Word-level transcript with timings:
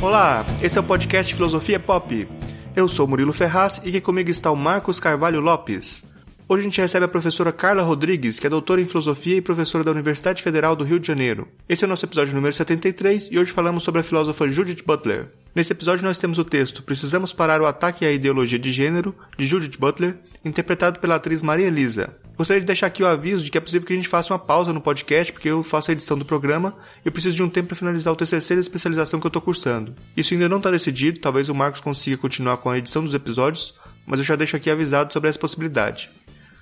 Olá, 0.00 0.46
esse 0.62 0.78
é 0.78 0.80
o 0.80 0.84
podcast 0.84 1.34
Filosofia 1.34 1.80
Pop. 1.80 2.28
Eu 2.76 2.88
sou 2.88 3.08
Murilo 3.08 3.32
Ferraz 3.32 3.80
e 3.84 3.88
aqui 3.88 4.00
comigo 4.00 4.30
está 4.30 4.48
o 4.48 4.54
Marcos 4.54 5.00
Carvalho 5.00 5.40
Lopes. 5.40 6.04
Hoje 6.50 6.62
a 6.62 6.64
gente 6.64 6.80
recebe 6.80 7.04
a 7.04 7.08
professora 7.08 7.52
Carla 7.52 7.82
Rodrigues, 7.82 8.38
que 8.38 8.46
é 8.46 8.50
doutora 8.50 8.80
em 8.80 8.86
filosofia 8.86 9.36
e 9.36 9.42
professora 9.42 9.84
da 9.84 9.90
Universidade 9.90 10.42
Federal 10.42 10.74
do 10.74 10.82
Rio 10.82 10.98
de 10.98 11.06
Janeiro. 11.06 11.46
Esse 11.68 11.84
é 11.84 11.86
o 11.86 11.88
nosso 11.90 12.06
episódio 12.06 12.34
número 12.34 12.54
73 12.54 13.28
e 13.30 13.38
hoje 13.38 13.52
falamos 13.52 13.82
sobre 13.82 14.00
a 14.00 14.04
filósofa 14.04 14.48
Judith 14.48 14.82
Butler. 14.82 15.28
Nesse 15.54 15.74
episódio 15.74 16.06
nós 16.06 16.16
temos 16.16 16.38
o 16.38 16.44
texto 16.44 16.82
Precisamos 16.82 17.34
parar 17.34 17.60
o 17.60 17.66
ataque 17.66 18.06
à 18.06 18.10
ideologia 18.10 18.58
de 18.58 18.72
gênero, 18.72 19.14
de 19.36 19.44
Judith 19.44 19.78
Butler, 19.78 20.16
interpretado 20.42 21.00
pela 21.00 21.16
atriz 21.16 21.42
Maria 21.42 21.66
Elisa. 21.66 22.16
Gostaria 22.34 22.62
de 22.62 22.66
deixar 22.66 22.86
aqui 22.86 23.02
o 23.02 23.06
aviso 23.06 23.44
de 23.44 23.50
que 23.50 23.58
é 23.58 23.60
possível 23.60 23.86
que 23.86 23.92
a 23.92 23.96
gente 23.96 24.08
faça 24.08 24.32
uma 24.32 24.38
pausa 24.38 24.72
no 24.72 24.80
podcast, 24.80 25.30
porque 25.30 25.50
eu 25.50 25.62
faço 25.62 25.90
a 25.90 25.92
edição 25.92 26.16
do 26.16 26.24
programa 26.24 26.74
e 27.04 27.08
eu 27.08 27.12
preciso 27.12 27.36
de 27.36 27.42
um 27.42 27.50
tempo 27.50 27.68
para 27.68 27.76
finalizar 27.76 28.10
o 28.10 28.16
TCC 28.16 28.54
da 28.54 28.62
especialização 28.62 29.20
que 29.20 29.26
eu 29.26 29.28
estou 29.28 29.42
cursando. 29.42 29.94
Isso 30.16 30.32
ainda 30.32 30.48
não 30.48 30.56
está 30.56 30.70
decidido, 30.70 31.20
talvez 31.20 31.50
o 31.50 31.54
Marcos 31.54 31.82
consiga 31.82 32.16
continuar 32.16 32.56
com 32.56 32.70
a 32.70 32.78
edição 32.78 33.04
dos 33.04 33.12
episódios, 33.12 33.74
mas 34.06 34.18
eu 34.18 34.24
já 34.24 34.34
deixo 34.34 34.56
aqui 34.56 34.70
avisado 34.70 35.12
sobre 35.12 35.28
essa 35.28 35.38
possibilidade. 35.38 36.08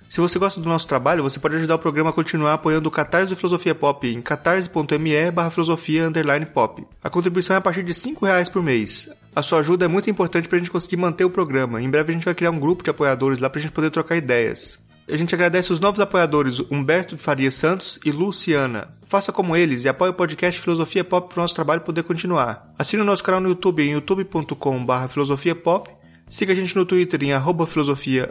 Se 0.09 0.21
você 0.21 0.39
gosta 0.39 0.61
do 0.61 0.69
nosso 0.69 0.87
trabalho, 0.87 1.23
você 1.23 1.41
pode 1.41 1.57
ajudar 1.57 1.75
o 1.75 1.79
programa 1.79 2.11
a 2.11 2.13
continuar 2.13 2.55
apoiando 2.55 2.89
o 2.89 2.93
Catarse 2.93 3.29
do 3.29 3.37
Filosofia 3.37 3.75
Pop 3.75 4.07
em 4.07 4.23
catarse.me 4.23 5.31
barra 5.33 5.51
filosofia 5.51 6.11
pop. 6.55 6.87
A 7.03 7.11
contribuição 7.11 7.57
é 7.57 7.59
a 7.59 7.63
partir 7.63 7.83
de 7.83 7.93
R$ 7.93 8.17
reais 8.23 8.49
por 8.49 8.63
mês. 8.63 9.09
A 9.35 9.43
sua 9.43 9.59
ajuda 9.59 9.85
é 9.85 9.89
muito 9.89 10.09
importante 10.09 10.49
para 10.49 10.57
a 10.57 10.61
gente 10.61 10.71
conseguir 10.71 10.97
manter 10.97 11.25
o 11.25 11.31
programa. 11.31 11.83
Em 11.83 11.91
breve 11.91 12.13
a 12.13 12.15
gente 12.15 12.25
vai 12.25 12.35
criar 12.35 12.51
um 12.51 12.59
grupo 12.59 12.85
de 12.85 12.91
apoiadores 12.91 13.41
lá 13.41 13.51
para 13.51 13.59
a 13.59 13.63
gente 13.63 13.73
poder 13.73 13.91
trocar 13.91 14.17
ideias. 14.17 14.79
A 15.09 15.17
gente 15.17 15.35
agradece 15.35 15.73
os 15.73 15.79
novos 15.79 16.01
apoiadores 16.01 16.59
Humberto 16.71 17.17
Faria 17.17 17.53
Santos 17.53 17.99
e 18.05 18.11
Luciana. 18.11 18.89
Faça 19.09 19.31
como 19.31 19.55
eles 19.55 19.85
e 19.85 19.89
apoie 19.89 20.11
o 20.11 20.15
podcast 20.15 20.61
Filosofia 20.61 21.05
Pop 21.05 21.29
para 21.29 21.41
o 21.41 21.43
nosso 21.43 21.55
trabalho 21.55 21.83
poder 21.83 22.03
continuar. 22.03 22.73
Assine 22.77 23.03
o 23.03 23.05
nosso 23.05 23.23
canal 23.23 23.41
no 23.41 23.49
YouTube 23.49 23.85
em 23.85 23.93
youtube.com.br 23.93 25.09
filosofiapop 25.09 25.91
Siga 26.29 26.53
a 26.53 26.57
gente 26.57 26.75
no 26.75 26.85
Twitter 26.85 27.23
em 27.23 27.33
arroba 27.33 27.67
filosofia 27.67 28.29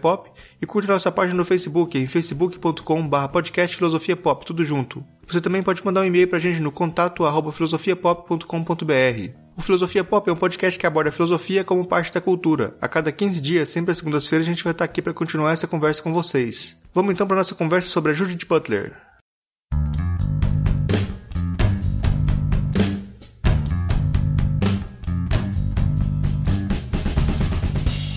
pop 0.00 0.30
e 0.60 0.66
curta 0.66 0.92
nossa 0.92 1.10
página 1.10 1.36
no 1.36 1.44
Facebook 1.44 1.98
em 1.98 2.06
facebook.com 2.06 3.08
podcast 3.32 3.76
filosofia 3.76 4.16
pop, 4.16 4.44
tudo 4.44 4.64
junto. 4.64 5.02
Você 5.26 5.40
também 5.40 5.62
pode 5.62 5.84
mandar 5.84 6.02
um 6.02 6.04
e-mail 6.04 6.28
pra 6.28 6.38
gente 6.38 6.60
no 6.60 6.70
contato 6.70 7.24
arroba. 7.24 7.50
O 9.58 9.60
Filosofia 9.60 10.04
Pop 10.04 10.30
é 10.30 10.32
um 10.32 10.36
podcast 10.36 10.78
que 10.78 10.86
aborda 10.86 11.10
a 11.10 11.12
filosofia 11.12 11.64
como 11.64 11.84
parte 11.84 12.14
da 12.14 12.20
cultura. 12.20 12.76
A 12.80 12.86
cada 12.86 13.10
15 13.10 13.40
dias, 13.40 13.68
sempre 13.68 13.90
às 13.90 13.98
segundas-feiras, 13.98 14.46
a 14.46 14.50
gente 14.50 14.62
vai 14.62 14.70
estar 14.70 14.84
aqui 14.84 15.02
para 15.02 15.12
continuar 15.12 15.52
essa 15.52 15.66
conversa 15.66 16.00
com 16.00 16.12
vocês. 16.12 16.80
Vamos 16.94 17.12
então 17.12 17.26
para 17.26 17.36
nossa 17.36 17.54
conversa 17.54 17.88
sobre 17.88 18.12
a 18.12 18.14
Judith 18.14 18.46
Butler. 18.48 19.07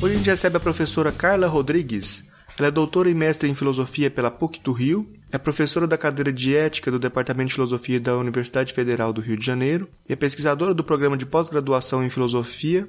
Hoje 0.01 0.15
a 0.15 0.17
gente 0.17 0.29
recebe 0.31 0.57
a 0.57 0.59
professora 0.59 1.11
Carla 1.11 1.45
Rodrigues. 1.45 2.25
Ela 2.57 2.69
é 2.69 2.71
doutora 2.71 3.07
e 3.07 3.13
mestre 3.13 3.47
em 3.47 3.53
filosofia 3.53 4.09
pela 4.09 4.31
PUC 4.31 4.59
do 4.63 4.71
Rio, 4.71 5.07
é 5.31 5.37
professora 5.37 5.85
da 5.85 5.95
cadeira 5.95 6.33
de 6.33 6.55
ética 6.55 6.89
do 6.89 6.97
Departamento 6.97 7.49
de 7.49 7.53
Filosofia 7.53 7.99
da 7.99 8.17
Universidade 8.17 8.73
Federal 8.73 9.13
do 9.13 9.21
Rio 9.21 9.37
de 9.37 9.45
Janeiro 9.45 9.87
e 10.09 10.13
é 10.13 10.15
pesquisadora 10.15 10.73
do 10.73 10.83
programa 10.83 11.15
de 11.15 11.23
pós-graduação 11.27 12.03
em 12.03 12.09
filosofia, 12.09 12.87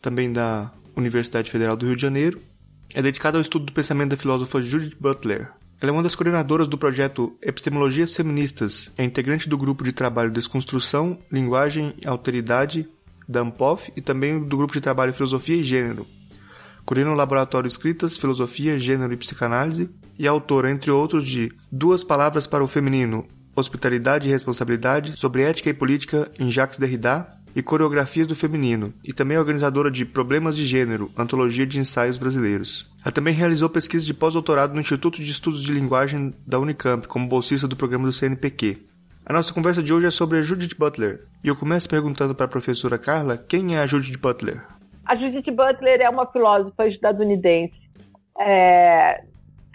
também 0.00 0.32
da 0.32 0.72
Universidade 0.96 1.50
Federal 1.50 1.76
do 1.76 1.84
Rio 1.84 1.94
de 1.94 2.00
Janeiro. 2.00 2.40
É 2.94 3.02
dedicada 3.02 3.36
ao 3.36 3.42
estudo 3.42 3.66
do 3.66 3.72
pensamento 3.72 4.12
da 4.12 4.16
filósofa 4.16 4.62
Judith 4.62 4.96
Butler. 4.98 5.50
Ela 5.78 5.90
é 5.90 5.92
uma 5.92 6.02
das 6.02 6.14
coordenadoras 6.14 6.68
do 6.68 6.78
projeto 6.78 7.36
Epistemologias 7.42 8.16
Feministas, 8.16 8.90
é 8.96 9.04
integrante 9.04 9.46
do 9.46 9.58
grupo 9.58 9.84
de 9.84 9.92
trabalho 9.92 10.30
Desconstrução, 10.30 11.18
Linguagem 11.30 11.94
e 12.02 12.08
Alteridade 12.08 12.88
da 13.28 13.42
ANPOF 13.42 13.92
e 13.94 14.00
também 14.00 14.42
do 14.42 14.56
grupo 14.56 14.72
de 14.72 14.80
trabalho 14.80 15.12
Filosofia 15.12 15.56
e 15.56 15.62
Gênero, 15.62 16.06
coordena 16.84 17.12
o 17.12 17.14
laboratório 17.14 17.68
Escritas, 17.68 18.16
Filosofia, 18.16 18.78
Gênero 18.78 19.12
e 19.12 19.16
Psicanálise 19.16 19.90
e 20.18 20.26
é 20.26 20.28
autora, 20.28 20.70
entre 20.70 20.90
outros, 20.90 21.26
de 21.26 21.50
Duas 21.72 22.04
Palavras 22.04 22.46
para 22.46 22.62
o 22.62 22.68
Feminino, 22.68 23.26
Hospitalidade 23.56 24.28
e 24.28 24.30
Responsabilidade, 24.30 25.18
sobre 25.18 25.42
Ética 25.42 25.70
e 25.70 25.74
Política 25.74 26.30
em 26.38 26.50
Jacques 26.50 26.78
Derrida 26.78 27.26
e 27.54 27.62
Coreografias 27.62 28.26
do 28.26 28.34
Feminino, 28.34 28.92
e 29.04 29.12
também 29.12 29.36
é 29.36 29.40
organizadora 29.40 29.90
de 29.90 30.04
Problemas 30.04 30.56
de 30.56 30.64
Gênero, 30.64 31.10
Antologia 31.16 31.66
de 31.66 31.78
Ensaios 31.78 32.18
Brasileiros. 32.18 32.88
Ela 33.02 33.12
também 33.12 33.34
realizou 33.34 33.68
pesquisa 33.68 34.04
de 34.04 34.14
pós-doutorado 34.14 34.74
no 34.74 34.80
Instituto 34.80 35.22
de 35.22 35.30
Estudos 35.30 35.62
de 35.62 35.72
Linguagem 35.72 36.34
da 36.46 36.58
Unicamp, 36.58 37.08
como 37.08 37.26
bolsista 37.26 37.66
do 37.66 37.76
programa 37.76 38.06
do 38.06 38.12
CNPq. 38.12 38.78
A 39.24 39.32
nossa 39.32 39.52
conversa 39.52 39.82
de 39.82 39.92
hoje 39.92 40.06
é 40.06 40.10
sobre 40.10 40.38
a 40.38 40.42
Judith 40.42 40.76
Butler, 40.78 41.24
e 41.42 41.48
eu 41.48 41.56
começo 41.56 41.88
perguntando 41.88 42.34
para 42.34 42.46
a 42.46 42.48
professora 42.48 42.98
Carla 42.98 43.36
quem 43.36 43.76
é 43.76 43.80
a 43.80 43.86
Judith 43.86 44.18
Butler. 44.18 44.62
A 45.10 45.16
Judith 45.16 45.50
Butler 45.50 46.00
é 46.00 46.08
uma 46.08 46.24
filósofa 46.24 46.86
estadunidense. 46.86 47.74
É, 48.38 49.20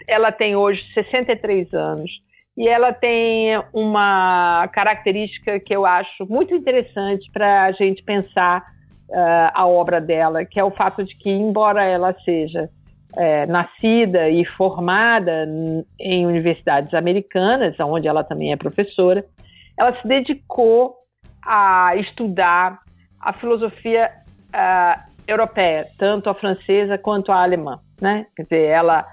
ela 0.08 0.32
tem 0.32 0.56
hoje 0.56 0.82
63 0.94 1.74
anos 1.74 2.10
e 2.56 2.66
ela 2.66 2.90
tem 2.90 3.62
uma 3.70 4.66
característica 4.72 5.60
que 5.60 5.76
eu 5.76 5.84
acho 5.84 6.24
muito 6.26 6.54
interessante 6.54 7.30
para 7.30 7.64
a 7.64 7.72
gente 7.72 8.02
pensar 8.02 8.62
uh, 9.10 9.50
a 9.52 9.66
obra 9.66 10.00
dela, 10.00 10.42
que 10.42 10.58
é 10.58 10.64
o 10.64 10.70
fato 10.70 11.04
de 11.04 11.14
que, 11.14 11.28
embora 11.28 11.84
ela 11.84 12.14
seja 12.24 12.70
é, 13.14 13.44
nascida 13.44 14.30
e 14.30 14.42
formada 14.56 15.46
em 16.00 16.26
universidades 16.26 16.94
americanas, 16.94 17.78
onde 17.78 18.08
ela 18.08 18.24
também 18.24 18.52
é 18.52 18.56
professora, 18.56 19.22
ela 19.78 20.00
se 20.00 20.08
dedicou 20.08 20.94
a 21.44 21.94
estudar 21.96 22.78
a 23.20 23.34
filosofia 23.34 24.10
uh, 24.48 25.15
europeia, 25.26 25.86
tanto 25.98 26.30
a 26.30 26.34
francesa 26.34 26.98
quanto 26.98 27.32
a 27.32 27.42
alemã. 27.42 27.78
Né? 28.00 28.26
Quer 28.36 28.42
dizer, 28.44 28.64
ela 28.68 29.06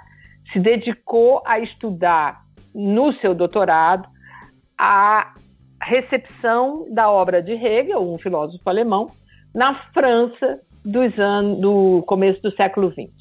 se 0.51 0.59
dedicou 0.59 1.41
a 1.45 1.59
estudar 1.59 2.41
no 2.73 3.13
seu 3.13 3.33
doutorado 3.33 4.07
a 4.77 5.33
recepção 5.81 6.85
da 6.93 7.09
obra 7.09 7.41
de 7.41 7.53
Hegel, 7.53 8.01
um 8.01 8.17
filósofo 8.17 8.69
alemão, 8.69 9.11
na 9.53 9.75
França 9.93 10.59
dos 10.83 11.17
anos, 11.17 11.59
do 11.59 12.03
começo 12.07 12.41
do 12.41 12.51
século 12.51 12.91
XX. 12.91 13.11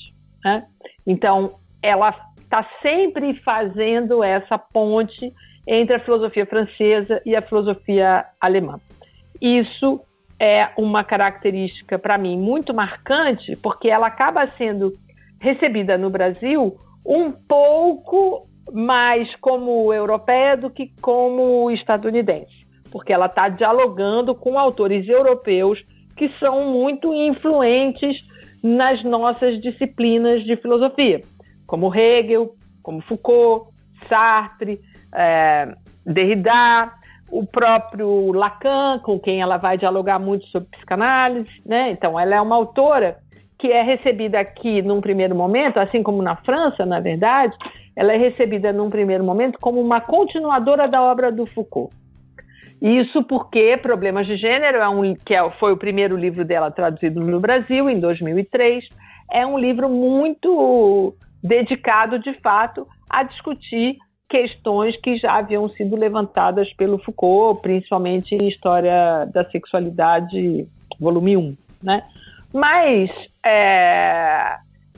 Né? 0.45 0.67
Então, 1.07 1.55
ela 1.83 2.15
está 2.41 2.67
sempre 2.81 3.35
fazendo 3.41 4.23
essa 4.23 4.59
ponte 4.59 5.33
entre 5.67 5.97
a 5.97 6.01
filosofia 6.01 6.47
francesa 6.47 7.23
e 7.25 7.37
a 7.37 7.43
filosofia 7.43 8.25
alemã. 8.41 8.79
Isso 9.41 10.01
é 10.45 10.71
uma 10.77 11.05
característica, 11.05 11.97
para 11.97 12.19
mim, 12.19 12.37
muito 12.37 12.75
marcante, 12.75 13.55
porque 13.55 13.89
ela 13.89 14.09
acaba 14.09 14.45
sendo 14.59 14.93
recebida 15.41 15.97
no 15.97 16.11
Brasil 16.11 16.77
um 17.07 17.31
pouco 17.31 18.49
mais 18.73 19.33
como 19.37 19.95
europeia 19.95 20.57
do 20.57 20.69
que 20.69 20.91
como 21.01 21.71
estadunidense, 21.71 22.67
porque 22.91 23.13
ela 23.13 23.27
está 23.27 23.49
dialogando 23.49 24.35
com 24.35 24.59
autores 24.59 25.09
europeus 25.09 25.81
que 26.17 26.29
são 26.41 26.73
muito 26.73 27.15
influentes 27.15 28.21
nas 28.61 29.01
nossas 29.05 29.61
disciplinas 29.61 30.43
de 30.43 30.57
filosofia, 30.57 31.23
como 31.69 31.95
Hegel, 31.95 32.57
como 32.83 33.01
Foucault, 33.03 33.71
Sartre, 34.09 34.81
é, 35.15 35.73
Derrida, 36.05 36.93
o 37.32 37.47
próprio 37.47 38.31
Lacan, 38.31 38.98
com 38.98 39.19
quem 39.19 39.41
ela 39.41 39.56
vai 39.56 39.78
dialogar 39.78 40.19
muito 40.19 40.47
sobre 40.48 40.69
psicanálise, 40.69 41.48
né? 41.65 41.91
Então, 41.91 42.20
ela 42.20 42.34
é 42.34 42.41
uma 42.41 42.54
autora 42.54 43.16
que 43.59 43.72
é 43.72 43.82
recebida 43.82 44.38
aqui 44.38 44.82
num 44.82 45.00
primeiro 45.00 45.34
momento, 45.34 45.78
assim 45.78 46.03
como 46.03 46.20
na 46.20 46.37
França, 46.37 46.84
na 46.84 47.00
verdade, 47.00 47.56
ela 47.97 48.12
é 48.12 48.19
recebida 48.19 48.70
num 48.70 48.90
primeiro 48.90 49.25
momento 49.25 49.58
como 49.58 49.81
uma 49.81 49.99
continuadora 49.99 50.87
da 50.87 51.00
obra 51.00 51.32
do 51.32 51.46
Foucault. 51.46 51.94
Isso 52.82 53.23
porque 53.23 53.78
Problemas 53.78 54.26
de 54.26 54.37
Gênero, 54.37 54.78
é 54.78 54.88
um, 54.88 55.14
que 55.14 55.35
é, 55.35 55.50
foi 55.52 55.73
o 55.73 55.78
primeiro 55.78 56.19
livro 56.19 56.44
dela 56.44 56.70
traduzido 56.70 57.19
no 57.19 57.40
Brasil, 57.40 57.88
em 57.88 57.99
2003, 57.99 58.85
é 59.32 59.46
um 59.46 59.58
livro 59.58 59.88
muito 59.88 61.14
dedicado, 61.43 62.19
de 62.19 62.35
fato, 62.40 62.87
a 63.08 63.23
discutir 63.23 63.96
questões 64.32 64.96
que 64.96 65.19
já 65.19 65.37
haviam 65.37 65.69
sido 65.69 65.94
levantadas 65.94 66.73
pelo 66.73 66.99
Foucault, 66.99 67.61
principalmente 67.61 68.34
em 68.34 68.49
História 68.49 69.26
da 69.26 69.44
Sexualidade, 69.50 70.67
volume 70.99 71.37
1. 71.37 71.56
Né? 71.82 72.02
Mas 72.50 73.11
é, 73.44 74.56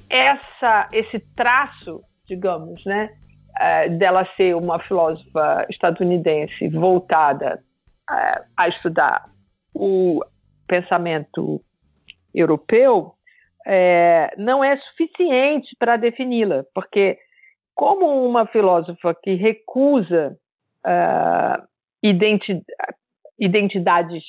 essa, 0.08 0.88
esse 0.92 1.19
traço, 1.34 2.00
digamos, 2.28 2.84
né, 2.84 3.10
é, 3.58 3.88
dela 3.88 4.25
ser 4.36 4.54
uma 4.54 4.78
filósofa 4.78 5.66
estadunidense 5.69 6.69
voltada 6.69 7.60
é, 8.08 8.42
a 8.56 8.69
estudar 8.69 9.25
o 9.75 10.20
pensamento 10.69 11.60
europeu, 12.32 13.14
é, 13.66 14.32
não 14.38 14.62
é 14.62 14.76
suficiente 14.76 15.75
para 15.76 15.96
defini-la, 15.96 16.64
porque 16.72 17.19
como 17.75 18.25
uma 18.26 18.47
filósofa 18.47 19.15
que 19.23 19.35
recusa 19.35 20.37
uh, 20.87 21.67
identi 22.03 22.62
identidades 23.38 24.23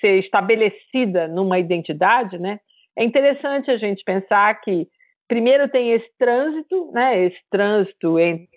ser 0.00 0.18
estabelecida 0.18 1.26
numa 1.26 1.58
identidade, 1.58 2.38
né? 2.38 2.60
É 2.96 3.02
interessante 3.02 3.70
a 3.70 3.78
gente 3.78 4.04
pensar 4.04 4.60
que 4.60 4.86
primeiro 5.26 5.68
tem 5.68 5.92
esse 5.92 6.08
trânsito, 6.18 6.92
né? 6.92 7.24
Esse 7.24 7.40
trânsito 7.50 8.18
entre 8.18 8.48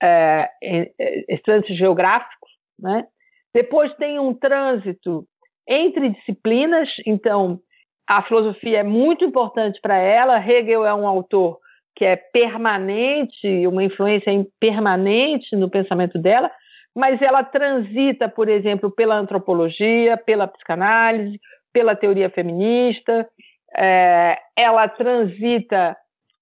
é, 0.00 0.48
esse 0.62 1.42
trânsito 1.42 1.74
geográfico, 1.74 2.46
né? 2.78 3.06
Depois 3.54 3.92
tem 3.96 4.18
um 4.18 4.34
trânsito 4.34 5.24
entre 5.66 6.10
disciplinas, 6.10 6.88
então 7.06 7.58
a 8.06 8.22
filosofia 8.22 8.78
é 8.78 8.82
muito 8.82 9.24
importante 9.24 9.80
para 9.80 9.96
ela. 9.96 10.38
Hegel 10.38 10.86
é 10.86 10.94
um 10.94 11.06
autor 11.06 11.58
que 11.98 12.04
é 12.04 12.14
permanente, 12.14 13.66
uma 13.66 13.82
influência 13.82 14.32
permanente 14.60 15.56
no 15.56 15.68
pensamento 15.68 16.16
dela, 16.16 16.48
mas 16.94 17.20
ela 17.20 17.42
transita, 17.42 18.28
por 18.28 18.48
exemplo, 18.48 18.88
pela 18.88 19.16
antropologia, 19.16 20.16
pela 20.16 20.46
psicanálise, 20.46 21.40
pela 21.72 21.96
teoria 21.96 22.30
feminista, 22.30 23.28
é, 23.76 24.38
ela 24.56 24.86
transita 24.88 25.96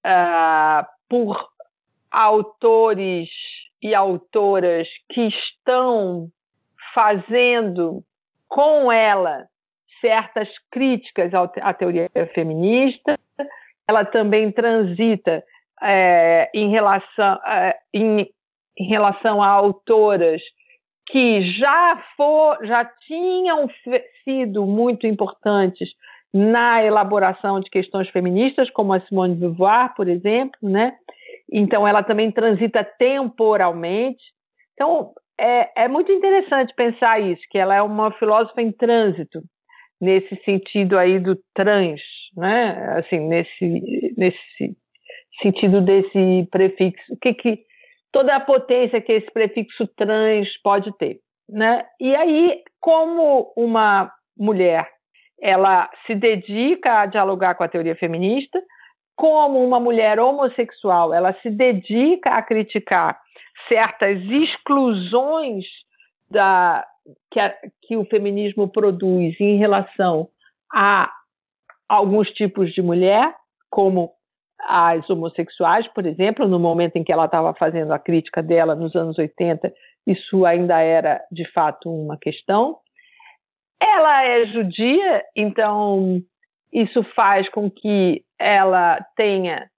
é, 0.04 0.86
por 1.08 1.48
autores 2.10 3.30
e 3.82 3.94
autoras 3.94 4.86
que 5.08 5.28
estão 5.28 6.28
fazendo 6.92 8.02
com 8.46 8.92
ela 8.92 9.46
certas 10.02 10.48
críticas 10.70 11.32
à 11.32 11.72
teoria 11.72 12.10
feminista, 12.34 13.18
ela 13.88 14.04
também 14.04 14.50
transita 14.50 15.42
é, 15.82 16.50
em, 16.54 16.70
relação, 16.70 17.38
é, 17.46 17.76
em, 17.94 18.28
em, 18.78 18.88
relação 18.88 19.42
a 19.42 19.48
autoras 19.48 20.42
que 21.08 21.42
já, 21.58 22.02
for, 22.16 22.58
já 22.66 22.84
tinham 23.06 23.68
sido 24.24 24.66
muito 24.66 25.06
importantes 25.06 25.90
na 26.34 26.82
elaboração 26.82 27.60
de 27.60 27.70
questões 27.70 28.08
feministas, 28.10 28.68
como 28.70 28.92
a 28.92 29.00
Simone 29.00 29.34
de 29.34 29.40
Beauvoir, 29.40 29.94
por 29.94 30.08
exemplo, 30.08 30.58
né? 30.62 30.94
Então, 31.50 31.86
ela 31.86 32.02
também 32.02 32.30
transita 32.32 32.82
temporalmente. 32.98 34.22
Então, 34.74 35.12
é, 35.38 35.84
é 35.84 35.88
muito 35.88 36.10
interessante 36.10 36.74
pensar 36.74 37.20
isso, 37.20 37.42
que 37.50 37.58
ela 37.58 37.74
é 37.74 37.82
uma 37.82 38.10
filósofa 38.12 38.60
em 38.60 38.72
trânsito, 38.72 39.40
nesse 40.00 40.34
sentido 40.44 40.98
aí 40.98 41.18
do 41.18 41.38
trans, 41.54 42.00
né? 42.36 42.98
Assim, 42.98 43.20
nesse, 43.20 44.14
nesse 44.16 44.76
sentido 45.42 45.80
desse 45.80 46.48
prefixo, 46.50 47.12
o 47.12 47.16
que 47.16 47.34
que 47.34 47.58
toda 48.12 48.36
a 48.36 48.40
potência 48.40 49.00
que 49.00 49.12
esse 49.12 49.30
prefixo 49.30 49.86
trans 49.96 50.48
pode 50.62 50.96
ter, 50.98 51.18
né? 51.48 51.84
E 52.00 52.14
aí, 52.14 52.62
como 52.80 53.52
uma 53.56 54.10
mulher, 54.38 54.88
ela 55.40 55.90
se 56.06 56.14
dedica 56.14 57.00
a 57.00 57.06
dialogar 57.06 57.54
com 57.54 57.64
a 57.64 57.68
teoria 57.68 57.96
feminista, 57.96 58.60
como 59.14 59.64
uma 59.64 59.80
mulher 59.80 60.20
homossexual, 60.20 61.12
ela 61.12 61.32
se 61.40 61.50
dedica 61.50 62.30
a 62.30 62.42
criticar 62.42 63.18
certas 63.68 64.22
exclusões 64.22 65.64
da, 66.30 66.86
que, 67.30 67.40
a, 67.40 67.54
que 67.82 67.96
o 67.96 68.04
feminismo 68.04 68.68
produz 68.68 69.38
em 69.40 69.56
relação 69.56 70.28
a 70.72 71.10
alguns 71.88 72.30
tipos 72.30 72.72
de 72.72 72.82
mulher, 72.82 73.34
como 73.70 74.12
as 74.58 75.08
homossexuais, 75.08 75.86
por 75.88 76.06
exemplo, 76.06 76.48
no 76.48 76.58
momento 76.58 76.96
em 76.96 77.04
que 77.04 77.12
ela 77.12 77.26
estava 77.26 77.54
fazendo 77.54 77.92
a 77.92 77.98
crítica 77.98 78.42
dela 78.42 78.74
nos 78.74 78.94
anos 78.94 79.18
80, 79.18 79.72
isso 80.06 80.46
ainda 80.46 80.80
era 80.80 81.20
de 81.30 81.44
fato 81.52 81.90
uma 81.90 82.16
questão. 82.16 82.78
Ela 83.80 84.24
é 84.24 84.46
judia, 84.46 85.22
então 85.36 86.20
isso 86.72 87.02
faz 87.14 87.48
com 87.50 87.70
que 87.70 88.24
ela 88.38 88.98
tenha 89.14 89.68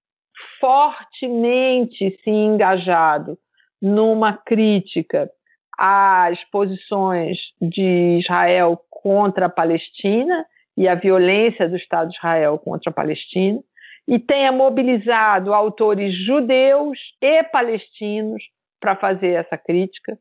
fortemente 0.60 2.18
se 2.22 2.30
engajado 2.30 3.36
numa 3.80 4.32
crítica 4.32 5.30
às 5.78 6.42
posições 6.50 7.38
de 7.60 8.18
Israel 8.20 8.80
contra 8.90 9.46
a 9.46 9.50
Palestina 9.50 10.44
e 10.78 10.86
a 10.86 10.94
violência 10.94 11.68
do 11.68 11.76
Estado 11.76 12.08
de 12.08 12.16
Israel 12.16 12.56
contra 12.56 12.90
a 12.90 12.94
Palestina, 12.94 13.58
e 14.06 14.16
tenha 14.16 14.52
mobilizado 14.52 15.52
autores 15.52 16.14
judeus 16.24 16.96
e 17.20 17.42
palestinos 17.42 18.40
para 18.80 18.94
fazer 18.94 19.32
essa 19.32 19.58
crítica. 19.58 20.16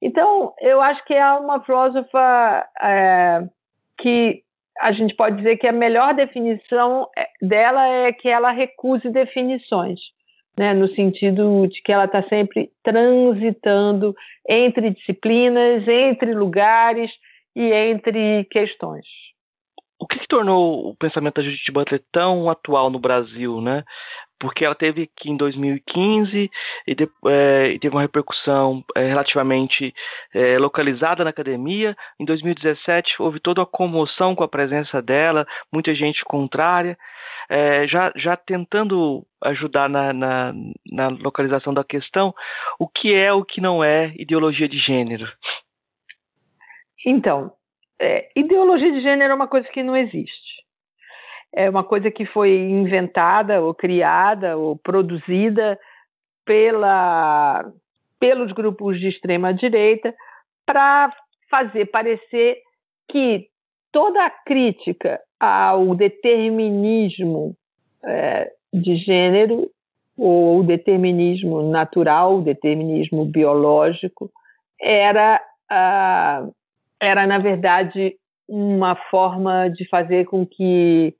Então, 0.00 0.54
eu 0.62 0.80
acho 0.80 1.04
que 1.04 1.12
é 1.12 1.30
uma 1.34 1.62
filósofa 1.62 2.66
é, 2.80 3.42
que 4.00 4.42
a 4.80 4.92
gente 4.92 5.14
pode 5.14 5.36
dizer 5.36 5.58
que 5.58 5.66
a 5.66 5.72
melhor 5.72 6.14
definição 6.14 7.06
é, 7.14 7.28
dela 7.42 7.86
é 7.86 8.10
que 8.10 8.30
ela 8.30 8.50
recuse 8.50 9.10
definições 9.10 10.00
né, 10.58 10.72
no 10.72 10.88
sentido 10.94 11.66
de 11.68 11.82
que 11.82 11.92
ela 11.92 12.06
está 12.06 12.22
sempre 12.28 12.70
transitando 12.82 14.14
entre 14.48 14.88
disciplinas, 14.90 15.86
entre 15.86 16.32
lugares 16.32 17.10
e 17.54 17.72
entre 17.72 18.44
questões. 18.50 19.04
O 19.98 20.06
que, 20.06 20.18
que 20.18 20.28
tornou 20.28 20.90
o 20.90 20.94
pensamento 20.94 21.36
da 21.36 21.42
Judith 21.42 21.72
Butler 21.72 22.02
tão 22.12 22.48
atual 22.48 22.88
no 22.88 23.00
Brasil, 23.00 23.60
né? 23.60 23.84
Porque 24.38 24.64
ela 24.64 24.74
teve 24.74 25.02
aqui 25.02 25.30
em 25.30 25.36
2015 25.36 26.48
e, 26.86 26.94
de, 26.94 27.10
é, 27.26 27.70
e 27.70 27.78
teve 27.80 27.94
uma 27.94 28.02
repercussão 28.02 28.84
é, 28.96 29.08
relativamente 29.08 29.92
é, 30.32 30.56
localizada 30.58 31.24
na 31.24 31.30
academia. 31.30 31.96
Em 32.20 32.24
2017 32.24 33.20
houve 33.20 33.40
toda 33.40 33.60
uma 33.60 33.66
comoção 33.66 34.36
com 34.36 34.44
a 34.44 34.48
presença 34.48 35.02
dela, 35.02 35.44
muita 35.72 35.92
gente 35.94 36.24
contrária 36.24 36.96
já, 37.88 38.12
já 38.14 38.36
tentando 38.36 39.24
ajudar 39.42 39.88
na, 39.88 40.12
na, 40.12 40.52
na 40.92 41.08
localização 41.08 41.72
da 41.72 41.82
questão, 41.82 42.34
o 42.78 42.86
que 42.86 43.14
é 43.14 43.32
o 43.32 43.42
que 43.42 43.58
não 43.58 43.82
é 43.82 44.12
ideologia 44.18 44.68
de 44.68 44.78
gênero? 44.78 45.26
Então, 47.06 47.52
é, 48.00 48.28
ideologia 48.36 48.92
de 48.92 49.00
gênero 49.00 49.32
é 49.32 49.34
uma 49.34 49.48
coisa 49.48 49.68
que 49.68 49.82
não 49.82 49.96
existe. 49.96 50.58
É 51.54 51.68
uma 51.68 51.82
coisa 51.82 52.10
que 52.10 52.26
foi 52.26 52.50
inventada 52.50 53.60
ou 53.62 53.74
criada 53.74 54.56
ou 54.56 54.76
produzida 54.76 55.78
pela, 56.44 57.64
pelos 58.20 58.52
grupos 58.52 59.00
de 59.00 59.08
extrema 59.08 59.52
direita 59.52 60.14
para 60.66 61.12
fazer 61.50 61.86
parecer 61.86 62.58
que 63.10 63.48
toda 63.90 64.24
a 64.24 64.30
crítica 64.30 65.20
ao 65.40 65.94
determinismo 65.94 67.56
é, 68.04 68.52
de 68.72 68.96
gênero 68.96 69.70
ou 70.18 70.60
o 70.60 70.64
determinismo 70.64 71.62
natural, 71.70 72.38
o 72.38 72.42
determinismo 72.42 73.24
biológico, 73.24 74.30
era, 74.80 75.40
uh, 75.70 76.52
era 77.00 77.26
na 77.26 77.38
verdade 77.38 78.16
uma 78.48 78.96
forma 79.10 79.68
de 79.68 79.86
fazer 79.88 80.24
com 80.26 80.46
que 80.46 81.14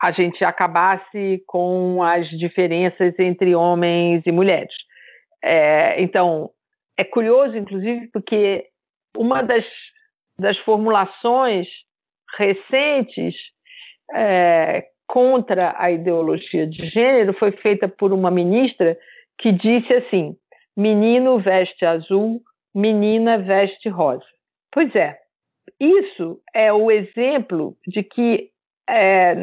a 0.00 0.12
gente 0.12 0.44
acabasse 0.44 1.42
com 1.46 2.02
as 2.02 2.28
diferenças 2.30 3.18
entre 3.18 3.54
homens 3.54 4.22
e 4.26 4.32
mulheres. 4.32 4.74
É, 5.42 6.00
então, 6.02 6.50
é 6.98 7.04
curioso, 7.04 7.56
inclusive, 7.56 8.08
porque 8.08 8.66
uma 9.16 9.42
das, 9.42 9.64
das 10.38 10.58
formulações 10.58 11.66
recentes 12.36 13.34
é, 14.14 14.86
contra 15.06 15.74
a 15.78 15.90
ideologia 15.90 16.66
de 16.66 16.88
gênero 16.88 17.32
foi 17.34 17.52
feita 17.52 17.88
por 17.88 18.12
uma 18.12 18.30
ministra 18.30 18.98
que 19.38 19.52
disse 19.52 19.92
assim: 19.94 20.36
menino 20.76 21.38
veste 21.38 21.84
azul, 21.86 22.42
menina 22.74 23.38
veste 23.38 23.88
rosa. 23.88 24.35
Pois 24.76 24.94
é, 24.94 25.18
isso 25.80 26.38
é 26.54 26.70
o 26.70 26.90
exemplo 26.90 27.74
de 27.86 28.02
que, 28.02 28.50
é, 28.86 29.34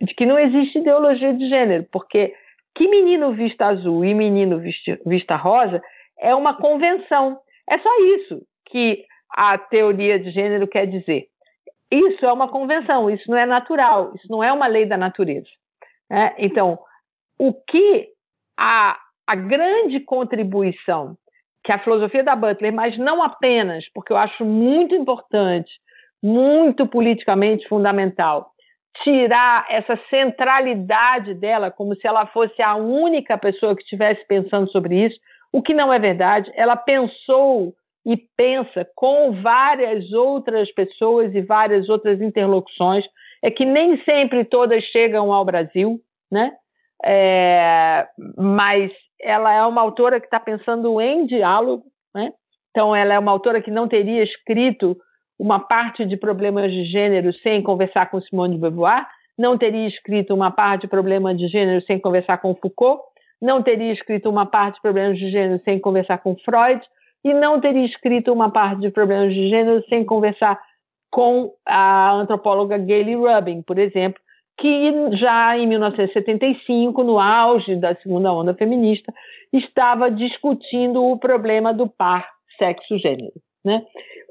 de 0.00 0.14
que 0.16 0.24
não 0.24 0.38
existe 0.38 0.78
ideologia 0.78 1.34
de 1.34 1.46
gênero, 1.50 1.86
porque 1.92 2.34
que 2.74 2.88
menino 2.88 3.34
vista 3.34 3.66
azul 3.66 4.06
e 4.06 4.14
menino 4.14 4.58
vista 5.04 5.36
rosa 5.36 5.82
é 6.18 6.34
uma 6.34 6.56
convenção. 6.56 7.38
É 7.68 7.76
só 7.76 7.90
isso 8.16 8.40
que 8.64 9.04
a 9.36 9.58
teoria 9.58 10.18
de 10.18 10.30
gênero 10.30 10.66
quer 10.66 10.86
dizer. 10.86 11.26
Isso 11.90 12.24
é 12.24 12.32
uma 12.32 12.48
convenção, 12.48 13.10
isso 13.10 13.30
não 13.30 13.36
é 13.36 13.44
natural, 13.44 14.14
isso 14.14 14.28
não 14.30 14.42
é 14.42 14.50
uma 14.50 14.66
lei 14.66 14.86
da 14.86 14.96
natureza. 14.96 15.50
Né? 16.08 16.34
Então, 16.38 16.78
o 17.38 17.52
que 17.52 18.08
a, 18.58 18.98
a 19.26 19.34
grande 19.34 20.00
contribuição 20.00 21.18
que 21.68 21.72
a 21.72 21.78
filosofia 21.78 22.24
da 22.24 22.34
Butler, 22.34 22.72
mas 22.72 22.96
não 22.96 23.22
apenas, 23.22 23.84
porque 23.92 24.10
eu 24.10 24.16
acho 24.16 24.42
muito 24.42 24.94
importante, 24.94 25.70
muito 26.22 26.86
politicamente 26.86 27.68
fundamental, 27.68 28.52
tirar 29.04 29.66
essa 29.68 30.00
centralidade 30.08 31.34
dela 31.34 31.70
como 31.70 31.94
se 31.94 32.06
ela 32.06 32.24
fosse 32.28 32.62
a 32.62 32.74
única 32.74 33.36
pessoa 33.36 33.76
que 33.76 33.82
estivesse 33.82 34.26
pensando 34.26 34.70
sobre 34.70 35.08
isso, 35.08 35.20
o 35.52 35.60
que 35.60 35.74
não 35.74 35.92
é 35.92 35.98
verdade. 35.98 36.50
Ela 36.54 36.74
pensou 36.74 37.74
e 38.06 38.16
pensa 38.16 38.88
com 38.96 39.42
várias 39.42 40.10
outras 40.14 40.72
pessoas 40.72 41.34
e 41.34 41.42
várias 41.42 41.90
outras 41.90 42.22
interlocuções, 42.22 43.04
é 43.42 43.50
que 43.50 43.66
nem 43.66 44.02
sempre 44.04 44.42
todas 44.46 44.82
chegam 44.84 45.34
ao 45.34 45.44
Brasil, 45.44 46.00
né? 46.32 46.50
É, 47.04 48.08
mas 48.38 48.90
ela 49.20 49.52
é 49.52 49.62
uma 49.64 49.80
autora 49.80 50.20
que 50.20 50.26
está 50.26 50.38
pensando 50.38 51.00
em 51.00 51.26
diálogo, 51.26 51.84
né? 52.14 52.32
Então, 52.70 52.94
ela 52.94 53.14
é 53.14 53.18
uma 53.18 53.32
autora 53.32 53.60
que 53.60 53.70
não 53.70 53.88
teria 53.88 54.22
escrito 54.22 54.96
uma 55.38 55.60
parte 55.60 56.04
de 56.04 56.16
problemas 56.16 56.72
de 56.72 56.84
gênero 56.84 57.32
sem 57.42 57.62
conversar 57.62 58.10
com 58.10 58.20
Simone 58.20 58.54
de 58.54 58.60
Beauvoir, 58.60 59.06
não 59.38 59.56
teria 59.56 59.86
escrito 59.86 60.34
uma 60.34 60.50
parte 60.50 60.82
de 60.82 60.88
problemas 60.88 61.38
de 61.38 61.46
gênero 61.46 61.84
sem 61.86 61.98
conversar 61.98 62.38
com 62.38 62.54
Foucault, 62.56 63.02
não 63.40 63.62
teria 63.62 63.92
escrito 63.92 64.28
uma 64.28 64.46
parte 64.46 64.76
de 64.76 64.82
problemas 64.82 65.16
de 65.16 65.30
gênero 65.30 65.62
sem 65.64 65.78
conversar 65.78 66.18
com 66.18 66.36
Freud, 66.44 66.82
e 67.24 67.32
não 67.34 67.60
teria 67.60 67.84
escrito 67.84 68.32
uma 68.32 68.50
parte 68.50 68.80
de 68.80 68.90
problemas 68.90 69.32
de 69.32 69.48
gênero 69.48 69.84
sem 69.88 70.04
conversar 70.04 70.60
com 71.10 71.52
a 71.66 72.12
antropóloga 72.12 72.78
Gayle 72.78 73.14
Rubin, 73.14 73.62
por 73.62 73.78
exemplo, 73.78 74.20
que 74.58 75.16
já 75.16 75.56
em 75.56 75.66
1975, 75.68 77.04
no 77.04 77.18
auge 77.18 77.76
da 77.76 77.94
segunda 77.94 78.32
onda 78.32 78.52
feminista, 78.54 79.12
estava 79.52 80.10
discutindo 80.10 81.04
o 81.04 81.16
problema 81.16 81.72
do 81.72 81.88
par 81.88 82.28
sexo-gênero. 82.58 83.34
Né? 83.64 83.84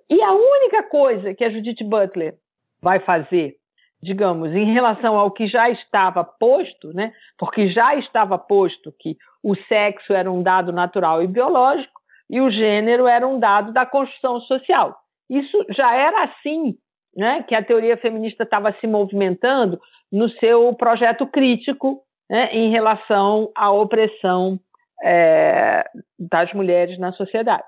E 0.10 0.22
a 0.22 0.34
única 0.34 0.84
coisa 0.84 1.34
que 1.34 1.43
a 1.43 1.50
Judith 1.50 1.84
Butler 1.84 2.36
vai 2.81 3.00
fazer, 3.00 3.55
digamos, 4.03 4.53
em 4.53 4.74
relação 4.74 5.17
ao 5.17 5.31
que 5.31 5.48
já 5.48 5.69
estava 5.69 6.24
posto, 6.24 6.93
né? 6.93 7.13
porque 7.38 7.69
já 7.69 7.96
estava 7.96 8.38
posto 8.38 8.93
que 9.00 9.15
o 9.41 9.55
sexo 9.55 10.13
era 10.13 10.29
um 10.29 10.43
dado 10.43 10.74
natural 10.74 11.24
e 11.24 11.27
biológico 11.27 12.01
e 12.29 12.41
o 12.41 12.51
gênero 12.51 13.07
era 13.07 13.25
um 13.25 13.39
dado 13.39 13.72
da 13.72 13.86
construção 13.86 14.41
social. 14.41 14.93
Isso 15.29 15.57
já 15.69 15.96
era 15.96 16.25
assim 16.25 16.75
né, 17.17 17.43
que 17.47 17.55
a 17.55 17.63
teoria 17.63 17.97
feminista 17.97 18.43
estava 18.43 18.71
se 18.79 18.86
movimentando 18.86 19.81
no 20.12 20.29
seu 20.29 20.71
projeto 20.75 21.25
crítico 21.25 22.03
né, 22.29 22.50
em 22.53 22.69
relação 22.69 23.51
à 23.55 23.71
opressão 23.71 24.59
é, 25.03 25.83
das 26.19 26.53
mulheres 26.53 27.00
na 27.00 27.12
sociedade. 27.13 27.65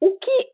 O 0.00 0.12
que, 0.18 0.48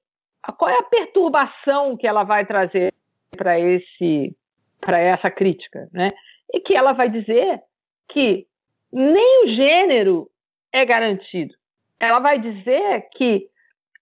qual 0.56 0.70
é 0.70 0.78
a 0.78 0.82
perturbação 0.84 1.94
que 1.94 2.06
ela 2.06 2.24
vai 2.24 2.46
trazer 2.46 2.94
para 3.36 3.60
esse, 3.60 4.34
para 4.80 4.98
essa 4.98 5.30
crítica, 5.30 5.86
né? 5.92 6.12
E 6.52 6.60
que 6.60 6.74
ela 6.74 6.92
vai 6.92 7.10
dizer 7.10 7.60
que 8.08 8.46
nem 8.90 9.44
o 9.44 9.48
gênero 9.48 10.28
é 10.72 10.84
garantido. 10.86 11.54
Ela 12.00 12.18
vai 12.18 12.38
dizer 12.38 13.08
que 13.14 13.46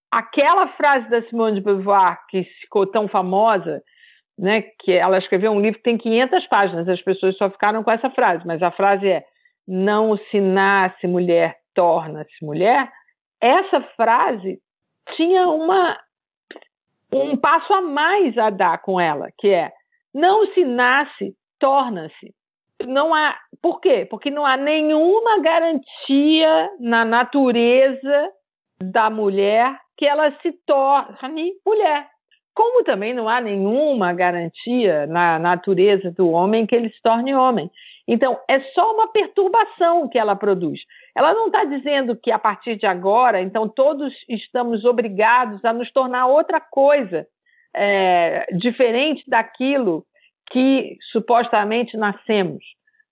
aquela 0.09 0.69
frase 0.69 1.09
da 1.09 1.21
Simone 1.23 1.55
de 1.55 1.61
Beauvoir 1.61 2.25
que 2.29 2.43
ficou 2.61 2.87
tão 2.87 3.07
famosa 3.09 3.83
né, 4.37 4.61
que 4.79 4.91
ela 4.91 5.17
escreveu 5.17 5.51
um 5.51 5.59
livro 5.59 5.79
que 5.79 5.83
tem 5.83 5.97
500 5.97 6.47
páginas, 6.47 6.89
as 6.89 7.01
pessoas 7.01 7.35
só 7.37 7.49
ficaram 7.49 7.83
com 7.83 7.91
essa 7.91 8.09
frase, 8.11 8.45
mas 8.45 8.61
a 8.61 8.71
frase 8.71 9.07
é: 9.07 9.23
não 9.67 10.17
se 10.29 10.39
nasce 10.39 11.07
mulher, 11.07 11.57
torna-se 11.73 12.45
mulher. 12.45 12.89
Essa 13.41 13.81
frase 13.95 14.59
tinha 15.15 15.47
uma 15.47 15.97
um 17.11 17.37
passo 17.37 17.73
a 17.73 17.81
mais 17.81 18.37
a 18.37 18.49
dar 18.49 18.79
com 18.81 18.99
ela, 18.99 19.29
que 19.37 19.49
é: 19.49 19.71
não 20.13 20.45
se 20.53 20.63
nasce, 20.63 21.35
torna-se. 21.59 22.33
Não 22.85 23.13
há, 23.13 23.35
por 23.61 23.81
quê? 23.81 24.05
Porque 24.07 24.29
não 24.29 24.45
há 24.45 24.55
nenhuma 24.55 25.39
garantia 25.39 26.69
na 26.79 27.03
natureza 27.03 28.31
da 28.79 29.09
mulher 29.09 29.75
que 29.97 30.05
ela 30.05 30.31
se 30.41 30.51
torne 30.65 31.53
mulher. 31.65 32.07
Como 32.57 32.83
também 32.83 33.13
não 33.13 33.29
há 33.29 33.39
nenhuma 33.39 34.11
garantia 34.13 35.05
na 35.05 35.37
natureza 35.37 36.09
do 36.09 36.31
homem 36.31 36.65
que 36.65 36.75
ele 36.75 36.89
se 36.89 36.99
torne 37.03 37.35
homem. 37.35 37.69
Então, 38.07 38.39
é 38.49 38.59
só 38.73 38.95
uma 38.95 39.11
perturbação 39.11 40.09
que 40.09 40.17
ela 40.17 40.35
produz. 40.35 40.79
Ela 41.15 41.35
não 41.35 41.47
está 41.47 41.65
dizendo 41.65 42.15
que 42.15 42.31
a 42.31 42.39
partir 42.39 42.75
de 42.75 42.87
agora, 42.87 43.39
então, 43.39 43.69
todos 43.69 44.11
estamos 44.27 44.83
obrigados 44.85 45.63
a 45.63 45.71
nos 45.71 45.91
tornar 45.91 46.25
outra 46.25 46.59
coisa, 46.59 47.27
é, 47.75 48.47
diferente 48.57 49.23
daquilo 49.27 50.03
que 50.49 50.97
supostamente 51.11 51.95
nascemos. 51.95 52.63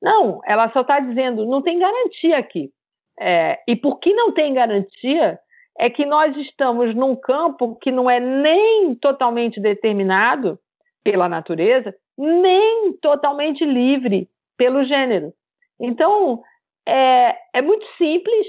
Não, 0.02 0.42
ela 0.44 0.72
só 0.72 0.82
está 0.82 1.00
dizendo, 1.00 1.46
não 1.46 1.62
tem 1.62 1.78
garantia 1.78 2.40
aqui. 2.40 2.72
É, 3.20 3.60
e 3.68 3.76
por 3.76 4.00
que 4.00 4.12
não 4.12 4.32
tem 4.32 4.56
garantia, 4.56 5.38
é 5.78 5.90
que 5.90 6.06
nós 6.06 6.36
estamos 6.38 6.96
num 6.96 7.16
campo 7.16 7.76
que 7.76 7.92
não 7.92 8.10
é 8.10 8.20
nem 8.20 8.96
totalmente 8.96 9.60
determinado 9.60 10.58
pela 11.04 11.28
natureza, 11.28 11.94
nem 12.18 12.94
totalmente 13.02 13.66
livre 13.66 14.30
pelo 14.58 14.86
gênero. 14.86 15.34
Então, 15.80 16.42
é, 16.88 17.36
é 17.54 17.62
muito 17.62 17.86
simples, 17.98 18.48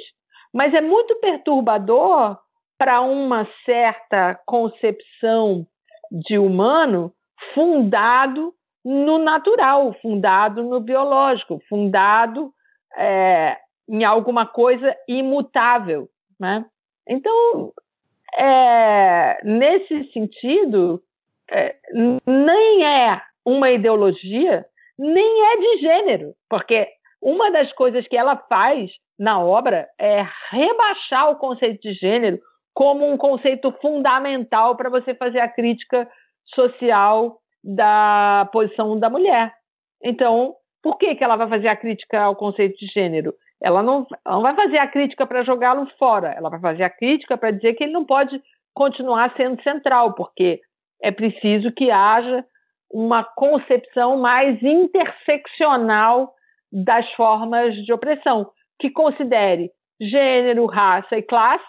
mas 0.54 0.72
é 0.72 0.80
muito 0.80 1.16
perturbador 1.16 2.38
para 2.78 3.00
uma 3.00 3.46
certa 3.64 4.38
concepção 4.46 5.66
de 6.10 6.38
humano 6.38 7.12
fundado 7.54 8.54
no 8.84 9.18
natural, 9.18 9.94
fundado 10.00 10.62
no 10.62 10.80
biológico, 10.80 11.60
fundado 11.68 12.52
é, 12.96 13.56
em 13.88 14.04
alguma 14.04 14.46
coisa 14.46 14.94
imutável. 15.08 16.08
Né? 16.38 16.64
Então, 17.08 17.72
é, 18.36 19.38
nesse 19.44 20.12
sentido, 20.12 21.02
é, 21.50 21.76
nem 22.26 22.84
é 22.84 23.22
uma 23.44 23.70
ideologia, 23.70 24.66
nem 24.98 25.52
é 25.52 25.56
de 25.56 25.78
gênero, 25.80 26.34
porque 26.48 26.88
uma 27.22 27.50
das 27.50 27.72
coisas 27.72 28.06
que 28.08 28.16
ela 28.16 28.36
faz 28.36 28.90
na 29.18 29.40
obra 29.40 29.88
é 29.98 30.26
rebaixar 30.50 31.30
o 31.30 31.36
conceito 31.36 31.80
de 31.80 31.94
gênero 31.94 32.38
como 32.74 33.10
um 33.10 33.16
conceito 33.16 33.72
fundamental 33.80 34.76
para 34.76 34.90
você 34.90 35.14
fazer 35.14 35.40
a 35.40 35.48
crítica 35.48 36.08
social 36.54 37.38
da 37.64 38.48
posição 38.52 38.98
da 38.98 39.08
mulher. 39.08 39.52
Então, 40.02 40.54
por 40.82 40.98
que, 40.98 41.14
que 41.14 41.24
ela 41.24 41.36
vai 41.36 41.48
fazer 41.48 41.68
a 41.68 41.76
crítica 41.76 42.20
ao 42.20 42.36
conceito 42.36 42.76
de 42.78 42.86
gênero? 42.86 43.34
Ela 43.62 43.82
não, 43.82 44.06
ela 44.24 44.36
não 44.36 44.42
vai 44.42 44.54
fazer 44.54 44.78
a 44.78 44.86
crítica 44.86 45.26
para 45.26 45.44
jogá-lo 45.44 45.86
fora, 45.98 46.32
ela 46.32 46.50
vai 46.50 46.60
fazer 46.60 46.84
a 46.84 46.90
crítica 46.90 47.36
para 47.36 47.50
dizer 47.50 47.74
que 47.74 47.84
ele 47.84 47.92
não 47.92 48.04
pode 48.04 48.40
continuar 48.74 49.34
sendo 49.36 49.62
central, 49.62 50.14
porque 50.14 50.60
é 51.02 51.10
preciso 51.10 51.72
que 51.72 51.90
haja 51.90 52.44
uma 52.90 53.24
concepção 53.24 54.18
mais 54.18 54.62
interseccional 54.62 56.34
das 56.70 57.10
formas 57.12 57.74
de 57.84 57.92
opressão, 57.92 58.50
que 58.78 58.90
considere 58.90 59.70
gênero, 60.00 60.66
raça 60.66 61.16
e 61.16 61.22
classe, 61.22 61.64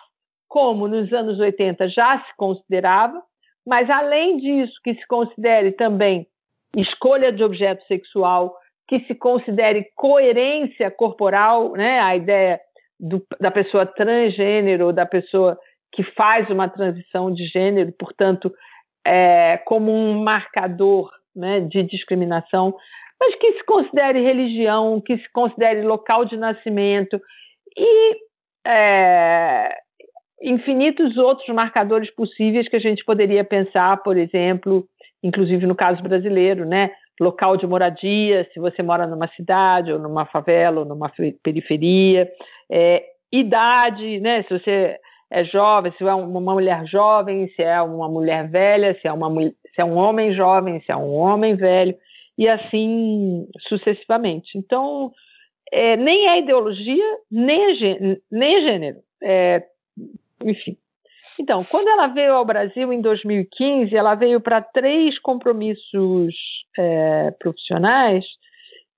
como 0.48 0.88
nos 0.88 1.12
anos 1.14 1.40
80 1.40 1.90
já 1.90 2.20
se 2.20 2.36
considerava, 2.36 3.22
mas 3.66 3.90
além 3.90 4.38
disso, 4.38 4.74
que 4.84 4.96
se 4.96 5.06
considere 5.08 5.72
também 5.74 6.28
escolha 6.76 7.32
de 7.32 7.44
objeto 7.44 7.86
sexual, 7.88 8.56
que 8.88 9.00
se 9.02 9.16
considere 9.16 9.90
coerência 9.96 10.90
corporal, 10.90 11.74
né? 11.74 12.00
a 12.00 12.16
ideia 12.16 12.60
do, 13.00 13.26
da 13.40 13.52
pessoa 13.52 13.86
transgênero, 13.86 14.94
da 14.94 15.06
pessoa 15.06 15.58
que 15.92 16.04
faz 16.04 16.50
uma 16.50 16.70
transição 16.70 17.34
de 17.34 17.46
gênero, 17.48 17.92
portanto, 17.98 18.54
é, 19.06 19.58
como 19.66 19.92
um 19.92 20.24
marcador 20.24 21.10
né, 21.36 21.62
de 21.62 21.84
discriminação, 21.84 22.76
mas 23.20 23.36
que 23.36 23.54
se 23.54 23.64
considere 23.66 24.22
religião, 24.22 25.02
que 25.02 25.18
se 25.18 25.32
considere 25.32 25.82
local 25.82 26.26
de 26.26 26.38
nascimento 26.38 27.20
e 27.76 28.18
é, 28.66 29.76
infinitos 30.42 31.18
outros 31.18 31.48
marcadores 31.50 32.14
possíveis 32.14 32.68
que 32.68 32.76
a 32.76 32.80
gente 32.82 33.04
poderia 33.04 33.44
pensar, 33.44 33.98
por 34.04 34.18
exemplo, 34.18 34.86
inclusive 35.24 35.66
no 35.66 35.76
caso 35.76 36.02
brasileiro, 36.04 36.66
né? 36.66 36.92
Local 37.20 37.58
de 37.58 37.66
moradia, 37.66 38.48
se 38.54 38.60
você 38.60 38.84
mora 38.84 39.08
numa 39.08 39.28
cidade 39.30 39.92
ou 39.92 40.00
numa 40.00 40.26
favela 40.26 40.82
ou 40.82 40.86
numa 40.86 41.12
periferia, 41.44 42.30
é, 42.72 43.04
idade, 43.32 44.20
né? 44.20 44.44
Se 44.44 44.60
você 44.60 44.98
é 45.30 45.44
jovem, 45.44 45.92
se 45.98 46.04
é 46.04 46.14
uma 46.14 46.54
mulher 46.54 46.86
jovem, 46.86 47.48
se 47.50 47.62
é 47.62 47.82
uma 47.82 48.08
mulher 48.08 48.50
velha, 48.50 48.98
se 49.02 49.08
é, 49.08 49.12
uma, 49.12 49.30
se 49.42 49.80
é 49.82 49.84
um 49.84 49.96
homem 49.96 50.34
jovem, 50.34 50.80
se 50.82 50.92
é 50.92 50.96
um 50.96 51.14
homem 51.14 51.56
velho, 51.56 51.96
e 52.38 52.48
assim 52.48 53.48
sucessivamente. 53.68 54.58
Então, 54.58 55.12
é, 55.72 55.98
nem 55.98 56.28
é 56.30 56.40
ideologia, 56.40 57.18
nem 57.32 57.64
é, 57.64 57.72
é 57.72 58.62
gênero. 58.62 58.98
É, 59.22 59.64
enfim. 60.44 60.78
Então, 61.40 61.64
quando 61.66 61.88
ela 61.88 62.08
veio 62.08 62.34
ao 62.34 62.46
Brasil 62.46 62.92
em 62.92 63.00
2015, 63.00 63.96
ela 63.96 64.16
veio 64.16 64.42
para 64.42 64.62
três 64.62 65.20
compromissos 65.20 66.36
é, 66.78 67.32
profissionais 67.40 68.26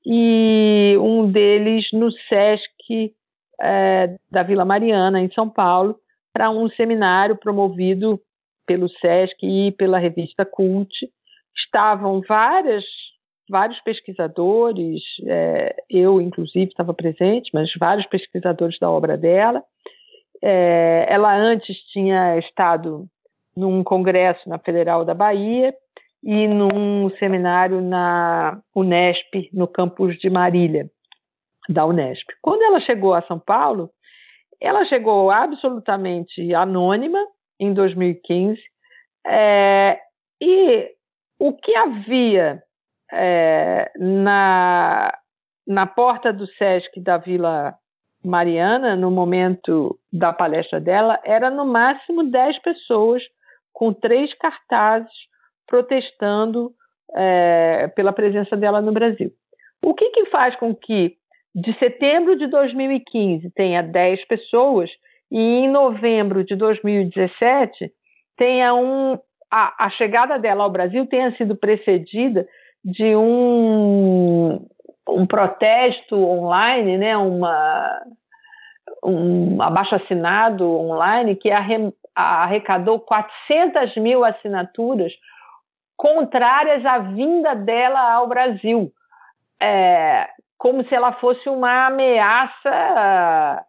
e 0.06 0.96
um 1.00 1.30
deles 1.30 1.86
no 1.92 2.10
SESC 2.12 3.14
é, 3.62 4.16
da 4.32 4.44
Vila 4.44 4.64
Mariana, 4.64 5.20
em 5.20 5.30
São 5.32 5.50
Paulo, 5.50 6.00
para 6.32 6.50
um 6.50 6.70
seminário 6.70 7.36
promovido 7.36 8.20
pelo 8.66 8.88
SESC 8.88 9.44
e 9.44 9.72
pela 9.74 10.00
revista 10.00 10.46
Cult. 10.46 10.94
Estavam 11.58 12.22
várias, 12.22 12.86
vários 13.50 13.82
pesquisadores, 13.82 15.02
é, 15.28 15.76
eu 15.90 16.22
inclusive 16.22 16.72
estava 16.72 16.94
presente, 16.94 17.50
mas 17.54 17.70
vários 17.78 18.06
pesquisadores 18.08 18.80
da 18.80 18.90
obra 18.90 19.18
dela. 19.18 19.62
É, 20.42 21.06
ela 21.10 21.36
antes 21.36 21.78
tinha 21.92 22.38
estado 22.38 23.06
num 23.56 23.84
congresso 23.84 24.48
na 24.48 24.58
Federal 24.58 25.04
da 25.04 25.14
Bahia 25.14 25.74
e 26.24 26.48
num 26.48 27.10
seminário 27.18 27.82
na 27.82 28.60
Unesp, 28.76 29.50
no 29.54 29.68
campus 29.68 30.18
de 30.20 30.30
Marília, 30.30 30.90
da 31.68 31.86
Unesp. 31.86 32.26
Quando 32.42 32.62
ela 32.64 32.80
chegou 32.82 33.14
a 33.14 33.22
São 33.24 33.40
Paulo, 33.40 33.90
ela 34.62 34.86
chegou 34.86 35.32
absolutamente 35.32 36.54
anônima 36.54 37.20
em 37.60 37.74
2015 37.74 38.60
é, 39.26 40.00
e 40.42 40.92
o 41.40 41.54
que 41.54 41.76
havia 41.76 42.62
é, 43.12 43.92
na, 43.98 45.18
na 45.66 45.88
porta 45.88 46.34
do 46.34 46.48
SESC 46.48 47.00
da 47.02 47.18
Vila 47.18 47.76
Mariana, 48.24 48.96
no 48.96 49.10
momento 49.10 49.98
da 50.12 50.34
palestra 50.34 50.80
dela, 50.80 51.20
era 51.24 51.50
no 51.50 51.66
máximo 51.66 52.24
10 52.24 52.60
pessoas 52.60 53.24
com 53.72 53.94
três 53.94 54.34
cartazes 54.36 55.12
protestando 55.66 56.72
é, 57.16 57.88
pela 57.96 58.12
presença 58.12 58.58
dela 58.58 58.82
no 58.82 58.92
Brasil. 58.92 59.32
O 59.82 59.94
que, 59.94 60.10
que 60.10 60.26
faz 60.26 60.56
com 60.58 60.76
que 60.76 61.16
de 61.56 61.78
setembro 61.80 62.38
de 62.38 62.48
2015 62.48 63.50
tenha 63.52 63.82
10 63.82 64.26
pessoas 64.28 64.90
e 65.32 65.40
em 65.40 65.70
novembro 65.70 66.44
de 66.44 66.56
2017 66.56 67.92
tenha 68.38 68.74
um 68.74 69.18
a, 69.52 69.86
a 69.86 69.90
chegada 69.92 70.38
dela 70.38 70.64
ao 70.64 70.70
Brasil 70.70 71.08
tenha 71.08 71.36
sido 71.36 71.56
precedida 71.56 72.48
de 72.84 73.16
um, 73.16 74.66
um 75.14 75.26
protesto 75.26 76.16
online, 76.16 76.98
né, 76.98 77.18
uma, 77.18 78.02
um 79.04 79.62
abaixo 79.62 79.96
assinado 79.96 80.66
online 80.66 81.36
que 81.36 81.50
arrecadou 82.16 83.00
400 83.00 83.96
mil 83.98 84.24
assinaturas 84.26 85.12
contrárias 85.98 86.86
à 86.86 87.00
vinda 87.00 87.56
dela 87.56 88.14
ao 88.14 88.28
Brasil, 88.28 88.92
é, 89.62 90.30
como 90.58 90.84
se 90.88 90.96
ela 90.96 91.14
fosse 91.14 91.50
uma 91.50 91.88
ameaça, 91.88 93.66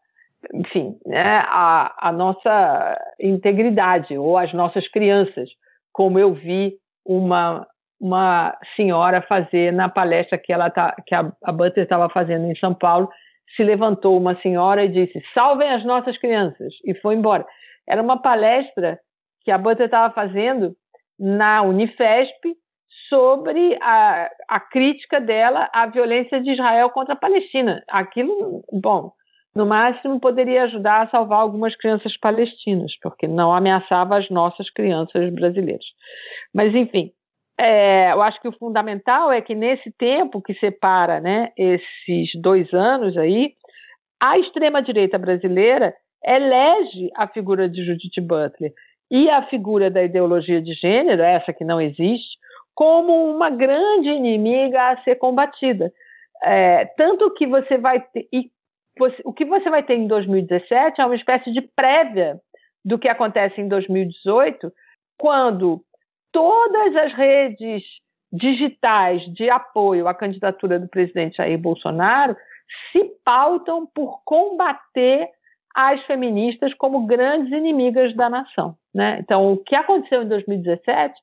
enfim, 0.55 0.97
né, 1.07 1.43
à, 1.47 2.09
à 2.09 2.13
nossa 2.13 2.97
integridade 3.21 4.17
ou 4.17 4.39
às 4.39 4.53
nossas 4.53 4.87
crianças, 4.89 5.49
como 5.93 6.19
eu 6.19 6.33
vi 6.33 6.75
uma 7.05 7.67
uma 8.01 8.57
senhora 8.77 9.21
fazer 9.23 9.73
na 9.73 9.89
palestra 9.89 10.39
que 10.39 10.53
ela 10.53 10.71
tá, 10.71 10.95
que 11.07 11.15
a, 11.15 11.31
a 11.45 11.53
estava 11.77 12.09
fazendo 12.09 12.47
em 12.47 12.57
São 12.57 12.75
Paulo, 12.75 13.09
se 13.55 13.63
levantou 13.63 14.17
uma 14.17 14.41
senhora 14.41 14.85
e 14.85 14.89
disse: 14.89 15.23
"Salvem 15.35 15.71
as 15.71 15.85
nossas 15.85 16.17
crianças" 16.19 16.73
e 16.85 16.95
foi 16.95 17.15
embora. 17.15 17.45
Era 17.87 18.03
uma 18.03 18.21
palestra 18.21 18.99
que 19.43 19.51
a 19.51 19.59
Butler 19.59 19.87
estava 19.87 20.13
fazendo 20.15 20.75
na 21.19 21.63
Unifesp 21.63 22.57
sobre 23.09 23.77
a, 23.83 24.31
a 24.49 24.61
crítica 24.61 25.21
dela 25.21 25.69
à 25.73 25.87
violência 25.87 26.41
de 26.41 26.53
Israel 26.53 26.91
contra 26.91 27.15
a 27.15 27.19
Palestina. 27.19 27.83
Aquilo, 27.89 28.63
bom, 28.73 29.13
no 29.55 29.67
máximo 29.67 30.21
poderia 30.21 30.63
ajudar 30.65 31.03
a 31.03 31.11
salvar 31.11 31.41
algumas 31.41 31.77
crianças 31.77 32.17
palestinas, 32.17 32.93
porque 33.03 33.27
não 33.27 33.53
ameaçava 33.53 34.17
as 34.17 34.31
nossas 34.31 34.71
crianças 34.71 35.33
brasileiras. 35.33 35.85
Mas, 36.55 36.73
enfim, 36.75 37.11
é, 37.63 38.11
eu 38.11 38.23
acho 38.23 38.41
que 38.41 38.49
o 38.49 38.57
fundamental 38.59 39.31
é 39.31 39.43
que 39.43 39.55
nesse 39.55 39.91
tempo 39.93 40.41
que 40.41 40.55
separa 40.55 41.21
né, 41.21 41.53
esses 41.59 42.31
dois 42.41 42.73
anos 42.73 43.19
aí, 43.19 43.53
a 44.19 44.39
extrema-direita 44.39 45.19
brasileira 45.19 45.95
elege 46.25 47.11
a 47.15 47.29
figura 47.29 47.69
de 47.69 47.85
Judith 47.85 48.19
Butler 48.23 48.73
e 49.11 49.29
a 49.29 49.43
figura 49.43 49.91
da 49.91 50.03
ideologia 50.03 50.63
de 50.63 50.73
gênero, 50.73 51.21
essa 51.21 51.53
que 51.53 51.63
não 51.63 51.79
existe, 51.79 52.39
como 52.75 53.31
uma 53.31 53.51
grande 53.51 54.09
inimiga 54.09 54.93
a 54.93 55.03
ser 55.03 55.17
combatida. 55.17 55.93
É, 56.43 56.87
tanto 56.97 57.31
que 57.35 57.47
você 57.47 57.77
vai 57.77 58.01
ter, 58.01 58.27
e 58.33 58.51
você, 58.99 59.21
o 59.23 59.35
que 59.35 59.45
você 59.45 59.69
vai 59.69 59.83
ter 59.83 59.97
em 59.97 60.07
2017 60.07 60.99
é 60.99 61.05
uma 61.05 61.15
espécie 61.15 61.53
de 61.53 61.61
prévia 61.61 62.41
do 62.83 62.99
que 62.99 63.09
acontece 63.09 63.61
em 63.61 63.69
2018, 63.69 64.73
quando 65.19 65.83
todas 66.33 66.97
as 66.97 67.13
redes 67.15 67.83
digitais 68.33 69.23
de 69.35 69.51
apoio 69.51 70.07
à 70.07 70.15
candidatura 70.15 70.79
do 70.79 70.89
presidente 70.89 71.37
Jair 71.37 71.59
Bolsonaro 71.59 72.37
se 72.93 73.05
pautam 73.25 73.87
por 73.93 74.23
combater 74.25 75.29
as 75.75 76.05
feministas 76.07 76.73
como 76.75 77.07
grandes 77.07 77.53
inimigas 77.53 78.15
da 78.15 78.29
nação. 78.29 78.77
Né? 78.95 79.19
Então, 79.21 79.53
o 79.53 79.57
que 79.57 79.75
aconteceu 79.75 80.23
em 80.23 80.29
2017 80.29 81.15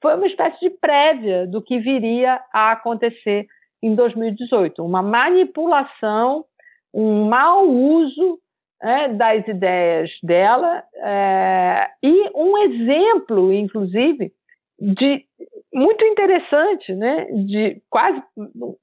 foi 0.00 0.14
uma 0.14 0.26
espécie 0.26 0.58
de 0.60 0.70
prévia 0.70 1.46
do 1.46 1.62
que 1.62 1.78
viria 1.78 2.40
a 2.52 2.72
acontecer 2.72 3.46
em 3.82 3.94
2018, 3.94 4.84
uma 4.84 5.02
manipulação, 5.02 6.44
um 6.92 7.24
mau 7.28 7.66
uso 7.66 8.38
é, 8.82 9.08
das 9.08 9.46
ideias 9.46 10.10
dela 10.22 10.82
é, 10.96 11.88
e 12.02 12.30
um 12.34 12.58
exemplo, 12.58 13.52
inclusive, 13.52 14.32
de 14.80 15.26
muito 15.72 16.04
interessante, 16.04 16.94
né, 16.94 17.26
de 17.26 17.80
quase 17.88 18.22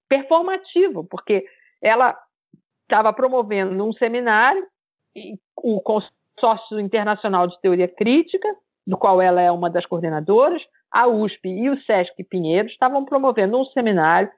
performativo, 0.08 1.04
porque 1.04 1.46
ela 1.82 2.18
estava 2.84 3.12
promovendo 3.12 3.84
um 3.84 3.92
seminário 3.94 4.66
o 5.58 5.82
Consórcio 5.82 6.80
Internacional 6.80 7.48
de 7.48 7.60
Teoria 7.60 7.88
Crítica, 7.88 8.48
do 8.86 8.98
qual 8.98 9.22
ela 9.22 9.42
é 9.42 9.52
uma 9.52 9.70
das 9.70 9.86
coordenadoras, 9.86 10.62
a 10.92 11.08
USP 11.08 11.50
e 11.50 11.70
o 11.70 11.82
SESC 11.82 12.24
Pinheiro 12.24 12.68
estavam 12.68 13.04
promovendo 13.04 13.60
um 13.60 13.66
seminário 13.66 14.30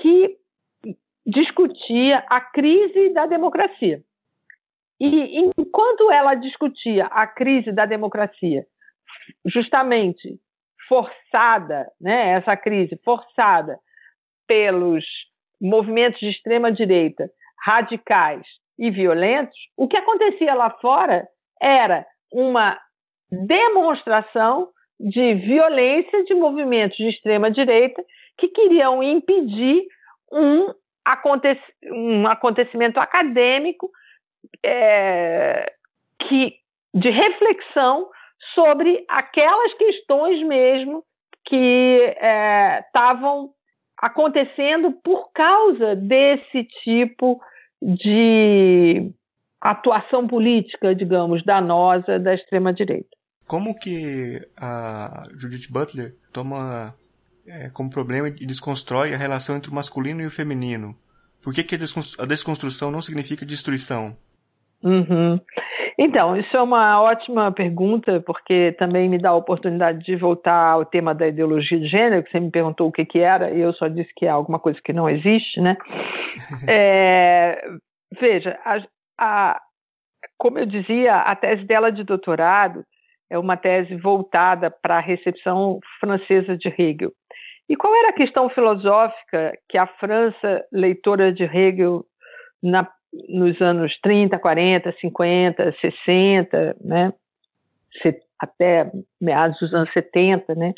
que 0.00 0.38
discutia 1.26 2.24
a 2.30 2.40
crise 2.40 3.10
da 3.10 3.26
democracia. 3.26 4.02
E 4.98 5.38
enquanto 5.38 6.10
ela 6.10 6.34
discutia 6.34 7.06
a 7.06 7.26
crise 7.26 7.72
da 7.72 7.84
democracia, 7.84 8.66
justamente 9.44 10.38
forçada, 10.90 11.86
né, 12.00 12.32
essa 12.32 12.56
crise 12.56 13.00
forçada 13.04 13.78
pelos 14.48 15.04
movimentos 15.62 16.18
de 16.18 16.30
extrema 16.30 16.72
direita 16.72 17.30
radicais 17.64 18.44
e 18.76 18.90
violentos, 18.90 19.56
o 19.76 19.86
que 19.86 19.96
acontecia 19.96 20.52
lá 20.52 20.68
fora 20.80 21.28
era 21.62 22.04
uma 22.32 22.76
demonstração 23.30 24.68
de 24.98 25.34
violência 25.34 26.24
de 26.24 26.34
movimentos 26.34 26.96
de 26.96 27.08
extrema 27.08 27.52
direita 27.52 28.02
que 28.36 28.48
queriam 28.48 29.00
impedir 29.00 29.84
um, 30.32 30.74
aconte 31.04 31.56
um 31.84 32.26
acontecimento 32.26 32.98
acadêmico 32.98 33.90
é, 34.64 35.72
que, 36.26 36.56
de 36.92 37.10
reflexão 37.10 38.08
sobre 38.54 39.04
aquelas 39.08 39.74
questões 39.74 40.46
mesmo 40.46 41.04
que 41.46 42.14
estavam 42.86 43.46
é, 43.46 44.06
acontecendo 44.06 44.92
por 45.04 45.30
causa 45.32 45.96
desse 45.96 46.64
tipo 46.82 47.40
de 47.82 49.10
atuação 49.60 50.26
política, 50.26 50.94
digamos, 50.94 51.44
danosa 51.44 52.18
da 52.18 52.34
extrema-direita. 52.34 53.08
Como 53.46 53.78
que 53.78 54.40
a 54.56 55.24
Judith 55.36 55.70
Butler 55.70 56.14
toma 56.32 56.94
é, 57.46 57.68
como 57.70 57.90
problema 57.90 58.28
e 58.28 58.46
desconstrói 58.46 59.12
a 59.12 59.18
relação 59.18 59.56
entre 59.56 59.70
o 59.70 59.74
masculino 59.74 60.22
e 60.22 60.26
o 60.26 60.30
feminino? 60.30 60.96
Por 61.42 61.52
que, 61.52 61.64
que 61.64 61.74
a 61.74 62.26
desconstrução 62.26 62.90
não 62.90 63.02
significa 63.02 63.44
destruição? 63.44 64.16
Uhum. 64.82 65.40
Então, 66.02 66.34
isso 66.34 66.56
é 66.56 66.62
uma 66.62 66.98
ótima 67.02 67.52
pergunta, 67.52 68.22
porque 68.24 68.74
também 68.78 69.06
me 69.06 69.18
dá 69.18 69.28
a 69.28 69.36
oportunidade 69.36 70.02
de 70.02 70.16
voltar 70.16 70.70
ao 70.70 70.82
tema 70.82 71.14
da 71.14 71.28
ideologia 71.28 71.78
de 71.78 71.86
gênero, 71.86 72.22
que 72.22 72.30
você 72.30 72.40
me 72.40 72.50
perguntou 72.50 72.88
o 72.88 72.92
que, 72.92 73.04
que 73.04 73.18
era, 73.18 73.50
e 73.50 73.60
eu 73.60 73.70
só 73.74 73.86
disse 73.86 74.10
que 74.16 74.24
é 74.24 74.30
alguma 74.30 74.58
coisa 74.58 74.80
que 74.82 74.94
não 74.94 75.10
existe, 75.10 75.60
né? 75.60 75.76
é, 76.66 77.62
veja, 78.18 78.58
a, 78.64 78.82
a, 79.18 79.60
como 80.38 80.58
eu 80.58 80.64
dizia, 80.64 81.16
a 81.16 81.36
tese 81.36 81.66
dela 81.66 81.92
de 81.92 82.02
doutorado 82.02 82.82
é 83.28 83.38
uma 83.38 83.58
tese 83.58 83.94
voltada 83.96 84.70
para 84.70 84.96
a 84.96 85.00
recepção 85.00 85.80
francesa 86.00 86.56
de 86.56 86.68
Hegel. 86.68 87.12
E 87.68 87.76
qual 87.76 87.94
era 87.94 88.08
a 88.08 88.14
questão 88.14 88.48
filosófica 88.48 89.52
que 89.68 89.76
a 89.76 89.86
França, 89.86 90.64
leitora 90.72 91.30
de 91.30 91.44
Hegel 91.44 92.06
na 92.62 92.88
nos 93.28 93.60
anos 93.60 93.98
30, 94.02 94.38
40, 94.38 94.92
50, 95.00 95.74
60, 95.80 96.76
né, 96.80 97.12
até 98.38 98.90
meados 99.20 99.58
dos 99.58 99.74
anos 99.74 99.92
70, 99.92 100.54
né, 100.54 100.72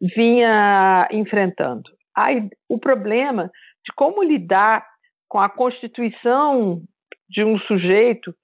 vinha 0.00 1.08
enfrentando. 1.10 1.90
Aí, 2.14 2.48
o 2.68 2.78
problema 2.78 3.50
de 3.84 3.92
como 3.94 4.22
lidar 4.22 4.86
com 5.28 5.38
a 5.38 5.48
constituição 5.48 6.82
de 7.28 7.44
um 7.44 7.58
sujeito 7.60 8.34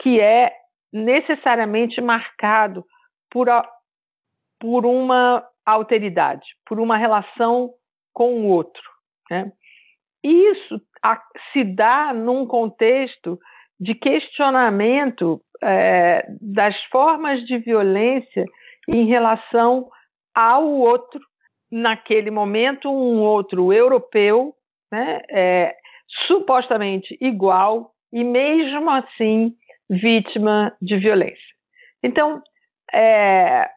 que 0.00 0.20
é 0.20 0.52
necessariamente 0.92 2.00
marcado 2.00 2.84
por, 3.30 3.48
a, 3.48 3.68
por 4.58 4.86
uma 4.86 5.46
alteridade, 5.64 6.46
por 6.66 6.80
uma 6.80 6.96
relação 6.96 7.70
com 8.12 8.40
o 8.40 8.46
outro. 8.46 8.82
Né? 9.30 9.52
Isso 10.22 10.80
se 11.52 11.64
dá 11.64 12.12
num 12.12 12.46
contexto 12.46 13.38
de 13.78 13.94
questionamento 13.94 15.40
é, 15.62 16.26
das 16.40 16.76
formas 16.84 17.44
de 17.46 17.58
violência 17.58 18.44
em 18.88 19.06
relação 19.06 19.88
ao 20.34 20.66
outro, 20.66 21.20
naquele 21.70 22.30
momento, 22.30 22.90
um 22.90 23.20
outro 23.20 23.72
europeu, 23.72 24.54
né, 24.92 25.22
é, 25.30 25.76
supostamente 26.26 27.16
igual 27.20 27.92
e 28.12 28.24
mesmo 28.24 28.90
assim 28.90 29.54
vítima 29.88 30.76
de 30.82 30.96
violência. 30.98 31.54
Então, 32.02 32.42
é, 32.92 33.70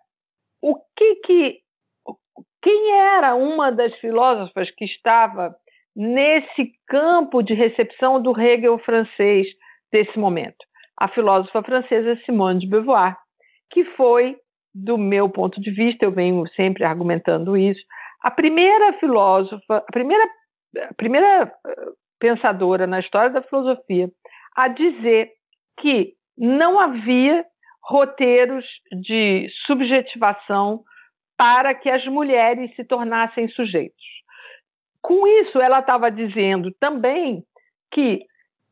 o 0.62 0.76
que 0.96 1.16
que 1.26 1.60
quem 2.62 2.92
era 2.92 3.36
uma 3.36 3.72
das 3.72 3.94
filósofas 3.96 4.72
que 4.72 4.86
estava 4.86 5.56
nesse 5.96 6.72
campo 6.88 7.42
de 7.42 7.54
recepção 7.54 8.22
do 8.22 8.40
Hegel 8.40 8.78
francês 8.80 9.48
desse 9.92 10.18
momento? 10.18 10.58
A 10.98 11.08
filósofa 11.08 11.62
francesa 11.64 12.20
Simone 12.26 12.60
de 12.60 12.68
Beauvoir, 12.68 13.18
que 13.72 13.84
foi, 13.96 14.38
do 14.74 14.98
meu 14.98 15.30
ponto 15.30 15.60
de 15.60 15.72
vista, 15.72 16.06
eu 16.06 16.12
venho 16.12 16.48
sempre 16.56 16.84
argumentando 16.84 17.58
isso, 17.58 17.82
a 18.22 18.32
primeira 18.32 18.94
filósofa, 18.94 19.78
a 19.78 19.92
primeira, 19.92 20.24
a 20.90 20.94
primeira 20.94 21.54
eh, 21.68 21.76
pensadora 22.20 22.88
na 22.88 23.00
história 23.00 23.30
da 23.30 23.42
filosofia 23.42 24.10
a 24.56 24.68
dizer 24.70 25.32
que 25.80 26.14
não 26.38 26.80
havia 26.80 27.46
roteiros 27.84 28.66
de 29.02 29.48
subjetivação 29.66 30.84
para 31.38 31.74
que 31.74 31.90
as 31.90 32.06
mulheres 32.06 32.74
se 32.76 32.84
tornassem 32.86 33.50
sujeitos. 33.50 34.23
Com 35.04 35.28
isso, 35.28 35.60
ela 35.60 35.80
estava 35.80 36.10
dizendo 36.10 36.72
também 36.80 37.44
que 37.92 38.26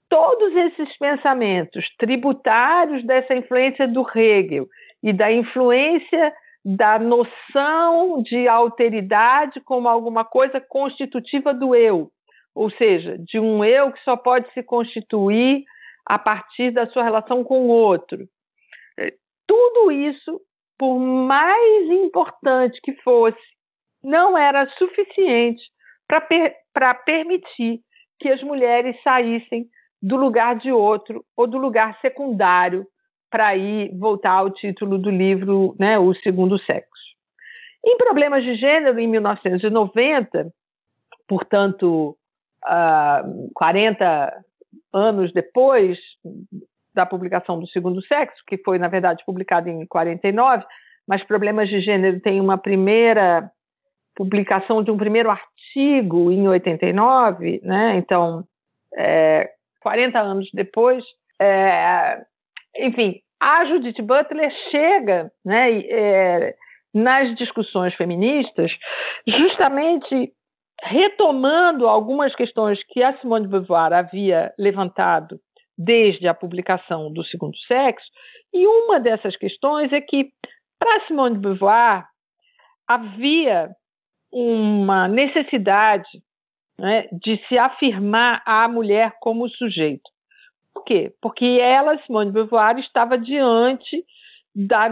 todos 0.09 0.55
esses 0.55 0.97
pensamentos 0.97 1.85
tributários 1.97 3.05
dessa 3.05 3.35
influência 3.35 3.85
do 3.85 4.07
Hegel 4.15 4.65
e 5.03 5.11
da 5.11 5.29
influência 5.29 6.33
da 6.63 6.97
noção 6.97 8.23
de 8.23 8.47
alteridade 8.47 9.59
como 9.61 9.89
alguma 9.89 10.23
coisa 10.23 10.61
constitutiva 10.61 11.53
do 11.53 11.75
eu, 11.75 12.09
ou 12.55 12.71
seja, 12.71 13.17
de 13.17 13.37
um 13.37 13.63
eu 13.65 13.91
que 13.91 14.01
só 14.03 14.15
pode 14.15 14.49
se 14.53 14.63
constituir 14.63 15.65
a 16.05 16.17
partir 16.17 16.71
da 16.71 16.87
sua 16.87 17.03
relação 17.03 17.43
com 17.43 17.67
o 17.67 17.69
outro. 17.69 18.25
É, 18.97 19.13
tudo 19.45 19.91
isso, 19.91 20.39
por 20.77 20.97
mais 20.97 21.89
importante 21.89 22.79
que 22.81 22.93
fosse, 23.01 23.39
não 24.01 24.37
era 24.37 24.65
suficiente 24.77 25.61
para 26.11 26.19
per 26.19 27.05
permitir 27.05 27.79
que 28.19 28.29
as 28.29 28.43
mulheres 28.43 29.01
saíssem 29.01 29.67
do 30.01 30.17
lugar 30.17 30.57
de 30.57 30.71
outro 30.71 31.23
ou 31.37 31.47
do 31.47 31.57
lugar 31.57 31.97
secundário 32.01 32.85
para 33.29 33.55
ir 33.55 33.97
voltar 33.97 34.31
ao 34.31 34.49
título 34.49 34.97
do 34.97 35.09
livro, 35.09 35.73
né, 35.79 35.97
O 35.97 36.13
Segundo 36.15 36.59
Sexo. 36.59 36.91
Em 37.85 37.97
Problemas 37.97 38.43
de 38.43 38.55
Gênero, 38.55 38.99
em 38.99 39.07
1990, 39.07 40.51
portanto, 41.27 42.09
uh, 42.09 42.67
ah, 42.67 43.23
40 43.55 44.43
anos 44.93 45.31
depois 45.31 45.97
da 46.93 47.05
publicação 47.05 47.57
do 47.57 47.67
Segundo 47.67 48.05
Sexo, 48.05 48.43
que 48.45 48.57
foi, 48.57 48.77
na 48.77 48.89
verdade, 48.89 49.23
publicado 49.25 49.69
em 49.69 49.85
49, 49.85 50.65
mas 51.07 51.23
Problemas 51.23 51.69
de 51.69 51.79
Gênero 51.79 52.19
tem 52.19 52.41
uma 52.41 52.57
primeira 52.57 53.49
publicação 54.15 54.83
de 54.83 54.91
um 54.91 54.97
primeiro 54.97 55.29
artigo 55.29 56.31
em 56.31 56.47
89, 56.47 57.61
né? 57.63 57.95
Então, 57.97 58.43
é, 58.97 59.49
40 59.81 60.19
anos 60.19 60.49
depois, 60.53 61.03
é, 61.39 62.21
enfim, 62.77 63.19
a 63.39 63.65
Judith 63.65 64.01
Butler 64.01 64.51
chega, 64.69 65.31
né, 65.43 65.79
é, 65.79 66.55
nas 66.93 67.35
discussões 67.35 67.95
feministas, 67.95 68.71
justamente 69.27 70.31
retomando 70.83 71.87
algumas 71.87 72.35
questões 72.35 72.79
que 72.89 73.03
a 73.03 73.17
Simone 73.19 73.45
de 73.45 73.51
Beauvoir 73.51 73.93
havia 73.93 74.53
levantado 74.57 75.39
desde 75.77 76.27
a 76.27 76.33
publicação 76.33 77.11
do 77.11 77.23
Segundo 77.25 77.57
Sexo, 77.67 78.05
e 78.53 78.67
uma 78.67 78.99
dessas 78.99 79.35
questões 79.35 79.91
é 79.91 80.01
que, 80.01 80.29
para 80.77 81.07
Simone 81.07 81.35
de 81.35 81.41
Beauvoir, 81.41 82.05
havia 82.87 83.69
uma 84.31 85.07
necessidade 85.07 86.07
né, 86.79 87.07
de 87.11 87.37
se 87.47 87.57
afirmar 87.57 88.41
a 88.45 88.67
mulher 88.67 89.13
como 89.19 89.49
sujeito. 89.49 90.09
Por 90.73 90.83
quê? 90.83 91.13
Porque 91.21 91.45
ela, 91.61 91.97
Simone 91.99 92.27
de 92.27 92.33
Beauvoir, 92.33 92.79
estava 92.79 93.17
diante 93.17 94.03
da, 94.55 94.87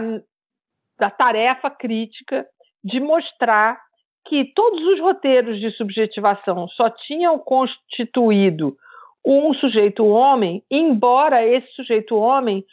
da 0.98 1.10
tarefa 1.10 1.70
crítica 1.70 2.46
de 2.84 3.00
mostrar 3.00 3.80
que 4.26 4.52
todos 4.54 4.80
os 4.80 5.00
roteiros 5.00 5.58
de 5.58 5.70
subjetivação 5.72 6.68
só 6.68 6.90
tinham 6.90 7.38
constituído 7.38 8.76
um 9.24 9.52
sujeito 9.54 10.06
homem, 10.06 10.62
embora 10.70 11.46
esse 11.46 11.70
sujeito 11.72 12.14
homem 12.16 12.64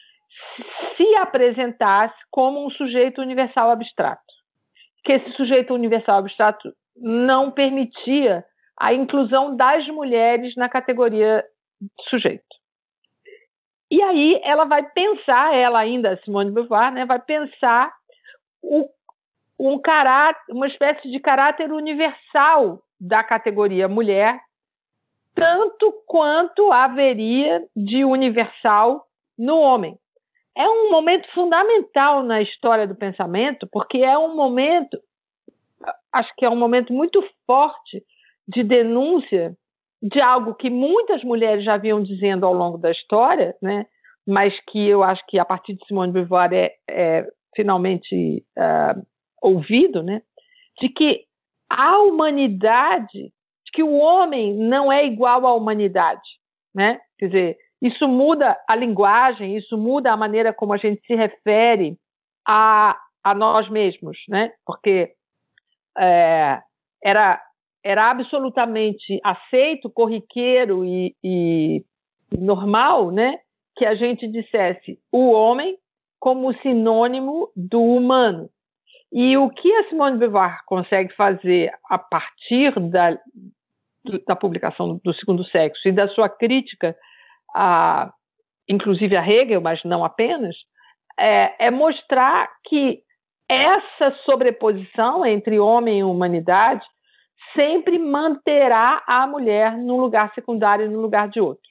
se 0.96 1.16
apresentasse 1.16 2.16
como 2.30 2.66
um 2.66 2.70
sujeito 2.72 3.22
universal 3.22 3.72
abstrato. 3.72 4.22
Que 5.08 5.14
esse 5.14 5.32
sujeito 5.38 5.74
universal 5.74 6.18
abstrato 6.18 6.70
não 6.98 7.50
permitia 7.50 8.44
a 8.78 8.94
inclusão 8.94 9.56
das 9.56 9.88
mulheres 9.88 10.54
na 10.58 10.68
categoria 10.68 11.46
sujeito. 12.10 12.44
E 13.90 14.02
aí 14.02 14.38
ela 14.44 14.66
vai 14.66 14.84
pensar, 14.84 15.56
ela 15.56 15.80
ainda, 15.80 16.20
Simone 16.26 16.50
de 16.50 16.56
Beauvoir, 16.56 16.92
né, 16.92 17.06
vai 17.06 17.20
pensar 17.20 17.90
o 18.62 18.90
um 19.58 19.80
caráter, 19.80 20.54
uma 20.54 20.68
espécie 20.68 21.10
de 21.10 21.22
caráter 21.22 21.72
universal 21.72 22.84
da 23.00 23.24
categoria 23.24 23.88
mulher, 23.88 24.38
tanto 25.34 26.04
quanto 26.06 26.70
haveria 26.70 27.66
de 27.74 28.04
universal 28.04 29.06
no 29.38 29.58
homem. 29.58 29.98
É 30.58 30.68
um 30.68 30.90
momento 30.90 31.32
fundamental 31.34 32.24
na 32.24 32.42
história 32.42 32.88
do 32.88 32.96
pensamento, 32.96 33.68
porque 33.72 34.00
é 34.00 34.18
um 34.18 34.36
momento, 34.36 35.00
acho 36.12 36.34
que 36.36 36.44
é 36.44 36.50
um 36.50 36.56
momento 36.56 36.92
muito 36.92 37.24
forte 37.46 38.04
de 38.48 38.64
denúncia 38.64 39.56
de 40.02 40.20
algo 40.20 40.56
que 40.56 40.70
muitas 40.70 41.24
mulheres 41.24 41.64
já 41.64 41.78
vinham 41.78 42.02
dizendo 42.02 42.46
ao 42.46 42.54
longo 42.54 42.78
da 42.78 42.92
história, 42.92 43.56
né? 43.62 43.86
mas 44.28 44.54
que 44.68 44.86
eu 44.86 45.04
acho 45.04 45.26
que 45.28 45.40
a 45.40 45.46
partir 45.46 45.76
de 45.76 45.86
Simone 45.86 46.12
de 46.12 46.20
Beauvoir 46.20 46.52
é, 46.52 46.76
é 46.90 47.26
finalmente 47.56 48.44
uh, 48.58 49.02
ouvido, 49.42 50.04
né, 50.04 50.22
de 50.82 50.90
que 50.90 51.24
a 51.70 52.00
humanidade, 52.00 53.14
de 53.14 53.72
que 53.72 53.82
o 53.82 53.94
homem 53.94 54.54
não 54.54 54.92
é 54.92 55.06
igual 55.06 55.48
à 55.48 55.54
humanidade, 55.54 56.28
né? 56.76 57.00
Quer 57.18 57.26
dizer, 57.28 57.58
isso 57.82 58.08
muda 58.08 58.58
a 58.68 58.76
linguagem, 58.76 59.56
isso 59.58 59.78
muda 59.78 60.12
a 60.12 60.18
maneira 60.18 60.54
como 60.54 60.74
a 60.74 60.78
gente 60.78 61.06
se 61.06 61.16
refere 61.16 61.98
a, 62.48 62.98
a 63.24 63.36
nós 63.36 63.70
mesmos, 63.70 64.18
né? 64.28 64.52
Porque 64.66 65.14
é, 65.98 66.62
era 67.04 67.42
era 67.84 68.10
absolutamente 68.12 69.18
aceito, 69.24 69.90
corriqueiro 69.90 70.84
e, 70.84 71.16
e 71.24 71.86
normal, 72.38 73.12
né? 73.12 73.40
Que 73.78 73.86
a 73.86 73.96
gente 73.96 74.28
dissesse 74.28 75.00
o 75.10 75.32
homem 75.32 75.78
como 76.20 76.54
sinônimo 76.56 77.50
do 77.56 77.82
humano. 77.82 78.50
E 79.12 79.38
o 79.38 79.50
que 79.50 79.74
a 79.74 79.88
Simone 79.88 80.18
Beauvoir 80.18 80.66
consegue 80.66 81.14
fazer 81.16 81.72
a 81.90 81.98
partir 81.98 82.78
da, 82.78 83.18
da 84.28 84.36
publicação 84.36 85.00
do 85.02 85.14
Segundo 85.14 85.46
Sexo 85.46 85.88
e 85.88 85.94
da 85.94 86.10
sua 86.10 86.28
crítica, 86.28 86.94
a, 87.58 88.12
inclusive 88.70 89.18
a 89.18 89.28
Hegel, 89.28 89.62
mas 89.62 89.84
não 89.84 90.06
apenas, 90.06 90.56
é, 91.20 91.68
é 91.68 91.72
mostrar 91.72 92.50
que 92.66 93.00
essa 93.50 94.12
sobreposição 94.26 95.26
entre 95.26 95.60
homem 95.60 96.00
e 96.00 96.04
humanidade 96.04 96.86
sempre 97.56 97.98
manterá 97.98 99.02
a 99.08 99.26
mulher 99.26 99.78
num 99.78 99.98
lugar 99.98 100.32
secundário 100.36 100.86
e 100.86 100.90
no 100.90 101.02
lugar 101.02 101.30
de 101.30 101.40
outro. 101.40 101.64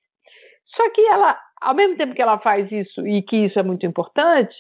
Só 0.74 0.90
que 0.90 1.00
ela, 1.02 1.38
ao 1.60 1.74
mesmo 1.74 1.96
tempo 1.96 2.14
que 2.14 2.22
ela 2.22 2.38
faz 2.38 2.70
isso 2.72 3.06
e 3.06 3.22
que 3.22 3.36
isso 3.36 3.58
é 3.58 3.62
muito 3.62 3.86
importante, 3.86 4.54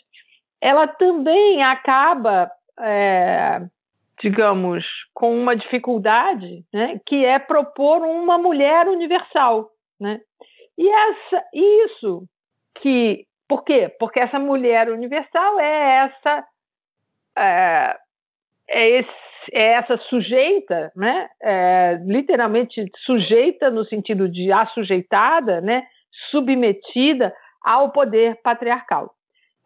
ela 0.60 0.86
também 0.86 1.62
acaba, 1.62 2.50
é, 2.78 3.62
digamos, 4.20 4.84
com 5.14 5.34
uma 5.36 5.56
dificuldade, 5.56 6.64
né, 6.72 7.00
que 7.06 7.24
é 7.24 7.38
propor 7.38 8.02
uma 8.02 8.38
mulher 8.38 8.88
universal, 8.88 9.70
né? 9.98 10.20
E 10.78 10.88
essa, 10.88 11.44
isso 11.54 12.24
que, 12.80 13.26
por 13.48 13.64
quê? 13.64 13.94
Porque 13.98 14.20
essa 14.20 14.38
mulher 14.38 14.90
universal 14.90 15.58
é 15.60 16.06
essa, 16.06 16.46
é, 17.38 17.96
é, 18.68 18.90
esse, 19.00 19.10
é 19.52 19.72
essa 19.72 19.96
sujeita, 20.08 20.92
né? 20.94 21.28
É, 21.42 21.98
literalmente 22.04 22.84
sujeita 23.04 23.70
no 23.70 23.84
sentido 23.84 24.28
de 24.28 24.52
assujeitada, 24.52 25.60
né? 25.60 25.86
Submetida 26.30 27.34
ao 27.62 27.90
poder 27.90 28.40
patriarcal. 28.42 29.12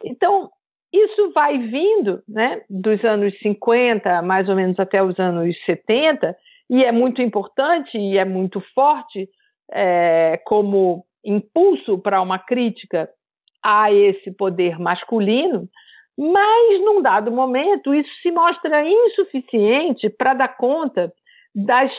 Então, 0.04 0.50
isso 0.92 1.32
vai 1.32 1.56
vindo 1.58 2.22
né, 2.28 2.62
dos 2.68 3.04
anos 3.04 3.38
50, 3.40 4.22
mais 4.22 4.48
ou 4.48 4.56
menos 4.56 4.78
até 4.78 5.02
os 5.02 5.18
anos 5.18 5.54
70, 5.64 6.36
e 6.68 6.84
é 6.84 6.90
muito 6.90 7.22
importante 7.22 7.96
e 7.96 8.18
é 8.18 8.24
muito 8.24 8.60
forte 8.74 9.28
é, 9.72 10.40
como 10.44 11.04
impulso 11.24 11.98
para 11.98 12.20
uma 12.20 12.38
crítica 12.38 13.08
a 13.62 13.92
esse 13.92 14.30
poder 14.32 14.78
masculino, 14.78 15.68
mas 16.18 16.80
num 16.80 17.00
dado 17.00 17.30
momento 17.30 17.94
isso 17.94 18.10
se 18.22 18.30
mostra 18.30 18.84
insuficiente 18.86 20.08
para 20.10 20.34
dar 20.34 20.56
conta 20.56 21.12
das 21.54 21.92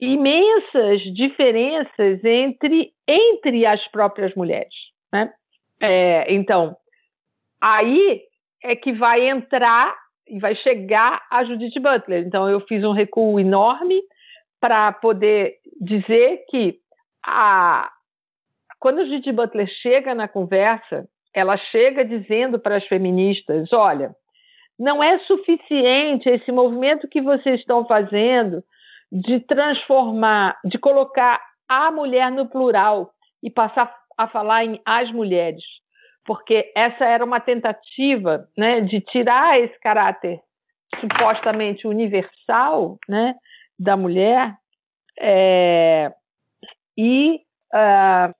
imensas 0.00 1.02
diferenças 1.14 2.24
entre, 2.24 2.92
entre 3.06 3.66
as 3.66 3.86
próprias 3.88 4.34
mulheres. 4.34 4.74
Né? 5.12 5.32
É, 5.80 6.32
então, 6.32 6.76
aí 7.60 8.22
é 8.62 8.76
que 8.76 8.92
vai 8.92 9.28
entrar 9.28 9.94
e 10.26 10.38
vai 10.38 10.54
chegar 10.56 11.22
a 11.30 11.44
Judith 11.44 11.80
Butler. 11.80 12.26
Então, 12.26 12.48
eu 12.48 12.60
fiz 12.60 12.84
um 12.84 12.92
recuo 12.92 13.40
enorme 13.40 14.00
para 14.60 14.92
poder 14.92 15.54
dizer 15.80 16.44
que 16.48 16.78
a, 17.28 17.90
quando 18.78 19.00
a 19.00 19.04
Judith 19.04 19.32
Butler 19.32 19.68
chega 19.82 20.14
na 20.14 20.26
conversa, 20.26 21.06
ela 21.34 21.56
chega 21.56 22.04
dizendo 22.04 22.58
para 22.58 22.76
as 22.76 22.86
feministas: 22.86 23.72
olha, 23.72 24.14
não 24.78 25.02
é 25.02 25.18
suficiente 25.20 26.28
esse 26.28 26.50
movimento 26.52 27.08
que 27.08 27.20
vocês 27.20 27.60
estão 27.60 27.84
fazendo 27.86 28.62
de 29.10 29.40
transformar, 29.40 30.58
de 30.64 30.78
colocar 30.78 31.40
a 31.68 31.90
mulher 31.90 32.30
no 32.30 32.48
plural 32.48 33.10
e 33.42 33.50
passar 33.50 33.94
a 34.16 34.26
falar 34.28 34.64
em 34.64 34.80
as 34.84 35.10
mulheres, 35.12 35.62
porque 36.24 36.72
essa 36.74 37.04
era 37.04 37.24
uma 37.24 37.40
tentativa 37.40 38.48
né, 38.56 38.80
de 38.80 39.00
tirar 39.00 39.60
esse 39.60 39.78
caráter 39.80 40.40
supostamente 41.00 41.86
universal 41.86 42.98
né, 43.08 43.34
da 43.78 43.96
mulher 43.96 44.54
é, 45.20 46.12
e 46.98 47.40
uh, 47.72 48.34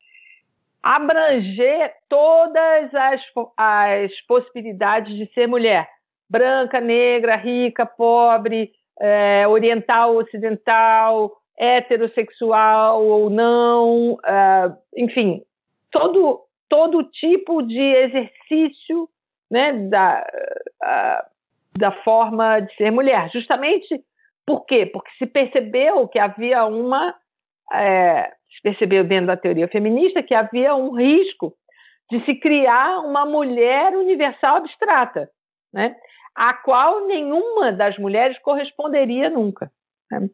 abranger 0.83 1.93
todas 2.09 2.95
as, 2.95 3.21
as 3.57 4.21
possibilidades 4.27 5.17
de 5.17 5.33
ser 5.33 5.47
mulher 5.47 5.89
branca, 6.29 6.81
negra, 6.81 7.37
rica, 7.37 7.87
pobre, 7.87 8.71
é, 9.01 9.47
oriental, 9.49 10.17
ocidental, 10.17 11.33
heterossexual 11.59 13.03
ou 13.03 13.31
não, 13.31 14.13
uh, 14.15 14.77
enfim, 14.97 15.43
todo, 15.91 16.43
todo 16.69 17.05
tipo 17.05 17.63
de 17.63 17.81
exercício 17.81 19.09
né, 19.51 19.73
da, 19.89 20.27
uh, 20.85 21.79
da 21.79 21.93
forma 22.03 22.61
de 22.61 22.75
ser 22.77 22.91
mulher. 22.91 23.31
Justamente 23.33 24.05
por 24.49 24.65
quê? 24.65 24.87
Porque 24.87 25.11
se 25.19 25.27
percebeu 25.27 26.09
que 26.09 26.19
havia 26.19 26.65
uma. 26.65 27.15
É, 27.71 28.33
percebeu 28.63 29.05
dentro 29.05 29.27
da 29.27 29.37
teoria 29.37 29.69
feminista 29.69 30.23
que 30.23 30.35
havia 30.35 30.75
um 30.75 30.95
risco 30.95 31.55
de 32.11 32.25
se 32.25 32.35
criar 32.35 33.01
uma 33.01 33.27
mulher 33.27 33.95
universal 33.95 34.57
abstrata, 34.57 35.29
né? 35.73 35.95
a 36.35 36.55
qual 36.55 37.07
nenhuma 37.07 37.73
das 37.73 37.99
mulheres 37.99 38.39
corresponderia 38.41 39.29
nunca. 39.29 39.71
Né? 40.11 40.29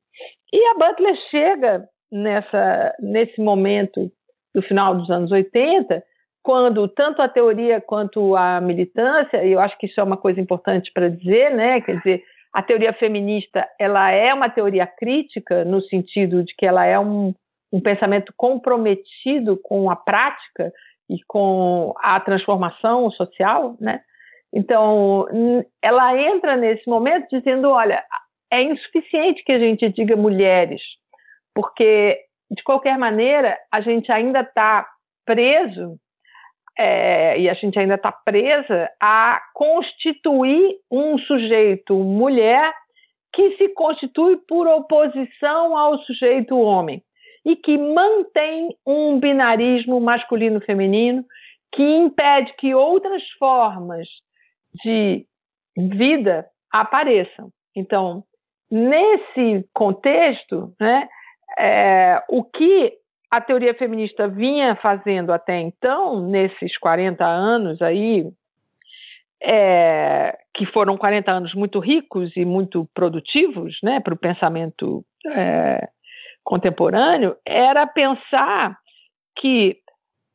E 0.53 0.67
a 0.67 0.75
Butler 0.75 1.17
chega 1.31 1.89
nessa, 2.13 2.95
nesse 3.01 3.41
momento 3.41 4.11
do 4.55 4.63
final 4.63 4.95
dos 4.95 5.11
anos 5.11 5.33
80, 5.33 6.03
quando 6.43 6.87
tanto 6.87 7.23
a 7.23 7.29
teoria 7.29 7.81
quanto 7.81 8.37
a 8.37 8.61
militância, 8.61 9.43
e 9.43 9.53
eu 9.53 9.61
acho 9.61 9.77
que 9.79 9.87
isso 9.87 9.99
é 9.99 10.05
uma 10.05 10.17
coisa 10.17 10.41
importante 10.41 10.93
para 10.93 11.09
dizer, 11.09 11.51
né? 11.51 11.81
Quer 11.81 11.97
dizer, 11.97 12.23
a 12.53 12.63
teoria 12.63 12.93
feminista 12.93 13.67
ela 13.81 14.11
é 14.13 14.33
uma 14.33 14.49
teoria 14.49 14.87
crítica 14.87 15.65
no 15.65 15.81
sentido 15.83 16.45
de 16.45 16.55
que 16.55 16.67
ela 16.67 16.85
é 16.85 16.99
um, 16.99 17.35
um 17.75 17.81
pensamento 17.81 18.33
comprometido 18.37 19.59
com 19.61 19.91
a 19.91 19.97
prática 19.97 20.73
e 21.11 21.17
com 21.27 21.93
a 21.99 22.21
transformação 22.21 23.11
social, 23.11 23.77
né? 23.81 24.01
Então, 24.55 25.27
ela 25.83 26.17
entra 26.17 26.57
nesse 26.57 26.89
momento 26.89 27.27
dizendo: 27.29 27.69
olha, 27.69 28.05
é 28.53 28.63
insuficiente 28.63 29.43
que 29.43 29.51
a 29.51 29.59
gente 29.59 29.89
diga 29.89 30.15
mulheres, 30.15 30.81
porque, 31.53 32.17
de 32.49 32.63
qualquer 32.63 32.97
maneira, 32.97 33.59
a 33.73 33.81
gente 33.81 34.13
ainda 34.13 34.43
está 34.43 34.87
preso, 35.27 35.99
é, 36.79 37.41
e 37.41 37.51
a 37.51 37.55
gente 37.55 37.77
ainda 37.77 37.97
está 37.97 38.13
presa 38.13 38.89
a 39.03 39.41
constituir 39.53 40.77
um 40.89 41.19
sujeito 41.19 41.97
mulher 41.97 42.73
que 43.33 43.57
se 43.57 43.69
constitui 43.71 44.37
por 44.47 44.69
oposição 44.69 45.77
ao 45.77 45.99
sujeito 46.05 46.57
homem 46.57 47.03
e 47.45 47.57
que 47.57 47.77
mantém 47.77 48.75
um 48.87 49.19
binarismo 49.19 50.01
masculino-feminino 50.01 51.25
que 51.73 51.83
impede 51.83 52.55
que 52.57 52.75
outras 52.75 53.23
formas 53.39 54.09
de 54.83 55.27
vida 55.77 56.47
apareçam. 56.73 57.51
Então, 57.77 58.25
nesse 58.71 59.69
contexto, 59.73 60.73
né, 60.81 61.09
é, 61.59 62.23
o 62.29 62.43
que 62.45 62.93
a 63.31 63.41
teoria 63.41 63.75
feminista 63.75 64.29
vinha 64.29 64.77
fazendo 64.77 65.33
até 65.33 65.61
então, 65.61 66.21
nesses 66.21 66.79
40 66.79 67.25
anos 67.25 67.83
aí, 67.83 68.25
é, 69.43 70.39
que 70.55 70.65
foram 70.67 70.97
40 70.97 71.31
anos 71.31 71.55
muito 71.55 71.79
ricos 71.81 72.35
e 72.37 72.45
muito 72.45 72.89
produtivos 72.95 73.77
né, 73.83 74.01
para 74.01 74.15
o 74.15 74.19
pensamento 74.19 75.05
é, 75.27 75.89
contemporâneo, 76.45 77.37
era 77.47 77.87
pensar 77.87 78.79
que 79.39 79.79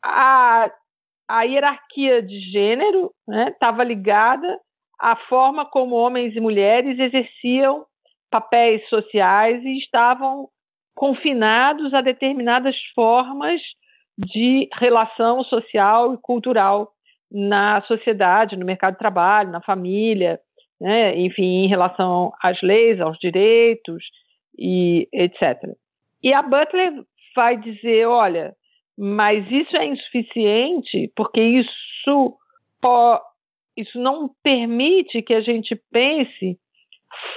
a 0.04 0.72
a 1.30 1.44
hierarquia 1.44 2.24
de 2.24 2.40
gênero 2.52 3.12
estava 3.52 3.84
né, 3.84 3.90
ligada 3.90 4.60
à 5.00 5.16
forma 5.16 5.64
como 5.64 5.96
homens 5.96 6.36
e 6.36 6.40
mulheres 6.40 6.98
exerciam 6.98 7.86
papéis 8.32 8.88
sociais 8.90 9.64
e 9.64 9.78
estavam 9.78 10.50
confinados 10.96 11.94
a 11.94 12.02
determinadas 12.02 12.76
formas 12.96 13.62
de 14.18 14.68
relação 14.74 15.44
social 15.44 16.16
e 16.16 16.18
cultural 16.18 16.92
na 17.32 17.82
sociedade, 17.84 18.58
no 18.58 18.66
mercado 18.66 18.94
de 18.94 19.00
trabalho, 19.00 19.52
na 19.52 19.62
família, 19.62 20.40
né, 20.82 21.16
enfim, 21.16 21.64
em 21.64 21.68
relação 21.68 22.34
às 22.42 22.60
leis, 22.62 23.00
aos 23.00 23.20
direitos 23.20 24.04
e 24.58 25.08
etc. 25.14 25.58
E 26.22 26.34
a 26.34 26.42
Butler 26.42 27.04
vai 27.36 27.58
dizer, 27.58 28.06
olha, 28.08 28.54
mas 28.98 29.50
isso 29.50 29.76
é 29.78 29.86
insuficiente 29.86 31.12
porque 31.16 31.42
isso, 31.42 32.38
isso 33.78 34.00
não 34.00 34.30
permite 34.44 35.22
que 35.22 35.34
a 35.34 35.42
gente 35.42 35.76
pense 35.92 36.60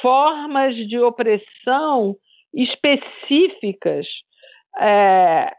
formas 0.00 0.74
de 0.88 0.98
opressão 0.98 2.16
específicas 2.52 4.06
é, 4.78 5.54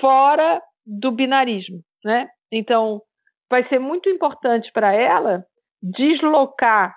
fora 0.00 0.62
do 0.86 1.10
binarismo, 1.10 1.80
né? 2.04 2.28
Então, 2.50 3.02
vai 3.50 3.66
ser 3.68 3.78
muito 3.78 4.08
importante 4.08 4.70
para 4.72 4.94
ela 4.94 5.44
deslocar, 5.82 6.96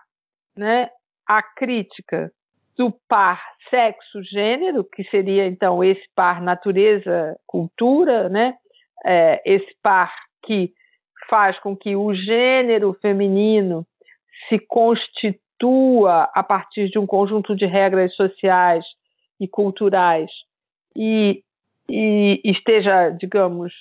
né, 0.55 0.89
a 1.27 1.41
crítica 1.43 2.31
do 2.77 2.91
par 3.07 3.41
sexo-gênero, 3.69 4.83
que 4.83 5.03
seria 5.05 5.47
então 5.47 5.83
esse 5.83 6.07
par 6.15 6.41
natureza-cultura, 6.41 8.29
né? 8.29 8.55
É, 9.05 9.41
esse 9.45 9.75
par 9.81 10.13
que 10.43 10.73
faz 11.29 11.59
com 11.59 11.75
que 11.75 11.95
o 11.95 12.13
gênero 12.13 12.93
feminino 13.01 13.85
se 14.47 14.59
constitua 14.59 16.29
a 16.33 16.43
partir 16.43 16.89
de 16.89 16.99
um 16.99 17.05
conjunto 17.05 17.55
de 17.55 17.65
regras 17.65 18.15
sociais 18.15 18.85
e 19.39 19.47
culturais 19.47 20.29
e, 20.95 21.43
e 21.89 22.41
esteja, 22.45 23.09
digamos, 23.09 23.73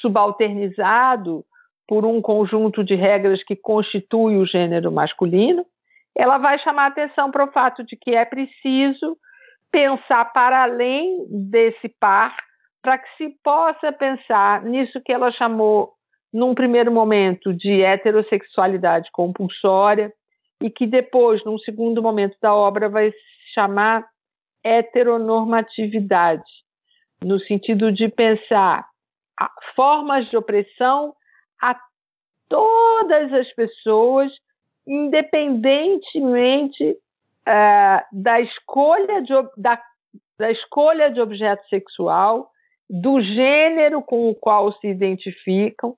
subalternizado 0.00 1.44
por 1.88 2.04
um 2.04 2.20
conjunto 2.20 2.82
de 2.82 2.94
regras 2.94 3.42
que 3.44 3.56
constitui 3.56 4.36
o 4.36 4.46
gênero 4.46 4.90
masculino, 4.90 5.64
ela 6.16 6.38
vai 6.38 6.58
chamar 6.60 6.86
atenção 6.86 7.30
para 7.30 7.44
o 7.44 7.52
fato 7.52 7.84
de 7.84 7.96
que 7.96 8.14
é 8.14 8.24
preciso 8.24 9.16
pensar 9.70 10.24
para 10.32 10.62
além 10.62 11.26
desse 11.28 11.88
par 12.00 12.34
para 12.82 12.98
que 12.98 13.08
se 13.16 13.36
possa 13.42 13.90
pensar 13.92 14.62
nisso 14.62 15.00
que 15.04 15.12
ela 15.12 15.32
chamou, 15.32 15.94
num 16.32 16.54
primeiro 16.54 16.92
momento, 16.92 17.52
de 17.52 17.82
heterossexualidade 17.82 19.10
compulsória 19.10 20.12
e 20.62 20.70
que 20.70 20.86
depois, 20.86 21.44
num 21.44 21.58
segundo 21.58 22.00
momento 22.00 22.36
da 22.40 22.54
obra, 22.54 22.88
vai 22.88 23.12
chamar 23.52 24.06
heteronormatividade, 24.62 26.44
no 27.24 27.40
sentido 27.40 27.90
de 27.90 28.08
pensar 28.08 28.86
formas 29.74 30.30
de 30.30 30.36
opressão 30.36 31.12
a 31.60 31.76
todas 32.48 33.32
as 33.32 33.52
pessoas, 33.54 34.32
independentemente 34.86 36.96
uh, 37.48 38.02
da, 38.12 38.40
escolha 38.40 39.22
de, 39.22 39.32
da, 39.56 39.82
da 40.38 40.50
escolha 40.50 41.10
de 41.10 41.20
objeto 41.20 41.66
sexual, 41.68 42.50
do 42.88 43.20
gênero 43.20 44.02
com 44.02 44.30
o 44.30 44.34
qual 44.34 44.72
se 44.78 44.86
identificam, 44.86 45.96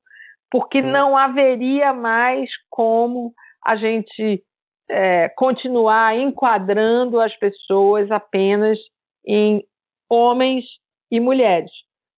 porque 0.50 0.80
hum. 0.80 0.90
não 0.90 1.16
haveria 1.16 1.92
mais 1.92 2.50
como 2.70 3.34
a 3.64 3.76
gente 3.76 4.42
é, 4.88 5.28
continuar 5.30 6.16
enquadrando 6.16 7.20
as 7.20 7.36
pessoas 7.36 8.10
apenas 8.10 8.78
em 9.26 9.62
homens 10.08 10.64
e 11.10 11.20
mulheres. 11.20 11.70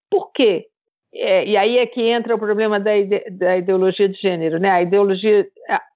Por 0.09 0.31
quê? 0.33 0.67
É, 1.13 1.45
e 1.45 1.57
aí 1.57 1.79
é 1.79 1.87
que 1.87 2.03
entra 2.03 2.35
o 2.35 2.39
problema 2.39 2.79
da, 2.79 2.97
ide 2.97 3.29
da 3.31 3.57
ideologia 3.57 4.09
de 4.09 4.19
gênero, 4.21 4.61
né? 4.61 4.71
A 4.71 4.83
ideologia, 4.83 5.47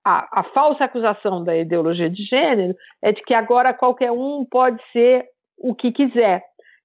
a, 0.04 0.40
a, 0.40 0.44
falsa 0.44 0.84
acusação 0.84 1.44
da 1.44 1.56
ideologia 1.56 2.10
de 2.10 2.24
gênero 2.24 2.74
é 3.00 3.12
de 3.12 3.22
que 3.22 3.32
agora 3.32 3.72
qualquer 3.72 4.10
um 4.10 4.44
pode 4.44 4.82
ser 4.92 5.26
o 5.56 5.74
que 5.74 5.92
quiser. 5.92 6.42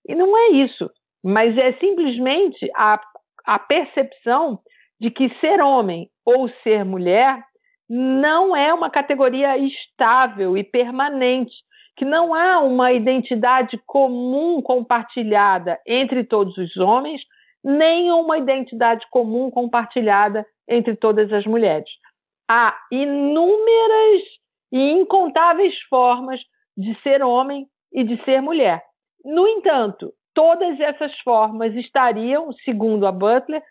E 0.07 0.13
não 0.13 0.37
é 0.37 0.49
isso 0.51 0.89
mas 1.23 1.57
é 1.57 1.73
simplesmente 1.73 2.69
a, 2.75 2.99
a 3.45 3.59
percepção 3.59 4.59
de 4.99 5.09
que 5.11 5.29
ser 5.39 5.61
homem 5.61 6.09
ou 6.25 6.49
ser 6.63 6.83
mulher 6.83 7.43
não 7.89 8.55
é 8.55 8.73
uma 8.73 8.89
categoria 8.89 9.57
estável 9.57 10.57
e 10.57 10.63
permanente, 10.63 11.53
que 11.97 12.05
não 12.05 12.33
há 12.33 12.59
uma 12.59 12.93
identidade 12.93 13.79
comum 13.85 14.61
compartilhada 14.61 15.79
entre 15.85 16.23
todos 16.23 16.55
os 16.57 16.77
homens, 16.77 17.21
nem 17.63 18.11
uma 18.11 18.37
identidade 18.37 19.05
comum 19.09 19.51
compartilhada 19.51 20.45
entre 20.67 20.95
todas 20.95 21.31
as 21.33 21.45
mulheres. 21.45 21.89
Há 22.49 22.77
inúmeras 22.91 24.23
e 24.71 24.91
incontáveis 24.91 25.75
formas 25.89 26.39
de 26.77 26.99
ser 27.01 27.21
homem 27.21 27.67
e 27.91 28.03
de 28.03 28.23
ser 28.23 28.41
mulher. 28.41 28.83
No 29.25 29.47
entanto, 29.47 30.13
todas 30.33 30.79
essas 30.79 31.17
formas 31.19 31.75
estariam, 31.75 32.51
segundo 32.63 33.05
a 33.05 33.11
Butler, 33.11 33.61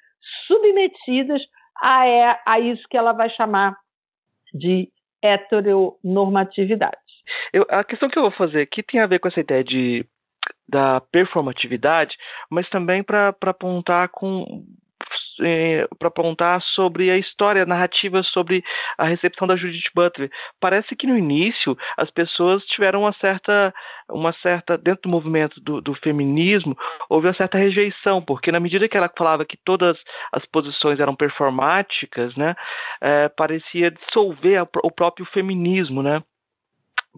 submetidas 0.46 1.42
a, 1.80 2.06
é, 2.06 2.40
a 2.44 2.60
isso 2.60 2.82
que 2.90 2.96
ela 2.96 3.12
vai 3.12 3.30
chamar 3.30 3.76
de 4.52 4.90
heteronormatividade. 5.22 6.96
Eu, 7.52 7.64
a 7.68 7.84
questão 7.84 8.08
que 8.08 8.18
eu 8.18 8.22
vou 8.22 8.32
fazer 8.32 8.62
aqui 8.62 8.82
tem 8.82 9.00
a 9.00 9.06
ver 9.06 9.18
com 9.18 9.28
essa 9.28 9.40
ideia 9.40 9.64
de, 9.64 10.06
da 10.68 11.00
performatividade, 11.00 12.16
mas 12.50 12.68
também 12.68 13.02
para 13.02 13.34
apontar 13.42 14.08
com 14.10 14.64
é, 15.40 15.86
para 15.98 16.08
apontar 16.08 16.60
sobre 16.74 17.10
a 17.10 17.16
história, 17.16 17.62
a 17.62 17.66
narrativa 17.66 18.22
sobre 18.22 18.64
a 18.96 19.04
recepção 19.06 19.46
da 19.46 19.56
Judith 19.56 19.90
Butler. 19.94 20.30
Parece 20.60 20.96
que 20.96 21.06
no 21.06 21.16
início 21.16 21.76
as 21.96 22.10
pessoas 22.10 22.64
tiveram 22.66 23.02
uma 23.02 23.12
certa, 23.14 23.72
uma 24.10 24.32
certa 24.34 24.76
dentro 24.76 25.02
do 25.02 25.08
movimento 25.08 25.60
do, 25.60 25.80
do 25.80 25.94
feminismo 25.94 26.76
houve 27.08 27.28
uma 27.28 27.34
certa 27.34 27.58
rejeição, 27.58 28.22
porque 28.22 28.52
na 28.52 28.60
medida 28.60 28.88
que 28.88 28.96
ela 28.96 29.10
falava 29.16 29.44
que 29.44 29.58
todas 29.64 29.96
as 30.32 30.44
posições 30.46 31.00
eram 31.00 31.14
performáticas, 31.14 32.34
né, 32.36 32.54
é, 33.00 33.28
parecia 33.28 33.90
dissolver 33.90 34.66
o 34.82 34.90
próprio 34.90 35.26
feminismo, 35.26 36.02
né? 36.02 36.22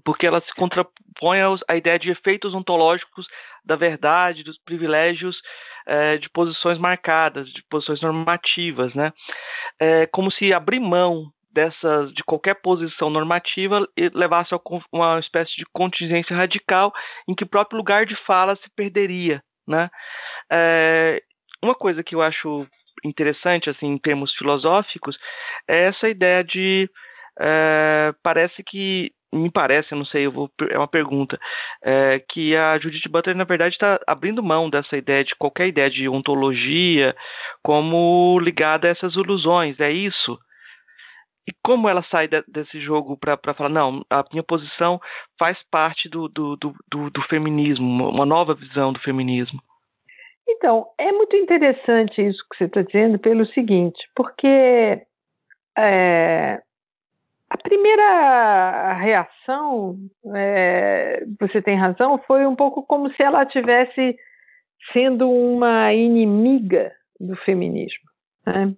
Porque 0.05 0.27
ela 0.27 0.41
se 0.41 0.55
contrapõe 0.55 1.39
à 1.69 1.77
ideia 1.77 1.99
de 1.99 2.11
efeitos 2.11 2.55
ontológicos 2.55 3.27
da 3.65 3.77
verdade, 3.77 4.43
dos 4.43 4.59
privilégios 4.59 5.37
é, 5.87 6.19
de 6.19 6.29
posições 6.31 6.79
marcadas, 6.79 7.49
de 7.53 7.63
posições 7.69 8.01
normativas, 8.01 8.95
né? 8.95 9.13
É, 9.79 10.07
como 10.07 10.31
se 10.31 10.53
abrir 10.53 10.81
mão 10.81 11.27
dessas 11.53 12.13
de 12.15 12.23
qualquer 12.23 12.55
posição 12.55 13.11
normativa 13.11 13.87
levasse 14.15 14.55
a 14.55 14.61
uma 14.93 15.19
espécie 15.19 15.57
de 15.57 15.65
contingência 15.73 16.37
radical 16.37 16.93
em 17.29 17.35
que 17.35 17.45
o 17.45 17.49
próprio 17.49 17.77
lugar 17.77 18.07
de 18.07 18.15
fala 18.25 18.55
se 18.57 18.71
perderia, 18.77 19.43
né? 19.67 19.91
É, 20.51 21.23
uma 21.63 21.75
coisa 21.75 22.03
que 22.03 22.15
eu 22.15 22.23
acho 22.23 22.67
interessante, 23.05 23.69
assim, 23.69 23.87
em 23.87 23.99
termos 23.99 24.35
filosóficos, 24.35 25.19
é 25.69 25.87
essa 25.87 26.09
ideia 26.09 26.45
de 26.45 26.89
é, 27.39 28.13
parece 28.23 28.63
que 28.63 29.11
me 29.33 29.51
parece, 29.51 29.95
não 29.95 30.05
sei, 30.05 30.27
vou, 30.29 30.51
é 30.71 30.77
uma 30.77 30.89
pergunta, 30.89 31.39
é, 31.83 32.23
que 32.29 32.57
a 32.57 32.79
Judith 32.79 33.09
Butler, 33.09 33.37
na 33.37 33.45
verdade, 33.45 33.75
está 33.75 34.01
abrindo 34.07 34.43
mão 34.43 34.69
dessa 34.69 34.97
ideia 34.97 35.25
de 35.25 35.35
qualquer 35.37 35.69
ideia 35.69 35.91
de 35.91 36.09
ontologia 36.09 37.15
como 37.63 38.39
ligada 38.41 38.89
a 38.89 38.91
essas 38.91 39.15
ilusões, 39.15 39.79
é 39.79 39.91
isso? 39.91 40.39
E 41.49 41.53
como 41.65 41.89
ela 41.89 42.03
sai 42.11 42.29
de, 42.29 42.43
desse 42.49 42.81
jogo 42.81 43.17
para 43.17 43.55
falar, 43.55 43.71
não, 43.71 44.05
a 44.11 44.25
minha 44.31 44.43
posição 44.43 45.01
faz 45.39 45.59
parte 45.71 46.09
do, 46.09 46.29
do, 46.29 46.57
do, 46.57 47.11
do 47.11 47.23
feminismo, 47.29 48.09
uma 48.09 48.27
nova 48.27 48.55
visão 48.55 48.93
do 48.93 49.01
feminismo? 49.01 49.61
Então, 50.49 50.87
é 50.99 51.13
muito 51.13 51.37
interessante 51.37 52.21
isso 52.21 52.45
que 52.51 52.57
você 52.57 52.65
está 52.65 52.83
dizendo 52.83 53.19
pelo 53.19 53.47
seguinte, 53.47 53.99
porque 54.15 55.03
é, 55.79 56.61
primeira 57.63 58.93
reação, 58.95 59.97
é, 60.35 61.25
você 61.39 61.61
tem 61.63 61.77
razão, 61.77 62.19
foi 62.27 62.47
um 62.47 62.57
pouco 62.57 62.83
como 62.83 63.13
se 63.13 63.23
ela 63.23 63.47
tivesse 63.47 64.17
sendo 64.93 65.31
uma 65.31 65.93
inimiga 65.93 66.93
do 67.19 67.37
feminismo. 67.37 68.09
Né? 68.47 68.75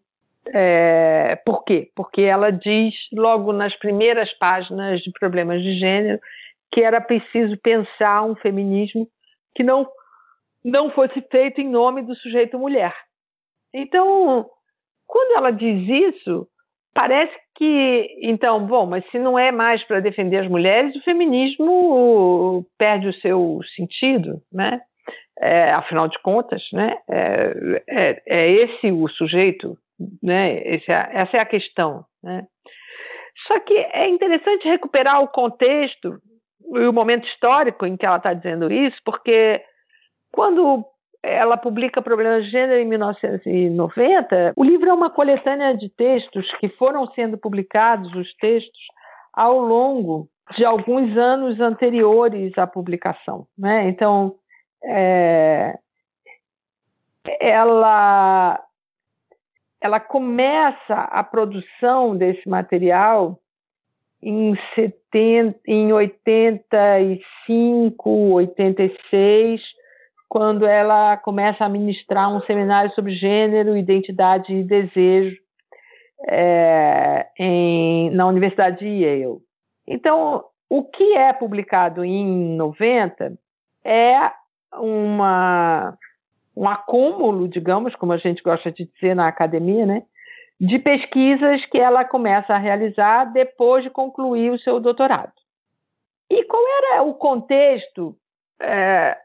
É, 0.48 1.36
por 1.44 1.64
quê? 1.64 1.90
Porque 1.94 2.22
ela 2.22 2.50
diz 2.50 2.94
logo 3.12 3.52
nas 3.52 3.74
primeiras 3.76 4.32
páginas 4.38 5.00
de 5.00 5.12
problemas 5.12 5.62
de 5.62 5.78
gênero 5.78 6.18
que 6.72 6.82
era 6.82 7.00
preciso 7.00 7.56
pensar 7.58 8.24
um 8.24 8.34
feminismo 8.34 9.06
que 9.54 9.62
não 9.62 9.86
não 10.64 10.90
fosse 10.92 11.20
feito 11.22 11.60
em 11.60 11.68
nome 11.68 12.02
do 12.02 12.14
sujeito 12.14 12.58
mulher. 12.58 12.94
Então, 13.74 14.48
quando 15.06 15.36
ela 15.36 15.50
diz 15.50 16.14
isso, 16.14 16.46
Parece 16.94 17.32
que, 17.56 18.18
então, 18.20 18.66
bom, 18.66 18.86
mas 18.86 19.04
se 19.10 19.18
não 19.18 19.38
é 19.38 19.50
mais 19.50 19.82
para 19.84 20.00
defender 20.00 20.38
as 20.38 20.48
mulheres, 20.48 20.94
o 20.94 21.02
feminismo 21.02 22.66
perde 22.78 23.08
o 23.08 23.14
seu 23.14 23.60
sentido, 23.74 24.42
né? 24.52 24.80
É, 25.40 25.72
afinal 25.72 26.06
de 26.06 26.20
contas, 26.20 26.62
né? 26.72 26.98
É, 27.10 27.82
é, 27.88 28.22
é, 28.26 28.50
esse 28.52 28.92
o 28.92 29.08
sujeito, 29.08 29.76
né? 30.22 30.62
Esse 30.66 30.92
é, 30.92 31.08
essa 31.12 31.36
é 31.38 31.40
a 31.40 31.46
questão, 31.46 32.04
né? 32.22 32.46
Só 33.46 33.58
que 33.60 33.74
é 33.74 34.08
interessante 34.08 34.68
recuperar 34.68 35.22
o 35.22 35.28
contexto 35.28 36.18
e 36.74 36.86
o 36.86 36.92
momento 36.92 37.26
histórico 37.28 37.86
em 37.86 37.96
que 37.96 38.04
ela 38.04 38.18
está 38.18 38.34
dizendo 38.34 38.70
isso, 38.70 38.96
porque 39.04 39.62
quando 40.30 40.84
ela 41.22 41.56
publica 41.56 42.02
Problemas 42.02 42.44
de 42.44 42.50
Gênero 42.50 42.80
em 42.80 42.84
1990. 42.84 44.52
O 44.56 44.64
livro 44.64 44.90
é 44.90 44.92
uma 44.92 45.08
coletânea 45.08 45.76
de 45.76 45.88
textos 45.88 46.50
que 46.56 46.68
foram 46.70 47.06
sendo 47.12 47.38
publicados, 47.38 48.12
os 48.14 48.34
textos, 48.36 48.80
ao 49.32 49.60
longo 49.60 50.28
de 50.56 50.64
alguns 50.64 51.16
anos 51.16 51.60
anteriores 51.60 52.58
à 52.58 52.66
publicação. 52.66 53.46
Né? 53.56 53.88
Então, 53.88 54.34
é, 54.84 55.78
ela, 57.40 58.60
ela 59.80 60.00
começa 60.00 60.94
a 60.94 61.22
produção 61.22 62.16
desse 62.16 62.48
material 62.48 63.38
em, 64.20 64.58
70, 64.74 65.60
em 65.66 65.92
85, 65.92 68.10
86 68.10 69.62
quando 70.32 70.64
ela 70.64 71.18
começa 71.18 71.62
a 71.62 71.68
ministrar 71.68 72.34
um 72.34 72.40
seminário 72.46 72.90
sobre 72.94 73.14
gênero, 73.14 73.76
identidade 73.76 74.50
e 74.50 74.64
desejo 74.64 75.36
é, 76.26 77.26
em, 77.38 78.08
na 78.12 78.26
Universidade 78.26 78.78
de 78.78 78.86
Yale. 78.86 79.42
Então, 79.86 80.42
o 80.70 80.84
que 80.84 81.18
é 81.18 81.34
publicado 81.34 82.02
em 82.02 82.56
90 82.56 83.38
é 83.84 84.32
uma, 84.72 85.98
um 86.56 86.66
acúmulo, 86.66 87.46
digamos, 87.46 87.94
como 87.96 88.14
a 88.14 88.16
gente 88.16 88.42
gosta 88.42 88.72
de 88.72 88.86
dizer 88.86 89.14
na 89.14 89.28
academia, 89.28 89.84
né, 89.84 90.02
de 90.58 90.78
pesquisas 90.78 91.62
que 91.66 91.76
ela 91.76 92.06
começa 92.06 92.54
a 92.54 92.58
realizar 92.58 93.26
depois 93.34 93.84
de 93.84 93.90
concluir 93.90 94.50
o 94.50 94.58
seu 94.58 94.80
doutorado. 94.80 95.34
E 96.30 96.42
qual 96.44 96.62
era 96.84 97.02
o 97.02 97.12
contexto 97.12 98.16
é, 98.58 99.18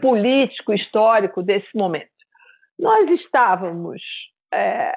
político, 0.00 0.72
histórico 0.72 1.42
desse 1.42 1.68
momento? 1.74 2.08
Nós 2.78 3.08
estávamos 3.20 4.02
é, 4.52 4.92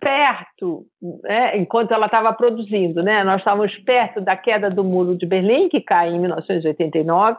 perto, 0.00 0.86
né, 1.24 1.56
enquanto 1.56 1.92
ela 1.92 2.06
estava 2.06 2.32
produzindo, 2.32 3.02
né, 3.02 3.24
nós 3.24 3.38
estávamos 3.38 3.76
perto 3.78 4.20
da 4.20 4.36
queda 4.36 4.70
do 4.70 4.84
Muro 4.84 5.16
de 5.16 5.26
Berlim, 5.26 5.68
que 5.68 5.80
cai 5.80 6.10
em 6.10 6.20
1989, 6.20 7.38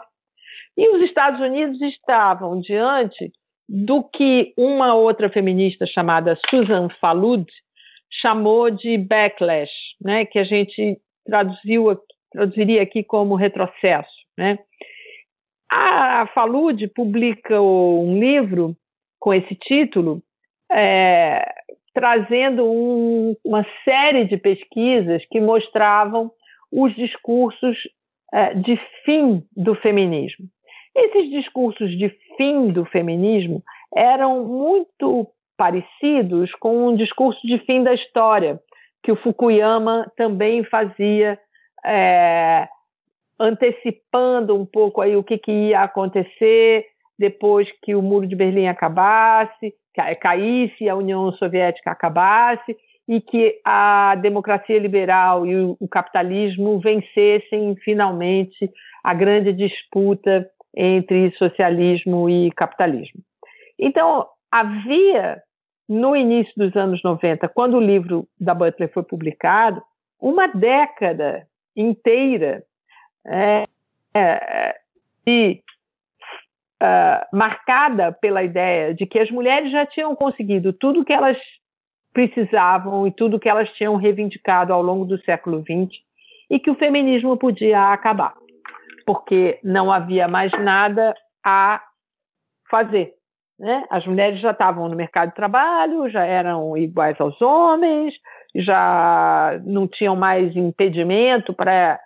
e 0.78 0.96
os 0.96 1.02
Estados 1.04 1.40
Unidos 1.40 1.82
estavam 1.82 2.60
diante 2.60 3.32
do 3.68 4.04
que 4.04 4.54
uma 4.58 4.94
outra 4.94 5.30
feminista 5.30 5.86
chamada 5.86 6.38
Susan 6.50 6.88
Falud 7.02 7.46
chamou 8.22 8.70
de 8.70 8.98
backlash, 8.98 9.72
né, 10.02 10.26
que 10.26 10.40
a 10.40 10.44
gente 10.44 11.00
traduziu, 11.26 12.00
traduziria 12.32 12.82
aqui 12.82 13.04
como 13.04 13.36
retrocesso. 13.36 14.10
Né. 14.38 14.60
A 15.70 16.28
Falud 16.34 16.88
publica 16.90 17.62
um 17.62 18.20
livro 18.20 18.76
com 19.20 19.34
esse 19.34 19.56
título, 19.56 20.22
é, 20.72 21.46
trazendo 21.94 22.66
um, 22.66 23.36
uma 23.44 23.66
série 23.84 24.26
de 24.26 24.38
pesquisas 24.38 25.26
que 25.30 25.40
mostravam 25.40 26.32
os 26.72 26.94
discursos 26.96 27.78
é, 28.34 28.54
de 28.54 28.80
fim 29.04 29.44
do 29.56 29.76
feminismo. 29.76 30.46
Esses 30.96 31.30
discursos 31.30 31.98
de 31.98 32.10
fim 32.38 32.70
do 32.72 32.86
feminismo 32.86 33.64
eram 33.96 34.46
muito 34.46 35.28
parecidos 35.58 36.52
com 36.60 36.88
um 36.88 36.96
discurso 36.96 37.46
de 37.46 37.58
fim 37.60 37.84
da 37.84 37.94
história, 37.94 38.60
que 39.04 39.12
o 39.12 39.16
Fukuyama 39.16 40.12
também 40.16 40.64
fazia, 40.64 41.40
é, 41.86 42.68
antecipando 43.40 44.56
um 44.56 44.66
pouco 44.66 45.02
aí 45.02 45.16
o 45.16 45.24
que, 45.24 45.38
que 45.38 45.52
ia 45.52 45.82
acontecer 45.82 46.86
depois 47.18 47.68
que 47.82 47.96
o 47.96 48.02
Muro 48.02 48.28
de 48.28 48.36
Berlim 48.36 48.68
acabasse, 48.68 49.74
caísse, 50.22 50.88
a 50.88 50.96
União 50.96 51.32
Soviética 51.34 51.92
acabasse 51.92 52.78
e 53.08 53.22
que 53.22 53.60
a 53.66 54.16
democracia 54.16 54.78
liberal 54.78 55.46
e 55.46 55.56
o 55.80 55.88
capitalismo 55.90 56.80
vencessem 56.80 57.76
finalmente 57.84 58.70
a 59.04 59.14
grande 59.14 59.54
disputa 59.54 60.48
entre 60.76 61.32
socialismo 61.38 62.30
e 62.30 62.52
capitalismo. 62.52 63.22
Então, 63.80 64.28
havia, 64.52 65.42
no 65.88 66.16
início 66.16 66.54
dos 66.58 66.76
anos 66.76 67.02
90, 67.02 67.48
quando 67.50 67.78
o 67.78 67.82
livro 67.82 68.28
da 68.40 68.54
Butler 68.54 68.92
foi 68.92 69.04
publicado, 69.04 69.82
uma 70.20 70.48
década 70.48 71.48
inteira 71.76 72.64
é, 73.26 73.66
é, 74.14 74.76
de, 75.26 75.62
uh, 76.82 77.36
marcada 77.36 78.12
pela 78.12 78.44
ideia 78.44 78.94
de 78.94 79.06
que 79.06 79.20
as 79.20 79.30
mulheres 79.32 79.72
já 79.72 79.86
tinham 79.86 80.16
conseguido 80.16 80.74
tudo 80.74 81.06
que 81.06 81.14
elas 81.14 81.38
precisavam 82.14 83.06
e 83.08 83.12
tudo 83.12 83.40
que 83.40 83.50
elas 83.50 83.70
tinham 83.74 83.96
reivindicado 83.96 84.74
ao 84.74 84.82
longo 84.82 85.06
do 85.06 85.22
século 85.24 85.62
XX 85.62 85.96
e 86.50 86.60
que 86.60 86.72
o 86.72 86.76
feminismo 86.76 87.38
podia 87.38 87.92
acabar 87.94 88.34
porque 89.08 89.58
não 89.64 89.90
havia 89.90 90.28
mais 90.28 90.52
nada 90.60 91.16
a 91.42 91.82
fazer. 92.70 93.14
Né? 93.58 93.86
As 93.90 94.06
mulheres 94.06 94.42
já 94.42 94.52
estavam 94.52 94.90
no 94.90 94.96
mercado 94.98 95.30
de 95.30 95.36
trabalho, 95.36 96.10
já 96.10 96.26
eram 96.26 96.78
iguais 96.78 97.20
aos 97.22 97.42
homens, 97.42 98.14
já 98.54 99.60
não 99.64 99.88
tinham 99.88 100.16
mais 100.16 100.54
impedimento 100.58 101.54
para 101.54 101.98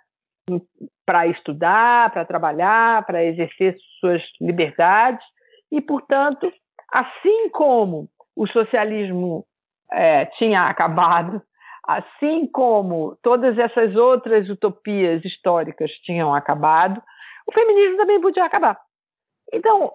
para 1.06 1.26
estudar, 1.26 2.10
para 2.10 2.24
trabalhar, 2.24 3.04
para 3.06 3.24
exercer 3.24 3.76
suas 4.00 4.22
liberdades 4.40 5.24
e, 5.70 5.80
portanto, 5.80 6.52
assim 6.92 7.48
como 7.50 8.08
o 8.36 8.46
socialismo 8.46 9.44
é, 9.92 10.26
tinha 10.26 10.68
acabado 10.68 11.42
assim 11.84 12.46
como 12.46 13.16
todas 13.22 13.58
essas 13.58 13.96
outras 13.96 14.48
utopias 14.48 15.24
históricas 15.24 15.90
tinham 16.04 16.34
acabado, 16.34 17.02
o 17.46 17.52
feminismo 17.52 17.96
também 17.96 18.20
podia 18.20 18.44
acabar. 18.44 18.78
Então, 19.52 19.92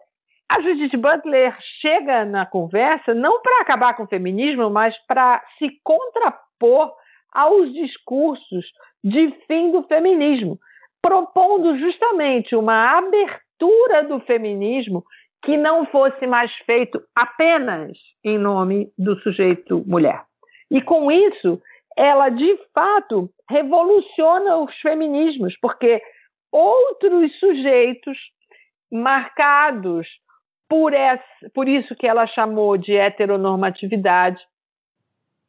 a 0.49 0.61
Judith 0.61 0.97
Butler 0.97 1.55
chega 1.81 2.25
na 2.25 2.45
conversa 2.45 3.13
não 3.13 3.41
para 3.41 3.61
acabar 3.61 3.95
com 3.95 4.03
o 4.03 4.07
feminismo, 4.07 4.69
mas 4.69 4.95
para 5.07 5.41
se 5.57 5.79
contrapor 5.83 6.93
aos 7.33 7.71
discursos 7.73 8.65
de 9.03 9.31
fim 9.47 9.71
do 9.71 9.83
feminismo, 9.83 10.59
propondo 11.01 11.77
justamente 11.77 12.55
uma 12.55 12.97
abertura 12.97 14.03
do 14.07 14.19
feminismo 14.21 15.03
que 15.43 15.55
não 15.55 15.85
fosse 15.85 16.25
mais 16.25 16.51
feito 16.65 17.01
apenas 17.15 17.97
em 18.23 18.37
nome 18.37 18.91
do 18.97 19.19
sujeito 19.21 19.83
mulher. 19.85 20.23
E 20.69 20.81
com 20.81 21.11
isso, 21.11 21.61
ela 21.95 22.29
de 22.29 22.57
fato 22.73 23.29
revoluciona 23.49 24.57
os 24.57 24.75
feminismos, 24.79 25.55
porque 25.61 26.01
outros 26.51 27.31
sujeitos 27.39 28.17
marcados 28.91 30.07
por, 30.69 30.93
essa, 30.93 31.23
por 31.53 31.67
isso 31.67 31.95
que 31.95 32.05
ela 32.05 32.27
chamou 32.27 32.77
de 32.77 32.93
heteronormatividade 32.95 34.39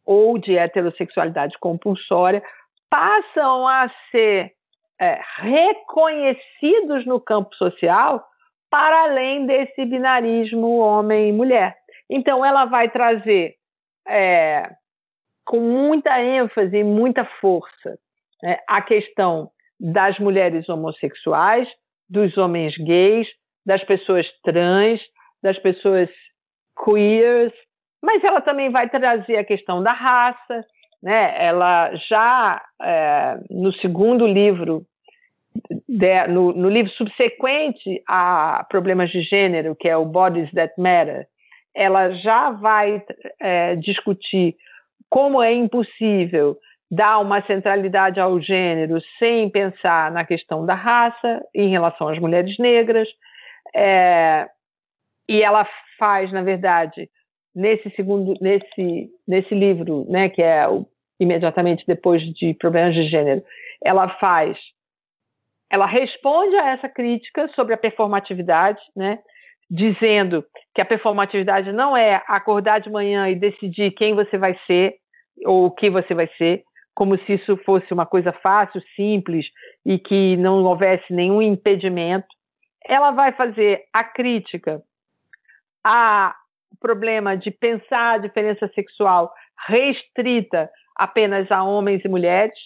ou 0.08 0.38
de 0.38 0.56
heterossexualidade 0.56 1.58
compulsória, 1.58 2.42
passam 2.88 3.68
a 3.68 3.90
ser 4.10 4.54
é, 4.98 5.20
reconhecidos 5.36 7.04
no 7.04 7.20
campo 7.20 7.54
social 7.56 8.24
para 8.70 9.02
além 9.02 9.44
desse 9.44 9.84
binarismo 9.84 10.78
homem 10.78 11.30
mulher. 11.30 11.76
Então, 12.08 12.42
ela 12.42 12.64
vai 12.64 12.88
trazer 12.88 13.56
é, 14.08 14.70
com 15.44 15.60
muita 15.60 16.18
ênfase 16.22 16.78
e 16.78 16.84
muita 16.84 17.26
força 17.38 17.98
né, 18.42 18.58
a 18.66 18.80
questão 18.80 19.50
das 19.78 20.18
mulheres 20.18 20.66
homossexuais, 20.70 21.68
dos 22.08 22.34
homens 22.38 22.74
gays, 22.78 23.28
das 23.66 23.84
pessoas 23.84 24.26
trans, 24.42 25.02
das 25.42 25.58
pessoas 25.58 26.08
queers, 26.82 27.52
mas 28.02 28.22
ela 28.22 28.40
também 28.40 28.70
vai 28.70 28.88
trazer 28.88 29.36
a 29.36 29.44
questão 29.44 29.82
da 29.82 29.92
raça. 29.92 30.64
Né? 31.02 31.34
Ela 31.44 31.94
já 32.08 32.62
é, 32.82 33.38
no 33.50 33.72
segundo 33.74 34.26
livro, 34.26 34.84
de, 35.88 36.26
no, 36.28 36.52
no, 36.52 36.68
livro 36.68 36.90
subsequente 36.92 38.02
a 38.08 38.64
Problemas 38.68 39.10
de 39.10 39.22
Gênero, 39.22 39.76
que 39.76 39.88
é 39.88 39.96
o 39.96 40.04
Bodies 40.04 40.50
That 40.52 40.74
Matter, 40.78 41.26
ela 41.74 42.10
já 42.10 42.50
vai 42.50 43.02
é, 43.40 43.76
discutir 43.76 44.56
como 45.08 45.42
é 45.42 45.52
impossível 45.52 46.56
dar 46.90 47.18
uma 47.18 47.42
centralidade 47.42 48.18
ao 48.18 48.40
gênero 48.40 49.00
sem 49.18 49.50
pensar 49.50 50.10
na 50.10 50.24
questão 50.24 50.64
da 50.64 50.74
raça 50.74 51.42
em 51.54 51.68
relação 51.68 52.08
às 52.08 52.18
mulheres 52.18 52.58
negras. 52.58 53.08
É, 53.74 54.48
e 55.28 55.42
ela 55.42 55.66
faz, 55.98 56.32
na 56.32 56.42
verdade, 56.42 57.08
nesse 57.54 57.90
segundo, 57.90 58.34
nesse, 58.40 59.10
nesse 59.26 59.54
livro, 59.54 60.06
né, 60.08 60.28
que 60.28 60.42
é 60.42 60.68
o, 60.68 60.86
imediatamente 61.18 61.84
depois 61.86 62.22
de 62.34 62.54
Problemas 62.54 62.94
de 62.94 63.08
Gênero, 63.08 63.42
ela 63.84 64.08
faz, 64.18 64.56
ela 65.70 65.86
responde 65.86 66.56
a 66.56 66.70
essa 66.70 66.88
crítica 66.88 67.48
sobre 67.54 67.74
a 67.74 67.78
performatividade, 67.78 68.80
né, 68.94 69.18
dizendo 69.70 70.44
que 70.74 70.80
a 70.80 70.84
performatividade 70.84 71.72
não 71.72 71.96
é 71.96 72.22
acordar 72.26 72.80
de 72.80 72.90
manhã 72.90 73.28
e 73.28 73.34
decidir 73.34 73.90
quem 73.92 74.14
você 74.14 74.38
vai 74.38 74.58
ser 74.66 74.96
ou 75.44 75.66
o 75.66 75.70
que 75.70 75.90
você 75.90 76.14
vai 76.14 76.28
ser, 76.38 76.62
como 76.94 77.16
se 77.18 77.34
isso 77.34 77.56
fosse 77.58 77.92
uma 77.92 78.06
coisa 78.06 78.32
fácil, 78.32 78.82
simples 78.96 79.46
e 79.84 79.98
que 79.98 80.36
não 80.36 80.64
houvesse 80.64 81.12
nenhum 81.12 81.40
impedimento. 81.40 82.26
Ela 82.84 83.10
vai 83.10 83.32
fazer 83.32 83.84
a 83.92 84.02
crítica 84.02 84.82
ao 86.72 86.78
problema 86.80 87.36
de 87.36 87.50
pensar 87.50 88.14
a 88.14 88.18
diferença 88.18 88.68
sexual 88.74 89.32
restrita 89.66 90.70
apenas 90.96 91.50
a 91.50 91.62
homens 91.62 92.04
e 92.04 92.08
mulheres, 92.08 92.58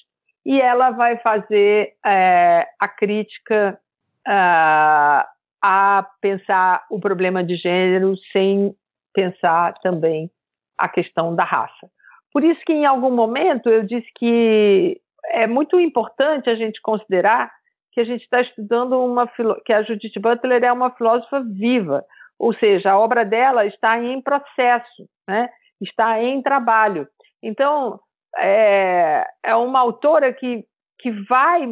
e 0.45 0.61
ela 0.61 0.91
vai 0.91 1.19
fazer 1.19 1.93
é, 2.05 2.67
a 2.81 2.89
crítica 2.89 3.79
uh, 4.27 5.29
a 5.63 6.07
pensar 6.21 6.85
o 6.91 6.99
problema 6.99 7.45
de 7.45 7.57
gênero 7.57 8.17
sem 8.33 8.75
pensar 9.15 9.75
também 9.83 10.31
a 10.77 10.89
questão 10.89 11.35
da 11.37 11.45
raça. 11.45 11.89
Por 12.33 12.43
isso 12.43 12.61
que 12.65 12.73
em 12.73 12.87
algum 12.87 13.11
momento 13.11 13.69
eu 13.69 13.85
disse 13.85 14.09
que 14.17 15.01
é 15.27 15.47
muito 15.47 15.79
importante 15.79 16.51
a 16.51 16.55
gente 16.57 16.81
considerar 16.81 17.51
que 17.93 18.01
a 18.01 18.05
gente 18.05 18.23
está 18.23 18.41
estudando 18.41 18.99
uma 18.99 19.31
que 19.65 19.73
a 19.73 19.83
Judith 19.83 20.19
Butler 20.19 20.65
é 20.65 20.73
uma 20.73 20.91
filósofa 20.91 21.41
viva, 21.43 22.03
ou 22.39 22.55
seja, 22.55 22.93
a 22.93 22.99
obra 22.99 23.24
dela 23.24 23.66
está 23.66 23.99
em 23.99 24.20
processo, 24.20 25.09
né? 25.28 25.49
está 25.80 26.22
em 26.22 26.43
trabalho. 26.43 27.07
Então, 27.43 27.99
é, 28.39 29.24
é 29.45 29.55
uma 29.55 29.80
autora 29.80 30.33
que, 30.33 30.64
que 30.99 31.11
vai 31.28 31.62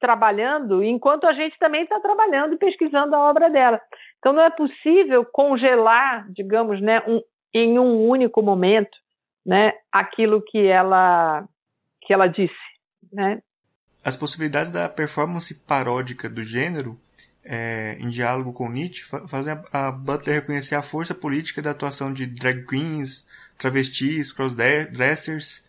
trabalhando 0.00 0.82
enquanto 0.82 1.26
a 1.26 1.32
gente 1.32 1.58
também 1.58 1.82
está 1.82 2.00
trabalhando 2.00 2.54
e 2.54 2.58
pesquisando 2.58 3.14
a 3.14 3.30
obra 3.30 3.50
dela. 3.50 3.80
Então, 4.18 4.32
não 4.32 4.42
é 4.42 4.50
possível 4.50 5.24
congelar, 5.24 6.26
digamos, 6.32 6.80
né, 6.80 7.02
um, 7.06 7.20
em 7.52 7.78
um 7.78 8.08
único 8.08 8.42
momento, 8.42 8.96
né, 9.44 9.72
aquilo 9.92 10.42
que 10.42 10.66
ela, 10.66 11.44
que 12.02 12.12
ela 12.12 12.26
disse. 12.26 12.54
Né? 13.12 13.42
As 14.04 14.16
possibilidades 14.16 14.72
da 14.72 14.88
performance 14.88 15.54
paródica 15.66 16.28
do 16.28 16.42
gênero 16.42 16.98
é, 17.44 17.96
em 17.98 18.08
diálogo 18.08 18.52
com 18.52 18.68
Nietzsche, 18.68 19.02
fazem 19.28 19.52
a, 19.52 19.88
a, 19.88 19.92
Butler 19.92 20.36
reconhecer 20.36 20.74
a 20.74 20.82
força 20.82 21.14
política 21.14 21.62
da 21.62 21.70
atuação 21.70 22.12
de 22.12 22.26
drag 22.26 22.66
queens, 22.66 23.26
travestis, 23.58 24.32
crossdressers, 24.32 25.64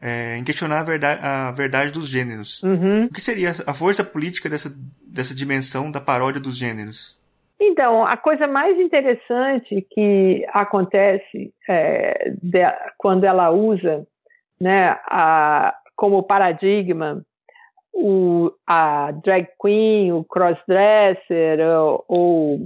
é, 0.00 0.36
em 0.36 0.44
questionar 0.44 0.80
a 0.80 0.84
verdade, 0.84 1.20
a 1.22 1.50
verdade 1.50 1.92
dos 1.92 2.08
gêneros. 2.08 2.62
Uhum. 2.62 3.06
O 3.06 3.12
que 3.12 3.20
seria 3.20 3.54
a 3.66 3.74
força 3.74 4.04
política 4.04 4.48
dessa, 4.48 4.72
dessa 5.06 5.34
dimensão 5.34 5.90
da 5.90 6.00
paródia 6.00 6.40
dos 6.40 6.56
gêneros? 6.56 7.16
Então, 7.58 8.06
a 8.06 8.16
coisa 8.16 8.46
mais 8.46 8.78
interessante 8.78 9.86
que 9.90 10.46
acontece 10.52 11.52
é, 11.68 12.34
de, 12.42 12.60
quando 12.98 13.24
ela 13.24 13.50
usa 13.50 14.06
né, 14.60 14.96
a, 15.06 15.74
como 15.94 16.22
paradigma 16.22 17.24
o, 17.98 18.52
a 18.66 19.10
drag 19.10 19.48
queen, 19.60 20.12
o 20.12 20.22
crossdresser 20.22 21.58
ou, 21.60 22.04
ou, 22.06 22.60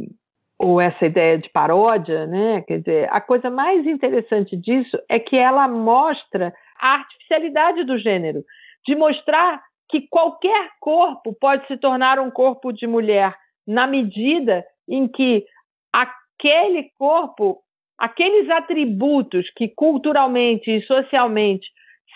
ou 0.59 0.81
essa 0.81 1.07
ideia 1.07 1.39
de 1.39 1.49
paródia, 1.51 2.27
né? 2.27 2.63
Quer 2.63 2.79
dizer, 2.81 3.09
a 3.13 3.21
coisa 3.21 3.49
mais 3.49 3.87
interessante 3.87 4.57
disso 4.57 4.99
é 5.09 5.21
que 5.21 5.37
ela 5.37 5.69
mostra 5.69 6.53
a 6.81 6.95
artificialidade 6.95 7.85
do 7.85 7.97
gênero, 7.99 8.45
de 8.87 8.97
mostrar 8.97 9.63
que 9.89 10.03
qualquer 10.09 10.71
corpo 10.81 11.33
pode 11.41 11.67
se 11.69 11.77
tornar 11.77 12.19
um 12.19 12.31
corpo 12.31 12.73
de 12.73 12.87
mulher 12.87 13.35
na 13.67 13.87
medida 13.87 14.65
em 14.89 15.07
que 15.07 15.45
aquele 15.93 16.91
corpo, 16.99 17.59
aqueles 17.97 18.51
atributos 18.51 19.49
que 19.55 19.69
culturalmente 19.69 20.71
e 20.71 20.83
socialmente 20.83 21.69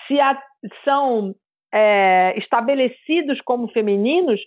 se 0.06 0.18
a, 0.20 0.40
são 0.84 1.34
é, 1.74 2.38
estabelecidos 2.38 3.40
como 3.40 3.66
femininos 3.68 4.40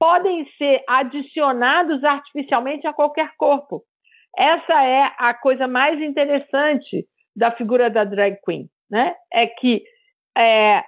podem 0.00 0.44
ser 0.58 0.82
adicionados 0.88 2.02
artificialmente 2.02 2.88
a 2.88 2.92
qualquer 2.92 3.30
corpo. 3.38 3.84
Essa 4.36 4.84
é 4.84 5.12
a 5.16 5.32
coisa 5.32 5.68
mais 5.68 6.00
interessante 6.00 7.06
da 7.36 7.52
figura 7.52 7.88
da 7.88 8.02
drag 8.02 8.36
queen, 8.44 8.68
né? 8.90 9.14
É 9.32 9.46
que 9.46 9.84
é, 10.36 10.82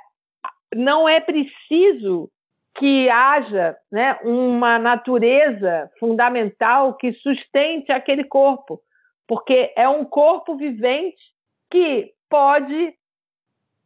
não 0.75 1.09
é 1.09 1.21
preciso 1.21 2.29
que 2.77 3.09
haja 3.09 3.77
né, 3.93 4.19
uma 4.25 4.81
natureza 4.81 5.89
fundamental 6.01 6.97
que 6.97 7.13
sustente 7.13 7.93
aquele 7.93 8.25
corpo, 8.25 8.81
porque 9.29 9.73
é 9.77 9.89
um 9.89 10.05
corpo 10.05 10.57
vivente 10.57 11.23
que 11.71 12.11
pode 12.29 12.95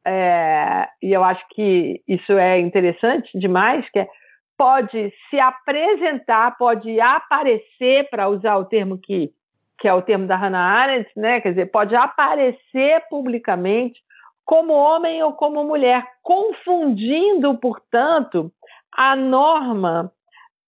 é, 0.09 0.88
e 1.02 1.12
eu 1.12 1.22
acho 1.22 1.44
que 1.50 2.02
isso 2.09 2.32
é 2.32 2.59
interessante 2.59 3.38
demais, 3.38 3.88
que 3.90 3.98
é, 3.98 4.09
pode 4.56 5.12
se 5.28 5.38
apresentar, 5.38 6.56
pode 6.56 6.98
aparecer, 7.00 8.09
para 8.11 8.28
usar 8.28 8.56
o 8.56 8.64
termo 8.64 8.98
que, 8.98 9.30
que 9.78 9.86
é 9.86 9.92
o 9.92 10.02
termo 10.02 10.26
da 10.26 10.36
Hannah 10.36 10.59
Arendt, 10.59 11.11
né? 11.16 11.40
quer 11.40 11.50
dizer, 11.50 11.66
pode 11.66 11.94
aparecer 11.94 13.04
publicamente 13.11 14.00
como 14.44 14.72
homem 14.72 15.22
ou 15.22 15.34
como 15.34 15.62
mulher, 15.62 16.02
confundindo, 16.22 17.59
portanto, 17.59 18.50
a 18.90 19.14
norma, 19.14 20.11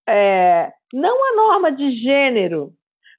é, 0.07 0.71
não 0.93 1.17
a 1.33 1.37
norma 1.37 1.73
de 1.73 1.91
gênero, 2.03 2.73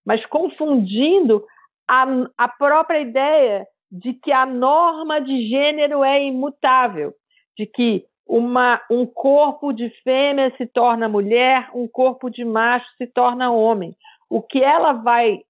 mas 0.05 0.23
confundindo 0.27 1.43
a, 1.87 2.05
a 2.37 2.47
própria 2.47 2.99
ideia 2.99 3.65
de 3.91 4.13
que 4.13 4.31
a 4.31 4.45
norma 4.45 5.19
de 5.19 5.49
gênero 5.49 6.03
é 6.03 6.23
imutável, 6.23 7.13
de 7.57 7.65
que 7.65 8.05
uma, 8.25 8.81
um 8.89 9.05
corpo 9.05 9.73
de 9.73 9.89
fêmea 10.03 10.53
se 10.55 10.65
torna 10.65 11.09
mulher, 11.09 11.69
um 11.73 11.87
corpo 11.87 12.29
de 12.29 12.45
macho 12.45 12.85
se 12.97 13.05
torna 13.05 13.51
homem. 13.51 13.93
O 14.29 14.41
que 14.41 14.63
ela 14.63 14.93
vai 14.93 15.41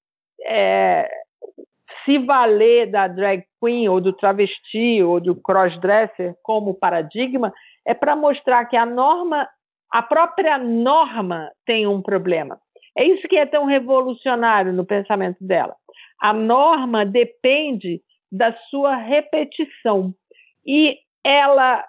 é, 0.44 1.08
se 2.04 2.18
valer 2.18 2.90
da 2.90 3.08
drag 3.08 3.44
queen 3.62 3.88
ou 3.88 4.02
do 4.02 4.12
travesti 4.14 5.04
ou 5.04 5.20
do 5.20 5.36
crossdresser 5.36 6.34
como 6.42 6.74
paradigma 6.74 7.54
é 7.86 7.94
para 7.94 8.16
mostrar 8.16 8.66
que 8.66 8.76
a 8.76 8.86
norma, 8.86 9.48
a 9.92 10.02
própria 10.02 10.58
norma 10.58 11.52
tem 11.66 11.86
um 11.86 12.02
problema. 12.02 12.60
É 12.98 13.06
isso 13.06 13.28
que 13.28 13.38
é 13.38 13.46
tão 13.46 13.66
revolucionário 13.66 14.74
no 14.74 14.86
pensamento 14.86 15.38
dela. 15.40 15.76
A 16.20 16.34
norma 16.34 17.06
depende 17.06 18.02
da 18.32 18.54
sua 18.70 18.96
repetição. 18.96 20.14
E 20.66 20.98
ela 21.24 21.86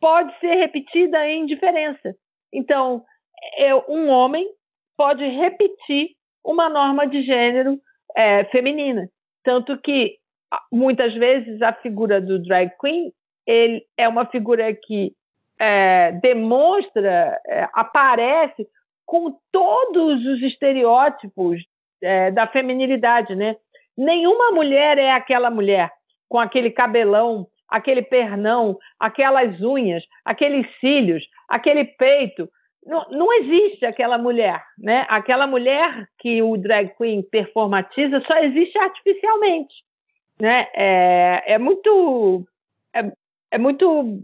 pode 0.00 0.38
ser 0.38 0.54
repetida 0.54 1.26
em 1.28 1.46
diferença. 1.46 2.14
Então, 2.52 3.04
um 3.88 4.08
homem 4.08 4.48
pode 4.96 5.24
repetir 5.24 6.10
uma 6.44 6.68
norma 6.68 7.06
de 7.06 7.22
gênero 7.22 7.78
é, 8.16 8.44
feminina. 8.44 9.08
Tanto 9.42 9.76
que, 9.78 10.16
muitas 10.72 11.14
vezes, 11.14 11.60
a 11.62 11.72
figura 11.72 12.20
do 12.20 12.38
drag 12.42 12.70
queen 12.80 13.12
ele 13.46 13.84
é 13.96 14.08
uma 14.08 14.26
figura 14.26 14.72
que 14.74 15.12
é, 15.60 16.12
demonstra, 16.12 17.40
é, 17.46 17.68
aparece 17.72 18.66
com 19.06 19.36
todos 19.52 20.24
os 20.24 20.42
estereótipos 20.42 21.62
é, 22.02 22.30
da 22.30 22.46
feminilidade, 22.46 23.34
né? 23.34 23.56
Nenhuma 23.96 24.50
mulher 24.50 24.98
é 24.98 25.12
aquela 25.12 25.50
mulher 25.50 25.90
com 26.28 26.38
aquele 26.38 26.70
cabelão, 26.70 27.46
aquele 27.68 28.02
pernão, 28.02 28.78
aquelas 28.98 29.60
unhas, 29.60 30.02
aqueles 30.24 30.66
cílios, 30.80 31.24
aquele 31.48 31.84
peito. 31.84 32.48
Não, 32.84 33.06
não 33.10 33.32
existe 33.32 33.86
aquela 33.86 34.18
mulher, 34.18 34.62
né? 34.78 35.06
Aquela 35.08 35.46
mulher 35.46 36.06
que 36.18 36.42
o 36.42 36.56
drag 36.56 36.92
queen 36.96 37.22
performatiza 37.22 38.20
só 38.26 38.36
existe 38.38 38.76
artificialmente, 38.78 39.74
né? 40.40 40.68
É, 40.74 41.54
é 41.54 41.58
muito 41.58 42.46
é, 42.94 43.12
é 43.50 43.58
muito 43.58 44.20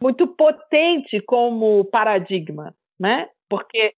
muito 0.00 0.26
potente 0.26 1.20
como 1.20 1.84
paradigma, 1.84 2.74
né? 2.98 3.28
Porque 3.48 3.92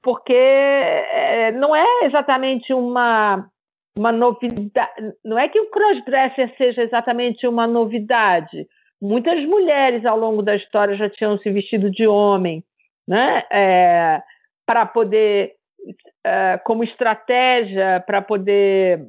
porque 0.00 0.32
é, 0.32 1.52
não 1.52 1.74
é 1.74 2.04
exatamente 2.04 2.72
uma 2.72 3.50
uma 3.96 4.12
novidade. 4.12 4.90
Não 5.24 5.38
é 5.38 5.48
que 5.48 5.60
o 5.60 5.70
crossdresser 5.70 6.54
seja 6.56 6.82
exatamente 6.82 7.46
uma 7.46 7.66
novidade. 7.66 8.66
Muitas 9.00 9.44
mulheres 9.44 10.04
ao 10.04 10.18
longo 10.18 10.42
da 10.42 10.56
história 10.56 10.96
já 10.96 11.08
tinham 11.08 11.38
se 11.38 11.50
vestido 11.50 11.90
de 11.90 12.06
homem, 12.06 12.64
né? 13.06 13.44
É, 13.50 14.22
para 14.66 14.86
poder, 14.86 15.52
é, 16.24 16.58
como 16.64 16.84
estratégia, 16.84 18.02
para 18.06 18.20
poder 18.20 19.04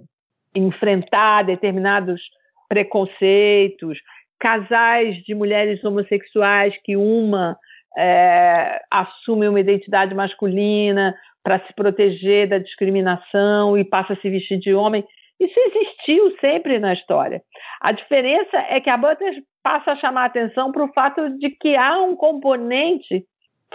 enfrentar 0.56 1.44
determinados 1.44 2.22
preconceitos. 2.68 3.98
Casais 4.40 5.18
de 5.24 5.36
mulheres 5.36 5.84
homossexuais 5.84 6.74
que 6.84 6.96
uma 6.96 7.58
é, 8.00 8.82
assume 8.90 9.48
uma 9.48 9.60
identidade 9.60 10.16
masculina, 10.16 11.14
para 11.44 11.60
se 11.66 11.74
proteger 11.74 12.48
da 12.48 12.58
discriminação 12.58 13.78
e 13.78 13.84
passa 13.84 14.14
a 14.14 14.16
se 14.18 14.30
vestir 14.30 14.60
de 14.60 14.74
homem. 14.74 15.06
Isso 15.40 15.58
existiu 15.58 16.38
sempre 16.40 16.80
na 16.80 16.94
história. 16.94 17.42
A 17.82 17.92
diferença 17.92 18.58
é 18.70 18.80
que 18.80 18.90
a 18.90 18.98
Butler 18.98 19.42
passa 19.64 19.92
a 19.92 19.96
chamar 19.98 20.24
a 20.24 20.26
atenção 20.26 20.72
para 20.72 20.84
o 20.84 20.94
fato 20.94 21.30
de 21.38 21.50
que 21.52 21.76
há 21.76 22.02
um 22.02 22.16
componente 22.16 23.26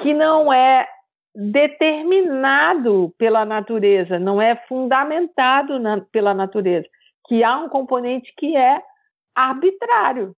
que 0.02 0.12
não 0.12 0.52
é 0.52 0.86
determinado 1.34 3.12
pela 3.18 3.44
natureza, 3.44 4.18
não 4.18 4.40
é 4.40 4.56
fundamentado 4.68 5.78
na, 5.80 6.00
pela 6.12 6.32
natureza, 6.32 6.86
que 7.26 7.42
há 7.42 7.58
um 7.58 7.68
componente 7.68 8.32
que 8.36 8.56
é 8.56 8.80
arbitrário, 9.34 10.32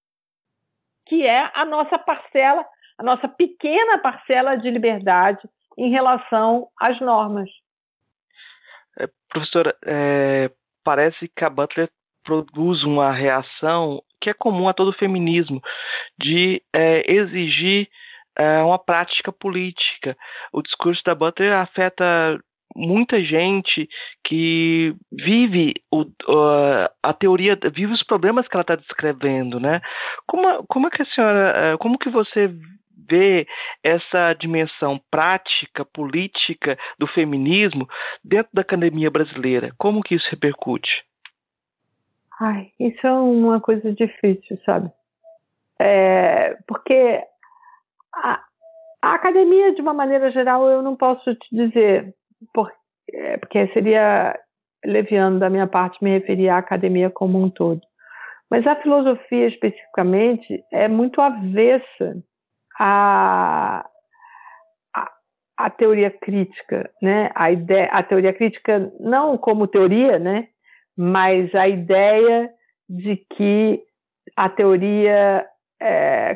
que 1.07 1.27
é 1.27 1.51
a 1.55 1.65
nossa 1.65 1.99
parcela, 1.99 2.65
a 2.99 3.03
nossa 3.03 3.29
pequena 3.29 3.99
parcela 3.99 4.57
de 4.57 4.71
liberdade 4.71 5.41
em 5.77 5.91
relação 5.91 6.69
às 6.81 6.99
normas. 7.01 7.51
É, 8.99 9.09
professora, 9.29 9.77
é, 9.85 10.51
parece 10.83 11.29
que 11.29 11.45
a 11.45 11.51
Butler 11.51 11.91
produz 12.25 12.83
uma 12.83 13.13
reação 13.13 14.03
que 14.21 14.31
é 14.31 14.35
comum 14.35 14.69
a 14.69 14.75
todo 14.75 14.93
feminismo, 14.93 15.61
de 16.19 16.63
é, 16.73 17.11
exigir 17.11 17.89
é, 18.37 18.63
uma 18.63 18.79
prática 18.79 19.31
política. 19.31 20.17
O 20.53 20.63
discurso 20.63 21.03
da 21.05 21.15
Butler 21.15 21.53
afeta 21.53 22.41
muita 22.75 23.23
gente 23.23 23.89
que 24.25 24.95
vive 25.11 25.75
o, 25.91 26.05
a 27.03 27.13
teoria, 27.15 27.59
vive 27.73 27.93
os 27.93 28.03
problemas 28.03 28.47
que 28.47 28.57
ela 28.57 28.63
está 28.63 28.77
descrevendo, 28.77 29.59
né? 29.59 29.81
Como, 30.27 30.65
como 30.67 30.87
é 30.87 30.91
que 30.91 31.03
a 31.03 31.07
senhora, 31.07 31.75
uh, 31.75 31.79
como 31.79 31.99
que 31.99 32.11
você 32.11 32.55
vê 33.09 33.47
essa 33.83 34.33
dimensão 34.35 35.01
prática, 35.11 35.85
política 35.85 36.79
do 36.99 37.07
feminismo 37.07 37.89
dentro 38.25 38.51
da 38.53 38.63
academia 38.63 39.11
brasileira? 39.11 39.73
Como 39.79 40.03
que 40.03 40.15
isso 40.15 40.29
repercute? 40.31 41.05
Ai, 42.41 42.71
isso 42.79 43.07
é 43.07 43.13
uma 43.13 43.61
coisa 43.61 43.93
difícil, 43.93 44.59
sabe? 44.65 44.91
É, 45.79 46.57
porque 46.67 47.23
a, 48.15 48.43
a, 49.03 49.15
academia, 49.15 49.75
de 49.75 49.81
uma 49.81 49.95
maneira 49.95 50.31
geral, 50.31 50.69
eu 50.69 50.83
não 50.83 50.97
posso 50.97 51.35
te 51.35 51.49
dizer, 51.51 52.15
porque, 52.53 52.77
é, 53.13 53.37
porque 53.39 53.67
seria 53.69 54.39
leviano 54.85 55.39
da 55.39 55.51
minha 55.51 55.67
parte 55.67 56.03
me 56.03 56.11
referir 56.11 56.49
à 56.49 56.59
academia 56.59 57.11
como 57.11 57.43
um 57.43 57.49
todo. 57.51 57.81
Mas 58.51 58.67
a 58.67 58.77
filosofia, 58.77 59.49
especificamente, 59.49 60.63
é 60.73 60.89
muito 60.89 61.21
avessa 61.21 62.23
à, 62.79 63.87
à, 64.95 65.13
à 65.57 65.71
teoria 65.71 66.11
crítica, 66.11 66.91
né? 67.03 67.31
A, 67.35 67.51
ideia, 67.51 67.89
a 67.93 68.03
teoria 68.03 68.33
crítica 68.33 68.93
não 69.01 69.37
como 69.39 69.67
teoria, 69.67 70.19
né? 70.19 70.49
Mas 70.97 71.55
a 71.55 71.69
ideia 71.69 72.51
de 72.89 73.17
que 73.35 73.83
a 74.37 74.49
teoria 74.49 75.47
é, 75.81 76.35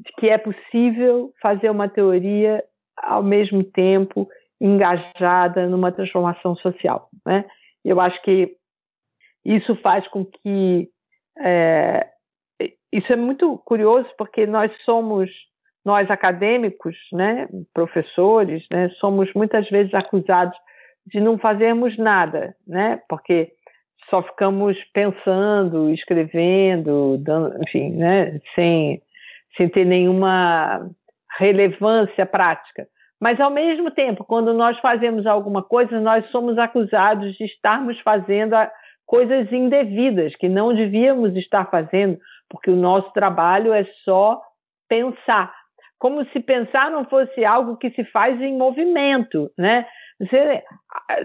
de 0.00 0.12
que 0.18 0.28
é 0.28 0.38
possível 0.38 1.32
fazer 1.40 1.70
uma 1.70 1.88
teoria 1.88 2.64
ao 2.96 3.22
mesmo 3.22 3.62
tempo 3.64 4.28
engajada 4.60 5.66
numa 5.68 5.92
transformação 5.92 6.54
social. 6.56 7.08
Né? 7.24 7.44
Eu 7.84 8.00
acho 8.00 8.20
que 8.22 8.54
isso 9.44 9.74
faz 9.76 10.06
com 10.08 10.24
que 10.24 10.88
é, 11.38 12.06
isso 12.92 13.12
é 13.12 13.16
muito 13.16 13.56
curioso 13.58 14.08
porque 14.18 14.46
nós 14.46 14.70
somos 14.84 15.30
nós 15.84 16.10
acadêmicos, 16.10 16.96
né, 17.12 17.48
professores, 17.72 18.64
né, 18.70 18.90
somos 19.00 19.32
muitas 19.34 19.68
vezes 19.70 19.92
acusados 19.94 20.56
de 21.06 21.20
não 21.20 21.38
fazermos 21.38 21.96
nada, 21.96 22.54
né, 22.66 23.00
porque 23.08 23.52
só 24.08 24.22
ficamos 24.22 24.76
pensando, 24.92 25.90
escrevendo, 25.90 27.16
dando, 27.18 27.62
enfim, 27.62 27.90
né, 27.90 28.40
sem, 28.54 29.00
sem 29.56 29.68
ter 29.68 29.84
nenhuma 29.84 30.90
relevância 31.38 32.26
prática. 32.26 32.86
Mas, 33.20 33.38
ao 33.38 33.50
mesmo 33.50 33.90
tempo, 33.90 34.24
quando 34.24 34.54
nós 34.54 34.78
fazemos 34.80 35.26
alguma 35.26 35.62
coisa, 35.62 36.00
nós 36.00 36.26
somos 36.30 36.56
acusados 36.58 37.34
de 37.34 37.44
estarmos 37.44 38.00
fazendo 38.00 38.56
coisas 39.06 39.52
indevidas, 39.52 40.34
que 40.36 40.48
não 40.48 40.74
devíamos 40.74 41.36
estar 41.36 41.68
fazendo, 41.70 42.18
porque 42.48 42.70
o 42.70 42.76
nosso 42.76 43.12
trabalho 43.12 43.72
é 43.72 43.84
só 44.04 44.40
pensar. 44.88 45.52
Como 46.00 46.24
se 46.30 46.40
pensar 46.40 46.90
não 46.90 47.04
fosse 47.04 47.44
algo 47.44 47.76
que 47.76 47.90
se 47.90 48.02
faz 48.04 48.40
em 48.40 48.56
movimento, 48.56 49.50
né? 49.56 49.86
Você, 50.18 50.62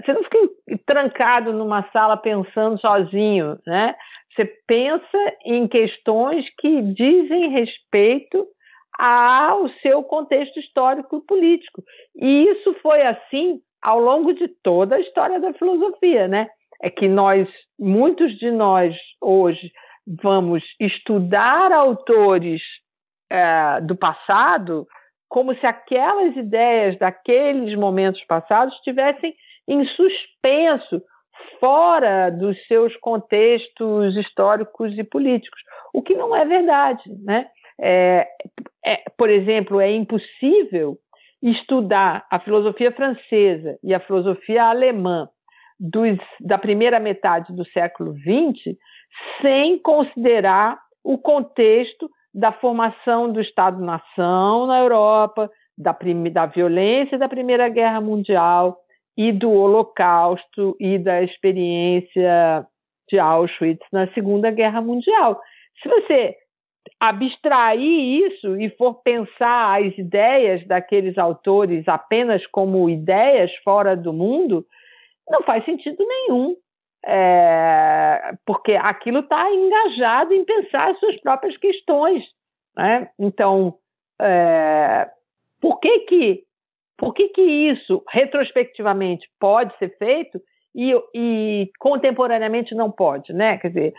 você 0.05 0.13
não 0.13 0.23
fica 0.23 0.37
trancado 0.85 1.53
numa 1.53 1.89
sala 1.91 2.17
pensando 2.17 2.79
sozinho, 2.79 3.57
né? 3.65 3.95
Você 4.35 4.45
pensa 4.67 5.17
em 5.45 5.65
questões 5.67 6.45
que 6.59 6.81
dizem 6.93 7.51
respeito 7.51 8.45
ao 8.99 9.69
seu 9.81 10.03
contexto 10.03 10.59
histórico 10.59 11.17
e 11.17 11.25
político. 11.25 11.81
E 12.15 12.43
isso 12.49 12.73
foi 12.81 13.01
assim 13.01 13.61
ao 13.81 13.99
longo 13.99 14.33
de 14.33 14.47
toda 14.61 14.97
a 14.97 14.99
história 14.99 15.39
da 15.39 15.53
filosofia, 15.53 16.27
né? 16.27 16.47
É 16.81 16.89
que 16.89 17.07
nós, 17.07 17.47
muitos 17.79 18.37
de 18.37 18.51
nós 18.51 18.93
hoje, 19.21 19.71
vamos 20.21 20.63
estudar 20.79 21.71
autores 21.71 22.61
é, 23.35 23.81
do 23.81 23.95
passado 23.95 24.87
como 25.27 25.53
se 25.55 25.65
aquelas 25.65 26.35
ideias 26.35 26.97
daqueles 26.97 27.77
momentos 27.77 28.23
passados 28.25 28.73
estivessem 28.75 29.35
em 29.67 29.83
suspenso, 29.85 31.01
fora 31.59 32.29
dos 32.29 32.57
seus 32.67 32.95
contextos 32.97 34.15
históricos 34.15 34.97
e 34.97 35.03
políticos, 35.03 35.59
o 35.93 36.01
que 36.01 36.15
não 36.15 36.35
é 36.35 36.45
verdade. 36.45 37.03
Né? 37.23 37.47
É, 37.81 38.27
é, 38.85 39.03
por 39.17 39.29
exemplo, 39.29 39.81
é 39.81 39.91
impossível 39.91 40.97
estudar 41.41 42.25
a 42.31 42.39
filosofia 42.39 42.91
francesa 42.91 43.77
e 43.83 43.93
a 43.93 43.99
filosofia 43.99 44.63
alemã 44.63 45.27
dos, 45.79 46.17
da 46.39 46.57
primeira 46.57 46.99
metade 46.99 47.53
do 47.53 47.65
século 47.71 48.13
XX 48.13 48.77
sem 49.41 49.79
considerar 49.79 50.79
o 51.03 51.17
contexto 51.17 52.09
da 52.35 52.51
formação 52.51 53.31
do 53.31 53.39
Estado-nação 53.39 54.67
na 54.67 54.79
Europa, 54.79 55.49
da, 55.77 55.97
da 56.33 56.45
violência 56.45 57.17
da 57.17 57.29
Primeira 57.29 57.69
Guerra 57.69 58.01
Mundial 58.01 58.77
e 59.17 59.31
do 59.31 59.49
Holocausto 59.49 60.75
e 60.77 60.99
da 60.99 61.23
experiência 61.23 62.67
de 63.09 63.17
Auschwitz 63.17 63.85
na 63.89 64.11
Segunda 64.13 64.51
Guerra 64.51 64.81
Mundial. 64.81 65.39
Se 65.81 65.87
você 65.87 66.35
abstrair 66.99 68.25
isso 68.27 68.59
e 68.59 68.69
for 68.71 68.95
pensar 68.95 69.81
as 69.81 69.97
ideias 69.97 70.67
daqueles 70.67 71.17
autores 71.17 71.87
apenas 71.87 72.45
como 72.47 72.89
ideias 72.89 73.49
fora 73.63 73.95
do 73.95 74.11
mundo, 74.11 74.65
não 75.29 75.41
faz 75.43 75.63
sentido 75.63 76.05
nenhum 76.05 76.55
é, 77.03 78.33
porque 78.45 78.73
aquilo 78.73 79.19
está 79.19 79.51
engajado 79.51 80.33
em 80.33 80.43
pensar 80.45 80.91
as 80.91 80.99
suas 80.99 81.19
próprias 81.21 81.55
questões. 81.57 82.23
Né? 82.75 83.09
Então, 83.19 83.75
é, 84.21 85.09
por 85.61 85.79
que 85.79 85.99
que, 86.01 86.43
por 86.97 87.13
que 87.13 87.29
que 87.29 87.41
isso, 87.41 88.03
retrospectivamente, 88.09 89.27
pode 89.39 89.75
ser 89.77 89.97
feito 89.97 90.39
e, 90.75 90.93
e 91.13 91.71
contemporaneamente 91.79 92.75
não 92.75 92.91
pode? 92.91 93.33
Né? 93.33 93.57
Quer 93.57 93.67
dizer, 93.69 93.93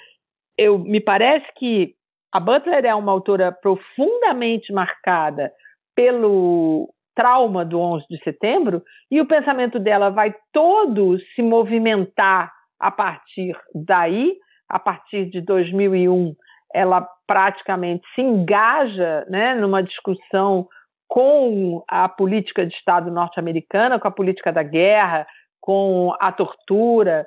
eu, 0.58 0.78
me 0.78 1.00
parece 1.00 1.46
que 1.56 1.94
a 2.32 2.40
Butler 2.40 2.84
é 2.84 2.94
uma 2.94 3.12
autora 3.12 3.52
profundamente 3.52 4.72
marcada 4.72 5.52
pelo 5.94 6.92
trauma 7.14 7.64
do 7.64 7.80
11 7.80 8.04
de 8.10 8.22
setembro 8.22 8.82
e 9.10 9.20
o 9.20 9.26
pensamento 9.26 9.78
dela 9.78 10.10
vai 10.10 10.34
todo 10.52 11.18
se 11.34 11.42
movimentar 11.42 12.52
a 12.78 12.90
partir 12.90 13.56
daí, 13.74 14.36
a 14.68 14.78
partir 14.78 15.26
de 15.26 15.40
2001, 15.40 16.34
ela 16.74 17.08
praticamente 17.26 18.06
se 18.14 18.20
engaja 18.20 19.24
né, 19.28 19.54
numa 19.54 19.82
discussão 19.82 20.68
com 21.08 21.84
a 21.88 22.08
política 22.08 22.66
de 22.66 22.74
Estado 22.74 23.10
norte-americana, 23.10 23.98
com 23.98 24.08
a 24.08 24.12
política 24.12 24.52
da 24.52 24.62
guerra, 24.62 25.26
com 25.60 26.12
a 26.20 26.32
tortura. 26.32 27.26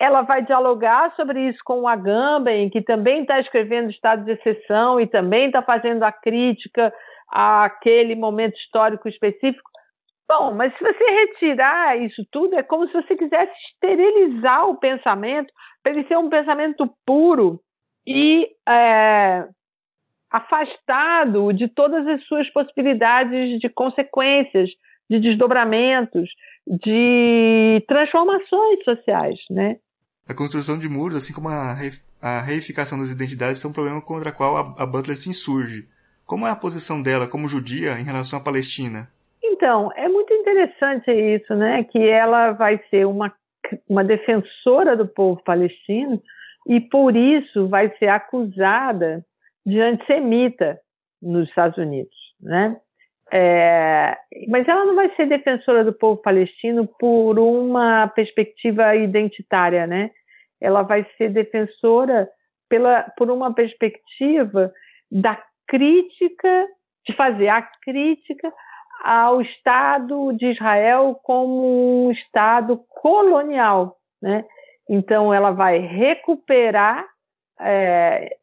Ela 0.00 0.22
vai 0.22 0.44
dialogar 0.44 1.14
sobre 1.14 1.48
isso 1.48 1.58
com 1.64 1.82
o 1.82 1.88
Agamben, 1.88 2.68
que 2.68 2.82
também 2.82 3.22
está 3.22 3.40
escrevendo 3.40 3.90
Estado 3.90 4.24
de 4.24 4.32
Exceção 4.32 5.00
e 5.00 5.06
também 5.06 5.46
está 5.46 5.62
fazendo 5.62 6.02
a 6.02 6.12
crítica 6.12 6.92
àquele 7.30 8.14
momento 8.14 8.56
histórico 8.56 9.08
específico. 9.08 9.70
Bom, 10.28 10.54
mas 10.54 10.72
se 10.76 10.82
você 10.82 11.04
retirar 11.04 12.00
isso 12.00 12.26
tudo, 12.30 12.54
é 12.54 12.62
como 12.62 12.86
se 12.86 12.94
você 12.94 13.14
quisesse 13.14 13.52
esterilizar 13.68 14.66
o 14.68 14.76
pensamento 14.76 15.52
para 15.82 15.92
ele 15.92 16.06
ser 16.08 16.16
um 16.16 16.30
pensamento 16.30 16.90
puro 17.04 17.60
e 18.06 18.48
é, 18.66 19.46
afastado 20.30 21.52
de 21.52 21.68
todas 21.68 22.06
as 22.06 22.24
suas 22.24 22.50
possibilidades 22.50 23.60
de 23.60 23.68
consequências, 23.68 24.70
de 25.08 25.20
desdobramentos, 25.20 26.28
de 26.66 27.84
transformações 27.86 28.82
sociais, 28.84 29.38
né? 29.50 29.76
A 30.26 30.32
construção 30.32 30.78
de 30.78 30.88
muros, 30.88 31.18
assim 31.18 31.34
como 31.34 31.50
a, 31.50 31.76
a 32.22 32.40
reificação 32.40 32.98
das 32.98 33.10
identidades, 33.10 33.60
são 33.60 33.70
um 33.70 33.74
problema 33.74 34.00
contra 34.00 34.30
o 34.30 34.32
qual 34.32 34.56
a, 34.56 34.82
a 34.82 34.86
Butler 34.86 35.18
se 35.18 35.28
insurge. 35.28 35.86
Como 36.24 36.46
é 36.46 36.50
a 36.50 36.56
posição 36.56 37.02
dela 37.02 37.28
como 37.28 37.46
judia 37.46 38.00
em 38.00 38.04
relação 38.04 38.38
à 38.38 38.42
Palestina? 38.42 39.10
Então, 39.54 39.92
é 39.94 40.08
muito 40.08 40.34
interessante 40.34 41.12
isso, 41.12 41.54
né? 41.54 41.84
Que 41.84 42.08
ela 42.08 42.50
vai 42.52 42.80
ser 42.90 43.06
uma, 43.06 43.32
uma 43.88 44.02
defensora 44.02 44.96
do 44.96 45.06
povo 45.06 45.40
palestino 45.44 46.20
e 46.66 46.80
por 46.80 47.14
isso 47.14 47.68
vai 47.68 47.88
ser 47.98 48.08
acusada 48.08 49.24
de 49.64 49.80
antissemita 49.80 50.80
nos 51.22 51.48
Estados 51.48 51.78
Unidos, 51.78 52.16
né? 52.40 52.76
É, 53.32 54.16
mas 54.48 54.66
ela 54.66 54.84
não 54.84 54.96
vai 54.96 55.14
ser 55.14 55.26
defensora 55.26 55.84
do 55.84 55.92
povo 55.92 56.20
palestino 56.20 56.88
por 56.98 57.38
uma 57.38 58.08
perspectiva 58.08 58.96
identitária, 58.96 59.86
né? 59.86 60.10
Ela 60.60 60.82
vai 60.82 61.06
ser 61.16 61.30
defensora 61.30 62.28
pela, 62.68 63.02
por 63.16 63.30
uma 63.30 63.54
perspectiva 63.54 64.72
da 65.10 65.40
crítica, 65.68 66.66
de 67.06 67.14
fazer 67.14 67.48
a 67.48 67.62
crítica 67.62 68.52
ao 69.04 69.42
Estado 69.42 70.32
de 70.32 70.52
Israel 70.52 71.14
como 71.22 72.06
um 72.06 72.10
Estado 72.10 72.82
colonial. 72.88 73.98
Né? 74.22 74.46
Então, 74.88 75.32
ela 75.32 75.50
vai 75.50 75.78
recuperar 75.78 77.04
é, 77.60 78.34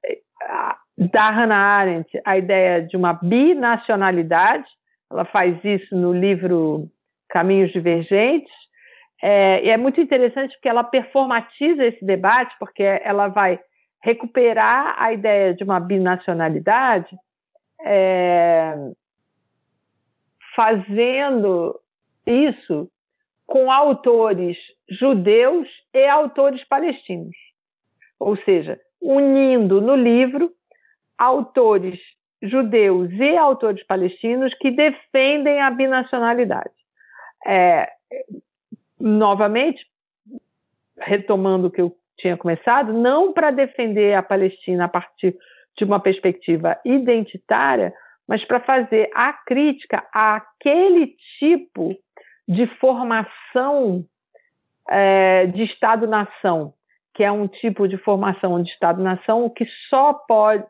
da 0.95 1.31
Hannah 1.31 1.55
Arendt 1.55 2.21
a 2.23 2.37
ideia 2.37 2.83
de 2.83 2.95
uma 2.95 3.13
binacionalidade. 3.13 4.67
Ela 5.11 5.25
faz 5.25 5.57
isso 5.63 5.95
no 5.95 6.13
livro 6.13 6.87
Caminhos 7.29 7.71
Divergentes. 7.71 8.53
É, 9.23 9.65
e 9.65 9.69
é 9.69 9.77
muito 9.77 9.99
interessante 9.99 10.53
porque 10.53 10.69
ela 10.69 10.83
performatiza 10.83 11.85
esse 11.85 12.05
debate, 12.05 12.55
porque 12.59 12.83
ela 12.83 13.29
vai 13.29 13.59
recuperar 14.03 14.95
a 14.97 15.11
ideia 15.11 15.55
de 15.55 15.63
uma 15.63 15.79
binacionalidade 15.79 17.15
é, 17.83 18.75
fazendo 20.55 21.79
isso 22.25 22.89
com 23.45 23.71
autores 23.71 24.57
judeus 24.89 25.67
e 25.93 26.07
autores 26.07 26.63
palestinos. 26.67 27.35
Ou 28.19 28.37
seja, 28.37 28.79
unindo 29.01 29.81
no 29.81 29.95
livro 29.95 30.51
autores 31.17 31.99
judeus 32.41 33.11
e 33.11 33.37
autores 33.37 33.85
palestinos 33.85 34.53
que 34.55 34.71
defendem 34.71 35.61
a 35.61 35.69
binacionalidade. 35.69 36.71
É, 37.45 37.91
novamente, 38.99 39.85
retomando 40.99 41.67
o 41.67 41.71
que 41.71 41.81
eu 41.81 41.95
tinha 42.17 42.37
começado, 42.37 42.93
não 42.93 43.33
para 43.33 43.51
defender 43.51 44.13
a 44.13 44.23
Palestina 44.23 44.85
a 44.85 44.87
partir 44.87 45.35
de 45.77 45.83
uma 45.83 45.99
perspectiva 45.99 46.79
identitária, 46.85 47.93
mas 48.27 48.43
para 48.45 48.59
fazer 48.59 49.09
a 49.13 49.33
crítica 49.33 50.05
àquele 50.13 51.15
tipo 51.39 51.95
de 52.47 52.67
formação 52.77 54.05
é, 54.89 55.47
de 55.47 55.63
Estado-nação, 55.63 56.73
que 57.13 57.23
é 57.23 57.31
um 57.31 57.47
tipo 57.47 57.87
de 57.87 57.97
formação 57.97 58.61
de 58.61 58.69
Estado-nação 58.69 59.49
que 59.49 59.65
só 59.89 60.13
pode, 60.13 60.65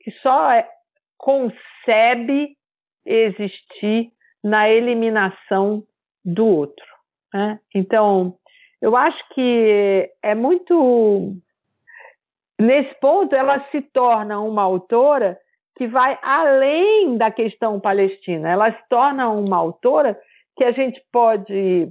que 0.00 0.10
só 0.22 0.50
é, 0.52 0.68
concebe 1.16 2.56
existir 3.04 4.10
na 4.42 4.68
eliminação 4.68 5.82
do 6.24 6.46
outro. 6.46 6.86
Né? 7.32 7.58
Então, 7.74 8.36
eu 8.80 8.96
acho 8.96 9.18
que 9.34 10.10
é 10.22 10.34
muito. 10.34 11.34
Nesse 12.58 12.94
ponto, 13.00 13.34
ela 13.34 13.60
se 13.70 13.82
torna 13.82 14.40
uma 14.40 14.62
autora 14.62 15.38
que 15.76 15.86
vai 15.86 16.18
além 16.22 17.16
da 17.16 17.30
questão 17.30 17.78
palestina. 17.78 18.48
Ela 18.48 18.72
se 18.72 18.88
torna 18.88 19.28
uma 19.28 19.56
autora 19.56 20.18
que 20.56 20.64
a 20.64 20.72
gente 20.72 21.00
pode 21.12 21.90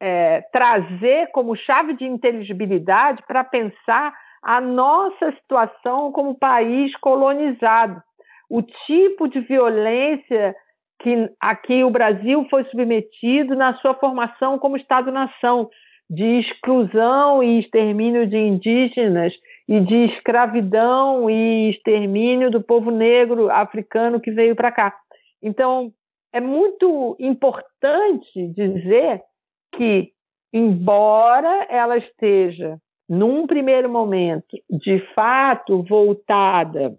é, 0.00 0.42
trazer 0.52 1.30
como 1.32 1.56
chave 1.56 1.94
de 1.94 2.04
inteligibilidade 2.04 3.22
para 3.26 3.42
pensar 3.42 4.14
a 4.42 4.60
nossa 4.60 5.32
situação 5.32 6.12
como 6.12 6.38
país 6.38 6.94
colonizado, 6.98 8.02
o 8.50 8.60
tipo 8.86 9.26
de 9.26 9.40
violência 9.40 10.54
que 11.00 11.30
aqui 11.40 11.82
o 11.82 11.90
Brasil 11.90 12.46
foi 12.50 12.64
submetido 12.64 13.56
na 13.56 13.74
sua 13.76 13.94
formação 13.94 14.58
como 14.58 14.76
Estado-nação, 14.76 15.70
de 16.08 16.40
exclusão 16.40 17.42
e 17.42 17.60
extermínio 17.60 18.26
de 18.26 18.36
indígenas 18.36 19.32
e 19.66 19.80
de 19.80 20.04
escravidão 20.12 21.28
e 21.30 21.70
extermínio 21.70 22.50
do 22.50 22.62
povo 22.62 22.90
negro 22.90 23.50
africano 23.50 24.20
que 24.20 24.30
veio 24.30 24.54
para 24.54 24.70
cá. 24.70 24.94
Então, 25.42 25.92
é 26.32 26.40
muito 26.40 27.16
importante 27.18 28.48
dizer 28.48 29.22
que, 29.76 30.10
embora 30.52 31.66
ela 31.70 31.96
esteja, 31.96 32.78
num 33.08 33.46
primeiro 33.46 33.88
momento, 33.88 34.56
de 34.70 34.98
fato 35.14 35.82
voltada 35.82 36.96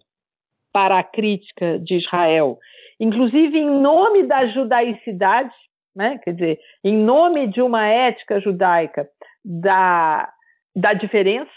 para 0.72 1.00
a 1.00 1.04
crítica 1.04 1.80
de 1.80 1.96
Israel, 1.98 2.58
inclusive 3.00 3.58
em 3.58 3.70
nome 3.70 4.24
da 4.24 4.46
judaicidade, 4.48 5.54
né? 5.96 6.20
quer 6.24 6.34
dizer, 6.34 6.60
em 6.84 6.98
nome 6.98 7.48
de 7.48 7.62
uma 7.62 7.88
ética 7.88 8.40
judaica 8.40 9.08
da, 9.44 10.30
da 10.76 10.94
diferença, 10.94 11.52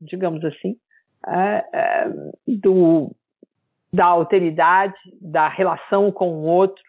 digamos 0.00 0.44
assim, 0.44 0.76
é, 1.26 1.64
é, 1.72 2.08
do, 2.46 3.14
da 3.92 4.06
alteridade, 4.06 4.94
da 5.20 5.48
relação 5.48 6.10
com 6.10 6.30
o 6.30 6.44
outro. 6.44 6.82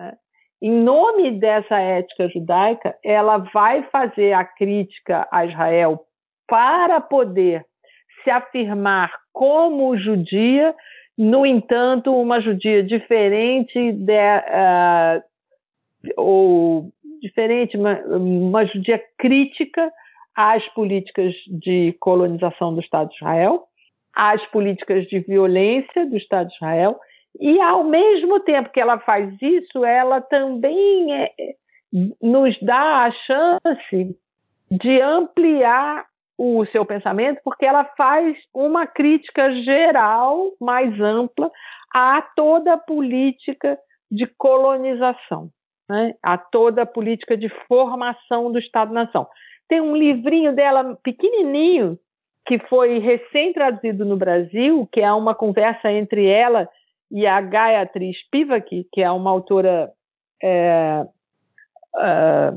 É. 0.00 0.14
Em 0.60 0.72
nome 0.72 1.38
dessa 1.38 1.78
ética 1.78 2.28
judaica, 2.28 2.96
ela 3.04 3.38
vai 3.38 3.82
fazer 3.84 4.32
a 4.32 4.44
crítica 4.44 5.28
a 5.30 5.46
Israel 5.46 6.04
para 6.46 7.00
poder 7.00 7.64
se 8.24 8.30
afirmar 8.30 9.12
como 9.32 9.96
judia, 9.96 10.74
no 11.16 11.46
entanto, 11.46 12.14
uma 12.14 12.40
judia 12.40 12.82
diferente 12.82 13.92
de, 13.92 14.12
uh, 14.12 15.22
ou 16.16 16.90
diferente, 17.20 17.76
uma, 17.76 17.94
uma 18.06 18.64
judia 18.66 19.00
crítica 19.16 19.92
às 20.38 20.64
políticas 20.68 21.34
de 21.48 21.96
colonização 21.98 22.72
do 22.72 22.80
Estado 22.80 23.08
de 23.08 23.16
Israel, 23.16 23.64
às 24.14 24.40
políticas 24.52 25.04
de 25.08 25.18
violência 25.18 26.06
do 26.06 26.16
Estado 26.16 26.48
de 26.48 26.54
Israel, 26.54 26.96
e 27.40 27.60
ao 27.60 27.82
mesmo 27.82 28.38
tempo 28.38 28.70
que 28.70 28.78
ela 28.78 29.00
faz 29.00 29.36
isso, 29.42 29.84
ela 29.84 30.20
também 30.20 31.12
é, 31.12 31.32
nos 32.22 32.56
dá 32.62 33.06
a 33.06 33.10
chance 33.10 34.16
de 34.70 35.00
ampliar 35.00 36.06
o 36.38 36.64
seu 36.66 36.86
pensamento, 36.86 37.40
porque 37.42 37.66
ela 37.66 37.84
faz 37.96 38.36
uma 38.54 38.86
crítica 38.86 39.52
geral, 39.62 40.52
mais 40.60 41.00
ampla, 41.00 41.50
a 41.92 42.22
toda 42.36 42.74
a 42.74 42.78
política 42.78 43.76
de 44.08 44.24
colonização, 44.38 45.50
né? 45.90 46.14
a 46.22 46.38
toda 46.38 46.82
a 46.82 46.86
política 46.86 47.36
de 47.36 47.48
formação 47.66 48.52
do 48.52 48.58
Estado-nação. 48.60 49.26
Tem 49.68 49.80
um 49.80 49.96
livrinho 49.96 50.54
dela 50.54 50.96
pequenininho 51.02 51.98
que 52.46 52.58
foi 52.60 52.98
recém-traduzido 52.98 54.04
no 54.06 54.16
Brasil, 54.16 54.88
que 54.90 55.00
é 55.00 55.12
uma 55.12 55.34
conversa 55.34 55.92
entre 55.92 56.26
ela 56.26 56.66
e 57.10 57.26
a 57.26 57.40
Gayatri 57.40 58.12
Spivak, 58.14 58.86
que 58.92 59.02
é 59.02 59.10
uma 59.10 59.30
autora, 59.30 59.90
é, 60.42 61.04
é, 61.98 62.52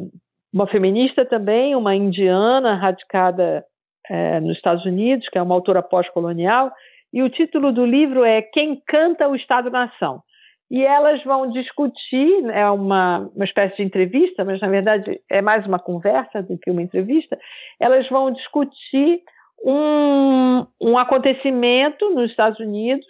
uma 0.53 0.67
feminista 0.67 1.25
também, 1.25 1.75
uma 1.75 1.93
indiana 1.93 2.75
radicada 2.75 3.65
é, 4.09 4.39
nos 4.39 4.55
Estados 4.55 4.85
Unidos, 4.85 5.27
que 5.29 5.37
é 5.37 5.41
uma 5.41 5.55
autora 5.55 5.81
pós-colonial, 5.81 6.71
e 7.13 7.21
o 7.21 7.29
título 7.29 7.73
do 7.73 7.85
livro 7.85 8.23
é 8.23 8.41
Quem 8.41 8.81
Canta 8.87 9.27
o 9.27 9.35
Estado-Nação. 9.35 10.23
E 10.71 10.85
elas 10.85 11.21
vão 11.25 11.51
discutir, 11.51 12.49
é 12.49 12.65
uma, 12.69 13.29
uma 13.35 13.43
espécie 13.43 13.75
de 13.75 13.83
entrevista, 13.83 14.45
mas 14.45 14.61
na 14.61 14.69
verdade 14.69 15.19
é 15.29 15.41
mais 15.41 15.67
uma 15.67 15.77
conversa 15.77 16.41
do 16.41 16.57
que 16.57 16.71
uma 16.71 16.81
entrevista. 16.81 17.37
Elas 17.77 18.07
vão 18.07 18.31
discutir 18.31 19.21
um, 19.61 20.65
um 20.79 20.97
acontecimento 20.97 22.09
nos 22.11 22.31
Estados 22.31 22.57
Unidos 22.61 23.05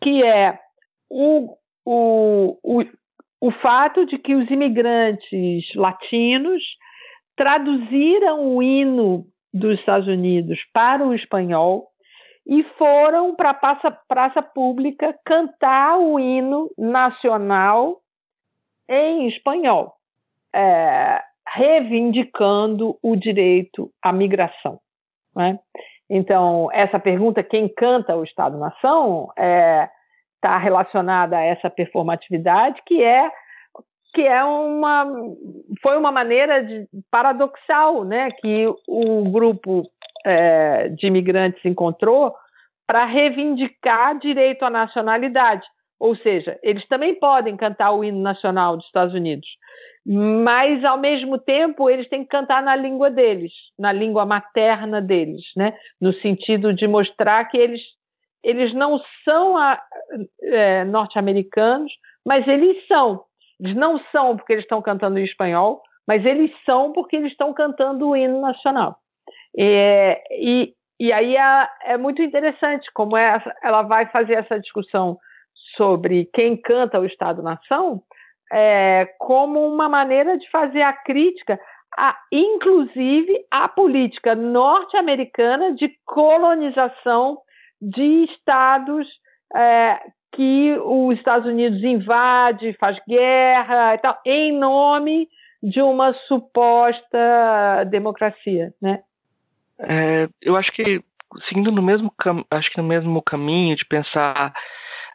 que 0.00 0.22
é 0.24 0.58
o, 1.10 1.56
o, 1.84 2.58
o, 2.62 2.84
o 3.40 3.50
fato 3.60 4.06
de 4.06 4.16
que 4.18 4.34
os 4.34 4.48
imigrantes 4.50 5.74
latinos 5.74 6.62
traduziram 7.36 8.54
o 8.54 8.62
hino 8.62 9.26
dos 9.52 9.78
Estados 9.78 10.08
Unidos 10.08 10.58
para 10.72 11.06
o 11.06 11.14
espanhol 11.14 11.88
e 12.46 12.64
foram 12.76 13.34
para 13.34 13.50
a 13.50 13.54
praça, 13.54 13.90
praça 14.08 14.42
pública 14.42 15.16
cantar 15.24 15.98
o 15.98 16.18
hino 16.18 16.70
nacional 16.76 18.00
em 18.88 19.28
espanhol, 19.28 19.94
é, 20.54 21.22
reivindicando 21.54 22.98
o 23.02 23.14
direito 23.14 23.90
à 24.02 24.12
migração. 24.12 24.80
Né? 25.34 25.58
Então, 26.08 26.68
essa 26.72 26.98
pergunta, 26.98 27.42
quem 27.42 27.68
canta 27.68 28.16
o 28.16 28.24
Estado-nação, 28.24 29.28
está 29.30 29.44
é, 29.44 29.90
tá 30.40 30.58
relacionada 30.58 31.36
a 31.36 31.42
essa 31.42 31.70
performatividade, 31.70 32.82
que 32.84 33.02
é 33.02 33.30
que 34.12 34.22
é 34.22 34.42
uma 34.44 35.06
foi 35.82 35.96
uma 35.96 36.12
maneira 36.12 36.62
de, 36.64 36.86
paradoxal, 37.10 38.04
né, 38.04 38.30
que 38.32 38.66
o 38.86 39.30
grupo 39.30 39.82
é, 40.24 40.88
de 40.88 41.06
imigrantes 41.06 41.64
encontrou 41.64 42.34
para 42.86 43.04
reivindicar 43.04 44.18
direito 44.18 44.64
à 44.64 44.70
nacionalidade. 44.70 45.64
Ou 45.98 46.16
seja, 46.16 46.58
eles 46.62 46.86
também 46.88 47.14
podem 47.14 47.56
cantar 47.56 47.92
o 47.92 48.02
hino 48.02 48.20
nacional 48.20 48.76
dos 48.76 48.86
Estados 48.86 49.14
Unidos, 49.14 49.46
mas 50.04 50.82
ao 50.84 50.98
mesmo 50.98 51.38
tempo 51.38 51.90
eles 51.90 52.08
têm 52.08 52.22
que 52.22 52.30
cantar 52.30 52.62
na 52.62 52.74
língua 52.74 53.10
deles, 53.10 53.52
na 53.78 53.92
língua 53.92 54.24
materna 54.24 55.00
deles, 55.00 55.42
né? 55.54 55.76
no 56.00 56.12
sentido 56.14 56.72
de 56.72 56.88
mostrar 56.88 57.44
que 57.44 57.58
eles, 57.58 57.82
eles 58.42 58.72
não 58.74 58.98
são 59.24 59.56
é, 60.42 60.84
norte-americanos, 60.84 61.92
mas 62.24 62.48
eles 62.48 62.86
são. 62.86 63.22
Eles 63.60 63.76
não 63.76 64.00
são 64.10 64.36
porque 64.36 64.52
eles 64.52 64.64
estão 64.64 64.80
cantando 64.80 65.18
em 65.18 65.24
espanhol, 65.24 65.82
mas 66.06 66.24
eles 66.24 66.50
são 66.64 66.92
porque 66.92 67.16
eles 67.16 67.32
estão 67.32 67.52
cantando 67.52 68.08
o 68.08 68.16
hino 68.16 68.40
nacional. 68.40 68.98
É, 69.58 70.22
e, 70.32 70.72
e 70.98 71.12
aí 71.12 71.36
é, 71.36 71.68
é, 71.84 71.96
muito 71.96 72.22
interessante 72.22 72.90
como 72.94 73.16
é, 73.16 73.42
ela 73.62 73.82
vai 73.82 74.06
fazer 74.06 74.34
essa 74.34 74.58
discussão 74.58 75.18
sobre 75.76 76.28
quem 76.32 76.56
canta 76.56 76.98
o 76.98 77.04
Estado-nação 77.04 78.02
é, 78.52 79.06
como 79.18 79.66
uma 79.66 79.88
maneira 79.88 80.36
de 80.36 80.48
fazer 80.50 80.82
a 80.82 80.92
crítica, 80.92 81.58
a, 81.96 82.16
inclusive 82.32 83.44
a 83.50 83.68
política 83.68 84.34
norte-americana 84.34 85.72
de 85.74 85.92
colonização 86.04 87.38
de 87.80 88.24
estados 88.24 89.06
é, 89.54 90.00
que 90.32 90.78
os 90.84 91.16
Estados 91.18 91.46
Unidos 91.46 91.82
invade, 91.82 92.72
faz 92.74 92.98
guerra 93.06 93.94
e 93.94 93.98
tal, 93.98 94.20
em 94.24 94.52
nome 94.52 95.28
de 95.62 95.82
uma 95.82 96.14
suposta 96.26 97.84
democracia, 97.90 98.72
né? 98.80 99.02
É, 99.78 100.28
eu 100.40 100.56
acho 100.56 100.70
que 100.72 101.02
seguindo 101.48 101.70
no 101.70 101.82
mesmo 101.82 102.12
acho 102.50 102.70
que 102.70 102.78
no 102.78 102.86
mesmo 102.86 103.22
caminho 103.22 103.76
de 103.76 103.84
pensar 103.84 104.52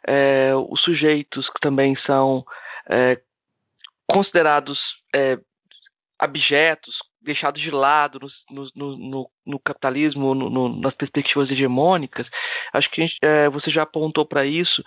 é, 0.06 0.52
os 0.54 0.80
sujeitos 0.82 1.48
que 1.50 1.60
também 1.60 1.96
são 2.06 2.44
é, 2.88 3.20
considerados 4.08 4.78
é, 5.14 5.38
abjetos, 6.18 6.96
deixados 7.26 7.60
de 7.60 7.70
lado 7.70 8.18
no, 8.50 8.68
no, 8.74 8.96
no, 8.96 9.30
no 9.44 9.58
capitalismo, 9.58 10.34
nas 10.80 10.94
perspectivas 10.94 11.50
hegemônicas. 11.50 12.26
Acho 12.72 12.90
que 12.90 13.02
gente, 13.02 13.16
é, 13.22 13.48
você 13.50 13.70
já 13.70 13.82
apontou 13.82 14.24
para 14.24 14.46
isso, 14.46 14.82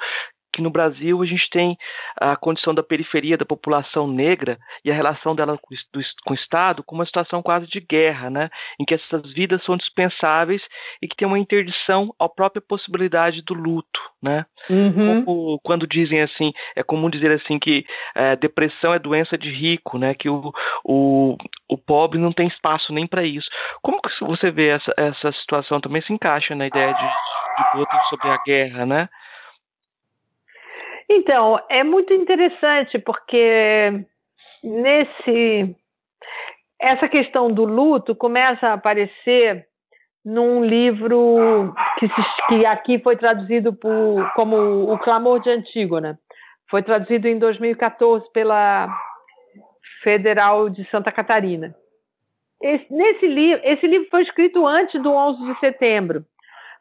que 0.60 0.62
no 0.62 0.70
Brasil 0.70 1.22
a 1.22 1.26
gente 1.26 1.50
tem 1.50 1.78
a 2.20 2.36
condição 2.36 2.76
da 2.76 2.84
periferia 2.84 3.38
da 3.38 3.46
população 3.46 4.06
negra 4.06 4.58
e 4.84 4.92
a 4.92 4.94
relação 4.94 5.34
dela 5.34 5.58
com, 5.58 5.74
do, 5.94 6.04
com 6.26 6.34
o 6.34 6.36
Estado 6.36 6.84
como 6.84 7.00
uma 7.00 7.06
situação 7.06 7.42
quase 7.42 7.66
de 7.68 7.80
guerra, 7.80 8.30
né? 8.30 8.50
em 8.78 8.84
que 8.84 8.94
essas 8.94 9.32
vidas 9.32 9.64
são 9.64 9.78
dispensáveis 9.78 10.62
e 11.02 11.08
que 11.08 11.16
tem 11.16 11.26
uma 11.26 11.40
interdição 11.40 12.14
à 12.20 12.28
própria 12.28 12.62
possibilidade 12.62 13.42
do 13.42 13.54
luto. 13.54 14.00
Né? 14.22 14.46
Uhum. 14.70 15.24
Como, 15.24 15.60
quando 15.64 15.88
dizem 15.88 16.22
assim, 16.22 16.52
é 16.76 16.84
comum 16.84 17.10
dizer 17.10 17.32
assim 17.32 17.58
que 17.58 17.86
é, 18.14 18.36
depressão 18.36 18.94
é 18.94 19.00
doença 19.00 19.38
de 19.38 19.50
rico, 19.50 19.98
né? 19.98 20.14
que 20.14 20.28
o, 20.30 20.52
o, 20.84 21.38
o 21.70 21.78
pobre 21.78 22.20
não 22.20 22.34
tem 22.34 22.48
espaço 22.48 22.92
nem 22.92 23.08
para 23.08 23.24
isso. 23.24 23.50
Como 23.82 24.02
que 24.02 24.10
você 24.26 24.52
vê 24.52 24.68
essa, 24.68 24.94
essa 24.98 25.32
situação 25.32 25.80
também 25.80 26.02
se 26.02 26.12
encaixa 26.12 26.54
na 26.54 26.68
ideia 26.68 26.94
de, 26.94 27.80
de 27.80 28.10
sobre 28.10 28.28
a 28.28 28.38
guerra, 28.46 28.86
né? 28.86 29.10
Então, 31.10 31.60
é 31.70 31.84
muito 31.84 32.14
interessante 32.14 33.00
porque 33.00 34.06
nesse 34.64 35.76
essa 36.80 37.10
questão 37.10 37.52
do 37.52 37.66
luto 37.66 38.16
começa 38.16 38.68
a 38.68 38.74
aparecer 38.74 39.66
num 40.24 40.64
livro 40.64 41.74
que, 41.98 42.08
se, 42.08 42.48
que 42.48 42.66
aqui 42.66 43.00
foi 43.00 43.18
traduzido 43.18 43.74
por, 43.74 44.32
como 44.34 44.92
O 44.92 44.98
Clamor 45.00 45.42
de 45.42 45.50
Antígona. 45.50 46.20
Foi 46.70 46.84
traduzido 46.84 47.28
em 47.28 47.40
2014 47.40 48.32
pela 48.32 48.88
Federal 50.04 50.70
de 50.70 50.88
Santa 50.90 51.12
Catarina. 51.12 51.76
Esse, 52.62 52.86
nesse 52.94 53.26
esse 53.64 53.88
livro 53.88 54.08
foi 54.10 54.22
escrito 54.24 54.66
antes 54.68 55.02
do 55.02 55.12
11 55.12 55.54
de 55.54 55.60
setembro. 55.60 56.26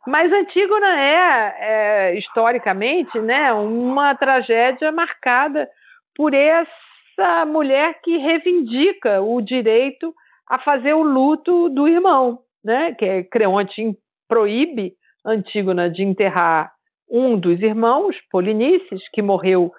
Mas 0.09 0.33
Antígona 0.33 0.99
é, 0.99 1.57
é, 1.61 2.19
historicamente, 2.19 3.21
né, 3.21 3.53
uma 3.53 4.15
tragédia 4.15 4.91
marcada 4.91 5.69
por 6.17 6.33
essa 6.33 7.45
mulher 7.47 8.01
que 8.03 8.17
reivindica 8.17 9.21
o 9.21 9.43
direito 9.43 10.15
a 10.49 10.59
fazer 10.61 10.95
o 10.95 11.03
luto 11.03 11.69
do 11.69 11.87
irmão, 11.87 12.39
né, 12.65 12.95
que 12.95 13.05
é 13.05 13.23
Creonte 13.23 13.99
proíbe 14.27 14.95
Antígona 15.27 15.91
de 15.91 16.03
enterrar 16.03 16.73
um 17.11 17.39
dos 17.39 17.61
irmãos, 17.61 18.17
Polinices, 18.31 19.03
que 19.13 19.21
morreu 19.21 19.71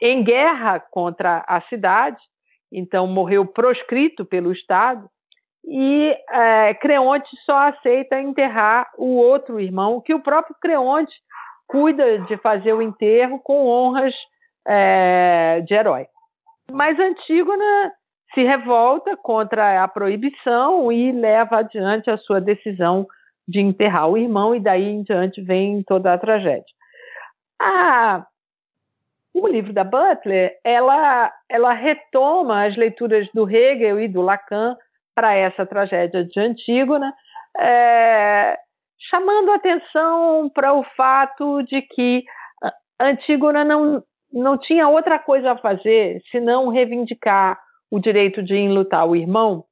em 0.00 0.22
guerra 0.22 0.78
contra 0.78 1.44
a 1.48 1.60
cidade, 1.62 2.22
então 2.70 3.08
morreu 3.08 3.44
proscrito 3.44 4.24
pelo 4.24 4.52
Estado 4.52 5.08
e 5.64 6.16
é, 6.30 6.74
Creonte 6.74 7.28
só 7.44 7.68
aceita 7.68 8.20
enterrar 8.20 8.90
o 8.98 9.16
outro 9.16 9.60
irmão, 9.60 10.00
que 10.00 10.14
o 10.14 10.22
próprio 10.22 10.56
Creonte 10.60 11.12
cuida 11.66 12.18
de 12.20 12.36
fazer 12.38 12.72
o 12.72 12.82
enterro 12.82 13.38
com 13.38 13.66
honras 13.66 14.14
é, 14.66 15.62
de 15.66 15.74
herói. 15.74 16.06
Mas 16.70 16.98
Antígona 16.98 17.92
se 18.34 18.42
revolta 18.42 19.16
contra 19.16 19.82
a 19.82 19.88
proibição 19.88 20.90
e 20.90 21.12
leva 21.12 21.58
adiante 21.58 22.10
a 22.10 22.18
sua 22.18 22.40
decisão 22.40 23.06
de 23.46 23.60
enterrar 23.60 24.08
o 24.08 24.16
irmão, 24.16 24.54
e 24.54 24.60
daí 24.60 24.84
em 24.84 25.02
diante 25.02 25.40
vem 25.40 25.82
toda 25.82 26.12
a 26.12 26.18
tragédia. 26.18 26.64
Ah, 27.60 28.24
o 29.34 29.46
livro 29.46 29.72
da 29.72 29.84
Butler, 29.84 30.58
ela, 30.64 31.32
ela 31.48 31.72
retoma 31.72 32.66
as 32.66 32.76
leituras 32.76 33.28
do 33.34 33.48
Hegel 33.48 34.00
e 34.00 34.08
do 34.08 34.22
Lacan 34.22 34.76
para 35.14 35.34
essa 35.34 35.66
tragédia 35.66 36.24
de 36.24 36.40
Antígona, 36.40 37.12
é, 37.58 38.56
chamando 39.10 39.52
atenção 39.52 40.50
para 40.54 40.72
o 40.72 40.84
fato 40.96 41.62
de 41.64 41.82
que 41.82 42.24
Antígona 43.00 43.64
não, 43.64 44.02
não 44.32 44.56
tinha 44.56 44.88
outra 44.88 45.18
coisa 45.18 45.52
a 45.52 45.58
fazer 45.58 46.22
senão 46.30 46.68
reivindicar 46.68 47.58
o 47.90 47.98
direito 47.98 48.42
de 48.42 48.56
enlutar 48.56 49.06
o 49.06 49.14
irmão, 49.14 49.64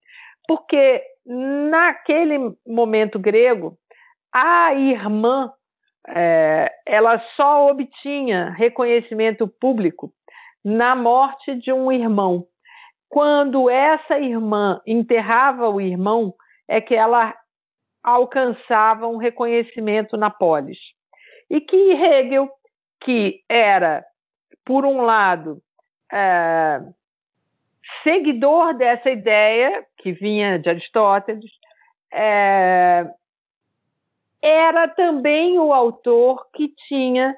porque 0.47 1.03
naquele 1.25 2.55
momento 2.67 3.19
grego, 3.19 3.79
a 4.33 4.75
irmã 4.75 5.51
é, 6.09 6.71
ela 6.87 7.23
só 7.37 7.69
obtinha 7.71 8.51
reconhecimento 8.51 9.47
público 9.49 10.13
na 10.65 10.95
morte 10.95 11.55
de 11.55 11.73
um 11.73 11.91
irmão 11.91 12.47
quando 13.11 13.69
essa 13.69 14.21
irmã 14.21 14.81
enterrava 14.87 15.69
o 15.69 15.81
irmão, 15.81 16.33
é 16.69 16.81
que 16.81 16.95
ela 16.95 17.35
alcançava 18.03 19.09
um 19.09 19.17
reconhecimento 19.17 20.17
na 20.17 20.31
polis. 20.31 20.79
E 21.51 21.61
que 21.61 21.77
Hegel, 21.77 22.49
que 23.03 23.43
era, 23.49 24.05
por 24.65 24.87
um 24.87 25.01
lado, 25.01 25.61
é, 26.13 26.81
seguidor 28.05 28.75
dessa 28.75 29.11
ideia, 29.11 29.85
que 29.99 30.13
vinha 30.13 30.61
de 30.61 30.71
Aristóteles, 30.71 31.51
é, 32.13 33.05
era 34.41 34.87
também 34.87 35.59
o 35.59 35.73
autor 35.73 36.47
que 36.55 36.73
tinha 36.87 37.37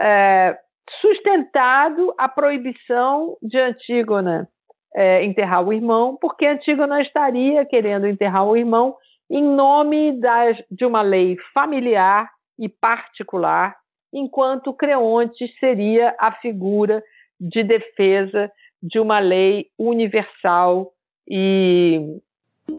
é, 0.00 0.58
sustentado 1.00 2.12
a 2.18 2.28
proibição 2.28 3.36
de 3.40 3.56
Antígona 3.56 4.48
é, 4.94 5.24
enterrar 5.24 5.66
o 5.66 5.72
irmão, 5.72 6.16
porque 6.20 6.46
Antígona 6.46 7.00
estaria 7.00 7.64
querendo 7.64 8.06
enterrar 8.06 8.46
o 8.46 8.56
irmão 8.56 8.96
em 9.30 9.42
nome 9.42 10.20
das, 10.20 10.58
de 10.70 10.84
uma 10.84 11.00
lei 11.00 11.36
familiar 11.54 12.30
e 12.58 12.68
particular, 12.68 13.76
enquanto 14.12 14.74
Creonte 14.74 15.48
seria 15.58 16.14
a 16.18 16.32
figura 16.32 17.02
de 17.40 17.64
defesa 17.64 18.52
de 18.82 18.98
uma 18.98 19.18
lei 19.18 19.68
universal 19.78 20.92
e, 21.26 22.20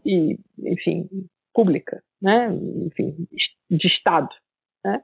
e 0.05 0.38
enfim, 0.59 1.09
pública, 1.53 2.03
né? 2.22 2.49
enfim, 2.86 3.28
de 3.70 3.88
Estado. 3.88 4.30
Né? 4.86 5.01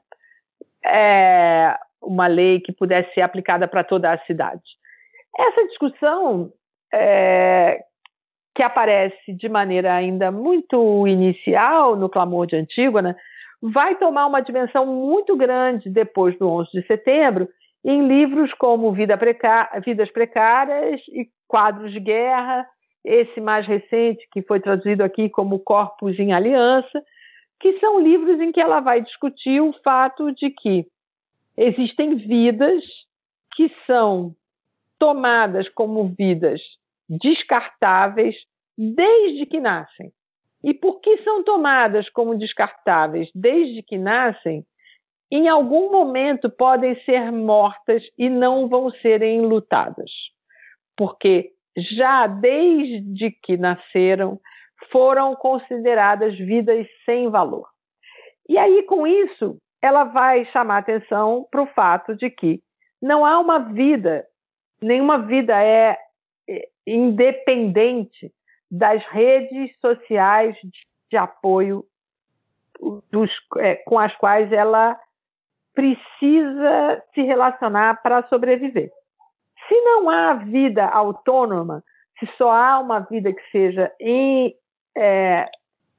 É 0.84 1.76
uma 2.00 2.26
lei 2.26 2.60
que 2.60 2.72
pudesse 2.72 3.12
ser 3.12 3.22
aplicada 3.22 3.66
para 3.66 3.82
toda 3.82 4.12
a 4.12 4.18
cidade. 4.24 4.62
Essa 5.36 5.66
discussão 5.66 6.52
é, 6.92 7.80
que 8.54 8.62
aparece 8.62 9.32
de 9.32 9.48
maneira 9.48 9.94
ainda 9.94 10.30
muito 10.30 11.06
inicial 11.06 11.96
no 11.96 12.08
clamor 12.08 12.46
de 12.46 12.56
Antígona, 12.56 13.16
vai 13.62 13.96
tomar 13.96 14.26
uma 14.26 14.40
dimensão 14.40 14.86
muito 14.86 15.36
grande 15.36 15.88
depois 15.88 16.36
do 16.38 16.48
11 16.48 16.70
de 16.72 16.86
setembro, 16.86 17.48
em 17.84 18.06
livros 18.06 18.52
como 18.54 18.92
Vida 18.92 19.18
Vidas 19.84 20.10
Precárias 20.10 21.00
e 21.08 21.28
Quadros 21.46 21.92
de 21.92 22.00
Guerra, 22.00 22.66
esse 23.04 23.40
mais 23.40 23.66
recente, 23.66 24.28
que 24.30 24.42
foi 24.42 24.60
traduzido 24.60 25.02
aqui 25.02 25.30
como 25.30 25.58
Corpos 25.58 26.18
em 26.18 26.32
Aliança, 26.32 27.02
que 27.58 27.78
são 27.78 28.00
livros 28.00 28.40
em 28.40 28.52
que 28.52 28.60
ela 28.60 28.80
vai 28.80 29.00
discutir 29.00 29.60
o 29.60 29.72
fato 29.82 30.32
de 30.32 30.50
que 30.50 30.86
existem 31.56 32.16
vidas 32.16 32.82
que 33.54 33.70
são 33.86 34.34
tomadas 34.98 35.68
como 35.70 36.08
vidas 36.08 36.60
descartáveis 37.10 38.36
desde 38.78 39.44
que 39.46 39.60
nascem. 39.60 40.10
E 40.64 40.72
por 40.72 41.00
que 41.00 41.18
são 41.24 41.42
tomadas 41.42 42.08
como 42.10 42.38
descartáveis 42.38 43.28
desde 43.34 43.82
que 43.82 43.98
nascem? 43.98 44.64
Em 45.32 45.48
algum 45.48 45.90
momento 45.90 46.50
podem 46.50 46.94
ser 47.04 47.30
mortas 47.32 48.02
e 48.18 48.28
não 48.28 48.68
vão 48.68 48.90
serem 48.90 49.38
enlutadas. 49.38 50.10
porque 50.96 51.50
já 51.76 52.26
desde 52.26 53.30
que 53.42 53.56
nasceram 53.56 54.38
foram 54.92 55.34
consideradas 55.34 56.36
vidas 56.36 56.86
sem 57.06 57.30
valor. 57.30 57.66
E 58.46 58.58
aí, 58.58 58.82
com 58.82 59.06
isso, 59.06 59.56
ela 59.82 60.04
vai 60.04 60.44
chamar 60.52 60.78
atenção 60.78 61.46
para 61.50 61.62
o 61.62 61.66
fato 61.68 62.14
de 62.16 62.28
que 62.28 62.60
não 63.00 63.24
há 63.24 63.38
uma 63.38 63.60
vida, 63.60 64.26
nenhuma 64.82 65.18
vida 65.18 65.54
é 65.62 65.96
independente 66.90 68.32
das 68.70 69.04
redes 69.06 69.70
sociais 69.80 70.56
de 71.10 71.16
apoio 71.16 71.84
dos, 73.10 73.30
é, 73.58 73.76
com 73.76 73.98
as 73.98 74.14
quais 74.16 74.52
ela 74.52 74.98
precisa 75.74 77.02
se 77.14 77.22
relacionar 77.22 78.02
para 78.02 78.26
sobreviver. 78.28 78.90
Se 79.68 79.80
não 79.82 80.08
há 80.10 80.34
vida 80.34 80.86
autônoma, 80.86 81.82
se 82.18 82.26
só 82.36 82.50
há 82.50 82.78
uma 82.78 83.00
vida 83.00 83.32
que 83.32 83.50
seja 83.50 83.92
em, 84.00 84.54
é, 84.96 85.48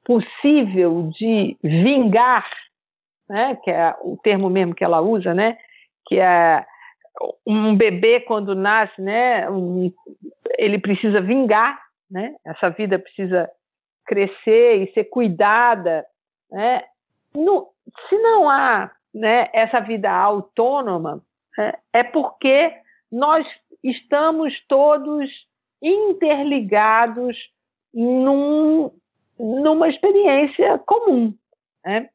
possível 0.04 1.10
de 1.18 1.58
vingar, 1.64 2.50
né, 3.30 3.58
que 3.64 3.72
é 3.72 3.96
o 4.02 4.18
termo 4.18 4.50
mesmo 4.50 4.76
que 4.76 4.84
ela 4.84 5.02
usa, 5.02 5.34
né, 5.34 5.58
que 6.06 6.20
é 6.20 6.66
um 7.46 7.76
bebê 7.76 8.20
quando 8.22 8.56
nasce, 8.56 9.02
né, 9.02 9.50
um, 9.50 9.92
ele 10.62 10.78
precisa 10.78 11.20
vingar, 11.20 11.82
né, 12.10 12.36
essa 12.46 12.70
vida 12.70 13.00
precisa 13.00 13.50
crescer 14.06 14.84
e 14.84 14.94
ser 14.94 15.06
cuidada, 15.06 16.06
né, 16.52 16.84
no, 17.34 17.70
se 18.08 18.16
não 18.20 18.48
há 18.48 18.92
né, 19.12 19.50
essa 19.54 19.80
vida 19.80 20.12
autônoma, 20.12 21.24
é, 21.58 21.78
é 21.94 22.04
porque 22.04 22.72
nós 23.12 23.46
estamos 23.84 24.54
todos 24.68 25.28
interligados 25.82 27.36
num, 27.92 28.92
numa 29.40 29.90
experiência 29.90 30.78
comum. 30.80 31.34
Né? 31.84 32.08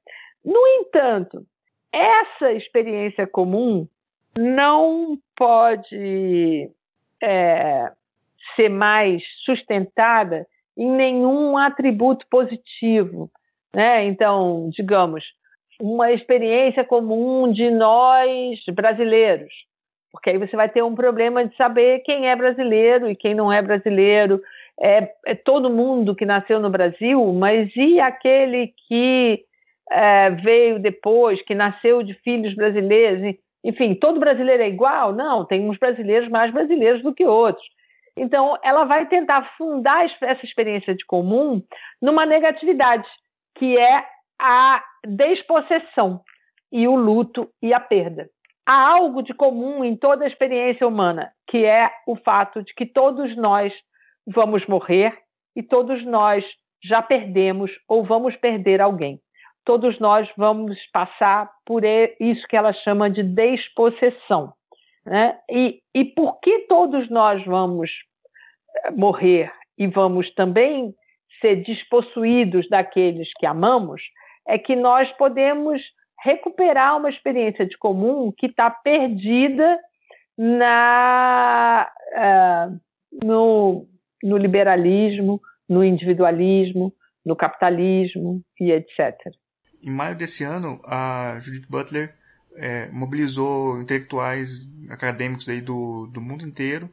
No 0.44 0.64
entanto, 0.78 1.44
essa 1.92 2.52
experiência 2.52 3.26
comum 3.26 3.88
não 4.38 5.18
pode 5.36 6.70
é, 7.20 7.92
ser 8.54 8.68
mais 8.68 9.22
sustentada 9.44 10.46
em 10.76 10.90
nenhum 10.90 11.56
atributo 11.56 12.26
positivo. 12.30 13.30
Né? 13.74 14.04
Então, 14.04 14.70
digamos, 14.72 15.24
uma 15.80 16.12
experiência 16.12 16.84
comum 16.84 17.50
de 17.52 17.70
nós 17.70 18.58
brasileiros, 18.74 19.52
porque 20.12 20.30
aí 20.30 20.38
você 20.38 20.56
vai 20.56 20.68
ter 20.68 20.82
um 20.82 20.94
problema 20.94 21.44
de 21.44 21.54
saber 21.56 22.00
quem 22.00 22.28
é 22.28 22.34
brasileiro 22.34 23.10
e 23.10 23.16
quem 23.16 23.34
não 23.34 23.52
é 23.52 23.60
brasileiro. 23.60 24.40
É, 24.80 25.10
é 25.26 25.34
todo 25.34 25.70
mundo 25.70 26.14
que 26.14 26.24
nasceu 26.24 26.60
no 26.60 26.70
Brasil, 26.70 27.32
mas 27.34 27.70
e 27.76 28.00
aquele 28.00 28.72
que 28.88 29.44
é, 29.90 30.30
veio 30.30 30.78
depois, 30.78 31.42
que 31.42 31.54
nasceu 31.54 32.02
de 32.02 32.14
filhos 32.14 32.54
brasileiros? 32.54 33.36
Enfim, 33.62 33.94
todo 33.94 34.20
brasileiro 34.20 34.62
é 34.62 34.68
igual? 34.68 35.12
Não, 35.12 35.44
tem 35.44 35.68
uns 35.68 35.78
brasileiros 35.78 36.28
mais 36.28 36.52
brasileiros 36.52 37.02
do 37.02 37.14
que 37.14 37.26
outros. 37.26 37.66
Então, 38.16 38.56
ela 38.62 38.84
vai 38.84 39.06
tentar 39.06 39.42
fundar 39.58 40.06
essa 40.22 40.44
experiência 40.44 40.94
de 40.94 41.04
comum 41.04 41.62
numa 42.00 42.24
negatividade, 42.24 43.06
que 43.56 43.76
é 43.76 44.04
a 44.40 44.82
despossessão 45.06 46.22
e 46.72 46.88
o 46.88 46.96
luto 46.96 47.48
e 47.62 47.74
a 47.74 47.80
perda. 47.80 48.28
Há 48.66 48.90
algo 48.90 49.22
de 49.22 49.32
comum 49.34 49.84
em 49.84 49.96
toda 49.96 50.24
a 50.24 50.28
experiência 50.28 50.86
humana, 50.86 51.30
que 51.48 51.64
é 51.64 51.90
o 52.06 52.16
fato 52.16 52.62
de 52.62 52.74
que 52.74 52.86
todos 52.86 53.36
nós 53.36 53.72
vamos 54.26 54.66
morrer 54.66 55.16
e 55.54 55.62
todos 55.62 56.04
nós 56.04 56.44
já 56.82 57.00
perdemos 57.00 57.70
ou 57.88 58.04
vamos 58.04 58.34
perder 58.36 58.80
alguém. 58.80 59.20
Todos 59.64 59.98
nós 59.98 60.28
vamos 60.36 60.78
passar 60.92 61.50
por 61.64 61.82
isso 61.84 62.46
que 62.48 62.56
ela 62.56 62.72
chama 62.72 63.10
de 63.10 63.22
despossessão. 63.22 64.52
Né? 65.06 65.38
E, 65.48 65.80
e 65.94 66.04
por 66.04 66.40
que 66.40 66.66
todos 66.68 67.08
nós 67.08 67.42
vamos 67.44 67.90
eh, 68.84 68.90
morrer 68.90 69.52
e 69.78 69.86
vamos 69.86 70.32
também 70.34 70.94
ser 71.40 71.62
despossuídos 71.62 72.68
daqueles 72.68 73.28
que 73.38 73.46
amamos? 73.46 74.02
é 74.46 74.58
que 74.58 74.76
nós 74.76 75.10
podemos 75.16 75.82
recuperar 76.22 76.96
uma 76.96 77.10
experiência 77.10 77.66
de 77.66 77.76
comum 77.76 78.32
que 78.36 78.46
está 78.46 78.70
perdida 78.70 79.78
na, 80.38 81.90
uh, 82.14 82.80
no, 83.24 83.86
no 84.22 84.36
liberalismo, 84.36 85.40
no 85.68 85.84
individualismo, 85.84 86.92
no 87.24 87.34
capitalismo 87.34 88.40
e 88.60 88.70
etc. 88.70 89.16
Em 89.82 89.90
maio 89.90 90.16
desse 90.16 90.44
ano, 90.44 90.80
a 90.84 91.38
Judith 91.40 91.66
Butler 91.68 92.14
é, 92.56 92.88
mobilizou 92.90 93.80
intelectuais 93.80 94.66
acadêmicos 94.88 95.48
aí 95.48 95.60
do, 95.60 96.06
do 96.06 96.20
mundo 96.20 96.44
inteiro 96.46 96.90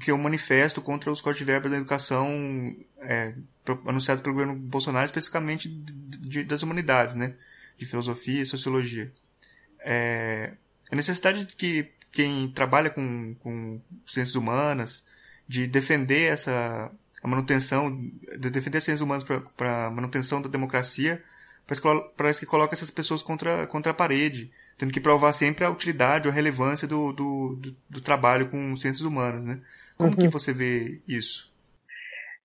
criar 0.00 0.14
um 0.14 0.18
manifesto 0.18 0.82
contra 0.82 1.10
os 1.10 1.20
cortes 1.20 1.38
de 1.38 1.44
verba 1.44 1.68
da 1.68 1.76
educação 1.76 2.76
é, 3.00 3.32
anunciado 3.86 4.20
pelo 4.20 4.34
governo 4.34 4.54
Bolsonaro, 4.54 5.06
especificamente 5.06 5.68
de, 5.68 6.18
de, 6.18 6.44
das 6.44 6.62
humanidades, 6.62 7.14
né? 7.14 7.34
De 7.78 7.86
filosofia 7.86 8.42
e 8.42 8.46
sociologia. 8.46 9.10
É, 9.80 10.52
a 10.90 10.96
necessidade 10.96 11.44
de 11.44 11.54
que 11.54 11.90
quem 12.12 12.50
trabalha 12.50 12.90
com, 12.90 13.34
com 13.40 13.80
ciências 14.06 14.34
humanas, 14.34 15.02
de 15.48 15.66
defender 15.66 16.32
essa 16.32 16.90
a 17.22 17.28
manutenção, 17.28 17.90
de 18.38 18.50
defender 18.50 18.78
as 18.78 18.84
ciências 18.84 19.00
humanas 19.00 19.24
para 19.56 19.86
a 19.86 19.90
manutenção 19.90 20.40
da 20.40 20.48
democracia, 20.48 21.22
parece 22.16 22.40
que 22.40 22.46
coloca 22.46 22.74
essas 22.74 22.90
pessoas 22.90 23.22
contra, 23.22 23.66
contra 23.66 23.90
a 23.90 23.94
parede, 23.94 24.52
tendo 24.78 24.92
que 24.92 25.00
provar 25.00 25.32
sempre 25.32 25.64
a 25.64 25.70
utilidade 25.70 26.28
ou 26.28 26.32
a 26.32 26.34
relevância 26.34 26.86
do, 26.86 27.12
do, 27.12 27.56
do, 27.56 27.76
do 27.90 28.00
trabalho 28.00 28.50
com 28.50 28.76
ciências 28.76 29.02
humanas, 29.02 29.44
né? 29.44 29.60
Como 29.96 30.10
uhum. 30.10 30.16
que 30.16 30.28
você 30.28 30.52
vê 30.52 31.00
isso? 31.08 31.50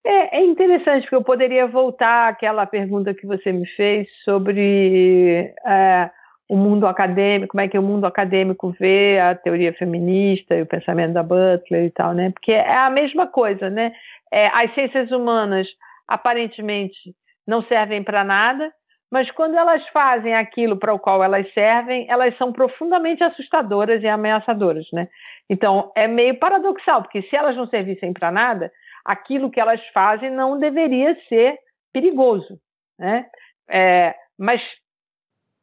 É, 0.03 0.39
é, 0.39 0.45
interessante, 0.45 1.03
porque 1.03 1.15
eu 1.15 1.23
poderia 1.23 1.67
voltar 1.67 2.29
àquela 2.29 2.65
pergunta 2.65 3.13
que 3.13 3.27
você 3.27 3.51
me 3.51 3.67
fez 3.67 4.07
sobre 4.23 5.53
é, 5.65 6.09
o 6.49 6.57
mundo 6.57 6.87
acadêmico, 6.87 7.51
como 7.51 7.61
é 7.61 7.67
que 7.67 7.77
o 7.77 7.83
mundo 7.83 8.05
acadêmico 8.05 8.75
vê 8.79 9.19
a 9.19 9.35
teoria 9.35 9.73
feminista 9.73 10.55
e 10.55 10.63
o 10.63 10.65
pensamento 10.65 11.13
da 11.13 11.21
Butler 11.21 11.85
e 11.85 11.91
tal, 11.91 12.13
né? 12.13 12.31
Porque 12.31 12.51
é 12.51 12.77
a 12.77 12.89
mesma 12.89 13.27
coisa, 13.27 13.69
né? 13.69 13.93
É, 14.31 14.47
as 14.47 14.73
ciências 14.73 15.11
humanas 15.11 15.67
aparentemente 16.07 17.15
não 17.45 17.61
servem 17.63 18.03
para 18.03 18.23
nada, 18.23 18.71
mas 19.11 19.29
quando 19.31 19.57
elas 19.57 19.85
fazem 19.89 20.33
aquilo 20.33 20.77
para 20.77 20.93
o 20.93 20.99
qual 20.99 21.21
elas 21.21 21.51
servem, 21.53 22.05
elas 22.09 22.35
são 22.37 22.53
profundamente 22.53 23.21
assustadoras 23.23 24.01
e 24.01 24.07
ameaçadoras, 24.07 24.87
né? 24.93 25.09
Então 25.49 25.91
é 25.95 26.07
meio 26.07 26.39
paradoxal, 26.39 27.01
porque 27.01 27.21
se 27.23 27.35
elas 27.35 27.57
não 27.57 27.67
servissem 27.67 28.13
para 28.13 28.31
nada, 28.31 28.71
aquilo 29.03 29.51
que 29.51 29.59
elas 29.59 29.85
fazem 29.93 30.31
não 30.31 30.57
deveria 30.57 31.17
ser 31.27 31.57
perigoso, 31.91 32.57
né? 32.97 33.25
É, 33.69 34.15
mas 34.39 34.61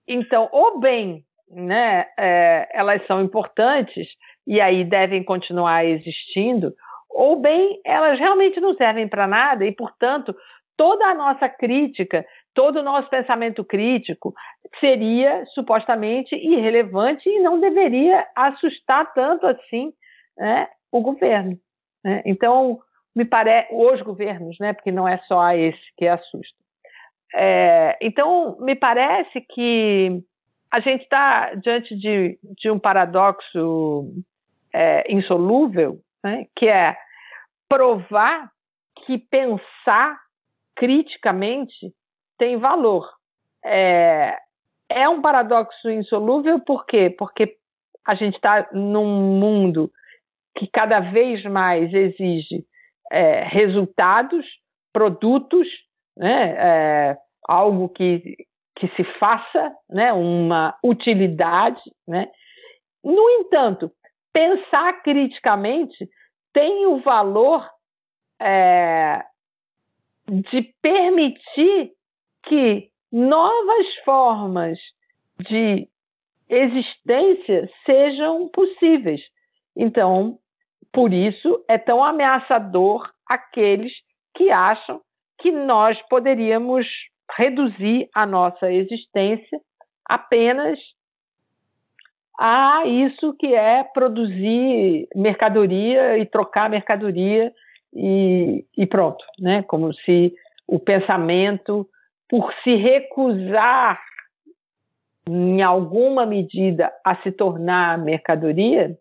então, 0.06 0.48
ou 0.52 0.78
bem, 0.78 1.22
né, 1.50 2.06
é, 2.18 2.68
elas 2.72 3.06
são 3.06 3.22
importantes 3.22 4.08
e 4.46 4.60
aí 4.60 4.84
devem 4.84 5.22
continuar 5.22 5.84
existindo, 5.84 6.72
ou 7.10 7.36
bem 7.40 7.80
elas 7.84 8.18
realmente 8.18 8.60
não 8.60 8.74
servem 8.74 9.08
para 9.08 9.26
nada 9.26 9.66
e, 9.66 9.72
portanto, 9.72 10.34
toda 10.78 11.04
a 11.06 11.14
nossa 11.14 11.48
crítica, 11.48 12.24
todo 12.54 12.80
o 12.80 12.82
nosso 12.82 13.08
pensamento 13.08 13.64
crítico 13.64 14.34
seria 14.80 15.44
supostamente 15.54 16.34
irrelevante 16.34 17.28
e 17.28 17.38
não 17.40 17.60
deveria 17.60 18.26
assustar 18.34 19.12
tanto 19.12 19.46
assim 19.46 19.92
né, 20.36 20.68
o 20.90 21.00
governo. 21.00 21.58
Né? 22.04 22.22
Então, 22.24 22.80
me 23.14 23.24
parece, 23.24 23.68
os 23.72 24.00
governos, 24.02 24.56
né, 24.60 24.72
porque 24.72 24.92
não 24.92 25.06
é 25.06 25.18
só 25.26 25.52
esse 25.52 25.80
que 25.96 26.06
assusta. 26.06 26.56
É, 27.34 27.98
então, 28.00 28.56
me 28.60 28.74
parece 28.74 29.40
que 29.40 30.22
a 30.70 30.80
gente 30.80 31.02
está 31.02 31.54
diante 31.54 31.96
de, 31.96 32.38
de, 32.60 32.70
um 32.70 32.78
paradoxo 32.78 34.12
é, 34.72 35.10
insolúvel, 35.12 35.98
né, 36.22 36.46
que 36.56 36.68
é 36.68 36.96
provar 37.68 38.50
que 39.04 39.18
pensar 39.18 40.18
criticamente 40.74 41.92
tem 42.38 42.56
valor. 42.56 43.08
É, 43.64 44.38
é 44.88 45.08
um 45.08 45.20
paradoxo 45.20 45.90
insolúvel, 45.90 46.60
por 46.60 46.86
quê? 46.86 47.10
Porque 47.10 47.56
a 48.06 48.14
gente 48.14 48.36
está 48.36 48.68
num 48.72 49.38
mundo 49.38 49.90
que 50.56 50.66
cada 50.66 51.00
vez 51.00 51.44
mais 51.44 51.92
exige 51.92 52.64
é, 53.12 53.44
resultados, 53.44 54.46
produtos, 54.92 55.68
né, 56.16 56.54
é, 56.58 57.18
algo 57.46 57.88
que, 57.88 58.36
que 58.76 58.88
se 58.96 59.04
faça, 59.18 59.72
né, 59.88 60.12
uma 60.12 60.74
utilidade. 60.82 61.80
Né? 62.06 62.28
No 63.04 63.28
entanto, 63.40 63.92
pensar 64.32 65.02
criticamente 65.02 66.08
tem 66.52 66.86
o 66.86 67.00
valor 67.00 67.68
é, 68.40 69.24
de 70.28 70.62
permitir 70.82 71.92
que 72.48 72.90
novas 73.12 73.94
formas 74.04 74.78
de 75.48 75.88
existência 76.48 77.70
sejam 77.84 78.48
possíveis. 78.48 79.20
Então, 79.76 80.38
por 80.92 81.12
isso 81.12 81.64
é 81.68 81.78
tão 81.78 82.02
ameaçador 82.02 83.08
aqueles 83.26 83.92
que 84.34 84.50
acham 84.50 85.00
que 85.38 85.52
nós 85.52 86.00
poderíamos 86.08 86.86
reduzir 87.36 88.08
a 88.14 88.26
nossa 88.26 88.72
existência 88.72 89.60
apenas 90.04 90.78
a 92.38 92.86
isso 92.86 93.34
que 93.34 93.52
é 93.52 93.82
produzir 93.82 95.08
mercadoria 95.14 96.18
e 96.18 96.24
trocar 96.24 96.70
mercadoria 96.70 97.52
e, 97.92 98.64
e 98.76 98.86
pronto, 98.86 99.24
né? 99.38 99.62
Como 99.64 99.92
se 99.92 100.32
o 100.66 100.78
pensamento, 100.78 101.86
por 102.28 102.52
se 102.62 102.74
recusar 102.74 104.00
em 105.28 105.62
alguma 105.62 106.24
medida 106.24 106.92
a 107.04 107.16
se 107.22 107.30
tornar 107.32 107.98
mercadoria, 107.98 108.96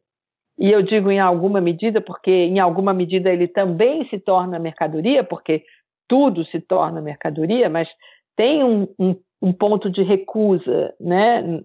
e 0.59 0.71
eu 0.71 0.81
digo 0.81 1.11
em 1.11 1.19
alguma 1.19 1.61
medida 1.61 2.01
porque 2.01 2.31
em 2.31 2.59
alguma 2.59 2.93
medida 2.93 3.31
ele 3.31 3.47
também 3.47 4.07
se 4.09 4.19
torna 4.19 4.59
mercadoria, 4.59 5.23
porque 5.23 5.63
tudo 6.07 6.45
se 6.45 6.59
torna 6.59 7.01
mercadoria, 7.01 7.69
mas 7.69 7.87
tem 8.35 8.63
um, 8.63 8.87
um, 8.99 9.15
um 9.41 9.53
ponto 9.53 9.89
de 9.89 10.03
recusa, 10.03 10.93
né? 10.99 11.61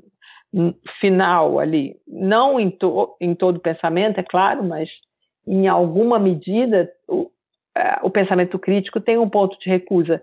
final 1.01 1.59
ali, 1.59 1.97
não 2.07 2.61
em, 2.61 2.71
to, 2.71 3.17
em 3.19 3.35
todo 3.35 3.59
pensamento, 3.59 4.21
é 4.21 4.23
claro, 4.23 4.63
mas 4.63 4.89
em 5.47 5.67
alguma 5.67 6.19
medida 6.19 6.93
o, 7.09 7.31
é, 7.75 8.01
o 8.03 8.11
pensamento 8.11 8.59
crítico 8.59 9.01
tem 9.01 9.17
um 9.17 9.31
ponto 9.31 9.59
de 9.59 9.71
recusa 9.71 10.23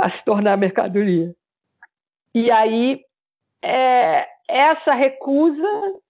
a 0.00 0.10
se 0.10 0.24
tornar 0.24 0.56
mercadoria. 0.56 1.32
E 2.34 2.50
aí 2.50 3.00
é, 3.62 4.26
essa 4.48 4.94
recusa 4.94 6.00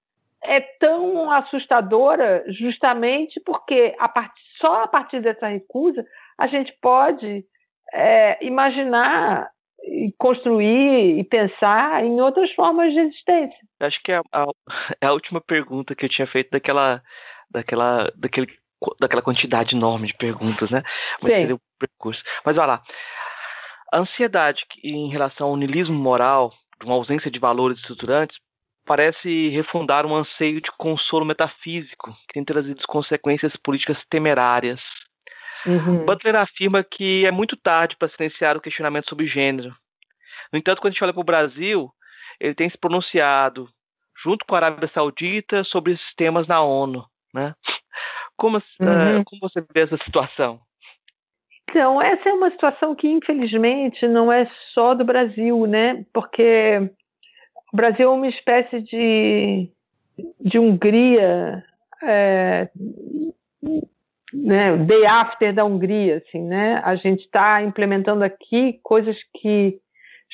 é 0.43 0.61
tão 0.79 1.31
assustadora 1.31 2.45
justamente 2.49 3.41
porque 3.45 3.95
a 3.99 4.09
part, 4.09 4.33
só 4.59 4.85
a 4.85 4.89
partir 4.89 5.21
dessa 5.21 5.49
recusa 5.49 6.05
a 6.39 6.47
gente 6.47 6.73
pode 6.81 7.45
é, 7.93 8.45
imaginar 8.45 9.51
e 9.83 10.13
construir 10.19 11.19
e 11.19 11.25
pensar 11.25 12.05
em 12.05 12.21
outras 12.21 12.53
formas 12.53 12.93
de 12.93 13.01
existência. 13.01 13.59
Acho 13.81 14.01
que 14.03 14.13
é 14.13 14.21
a, 14.33 14.47
é 15.01 15.07
a 15.07 15.13
última 15.13 15.41
pergunta 15.41 15.95
que 15.95 16.05
eu 16.05 16.09
tinha 16.09 16.27
feito 16.27 16.51
daquela, 16.51 17.03
daquela, 17.51 18.11
daquele, 18.17 18.47
daquela 19.01 19.23
quantidade 19.23 19.75
enorme 19.75 20.07
de 20.07 20.17
perguntas, 20.17 20.71
né? 20.71 20.83
Mas 21.23 21.33
Sim. 21.33 21.53
o 21.55 21.61
percurso. 21.79 22.23
Mas 22.45 22.57
olha 22.57 22.67
lá, 22.67 22.83
a 23.93 23.99
ansiedade 23.99 24.65
em 24.83 25.09
relação 25.11 25.49
ao 25.49 25.57
niilismo 25.57 25.95
moral, 25.95 26.53
uma 26.85 26.95
ausência 26.95 27.31
de 27.31 27.39
valores 27.39 27.79
estruturantes, 27.79 28.37
parece 28.87 29.49
refundar 29.51 30.07
um 30.07 30.17
anseio 30.17 30.61
de 30.61 30.71
consolo 30.79 31.25
metafísico 31.25 32.13
que 32.29 32.35
tem 32.35 32.45
trazido 32.45 32.81
consequências 32.87 33.55
políticas 33.63 33.99
temerárias 34.11 34.81
Uhum. 35.67 36.05
Butler 36.05 36.37
afirma 36.37 36.83
que 36.83 37.27
é 37.27 37.31
muito 37.31 37.57
tarde 37.57 37.97
para 37.97 38.09
silenciar 38.11 38.57
o 38.57 38.61
questionamento 38.61 39.09
sobre 39.09 39.27
gênero. 39.27 39.75
No 40.53 40.59
entanto, 40.59 40.81
quando 40.81 40.93
a 40.93 40.93
gente 40.93 41.05
olha 41.05 41.13
para 41.13 41.21
o 41.21 41.25
Brasil, 41.25 41.91
ele 42.39 42.55
tem 42.55 42.71
se 42.71 42.79
pronunciado, 42.79 43.69
junto 44.23 44.45
com 44.47 44.55
a 44.55 44.59
Arábia 44.59 44.91
Saudita, 44.93 45.63
sobre 45.65 45.93
esses 45.93 46.15
temas 46.17 46.47
na 46.47 46.63
ONU. 46.63 47.05
Né? 47.33 47.55
Como, 48.37 48.57
uhum. 48.81 49.21
uh, 49.21 49.25
como 49.25 49.41
você 49.41 49.65
vê 49.73 49.83
essa 49.83 49.99
situação? 49.99 50.61
Então, 51.71 52.03
essa 52.03 52.29
é 52.29 52.33
uma 52.33 52.51
situação 52.51 52.97
que, 52.97 53.07
infelizmente, 53.07 54.07
não 54.09 54.31
é 54.33 54.51
só 54.75 54.93
do 54.93 55.05
Brasil, 55.05 55.67
né? 55.67 56.05
Porque 56.13 56.91
o 57.73 57.77
Brasil 57.77 58.11
é 58.11 58.13
uma 58.13 58.27
espécie 58.27 58.81
de, 58.83 59.71
de 60.41 60.59
Hungria 60.59 61.63
é, 62.03 62.69
né, 64.33 64.77
day 64.79 65.07
after 65.07 65.55
da 65.55 65.65
Hungria, 65.65 66.17
assim, 66.17 66.43
né? 66.43 66.81
A 66.85 66.97
gente 66.97 67.21
está 67.21 67.63
implementando 67.63 68.25
aqui 68.25 68.81
coisas 68.83 69.17
que 69.41 69.79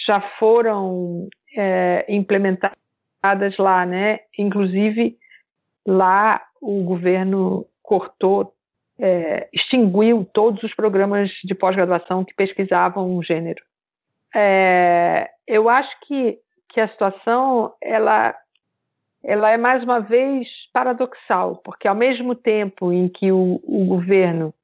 já 0.06 0.20
foram 0.38 1.28
é, 1.54 2.06
implementadas 2.08 3.58
lá, 3.58 3.84
né? 3.84 4.20
Inclusive 4.38 5.18
lá 5.86 6.42
o 6.62 6.82
governo 6.82 7.66
cortou, 7.82 8.55
é, 8.98 9.48
extinguiu 9.52 10.28
todos 10.32 10.62
os 10.62 10.74
programas 10.74 11.30
de 11.44 11.54
pós-graduação 11.54 12.24
que 12.24 12.34
pesquisavam 12.34 13.16
o 13.16 13.22
gênero. 13.22 13.62
É, 14.34 15.28
eu 15.46 15.68
acho 15.68 15.90
que, 16.06 16.38
que 16.70 16.80
a 16.80 16.88
situação 16.88 17.72
ela 17.82 18.34
ela 19.24 19.50
é 19.50 19.56
mais 19.56 19.82
uma 19.82 19.98
vez 19.98 20.46
paradoxal, 20.72 21.60
porque 21.64 21.88
ao 21.88 21.96
mesmo 21.96 22.36
tempo 22.36 22.92
em 22.92 23.08
que 23.08 23.32
o, 23.32 23.60
o 23.64 23.84
governo 23.86 24.54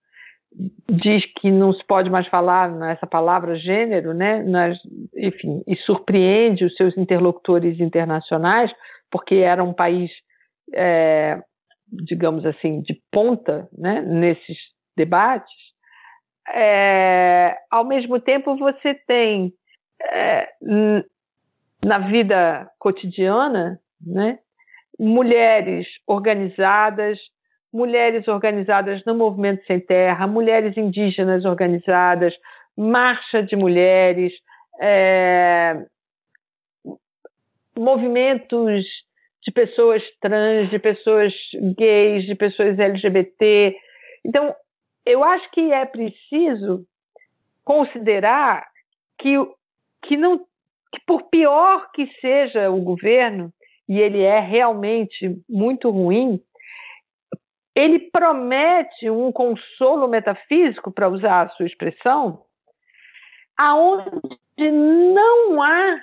diz 0.88 1.24
que 1.40 1.50
não 1.50 1.72
se 1.72 1.84
pode 1.84 2.10
mais 2.10 2.26
falar 2.28 2.70
nessa 2.70 3.06
palavra 3.06 3.56
gênero, 3.56 4.12
né, 4.12 4.42
nas, 4.42 4.78
enfim, 5.16 5.62
e 5.66 5.74
surpreende 5.76 6.64
os 6.64 6.76
seus 6.76 6.96
interlocutores 6.96 7.80
internacionais, 7.80 8.70
porque 9.10 9.36
era 9.36 9.64
um 9.64 9.72
país, 9.72 10.10
é, 10.72 11.42
digamos 11.92 12.46
assim, 12.46 12.80
de 12.80 13.00
ponta 13.10 13.68
né, 13.76 14.00
nesses 14.00 14.56
debates, 14.96 15.52
é, 16.48 17.56
ao 17.70 17.84
mesmo 17.84 18.18
tempo 18.20 18.56
você 18.56 18.94
tem 19.06 19.52
é, 20.02 20.48
na 21.84 21.98
vida 21.98 22.70
cotidiana 22.78 23.78
né, 24.04 24.38
mulheres 24.98 25.86
organizadas, 26.06 27.18
mulheres 27.72 28.26
organizadas 28.28 29.04
no 29.04 29.14
Movimento 29.14 29.64
Sem 29.66 29.80
Terra, 29.80 30.26
mulheres 30.26 30.76
indígenas 30.76 31.44
organizadas, 31.44 32.34
marcha 32.76 33.42
de 33.42 33.54
mulheres, 33.56 34.32
é, 34.80 35.84
movimentos 37.76 38.84
de 39.44 39.50
pessoas 39.50 40.02
trans, 40.20 40.70
de 40.70 40.78
pessoas 40.78 41.32
gays, 41.76 42.24
de 42.26 42.34
pessoas 42.34 42.78
LGBT. 42.78 43.76
Então, 44.24 44.54
eu 45.04 45.24
acho 45.24 45.50
que 45.50 45.72
é 45.72 45.84
preciso 45.84 46.86
considerar 47.64 48.66
que, 49.18 49.34
que, 50.04 50.16
não, 50.16 50.38
que 50.38 51.00
por 51.06 51.24
pior 51.24 51.90
que 51.92 52.06
seja 52.20 52.70
o 52.70 52.80
governo, 52.80 53.52
e 53.88 54.00
ele 54.00 54.22
é 54.22 54.38
realmente 54.38 55.36
muito 55.48 55.90
ruim, 55.90 56.40
ele 57.74 57.98
promete 57.98 59.10
um 59.10 59.32
consolo 59.32 60.06
metafísico, 60.06 60.92
para 60.92 61.08
usar 61.08 61.46
a 61.46 61.48
sua 61.50 61.66
expressão, 61.66 62.42
aonde 63.56 64.10
não 64.70 65.62
há 65.62 66.00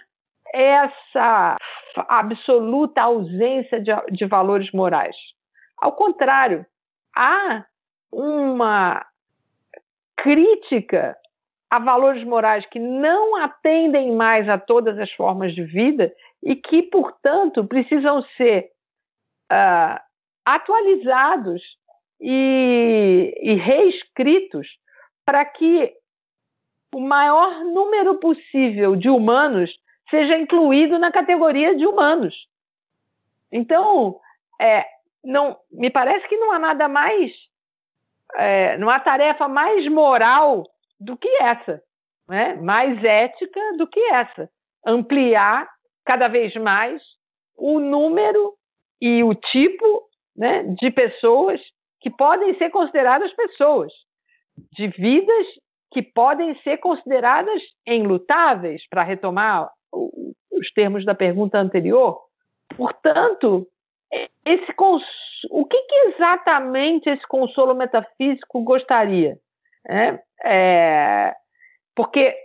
essa 0.54 1.58
absoluta 2.08 3.02
ausência 3.02 3.80
de, 3.82 3.92
de 4.12 4.26
valores 4.26 4.72
morais. 4.72 5.16
Ao 5.78 5.94
contrário, 5.94 6.66
há 7.16 7.66
uma 8.12 9.06
crítica 10.18 11.16
a 11.70 11.78
valores 11.78 12.24
morais 12.24 12.66
que 12.68 12.80
não 12.80 13.36
atendem 13.36 14.12
mais 14.16 14.50
a 14.50 14.58
todas 14.58 14.98
as 14.98 15.12
formas 15.12 15.54
de 15.54 15.64
vida 15.64 16.12
e 16.42 16.56
que, 16.56 16.84
portanto, 16.84 17.64
precisam 17.66 18.24
ser 18.36 18.72
uh, 19.52 20.00
atualizados 20.44 21.62
e, 22.20 23.34
e 23.40 23.54
reescritos 23.54 24.68
para 25.26 25.46
que 25.46 25.94
o 26.94 27.00
maior 27.00 27.64
número 27.64 28.16
possível 28.16 28.96
de 28.96 29.10
humanos 29.10 29.72
seja 30.10 30.38
incluído 30.38 30.98
na 30.98 31.12
categoria 31.12 31.76
de 31.76 31.86
humanos. 31.86 32.36
Então, 33.52 34.20
é, 34.60 34.86
não, 35.24 35.58
me 35.72 35.90
parece 35.90 36.28
que 36.28 36.38
não 36.38 36.52
há 36.52 36.60
nada 36.60 36.88
mais, 36.88 37.32
é, 38.36 38.78
não 38.78 38.90
há 38.90 39.00
tarefa 39.00 39.48
mais 39.48 39.88
moral 39.88 40.66
do 41.00 41.18
que 41.18 41.30
essa, 41.42 41.82
né? 42.28 42.56
mais 42.56 43.04
ética 43.04 43.60
do 43.78 43.88
que 43.88 44.00
essa. 44.12 44.50
Ampliar 44.86 45.68
cada 46.06 46.28
vez 46.28 46.54
mais 46.56 47.02
o 47.58 47.80
número 47.80 48.54
e 49.02 49.24
o 49.24 49.34
tipo 49.36 50.10
né, 50.36 50.64
de 50.80 50.90
pessoas 50.92 51.60
que 52.00 52.10
podem 52.10 52.58
ser 52.58 52.70
consideradas 52.70 53.32
pessoas, 53.34 53.92
de 54.74 54.88
vidas 54.88 55.48
que 55.92 56.02
podem 56.02 56.58
ser 56.62 56.78
consideradas 56.78 57.62
enlutáveis, 57.86 58.88
para 58.90 59.04
retomar 59.04 59.70
os 59.94 60.72
termos 60.74 61.06
da 61.06 61.16
pergunta 61.16 61.58
anterior. 61.58 62.22
Portanto, 62.76 63.68
esse 64.46 64.74
o 65.50 65.66
que, 65.66 65.82
que 65.82 65.96
exatamente 66.10 67.10
esse 67.10 67.26
consolo 67.28 67.74
metafísico 67.74 68.62
gostaria? 68.62 69.38
É, 69.88 70.20
é, 70.44 71.36
porque 71.96 72.36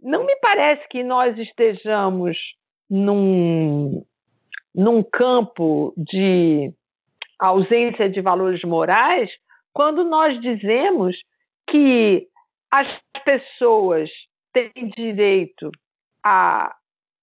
não 0.00 0.24
me 0.24 0.36
parece 0.36 0.86
que 0.88 1.02
nós 1.02 1.36
estejamos 1.38 2.36
num, 2.90 4.04
num 4.74 5.02
campo 5.02 5.94
de 5.96 6.72
ausência 7.38 8.08
de 8.10 8.20
valores 8.20 8.62
morais 8.62 9.30
quando 9.72 10.04
nós 10.04 10.38
dizemos 10.40 11.16
que 11.68 12.28
as 12.70 12.86
pessoas 13.24 14.10
têm 14.52 14.88
direito 14.96 15.70
a, 16.24 16.74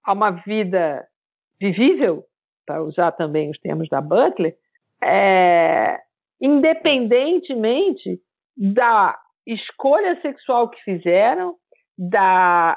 a 0.10 0.14
uma 0.14 0.31
vida 0.31 1.07
vivível, 1.61 2.26
para 2.65 2.84
usar 2.84 3.11
também 3.11 3.52
os 3.52 3.60
termos 3.60 3.88
da 3.90 4.02
Butler, 4.02 4.57
é, 5.03 5.99
independentemente 6.41 8.19
da 8.57 9.15
escolha 9.45 10.19
sexual 10.22 10.68
que 10.69 10.81
fizeram, 10.81 11.56
da 11.95 12.76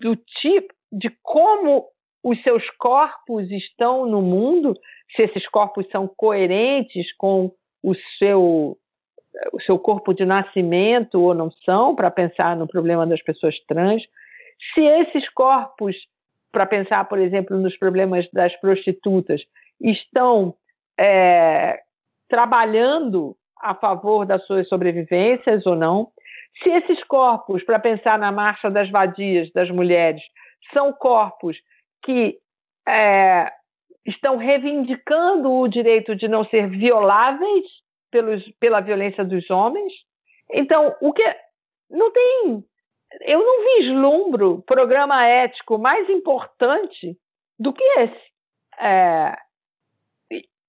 do 0.00 0.16
tipo 0.16 0.72
de 0.90 1.10
como 1.22 1.84
os 2.24 2.42
seus 2.42 2.68
corpos 2.78 3.50
estão 3.50 4.06
no 4.06 4.22
mundo, 4.22 4.74
se 5.14 5.24
esses 5.24 5.46
corpos 5.48 5.86
são 5.90 6.08
coerentes 6.08 7.14
com 7.18 7.52
o 7.82 7.94
seu 8.18 8.78
o 9.52 9.60
seu 9.60 9.78
corpo 9.78 10.14
de 10.14 10.24
nascimento 10.24 11.20
ou 11.20 11.34
não 11.34 11.50
são, 11.66 11.94
para 11.94 12.10
pensar 12.10 12.56
no 12.56 12.66
problema 12.66 13.06
das 13.06 13.22
pessoas 13.22 13.54
trans, 13.66 14.02
se 14.74 14.80
esses 14.80 15.28
corpos, 15.30 15.96
para 16.52 16.66
pensar, 16.66 17.04
por 17.06 17.18
exemplo, 17.18 17.56
nos 17.58 17.76
problemas 17.78 18.28
das 18.32 18.54
prostitutas, 18.60 19.42
estão 19.80 20.54
é, 20.98 21.80
trabalhando 22.28 23.36
a 23.60 23.74
favor 23.74 24.26
das 24.26 24.44
suas 24.46 24.68
sobrevivências 24.68 25.66
ou 25.66 25.76
não, 25.76 26.08
se 26.62 26.70
esses 26.70 27.02
corpos, 27.04 27.62
para 27.64 27.78
pensar 27.78 28.18
na 28.18 28.32
marcha 28.32 28.70
das 28.70 28.90
vadias 28.90 29.50
das 29.52 29.70
mulheres, 29.70 30.22
são 30.72 30.92
corpos 30.92 31.56
que 32.02 32.38
é, 32.88 33.50
estão 34.06 34.36
reivindicando 34.36 35.52
o 35.52 35.68
direito 35.68 36.14
de 36.14 36.28
não 36.28 36.44
ser 36.44 36.68
violáveis 36.68 37.66
pelos, 38.10 38.42
pela 38.60 38.80
violência 38.80 39.24
dos 39.24 39.48
homens. 39.50 39.92
Então, 40.52 40.94
o 41.00 41.12
que 41.12 41.24
não 41.90 42.10
tem, 42.12 42.64
eu 43.20 43.38
não 43.38 43.76
vislumbro 43.76 44.62
programa 44.66 45.26
ético 45.26 45.78
mais 45.78 46.08
importante 46.08 47.16
do 47.58 47.72
que 47.72 47.84
esse. 47.98 48.26
É, 48.78 49.36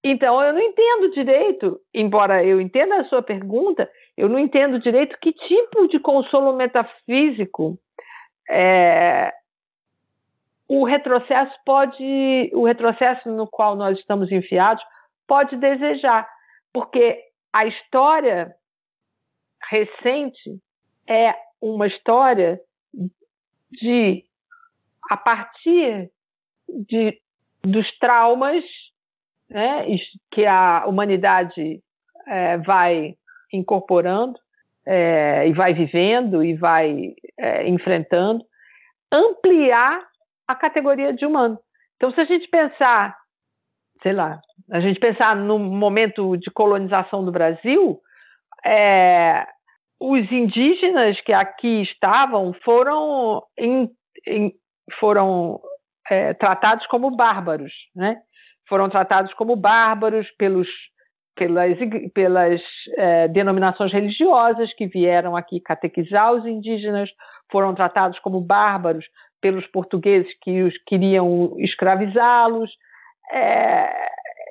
então, 0.02 0.40
eu 0.42 0.52
não 0.52 0.60
entendo 0.60 1.10
direito, 1.10 1.80
embora 1.92 2.44
eu 2.44 2.60
entenda 2.60 3.00
a 3.00 3.04
sua 3.04 3.22
pergunta, 3.22 3.90
eu 4.16 4.28
não 4.28 4.38
entendo 4.38 4.78
direito 4.78 5.18
que 5.20 5.32
tipo 5.32 5.88
de 5.88 5.98
consolo 5.98 6.54
metafísico 6.54 7.78
é, 8.48 9.32
o 10.68 10.84
retrocesso 10.84 11.54
pode, 11.64 12.50
o 12.54 12.64
retrocesso 12.64 13.28
no 13.30 13.46
qual 13.46 13.74
nós 13.74 13.98
estamos 13.98 14.30
enfiados 14.30 14.82
pode 15.26 15.56
desejar, 15.56 16.28
porque 16.72 17.20
a 17.52 17.66
história 17.66 18.54
recente 19.70 20.58
é 21.08 21.34
uma 21.60 21.86
história 21.86 22.60
de 23.70 24.24
a 25.10 25.16
partir 25.16 26.10
de, 26.68 27.20
dos 27.62 27.90
traumas 27.98 28.64
né, 29.48 29.86
que 30.30 30.44
a 30.44 30.84
humanidade 30.86 31.82
é, 32.26 32.58
vai 32.58 33.14
incorporando 33.52 34.38
é, 34.86 35.48
e 35.48 35.52
vai 35.52 35.72
vivendo 35.74 36.44
e 36.44 36.54
vai 36.54 37.14
é, 37.38 37.68
enfrentando, 37.68 38.44
ampliar 39.10 40.00
a 40.46 40.54
categoria 40.54 41.12
de 41.12 41.26
humano. 41.26 41.58
Então, 41.96 42.12
se 42.12 42.20
a 42.20 42.24
gente 42.24 42.48
pensar, 42.48 43.16
sei 44.02 44.12
lá, 44.12 44.40
a 44.70 44.80
gente 44.80 45.00
pensar 45.00 45.34
no 45.34 45.58
momento 45.58 46.36
de 46.36 46.50
colonização 46.50 47.24
do 47.24 47.32
Brasil, 47.32 48.00
é, 48.64 49.46
os 50.00 50.30
indígenas 50.30 51.20
que 51.22 51.32
aqui 51.32 51.82
estavam 51.82 52.54
foram, 52.64 53.42
em, 53.58 53.90
em, 54.26 54.52
foram 54.98 55.60
é, 56.08 56.34
tratados 56.34 56.86
como 56.86 57.14
bárbaros, 57.14 57.72
né? 57.94 58.16
Foram 58.68 58.88
tratados 58.88 59.32
como 59.34 59.56
bárbaros 59.56 60.30
pelos, 60.38 60.68
pelas, 61.34 61.76
pelas 62.14 62.60
é, 62.96 63.28
denominações 63.28 63.92
religiosas 63.92 64.72
que 64.74 64.86
vieram 64.86 65.36
aqui 65.36 65.60
catequizar 65.60 66.32
os 66.32 66.46
indígenas, 66.46 67.10
foram 67.50 67.74
tratados 67.74 68.18
como 68.20 68.40
bárbaros 68.40 69.04
pelos 69.40 69.66
portugueses 69.68 70.30
que 70.42 70.62
os 70.62 70.76
queriam 70.84 71.54
escravizá-los. 71.58 72.70
É, 73.32 74.08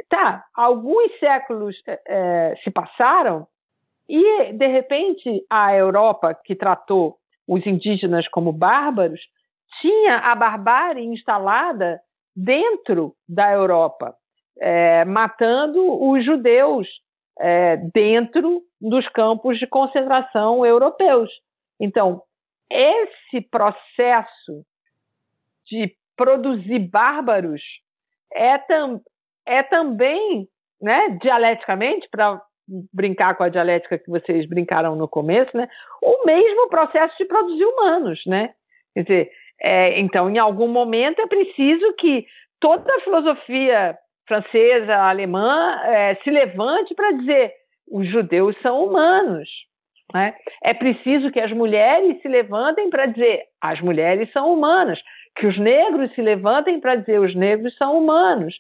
tá, 0.10 0.44
alguns 0.56 1.18
séculos 1.20 1.76
é, 1.88 2.00
é, 2.08 2.56
se 2.64 2.72
passaram 2.72 3.48
e, 4.10 4.54
de 4.54 4.68
repente, 4.68 5.46
a 5.50 5.76
Europa, 5.76 6.34
que 6.34 6.56
tratou 6.56 7.18
os 7.48 7.66
indígenas 7.66 8.28
como 8.28 8.52
bárbaros, 8.52 9.22
tinha 9.82 10.18
a 10.18 10.36
barbárie 10.36 11.06
instalada 11.06 12.00
dentro 12.36 13.16
da 13.28 13.52
Europa, 13.52 14.16
é, 14.60 15.04
matando 15.06 16.02
os 16.04 16.24
judeus 16.24 16.88
é, 17.40 17.78
dentro 17.94 18.64
dos 18.80 19.08
campos 19.10 19.60
de 19.60 19.68
concentração 19.68 20.66
europeus. 20.66 21.30
Então, 21.80 22.22
esse 22.70 23.42
processo 23.50 24.66
de 25.66 25.96
produzir 26.16 26.80
bárbaros 26.80 27.62
é, 28.34 28.58
tam, 28.58 29.02
é 29.46 29.64
também, 29.64 30.48
né, 30.82 31.18
dialeticamente, 31.22 32.08
para 32.10 32.42
brincar 32.94 33.36
com 33.36 33.44
a 33.44 33.50
dialética 33.50 33.98
que 33.98 34.10
vocês 34.10 34.48
brincaram 34.48 34.96
no 34.96 35.08
começo, 35.08 35.56
né, 35.56 35.68
o 36.02 36.26
mesmo 36.26 36.70
processo 36.70 37.16
de 37.18 37.26
produzir 37.26 37.66
humanos, 37.66 38.22
né? 38.26 38.54
Quer 38.94 39.04
dizer, 39.04 39.32
é, 39.62 40.00
então, 40.00 40.30
em 40.30 40.38
algum 40.38 40.68
momento 40.68 41.22
é 41.22 41.28
preciso 41.28 41.94
que 41.94 42.26
toda 42.60 42.94
a 42.96 43.02
filosofia 43.02 43.98
francesa, 44.28 44.96
alemã, 44.96 45.80
é, 45.86 46.16
se 46.16 46.30
levante 46.30 46.94
para 46.94 47.12
dizer 47.12 47.54
os 47.90 48.08
judeus 48.10 48.56
são 48.62 48.84
humanos. 48.84 49.50
Né? 50.14 50.34
É 50.64 50.74
preciso 50.74 51.32
que 51.32 51.40
as 51.40 51.52
mulheres 51.52 52.22
se 52.22 52.28
levantem 52.28 52.90
para 52.90 53.06
dizer 53.08 53.44
as 53.62 53.80
mulheres 53.82 54.32
são 54.32 54.54
humanas 54.54 55.00
que 55.38 55.46
os 55.46 55.58
negros 55.58 56.14
se 56.14 56.22
levantem 56.22 56.80
para 56.80 56.96
dizer 56.96 57.20
os 57.20 57.36
negros 57.36 57.76
são 57.78 57.98
humanos. 57.98 58.56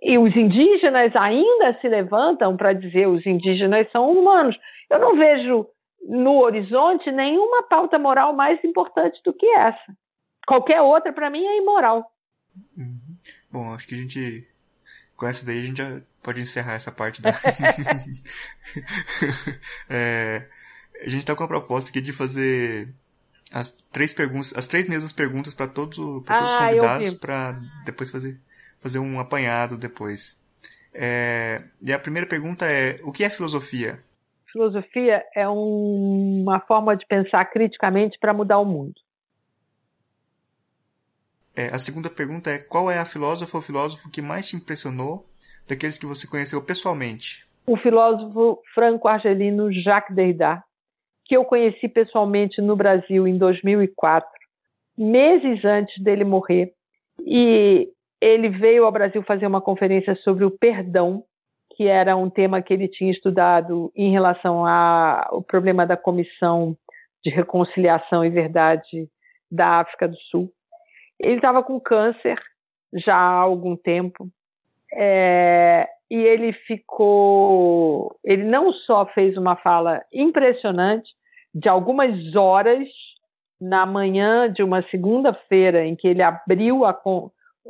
E 0.00 0.18
os 0.18 0.34
indígenas 0.34 1.14
ainda 1.14 1.78
se 1.80 1.88
levantam 1.88 2.56
para 2.56 2.72
dizer 2.72 3.06
os 3.06 3.24
indígenas 3.26 3.90
são 3.92 4.10
humanos. 4.10 4.56
Eu 4.90 4.98
não 4.98 5.16
vejo 5.16 5.66
no 6.02 6.40
horizonte 6.40 7.10
nenhuma 7.10 7.62
pauta 7.64 7.98
moral 7.98 8.34
mais 8.34 8.62
importante 8.64 9.20
do 9.24 9.32
que 9.32 9.46
essa. 9.46 9.96
Qualquer 10.46 10.80
outra, 10.80 11.12
para 11.12 11.30
mim, 11.30 11.44
é 11.44 11.58
imoral. 11.58 12.10
Uhum. 12.76 13.16
Bom, 13.50 13.74
acho 13.74 13.86
que 13.86 13.94
a 13.94 13.98
gente. 13.98 14.48
Com 15.16 15.26
essa 15.26 15.46
daí 15.46 15.60
a 15.60 15.62
gente 15.62 15.76
já 15.76 16.00
pode 16.22 16.40
encerrar 16.40 16.74
essa 16.74 16.90
parte 16.90 17.22
da. 17.22 17.30
é, 19.88 20.48
a 21.00 21.08
gente 21.08 21.20
está 21.20 21.36
com 21.36 21.44
a 21.44 21.48
proposta 21.48 21.90
aqui 21.90 22.00
de 22.00 22.12
fazer 22.12 22.92
as 23.52 23.68
três 23.92 24.12
perguntas, 24.12 24.52
as 24.56 24.66
três 24.66 24.88
mesmas 24.88 25.12
perguntas 25.12 25.54
para 25.54 25.68
todos, 25.68 25.96
pra 26.24 26.38
todos 26.38 26.52
ah, 26.52 26.56
os 26.56 26.64
convidados 26.64 27.14
para 27.14 27.60
depois 27.84 28.10
fazer 28.10 28.40
fazer 28.82 28.98
um 28.98 29.20
apanhado 29.20 29.76
depois. 29.76 30.36
É, 30.92 31.62
e 31.80 31.92
a 31.92 31.98
primeira 31.98 32.28
pergunta 32.28 32.66
é: 32.66 33.00
o 33.02 33.12
que 33.12 33.24
é 33.24 33.30
filosofia? 33.30 33.98
Filosofia 34.50 35.24
é 35.34 35.48
um, 35.48 36.42
uma 36.42 36.60
forma 36.60 36.94
de 36.94 37.06
pensar 37.06 37.44
criticamente 37.46 38.18
para 38.18 38.34
mudar 38.34 38.58
o 38.58 38.66
mundo. 38.66 38.94
É, 41.56 41.66
a 41.66 41.78
segunda 41.78 42.10
pergunta 42.10 42.50
é: 42.50 42.58
qual 42.58 42.90
é 42.90 42.98
a 42.98 43.06
filósofa 43.06 43.56
ou 43.56 43.62
filósofo 43.62 44.10
que 44.10 44.20
mais 44.20 44.48
te 44.48 44.56
impressionou 44.56 45.26
daqueles 45.66 45.96
que 45.96 46.06
você 46.06 46.26
conheceu 46.26 46.62
pessoalmente? 46.62 47.46
O 47.66 47.76
filósofo 47.76 48.60
franco-argelino 48.74 49.72
Jacques 49.72 50.14
Derrida, 50.14 50.62
que 51.24 51.36
eu 51.36 51.44
conheci 51.44 51.88
pessoalmente 51.88 52.60
no 52.60 52.74
Brasil 52.74 53.26
em 53.26 53.38
2004, 53.38 54.28
meses 54.98 55.64
antes 55.64 56.02
dele 56.02 56.24
morrer. 56.24 56.74
E 57.20 57.88
ele 58.22 58.48
veio 58.48 58.84
ao 58.84 58.92
Brasil 58.92 59.20
fazer 59.24 59.48
uma 59.48 59.60
conferência 59.60 60.14
sobre 60.22 60.44
o 60.44 60.50
perdão, 60.50 61.24
que 61.74 61.88
era 61.88 62.16
um 62.16 62.30
tema 62.30 62.62
que 62.62 62.72
ele 62.72 62.86
tinha 62.86 63.10
estudado 63.10 63.90
em 63.96 64.12
relação 64.12 64.64
ao 64.64 65.42
problema 65.42 65.84
da 65.84 65.96
Comissão 65.96 66.76
de 67.24 67.30
Reconciliação 67.30 68.24
e 68.24 68.30
Verdade 68.30 69.08
da 69.50 69.80
África 69.80 70.06
do 70.06 70.16
Sul. 70.30 70.52
Ele 71.18 71.34
estava 71.34 71.64
com 71.64 71.80
câncer 71.80 72.38
já 72.94 73.16
há 73.16 73.38
algum 73.38 73.76
tempo. 73.76 74.28
É, 74.94 75.88
e 76.08 76.16
ele 76.16 76.52
ficou. 76.52 78.14
Ele 78.22 78.44
não 78.44 78.72
só 78.72 79.04
fez 79.06 79.36
uma 79.36 79.56
fala 79.56 80.00
impressionante, 80.12 81.10
de 81.52 81.68
algumas 81.68 82.36
horas, 82.36 82.86
na 83.60 83.84
manhã 83.84 84.52
de 84.52 84.62
uma 84.62 84.82
segunda-feira, 84.90 85.84
em 85.84 85.96
que 85.96 86.06
ele 86.06 86.22
abriu 86.22 86.84
a, 86.84 86.96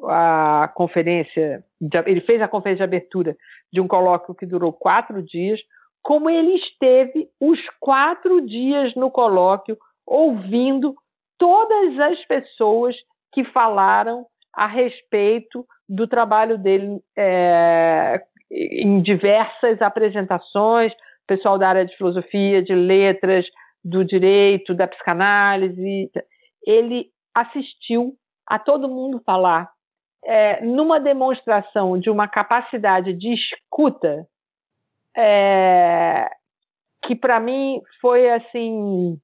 a 0.04 0.70
conferência, 0.74 1.64
ele 2.06 2.20
fez 2.22 2.40
a 2.40 2.48
conferência 2.48 2.86
de 2.86 2.90
abertura 2.90 3.36
de 3.72 3.80
um 3.80 3.88
colóquio 3.88 4.34
que 4.34 4.46
durou 4.46 4.72
quatro 4.72 5.22
dias, 5.22 5.60
como 6.02 6.28
ele 6.28 6.54
esteve 6.56 7.28
os 7.40 7.60
quatro 7.78 8.40
dias 8.40 8.94
no 8.94 9.10
colóquio 9.10 9.76
ouvindo 10.06 10.94
todas 11.38 11.98
as 11.98 12.24
pessoas 12.26 12.96
que 13.32 13.44
falaram 13.44 14.26
a 14.54 14.66
respeito 14.66 15.64
do 15.88 16.06
trabalho 16.06 16.58
dele 16.58 17.00
é, 17.16 18.22
em 18.50 19.00
diversas 19.00 19.80
apresentações, 19.80 20.92
pessoal 21.26 21.58
da 21.58 21.68
área 21.68 21.86
de 21.86 21.96
filosofia, 21.96 22.62
de 22.62 22.74
letras, 22.74 23.46
do 23.84 24.04
direito, 24.04 24.74
da 24.74 24.86
psicanálise. 24.86 26.10
Ele 26.66 27.06
assistiu 27.34 28.14
a 28.46 28.58
todo 28.58 28.88
mundo 28.88 29.22
falar 29.24 29.70
é, 30.24 30.64
numa 30.64 31.00
demonstração 31.00 31.98
de 31.98 32.10
uma 32.10 32.28
capacidade 32.28 33.12
de 33.14 33.32
escuta 33.34 34.26
é, 35.16 36.28
que 37.04 37.16
para 37.16 37.40
mim 37.40 37.80
foi 38.00 38.30
assim 38.30 39.18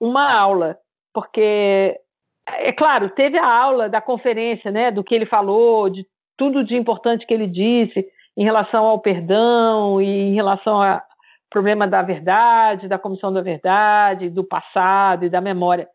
uma 0.00 0.32
aula, 0.32 0.78
porque 1.12 1.98
é 2.46 2.72
claro 2.72 3.10
teve 3.10 3.38
a 3.38 3.46
aula 3.46 3.88
da 3.88 4.00
conferência, 4.00 4.70
né, 4.70 4.90
do 4.90 5.02
que 5.02 5.14
ele 5.14 5.26
falou, 5.26 5.90
de 5.90 6.06
tudo 6.36 6.64
de 6.64 6.76
importante 6.76 7.26
que 7.26 7.34
ele 7.34 7.46
disse 7.46 8.06
em 8.36 8.44
relação 8.44 8.86
ao 8.86 9.00
perdão 9.00 10.00
e 10.00 10.06
em 10.06 10.34
relação 10.34 10.80
ao 10.82 11.02
problema 11.50 11.86
da 11.86 12.00
verdade, 12.00 12.88
da 12.88 12.98
comissão 12.98 13.32
da 13.32 13.42
verdade, 13.42 14.30
do 14.30 14.42
passado 14.42 15.26
e 15.26 15.30
da 15.30 15.40
memória. 15.40 15.86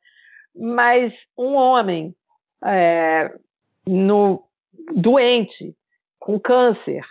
Mas 0.55 1.11
um 1.37 1.55
homem 1.55 2.13
é, 2.63 3.31
no, 3.87 4.47
doente, 4.93 5.75
com 6.19 6.39
câncer, 6.39 7.01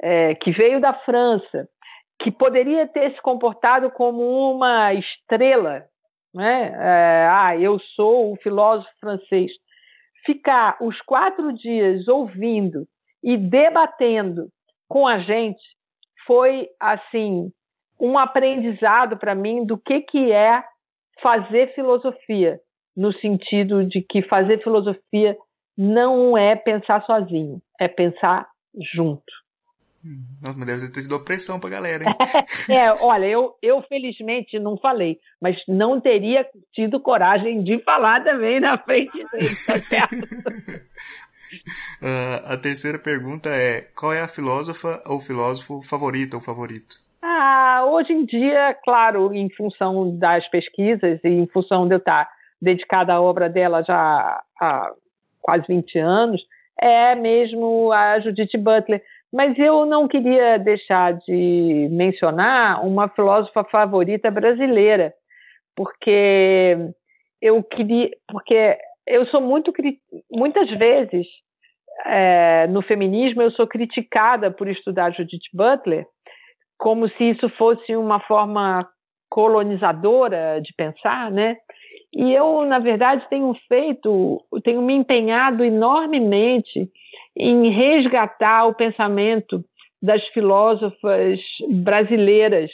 é, 0.00 0.34
que 0.34 0.50
veio 0.50 0.80
da 0.80 0.92
França, 0.92 1.68
que 2.20 2.30
poderia 2.30 2.86
ter 2.86 3.14
se 3.14 3.20
comportado 3.20 3.90
como 3.90 4.52
uma 4.52 4.94
estrela, 4.94 5.84
né? 6.34 6.72
É, 6.74 7.28
ah, 7.30 7.56
eu 7.58 7.78
sou 7.94 8.32
o 8.32 8.36
filósofo 8.36 8.90
francês. 9.00 9.50
Ficar 10.24 10.76
os 10.80 11.00
quatro 11.02 11.52
dias 11.52 12.08
ouvindo 12.08 12.86
e 13.22 13.36
debatendo 13.36 14.48
com 14.88 15.06
a 15.06 15.18
gente 15.20 15.62
foi 16.26 16.68
assim 16.80 17.50
um 18.00 18.18
aprendizado 18.18 19.16
para 19.16 19.34
mim 19.34 19.64
do 19.64 19.78
que 19.78 20.00
que 20.02 20.32
é 20.32 20.62
fazer 21.22 21.74
filosofia, 21.74 22.58
no 22.96 23.12
sentido 23.14 23.84
de 23.84 24.02
que 24.02 24.22
fazer 24.22 24.62
filosofia 24.62 25.36
não 25.76 26.36
é 26.36 26.56
pensar 26.56 27.04
sozinho, 27.04 27.60
é 27.80 27.88
pensar 27.88 28.46
junto. 28.94 29.32
Nossa, 30.40 30.56
mas 30.56 30.66
deve 30.66 30.92
ter 30.92 31.02
sido 31.02 31.16
opressão 31.16 31.58
pra 31.58 31.70
galera, 31.70 32.04
hein? 32.04 32.14
é, 32.70 32.92
olha, 33.00 33.26
eu, 33.26 33.54
eu 33.60 33.82
felizmente 33.82 34.58
não 34.58 34.76
falei, 34.76 35.18
mas 35.40 35.56
não 35.66 36.00
teria 36.00 36.46
tido 36.72 37.00
coragem 37.00 37.64
de 37.64 37.82
falar 37.82 38.22
também 38.22 38.60
na 38.60 38.78
frente 38.78 39.12
dele, 39.32 39.56
tá 39.66 39.80
certo? 39.80 40.14
uh, 42.02 42.46
a 42.52 42.56
terceira 42.56 42.98
pergunta 42.98 43.48
é: 43.48 43.88
qual 43.96 44.12
é 44.12 44.20
a 44.20 44.28
filósofa 44.28 45.02
ou 45.06 45.20
filósofo 45.20 45.82
favorito 45.82 46.34
ou 46.34 46.40
favorito? 46.40 46.96
Ah, 47.20 47.84
hoje 47.88 48.12
em 48.12 48.24
dia, 48.24 48.76
claro, 48.84 49.34
em 49.34 49.50
função 49.56 50.16
das 50.16 50.48
pesquisas 50.48 51.18
e 51.24 51.28
em 51.28 51.46
função 51.48 51.88
de 51.88 51.94
eu 51.94 51.98
estar 51.98 52.30
dedicada 52.62 53.14
à 53.14 53.20
obra 53.20 53.48
dela 53.48 53.82
já 53.82 54.42
há 54.60 54.92
quase 55.46 55.64
20 55.68 55.96
anos, 56.00 56.42
é 56.80 57.14
mesmo 57.14 57.92
a 57.92 58.18
Judith 58.18 58.58
Butler. 58.58 59.00
Mas 59.32 59.56
eu 59.56 59.86
não 59.86 60.08
queria 60.08 60.58
deixar 60.58 61.14
de 61.14 61.88
mencionar 61.92 62.84
uma 62.84 63.08
filósofa 63.08 63.62
favorita 63.64 64.28
brasileira, 64.28 65.14
porque 65.76 66.76
eu 67.40 67.62
queria, 67.62 68.10
porque 68.28 68.76
eu 69.06 69.24
sou 69.26 69.40
muito 69.40 69.72
muitas 70.30 70.68
vezes 70.70 71.26
é, 72.06 72.66
no 72.68 72.82
feminismo 72.82 73.42
eu 73.42 73.50
sou 73.52 73.66
criticada 73.66 74.50
por 74.50 74.68
estudar 74.68 75.12
Judith 75.12 75.48
Butler 75.52 76.06
como 76.78 77.08
se 77.10 77.30
isso 77.30 77.48
fosse 77.50 77.96
uma 77.96 78.20
forma 78.20 78.88
colonizadora 79.30 80.60
de 80.62 80.72
pensar, 80.74 81.30
né? 81.30 81.56
E 82.16 82.32
eu, 82.32 82.64
na 82.64 82.78
verdade, 82.78 83.28
tenho 83.28 83.52
feito, 83.68 84.42
tenho 84.64 84.80
me 84.80 84.94
empenhado 84.94 85.62
enormemente 85.62 86.90
em 87.36 87.68
resgatar 87.68 88.64
o 88.64 88.74
pensamento 88.74 89.62
das 90.00 90.26
filósofas 90.28 91.38
brasileiras, 91.68 92.70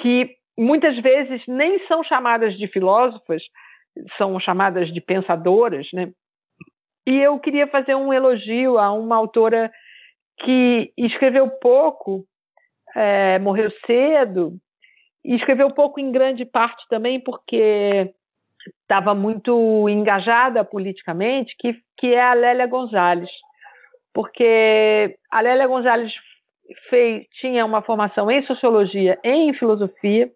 que 0.00 0.34
muitas 0.58 0.98
vezes 0.98 1.40
nem 1.46 1.86
são 1.86 2.02
chamadas 2.02 2.58
de 2.58 2.66
filósofas, 2.66 3.44
são 4.18 4.40
chamadas 4.40 4.92
de 4.92 5.00
pensadoras, 5.00 5.86
né? 5.92 6.10
E 7.06 7.16
eu 7.20 7.38
queria 7.38 7.68
fazer 7.68 7.94
um 7.94 8.12
elogio 8.12 8.76
a 8.76 8.92
uma 8.92 9.14
autora 9.14 9.70
que 10.40 10.92
escreveu 10.98 11.48
pouco, 11.48 12.24
é, 12.96 13.38
morreu 13.38 13.70
cedo, 13.86 14.54
e 15.24 15.36
escreveu 15.36 15.70
pouco 15.70 16.00
em 16.00 16.10
grande 16.10 16.44
parte 16.44 16.84
também 16.88 17.20
porque 17.20 18.12
estava 18.82 19.14
muito 19.14 19.88
engajada 19.88 20.64
politicamente, 20.64 21.54
que, 21.58 21.76
que 21.98 22.14
é 22.14 22.22
a 22.22 22.34
Lélia 22.34 22.66
Gonzalez. 22.66 23.30
Porque 24.12 25.16
a 25.30 25.40
Lélia 25.40 25.66
Gonzalez 25.66 26.12
fez, 26.88 27.26
tinha 27.40 27.64
uma 27.64 27.82
formação 27.82 28.30
em 28.30 28.44
sociologia 28.46 29.18
e 29.24 29.28
em 29.28 29.54
filosofia, 29.54 30.30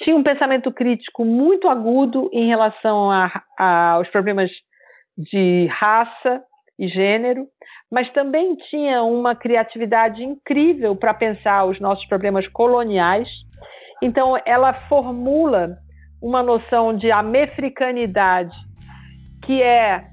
tinha 0.00 0.16
um 0.16 0.22
pensamento 0.22 0.72
crítico 0.72 1.24
muito 1.24 1.68
agudo 1.68 2.28
em 2.32 2.48
relação 2.48 3.10
a, 3.10 3.42
a, 3.58 3.90
aos 3.92 4.08
problemas 4.08 4.50
de 5.16 5.66
raça 5.70 6.42
e 6.78 6.88
gênero, 6.88 7.46
mas 7.90 8.10
também 8.12 8.56
tinha 8.70 9.02
uma 9.02 9.36
criatividade 9.36 10.22
incrível 10.22 10.96
para 10.96 11.14
pensar 11.14 11.64
os 11.66 11.78
nossos 11.78 12.06
problemas 12.06 12.48
coloniais. 12.48 13.28
Então, 14.02 14.36
ela 14.46 14.72
formula 14.88 15.76
uma 16.22 16.42
noção 16.42 16.96
de 16.96 17.10
amefricanidade 17.10 18.54
que 19.44 19.60
é 19.60 20.04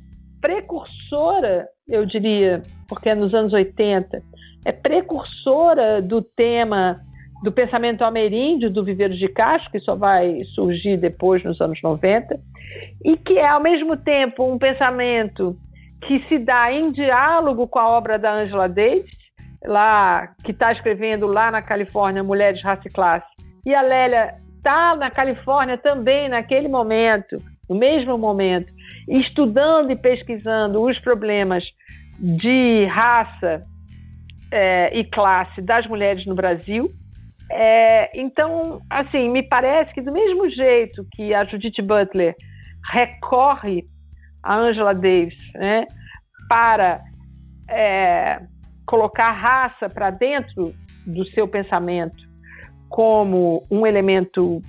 precursora, 0.42 1.68
eu 1.88 2.06
diria, 2.06 2.64
porque 2.88 3.10
é 3.10 3.16
nos 3.16 3.34
anos 3.34 3.54
80, 3.54 4.22
é 4.66 4.72
precursora 4.72 6.02
do 6.02 6.22
tema 6.22 7.00
do 7.44 7.52
pensamento 7.52 8.04
ameríndio 8.04 8.70
do 8.70 8.84
Viveiros 8.84 9.18
de 9.18 9.30
Castro, 9.30 9.72
que 9.72 9.80
só 9.80 9.96
vai 9.96 10.44
surgir 10.56 10.98
depois 10.98 11.44
nos 11.44 11.62
anos 11.62 11.80
90, 11.82 12.38
e 13.06 13.16
que 13.16 13.38
é 13.38 13.48
ao 13.48 13.62
mesmo 13.62 13.96
tempo 13.96 14.44
um 14.44 14.58
pensamento 14.58 15.56
que 16.06 16.20
se 16.28 16.40
dá 16.40 16.72
em 16.72 16.92
diálogo 16.92 17.68
com 17.68 17.80
a 17.80 17.90
obra 17.90 18.18
da 18.18 18.34
Angela 18.34 18.68
Davis, 18.68 19.12
lá 19.64 20.28
que 20.44 20.52
está 20.52 20.72
escrevendo 20.72 21.28
lá 21.28 21.52
na 21.52 21.62
Califórnia 21.62 22.24
Mulheres, 22.24 22.62
Raça 22.64 22.88
e 22.88 22.92
Classe, 22.92 23.28
e 23.66 23.74
a 23.74 23.82
Lélia 23.82 24.36
está 24.60 24.96
na 24.96 25.10
Califórnia 25.10 25.78
também 25.78 26.30
naquele 26.30 26.68
momento, 26.68 27.42
no 27.68 27.76
mesmo 27.76 28.18
momento, 28.18 28.72
estudando 29.08 29.92
e 29.92 29.96
pesquisando 29.96 30.82
os 30.82 31.00
problemas 31.00 31.64
de 32.20 32.86
raça 32.86 33.64
é, 34.52 34.98
e 34.98 35.04
classe 35.06 35.62
das 35.62 35.88
mulheres 35.88 36.26
no 36.26 36.36
Brasil. 36.36 36.92
É, 37.52 38.12
então, 38.20 38.82
assim, 38.90 39.30
me 39.30 39.42
parece 39.42 39.94
que 39.94 40.02
do 40.02 40.12
mesmo 40.12 40.50
jeito 40.50 41.06
que 41.14 41.34
a 41.34 41.46
Judith 41.46 41.82
Butler 41.82 42.36
recorre 42.92 43.86
a 44.44 44.56
Angela 44.56 44.94
Davis 44.94 45.38
né, 45.56 45.88
para 46.48 47.02
é, 47.70 48.42
colocar 48.86 49.32
raça 49.32 49.90
para 49.90 50.12
dentro 50.12 50.74
do 51.08 51.26
seu 51.32 51.48
pensamento 51.48 52.29
como 52.90 53.64
um 53.70 53.86
elemento 53.86 54.62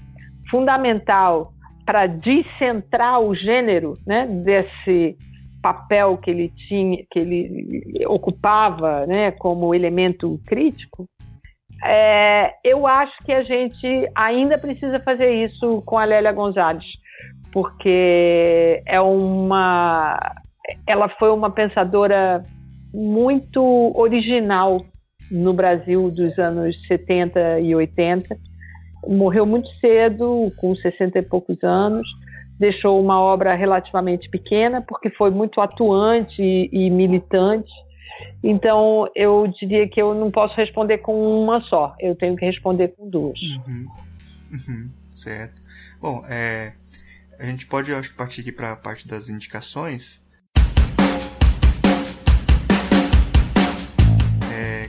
fundamental 0.50 1.52
para 1.84 2.06
descentrar 2.06 3.20
o 3.20 3.34
gênero 3.34 3.96
né, 4.06 4.26
desse 4.26 5.16
papel 5.62 6.16
que 6.18 6.30
ele 6.30 6.52
tinha, 6.68 7.04
que 7.10 7.18
ele 7.18 8.04
ocupava, 8.06 9.06
né, 9.06 9.30
como 9.32 9.74
elemento 9.74 10.40
crítico, 10.46 11.06
é, 11.82 12.54
eu 12.62 12.86
acho 12.86 13.16
que 13.24 13.32
a 13.32 13.42
gente 13.42 14.08
ainda 14.14 14.58
precisa 14.58 15.00
fazer 15.00 15.30
isso 15.46 15.82
com 15.86 15.98
a 15.98 16.04
Lélia 16.04 16.32
Gonzalez, 16.32 16.84
porque 17.52 18.82
é 18.86 19.00
uma, 19.00 20.18
ela 20.86 21.08
foi 21.18 21.30
uma 21.30 21.50
pensadora 21.50 22.44
muito 22.92 23.62
original 23.96 24.84
no 25.30 25.52
Brasil 25.52 26.10
dos 26.10 26.38
anos 26.38 26.76
70 26.86 27.60
e 27.60 27.74
80. 27.74 28.36
Morreu 29.06 29.46
muito 29.46 29.68
cedo, 29.80 30.52
com 30.56 30.74
60 30.74 31.18
e 31.18 31.22
poucos 31.22 31.62
anos. 31.62 32.06
Deixou 32.58 33.00
uma 33.00 33.20
obra 33.20 33.54
relativamente 33.54 34.28
pequena, 34.28 34.82
porque 34.82 35.08
foi 35.10 35.30
muito 35.30 35.60
atuante 35.60 36.42
e, 36.42 36.68
e 36.72 36.90
militante. 36.90 37.70
Então, 38.42 39.08
eu 39.14 39.46
diria 39.58 39.88
que 39.88 40.00
eu 40.00 40.14
não 40.14 40.30
posso 40.30 40.54
responder 40.56 40.98
com 40.98 41.42
uma 41.42 41.60
só, 41.62 41.94
eu 41.98 42.14
tenho 42.14 42.36
que 42.36 42.44
responder 42.44 42.88
com 42.88 43.08
duas. 43.08 43.40
Uhum. 43.40 43.86
Uhum. 44.52 44.90
Certo. 45.12 45.60
Bom, 46.00 46.22
é, 46.28 46.72
a 47.38 47.46
gente 47.46 47.66
pode 47.66 47.92
acho, 47.92 48.14
partir 48.14 48.40
aqui 48.42 48.52
para 48.52 48.72
a 48.72 48.76
parte 48.76 49.06
das 49.06 49.28
indicações. 49.28 50.20
É, 54.52 54.88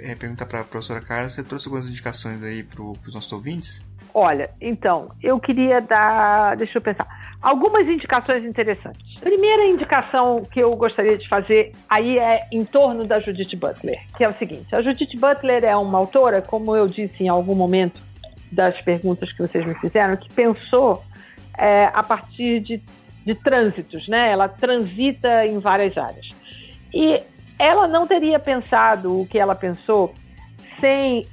é, 0.00 0.14
perguntar 0.14 0.46
para 0.46 0.60
a 0.60 0.64
professora 0.64 1.00
Carla, 1.00 1.28
você 1.28 1.42
trouxe 1.42 1.68
algumas 1.68 1.88
indicações 1.88 2.42
aí 2.42 2.62
para 2.62 2.82
os 2.82 3.14
nossos 3.14 3.32
ouvintes? 3.32 3.84
Olha, 4.14 4.50
então, 4.60 5.10
eu 5.22 5.38
queria 5.38 5.80
dar, 5.80 6.56
deixa 6.56 6.78
eu 6.78 6.82
pensar, 6.82 7.06
algumas 7.42 7.86
indicações 7.86 8.44
interessantes. 8.44 9.20
Primeira 9.20 9.66
indicação 9.66 10.42
que 10.50 10.58
eu 10.58 10.74
gostaria 10.74 11.18
de 11.18 11.28
fazer 11.28 11.72
aí 11.88 12.18
é 12.18 12.46
em 12.50 12.64
torno 12.64 13.06
da 13.06 13.20
Judith 13.20 13.54
Butler, 13.56 14.00
que 14.16 14.24
é 14.24 14.28
o 14.28 14.32
seguinte: 14.32 14.74
a 14.74 14.80
Judith 14.80 15.18
Butler 15.18 15.64
é 15.64 15.76
uma 15.76 15.98
autora, 15.98 16.40
como 16.40 16.74
eu 16.74 16.86
disse 16.86 17.24
em 17.24 17.28
algum 17.28 17.54
momento 17.54 18.00
das 18.50 18.80
perguntas 18.82 19.30
que 19.32 19.38
vocês 19.38 19.66
me 19.66 19.74
fizeram, 19.80 20.16
que 20.16 20.32
pensou 20.32 21.02
é, 21.58 21.90
a 21.92 22.02
partir 22.02 22.60
de, 22.60 22.82
de 23.24 23.34
trânsitos, 23.34 24.08
né? 24.08 24.30
Ela 24.30 24.48
transita 24.48 25.44
em 25.44 25.58
várias 25.58 25.96
áreas. 25.96 26.28
E 26.94 27.20
ela 27.58 27.88
não 27.88 28.06
teria 28.06 28.38
pensado 28.38 29.20
o 29.20 29.26
que 29.26 29.38
ela 29.38 29.54
pensou 29.54 30.14
sem 30.80 31.26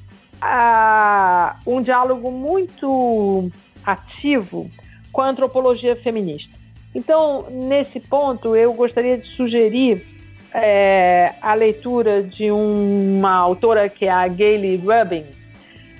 um 1.66 1.82
diálogo 1.82 2.30
muito 2.30 3.50
ativo 3.86 4.70
com 5.12 5.22
a 5.22 5.30
antropologia 5.30 5.95
feminista. 5.98 6.52
Então, 6.94 7.45
nesse 7.50 8.00
ponto, 8.00 8.56
eu 8.56 8.74
gostaria 8.74 9.18
de 9.18 9.28
sugerir 9.36 10.06
é, 10.54 11.34
a 11.41 11.54
leitura 11.54 12.22
de 12.22 12.52
uma 12.52 13.32
autora 13.32 13.90
que 13.90 14.06
é 14.06 14.12
a 14.12 14.28
Gayle 14.28 14.78
Rubin. 14.78 15.26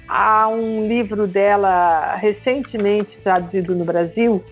Há 0.08 0.48
um 0.50 0.88
livro 0.88 1.26
dela 1.26 2.16
recentemente 2.16 3.18
traduzido 3.24 3.74
no 3.74 3.86
Brasil, 3.86 4.44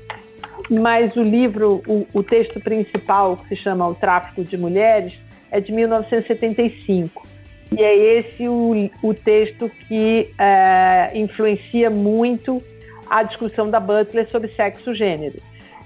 mas 0.70 1.16
o 1.16 1.22
livro, 1.22 1.84
o, 1.88 2.08
o 2.14 2.24
texto 2.24 2.60
principal, 2.60 3.38
que 3.38 3.50
se 3.50 3.56
chama 3.58 3.88
O 3.88 3.94
Tráfico 3.94 4.44
de 4.44 4.58
Mulheres, 4.58 5.14
é 5.52 5.60
de 5.60 5.72
1975. 5.72 7.28
E 7.72 7.82
é 7.82 7.96
esse 7.96 8.48
o, 8.48 8.90
o 9.02 9.14
texto 9.14 9.70
que 9.88 10.30
é, 10.38 11.12
influencia 11.14 11.90
muito 11.90 12.62
a 13.10 13.24
discussão 13.24 13.70
da 13.70 13.80
Butler 13.80 14.30
sobre 14.30 14.50
sexo 14.50 14.92
e 14.92 14.96
gênero. 14.96 15.42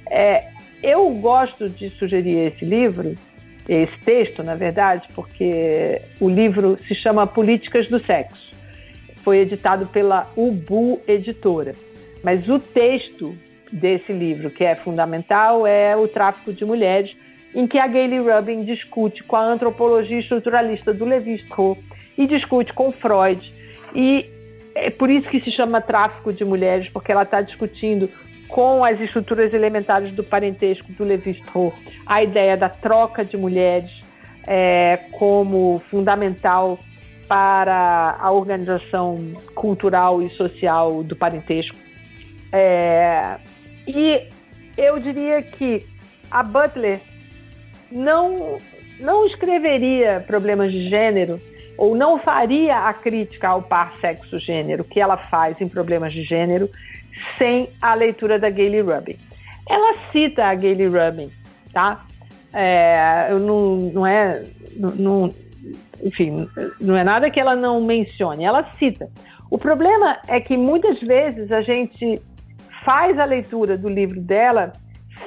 É, 0.09 0.47
eu 0.81 1.09
gosto 1.11 1.69
de 1.69 1.89
sugerir 1.91 2.47
esse 2.47 2.63
livro, 2.63 3.15
esse 3.67 3.97
texto, 4.03 4.43
na 4.43 4.55
verdade, 4.55 5.07
porque 5.13 6.01
o 6.19 6.29
livro 6.29 6.77
se 6.87 6.95
chama 6.95 7.25
Políticas 7.25 7.87
do 7.87 7.99
Sexo. 8.05 8.51
Foi 9.23 9.39
editado 9.39 9.87
pela 9.87 10.31
Ubu 10.35 11.01
Editora. 11.07 11.73
Mas 12.23 12.47
o 12.47 12.59
texto 12.59 13.35
desse 13.71 14.13
livro, 14.13 14.49
que 14.49 14.63
é 14.63 14.75
fundamental, 14.75 15.65
é 15.65 15.95
O 15.95 16.07
Tráfico 16.07 16.53
de 16.53 16.63
Mulheres, 16.63 17.15
em 17.55 17.65
que 17.65 17.79
a 17.79 17.87
Gayle 17.87 18.19
Rubin 18.19 18.65
discute 18.65 19.23
com 19.23 19.37
a 19.37 19.45
antropologia 19.45 20.19
estruturalista 20.19 20.93
do 20.93 21.05
Levi-Strauss 21.05 21.79
e 22.17 22.27
discute 22.27 22.73
com 22.73 22.91
Freud. 22.91 23.41
E 23.95 24.29
é 24.75 24.89
por 24.89 25.09
isso 25.09 25.29
que 25.29 25.39
se 25.39 25.51
chama 25.51 25.79
tráfico 25.79 26.33
de 26.33 26.43
mulheres, 26.43 26.89
porque 26.89 27.13
ela 27.13 27.23
está 27.23 27.39
discutindo 27.39 28.09
com 28.49 28.83
as 28.83 28.99
estruturas 28.99 29.53
elementares 29.53 30.11
do 30.11 30.23
parentesco 30.23 30.91
do 30.91 31.05
Levi-Strauss 31.05 31.73
a 32.05 32.21
ideia 32.21 32.57
da 32.57 32.67
troca 32.67 33.23
de 33.23 33.37
mulheres 33.37 33.89
é, 34.45 34.99
como 35.13 35.81
fundamental 35.89 36.77
para 37.27 38.17
a 38.19 38.31
organização 38.31 39.33
cultural 39.55 40.21
e 40.21 40.29
social 40.31 41.03
do 41.03 41.15
parentesco. 41.15 41.75
É, 42.51 43.37
e 43.87 44.27
eu 44.77 44.99
diria 44.99 45.41
que 45.41 45.85
a 46.29 46.43
Butler 46.43 46.99
não, 47.91 48.57
não 48.99 49.25
escreveria 49.25 50.23
problemas 50.25 50.71
de 50.71 50.89
gênero 50.89 51.39
ou 51.77 51.95
não 51.95 52.19
faria 52.19 52.87
a 52.87 52.93
crítica 52.93 53.49
ao 53.49 53.61
par 53.61 53.93
sexo-gênero 53.99 54.83
que 54.83 54.99
ela 54.99 55.17
faz 55.17 55.59
em 55.59 55.67
problemas 55.67 56.13
de 56.13 56.23
gênero 56.23 56.69
sem 57.37 57.69
a 57.81 57.93
leitura 57.93 58.39
da 58.39 58.49
Gayle 58.49 58.81
Rubin. 58.81 59.17
Ela 59.69 59.97
cita 60.11 60.45
a 60.45 60.55
Gayle 60.55 60.87
Rubin, 60.87 61.31
tá? 61.73 62.05
É, 62.53 63.29
não, 63.33 63.75
não 63.93 64.07
é, 64.07 64.45
não, 64.75 65.33
enfim, 66.01 66.47
não 66.79 66.95
é 66.95 67.03
nada 67.03 67.29
que 67.29 67.39
ela 67.39 67.55
não 67.55 67.83
mencione, 67.83 68.45
ela 68.45 68.69
cita. 68.77 69.09
O 69.49 69.57
problema 69.57 70.17
é 70.27 70.39
que 70.39 70.55
muitas 70.55 70.99
vezes 71.01 71.51
a 71.51 71.61
gente 71.61 72.21
faz 72.83 73.17
a 73.19 73.25
leitura 73.25 73.77
do 73.77 73.89
livro 73.89 74.21
dela 74.21 74.73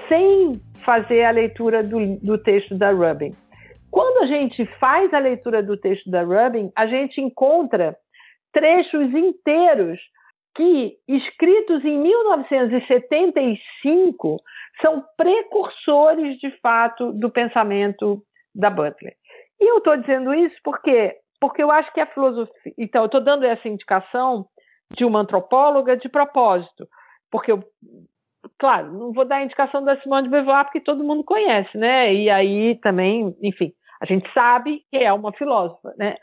sem 0.09 0.61
fazer 0.85 1.25
a 1.25 1.31
leitura 1.31 1.83
do, 1.83 2.19
do 2.21 2.37
texto 2.39 2.77
da 2.77 2.91
Rubin. 2.91 3.35
Quando 3.91 4.25
a 4.25 4.27
gente 4.27 4.67
faz 4.79 5.15
a 5.15 5.19
leitura 5.19 5.63
do 5.63 5.75
texto 5.77 6.11
da 6.11 6.23
Rubin, 6.23 6.71
a 6.77 6.87
gente 6.87 7.21
encontra 7.21 7.97
trechos 8.53 9.13
inteiros 9.15 9.99
que, 10.55 10.97
escritos 11.07 11.85
em 11.85 11.99
1975, 11.99 14.39
são 14.83 15.05
precursores, 15.17 16.39
de 16.39 16.51
fato, 16.61 17.13
do 17.13 17.31
pensamento 17.31 18.23
da 18.55 18.69
Butler. 18.69 19.15
E 19.61 19.71
eu 19.71 19.79
estou 19.79 19.97
dizendo 19.97 20.35
isso 20.35 20.57
porque, 20.63 21.17
porque 21.41 21.63
eu 21.63 21.71
acho 21.71 21.91
que 21.93 22.01
a 22.01 22.07
filosofia. 22.07 22.75
Então, 22.77 23.03
eu 23.03 23.07
estou 23.07 23.21
dando 23.21 23.45
essa 23.45 23.69
indicação 23.69 24.47
de 24.97 25.05
uma 25.05 25.21
antropóloga 25.21 25.97
de 25.97 26.09
propósito, 26.09 26.89
porque 27.31 27.53
eu 27.53 27.63
claro, 28.59 28.93
não 28.93 29.13
vou 29.13 29.25
dar 29.25 29.37
a 29.37 29.45
indicação 29.45 29.83
da 29.85 30.01
Simone 30.01 30.25
de 30.25 30.31
Beauvoir 30.31 30.65
porque 30.65 30.81
todo 30.81 31.05
mundo 31.05 31.25
conhece, 31.25 31.77
né? 31.77 32.13
E 32.13 32.29
aí 32.29 32.77
também, 32.77 33.35
enfim, 33.43 33.73
a 34.01 34.07
gente 34.07 34.31
sabe 34.33 34.83
que 34.91 34.97
é 34.97 35.13
uma 35.13 35.33
filósofa, 35.33 35.95
né? 35.97 36.17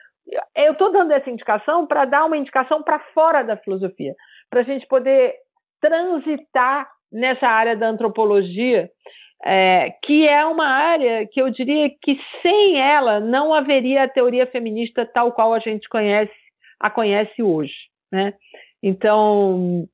Eu 0.55 0.73
estou 0.73 0.91
dando 0.91 1.11
essa 1.11 1.29
indicação 1.29 1.85
para 1.85 2.05
dar 2.05 2.25
uma 2.25 2.37
indicação 2.37 2.81
para 2.81 2.99
fora 3.13 3.43
da 3.43 3.55
filosofia, 3.57 4.15
para 4.49 4.61
a 4.61 4.63
gente 4.63 4.87
poder 4.87 5.35
transitar 5.79 6.89
nessa 7.11 7.47
área 7.47 7.75
da 7.75 7.87
antropologia, 7.87 8.89
é, 9.43 9.93
que 10.03 10.25
é 10.27 10.43
uma 10.45 10.65
área 10.65 11.27
que 11.27 11.41
eu 11.41 11.49
diria 11.49 11.89
que 12.01 12.19
sem 12.41 12.79
ela 12.79 13.19
não 13.19 13.53
haveria 13.53 14.03
a 14.03 14.09
teoria 14.09 14.47
feminista 14.47 15.05
tal 15.05 15.31
qual 15.31 15.53
a 15.53 15.59
gente 15.59 15.87
conhece, 15.87 16.33
a 16.79 16.89
conhece 16.89 17.43
hoje, 17.43 17.75
né? 18.11 18.33
Então, 18.81 19.87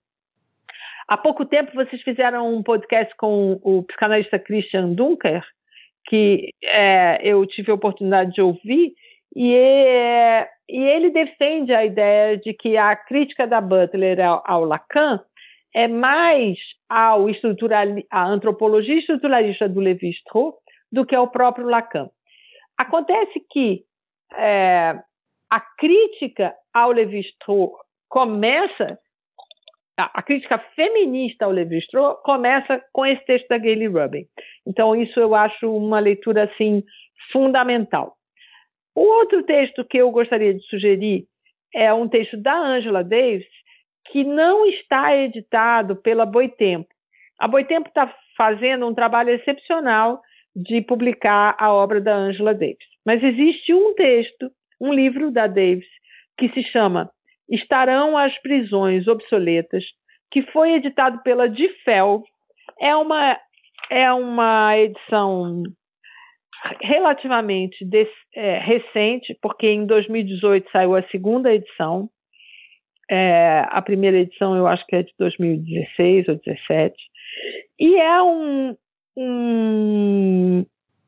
Há 1.12 1.18
pouco 1.18 1.46
tempo 1.46 1.76
vocês 1.76 2.02
fizeram 2.04 2.56
um 2.56 2.64
podcast 2.64 3.14
com 3.18 3.60
o 3.64 3.84
psicanalista 3.84 4.40
Christian 4.40 4.94
Dunker, 4.94 5.44
que 6.08 6.54
é, 6.64 7.20
eu 7.22 7.46
tive 7.46 7.70
a 7.70 7.76
oportunidade 7.76 8.32
de 8.32 8.42
ouvir, 8.42 8.94
e, 9.36 9.54
é, 9.54 10.48
e, 10.70 10.78
ele 10.78 11.10
defende 11.10 11.74
a 11.74 11.84
ideia 11.84 12.38
de 12.38 12.54
que 12.54 12.78
a 12.78 12.96
crítica 12.96 13.46
da 13.46 13.60
Butler 13.60 14.22
ao, 14.22 14.42
ao 14.46 14.64
Lacan 14.64 15.20
é 15.76 15.86
mais 15.86 16.58
ao 16.88 17.26
a 18.10 18.26
antropologia 18.26 18.98
estruturalista 18.98 19.68
do 19.68 19.82
Levi-Strauss 19.82 20.56
do 20.90 21.06
que 21.06 21.14
ao 21.14 21.28
próprio 21.28 21.68
Lacan. 21.68 22.10
Acontece 22.78 23.46
que 23.50 23.84
é, 24.34 24.98
a 25.50 25.60
crítica 25.78 26.56
ao 26.74 26.94
Levi-Strauss 26.94 27.74
começa 28.08 28.98
a 30.06 30.22
crítica 30.22 30.57
feminista 30.76 31.45
ao 31.45 31.52
Levi-Strauss 31.52 32.22
começa 32.23 32.82
com 32.91 33.06
esse 33.06 33.23
texto 33.26 33.48
da 33.48 33.57
Gayle 33.57 33.88
Rubin. 33.88 34.26
Então 34.65 34.95
isso 34.95 35.19
eu 35.19 35.36
acho 35.36 35.76
uma 35.76 35.99
leitura 35.99 36.44
assim 36.44 36.84
fundamental. 37.32 38.15
O 38.95 39.02
outro 39.02 39.44
texto 39.44 39.86
que 39.86 39.98
eu 39.98 40.11
gostaria 40.11 40.53
de 40.53 40.61
sugerir 40.65 41.26
é 41.73 41.94
um 41.94 42.07
texto 42.07 42.38
da 42.38 42.53
Angela 42.53 43.03
Davis 43.03 43.48
que 44.11 44.23
não 44.23 44.65
está 44.65 45.15
editado 45.15 45.95
pela 45.95 46.26
Boitempo. 46.26 46.90
A 47.40 47.48
Boitempo 47.48 47.88
está 47.88 48.14
fazendo 48.36 48.88
um 48.88 48.94
trabalho 48.94 49.30
excepcional 49.30 50.22
de 50.56 50.82
publicar 50.82 51.56
a 51.57 51.72
obra 51.72 52.02
da 52.02 52.14
Angela 52.14 52.53
Davis. 52.53 52.78
Mas 53.06 53.23
existe 53.23 53.73
um 53.73 53.94
texto, 53.95 54.52
um 54.80 54.94
livro 54.94 55.32
da 55.32 55.48
Davis, 55.48 55.88
que 56.38 56.49
se 56.49 56.64
chama 56.64 57.10
estarão 57.52 58.18
as 58.18 58.36
prisões 58.40 59.07
obsoletas, 59.07 59.84
que 60.32 60.41
foi 60.52 60.73
editado 60.73 61.22
pela 61.22 61.49
Difel. 61.49 62.23
É 62.80 62.95
uma, 62.95 63.38
é 63.90 64.11
uma 64.14 64.78
edição 64.78 65.64
relativamente 66.82 67.84
de, 67.84 68.07
é, 68.36 68.60
recente, 68.60 69.38
porque 69.41 69.68
em 69.68 69.86
2018 69.86 70.72
saiu 70.72 70.95
a 70.95 71.03
segunda 71.10 71.53
edição. 71.53 72.10
É, 73.10 73.65
a 73.69 73.82
primeira 73.82 74.19
edição 74.19 74.56
eu 74.56 74.68
acho 74.68 74.86
que 74.86 74.95
é 74.95 75.03
de 75.03 75.11
2016 75.19 76.30
ou 76.30 76.36
2017. 76.36 76.95
E 77.80 77.95
é 77.98 78.22
um, 78.22 78.78
um, 79.18 80.65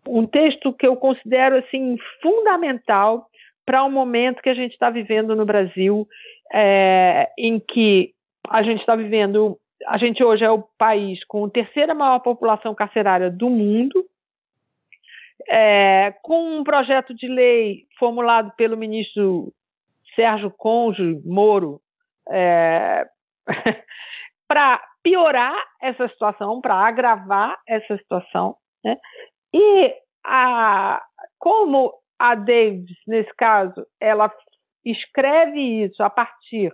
um 0.08 0.28
texto 0.28 0.74
que 0.74 0.86
eu 0.86 0.98
considero 0.98 1.58
assim 1.58 1.98
fundamental 2.22 3.28
para 3.66 3.84
o 3.84 3.88
um 3.88 3.92
momento 3.92 4.42
que 4.42 4.50
a 4.50 4.54
gente 4.54 4.74
está 4.74 4.90
vivendo 4.90 5.36
no 5.36 5.46
Brasil, 5.46 6.08
é, 6.54 7.32
em 7.38 7.60
que 7.60 8.14
a 8.50 8.62
gente 8.62 8.80
está 8.80 8.96
vivendo, 8.96 9.58
a 9.88 9.98
gente 9.98 10.24
hoje 10.24 10.44
é 10.44 10.50
o 10.50 10.64
país 10.78 11.24
com 11.26 11.46
a 11.46 11.50
terceira 11.50 11.94
maior 11.94 12.20
população 12.20 12.76
carcerária 12.76 13.30
do 13.30 13.50
mundo, 13.50 14.06
é, 15.48 16.14
com 16.22 16.60
um 16.60 16.64
projeto 16.64 17.14
de 17.14 17.28
lei 17.28 17.86
formulado 17.98 18.52
pelo 18.56 18.78
ministro 18.78 19.54
Sérgio 20.16 20.52
Conjo 20.52 21.22
Moro 21.26 21.82
é, 22.30 23.08
para 24.48 24.82
piorar 25.02 25.56
essa 25.82 26.08
situação, 26.08 26.62
para 26.62 26.76
agravar 26.76 27.60
essa 27.68 27.98
situação. 27.98 28.56
Né? 28.84 28.98
E 29.54 29.94
a, 30.24 31.04
como 31.38 31.94
a 32.20 32.36
Davis, 32.36 32.98
nesse 33.08 33.34
caso, 33.36 33.86
ela 34.00 34.32
escreve 34.86 35.60
isso 35.84 36.02
a 36.04 36.10
partir 36.10 36.74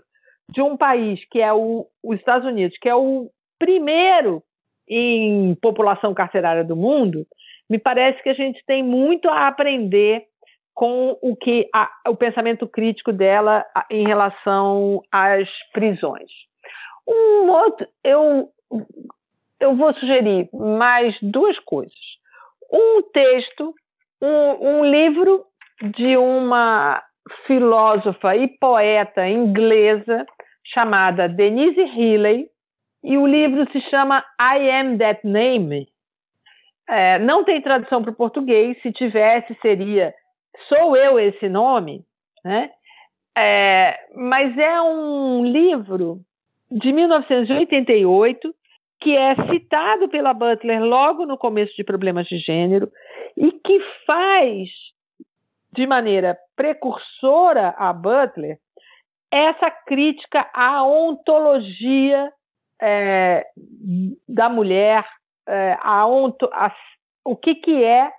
de 0.49 0.61
um 0.61 0.75
país 0.75 1.23
que 1.29 1.39
é 1.39 1.53
o, 1.53 1.87
os 2.03 2.17
Estados 2.17 2.47
Unidos, 2.47 2.77
que 2.79 2.89
é 2.89 2.95
o 2.95 3.29
primeiro 3.57 4.41
em 4.87 5.53
população 5.55 6.13
carcerária 6.13 6.63
do 6.63 6.75
mundo, 6.75 7.25
me 7.69 7.77
parece 7.77 8.21
que 8.23 8.29
a 8.29 8.33
gente 8.33 8.63
tem 8.65 8.81
muito 8.81 9.29
a 9.29 9.47
aprender 9.47 10.25
com 10.73 11.17
o 11.21 11.35
que 11.35 11.69
a, 11.75 11.89
o 12.07 12.15
pensamento 12.15 12.67
crítico 12.67 13.11
dela 13.11 13.63
em 13.91 14.07
relação 14.07 15.03
às 15.11 15.47
prisões. 15.71 16.31
Um 17.07 17.49
outro, 17.49 17.87
eu, 18.03 18.49
eu 19.59 19.75
vou 19.75 19.93
sugerir 19.95 20.49
mais 20.53 21.15
duas 21.21 21.59
coisas. 21.59 21.93
Um 22.71 23.03
texto, 23.11 23.73
um, 24.21 24.67
um 24.67 24.85
livro 24.85 25.45
de 25.97 26.17
uma 26.17 27.01
filósofa 27.45 28.35
e 28.35 28.47
poeta 28.47 29.27
inglesa 29.27 30.25
chamada 30.73 31.27
Denise 31.27 31.79
Healy, 31.79 32.47
e 33.03 33.17
o 33.17 33.25
livro 33.25 33.69
se 33.71 33.79
chama 33.89 34.23
I 34.39 34.69
Am 34.69 34.97
That 34.97 35.25
Name, 35.25 35.87
é, 36.89 37.19
não 37.19 37.43
tem 37.43 37.61
tradução 37.61 38.01
para 38.01 38.11
o 38.11 38.15
português, 38.15 38.81
se 38.81 38.91
tivesse, 38.91 39.55
seria 39.61 40.13
Sou 40.67 40.97
Eu 40.97 41.19
Esse 41.19 41.47
Nome, 41.47 42.03
né? 42.43 42.71
É, 43.37 43.97
mas 44.15 44.57
é 44.57 44.81
um 44.81 45.45
livro 45.45 46.19
de 46.69 46.91
1988 46.91 48.53
que 48.99 49.15
é 49.15 49.35
citado 49.49 50.09
pela 50.09 50.33
Butler 50.33 50.83
logo 50.83 51.25
no 51.25 51.37
começo 51.37 51.73
de 51.75 51.83
Problemas 51.83 52.27
de 52.27 52.37
Gênero 52.39 52.89
e 53.39 53.53
que 53.53 53.79
faz 54.05 54.69
de 55.71 55.87
maneira 55.87 56.37
precursora 56.55 57.73
a 57.77 57.93
Butler 57.93 58.59
essa 59.31 59.71
crítica 59.71 60.49
à 60.53 60.83
ontologia 60.83 62.31
é, 62.81 63.45
da 64.27 64.49
mulher 64.49 65.05
é, 65.47 65.77
a 65.81 66.05
onto, 66.05 66.49
a, 66.51 66.73
o 67.23 67.35
que, 67.35 67.55
que 67.55 67.83
é 67.83 68.11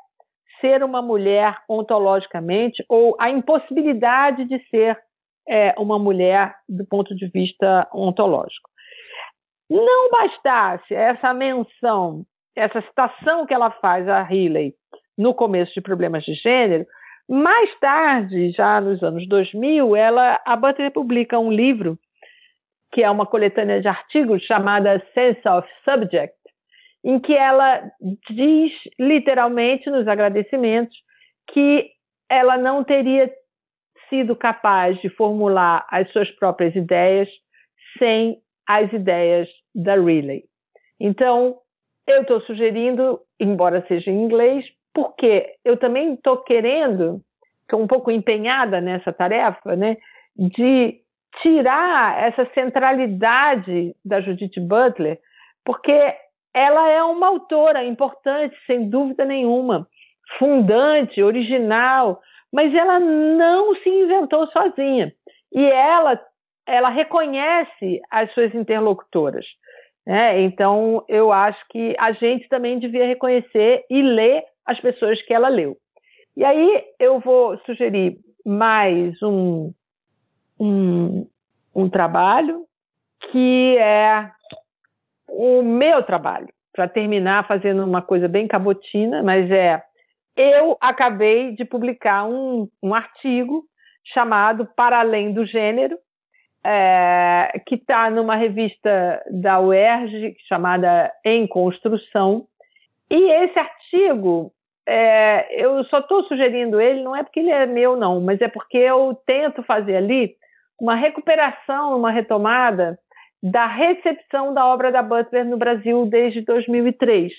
ser 0.60 0.82
uma 0.82 1.02
mulher 1.02 1.56
ontologicamente 1.68 2.84
ou 2.88 3.16
a 3.18 3.30
impossibilidade 3.30 4.44
de 4.44 4.59
ser 4.68 4.98
é, 5.48 5.74
uma 5.78 5.98
mulher 5.98 6.55
do 6.68 6.86
ponto 6.86 7.14
de 7.14 7.26
vista 7.28 7.88
ontológico. 7.92 8.70
Não 9.68 10.10
bastasse 10.10 10.94
essa 10.94 11.34
menção, 11.34 12.24
essa 12.56 12.80
citação 12.82 13.47
que 13.47 13.55
ela 13.55 13.70
faz 13.70 14.09
a 14.09 14.20
Healy 14.22 14.74
no 15.20 15.34
começo 15.34 15.74
de 15.74 15.82
Problemas 15.82 16.24
de 16.24 16.34
Gênero, 16.34 16.86
mais 17.28 17.78
tarde, 17.78 18.51
já 18.52 18.80
nos 18.80 19.02
anos 19.02 19.28
2000, 19.28 19.94
ela, 19.94 20.40
a 20.47 20.56
Butler 20.56 20.90
publica 20.90 21.38
um 21.38 21.52
livro 21.52 21.98
que 22.92 23.02
é 23.02 23.10
uma 23.10 23.26
coletânea 23.26 23.80
de 23.80 23.86
artigos 23.86 24.42
chamada 24.42 25.01
Sense 25.14 25.47
of 25.48 25.68
Subject, 25.84 26.34
em 27.05 27.20
que 27.20 27.34
ela 27.34 27.88
diz 28.30 28.72
literalmente 28.98 29.88
nos 29.88 30.09
agradecimentos 30.09 30.97
que 31.52 31.90
ela 32.28 32.56
não 32.56 32.82
teria 32.82 33.30
sido 34.09 34.34
capaz 34.34 35.01
de 35.01 35.09
formular 35.10 35.86
as 35.88 36.10
suas 36.10 36.30
próprias 36.32 36.74
ideias 36.74 37.28
sem 37.98 38.38
as 38.66 38.92
ideias 38.92 39.48
da 39.74 39.94
Riley. 39.94 40.44
Então, 40.98 41.59
eu 42.09 42.22
estou 42.22 42.40
sugerindo, 42.40 43.20
embora 43.38 43.84
seja 43.86 44.10
em 44.10 44.22
inglês, 44.22 44.64
porque 44.95 45.55
eu 45.65 45.77
também 45.77 46.15
estou 46.15 46.39
querendo, 46.39 47.21
estou 47.62 47.81
um 47.81 47.87
pouco 47.87 48.11
empenhada 48.11 48.81
nessa 48.81 49.12
tarefa, 49.12 49.77
né, 49.77 49.97
de 50.37 51.01
tirar 51.43 52.23
essa 52.23 52.47
centralidade 52.55 53.95
da 54.05 54.21
Judith 54.21 54.59
Butler, 54.61 55.19
porque 55.65 56.15
ela 56.53 56.89
é 56.89 57.03
uma 57.05 57.29
autora 57.29 57.85
importante, 57.85 58.57
sem 58.67 58.89
dúvida 58.89 59.25
nenhuma, 59.25 59.87
fundante, 60.39 61.23
original, 61.23 62.21
mas 62.53 62.75
ela 62.75 62.99
não 62.99 63.75
se 63.77 63.89
inventou 63.89 64.47
sozinha. 64.49 65.12
E 65.53 65.65
ela, 65.65 66.21
ela 66.67 66.89
reconhece 66.89 68.01
as 68.11 68.33
suas 68.35 68.53
interlocutoras. 68.55 69.47
Né? 70.07 70.41
Então, 70.43 71.05
eu 71.09 71.33
acho 71.33 71.61
que 71.69 71.95
a 71.99 72.12
gente 72.12 72.49
também 72.49 72.79
devia 72.79 73.07
reconhecer 73.07 73.85
e 73.89 74.03
ler 74.03 74.43
as 74.66 74.81
pessoas 74.81 75.20
que 75.23 75.32
ela 75.32 75.49
leu. 75.49 75.77
E 76.37 76.45
aí 76.45 76.85
eu 76.99 77.20
vou 77.20 77.59
sugerir 77.66 78.19
mais 78.45 79.20
um, 79.23 79.73
um, 80.59 81.27
um 81.74 81.89
trabalho 81.89 82.65
que 83.31 83.77
é 83.78 84.31
o 85.28 85.62
meu 85.62 86.03
trabalho, 86.03 86.49
para 86.73 86.89
terminar 86.89 87.47
fazendo 87.47 87.85
uma 87.85 88.03
coisa 88.03 88.27
bem 88.27 88.49
cabotina, 88.49 89.23
mas 89.23 89.51
é 89.51 89.82
eu 90.37 90.77
acabei 90.81 91.55
de 91.55 91.65
publicar 91.65 92.24
um, 92.24 92.69
um 92.82 92.95
artigo 92.95 93.65
chamado 94.15 94.66
Para 94.74 95.01
Além 95.01 95.32
do 95.32 95.45
Gênero, 95.45 95.99
é, 96.65 97.61
que 97.66 97.74
está 97.74 98.11
numa 98.11 98.37
revista 98.37 99.23
da 99.31 99.61
UERJ 99.61 100.37
chamada 100.49 101.12
Em 101.24 101.47
Construção. 101.47 102.47
E 103.11 103.32
esse 103.45 103.59
artigo, 103.59 103.80
é, 104.89 105.65
eu 105.65 105.85
só 105.85 105.99
estou 106.01 106.25
sugerindo 106.25 106.81
ele, 106.81 107.03
não 107.03 107.15
é 107.15 107.23
porque 107.23 107.41
ele 107.41 107.51
é 107.51 107.67
meu, 107.67 107.97
não, 107.97 108.21
mas 108.21 108.41
é 108.41 108.49
porque 108.49 108.77
eu 108.77 109.17
tento 109.27 109.62
fazer 109.62 109.97
ali 109.97 110.35
uma 110.81 110.95
recuperação, 110.95 111.97
uma 111.97 112.11
retomada 112.11 112.99
da 113.43 113.67
recepção 113.67 114.53
da 114.53 114.67
obra 114.67 114.91
da 114.91 115.03
Butler 115.03 115.45
no 115.45 115.57
Brasil 115.57 116.07
desde 116.07 116.43
2003. 116.43 117.33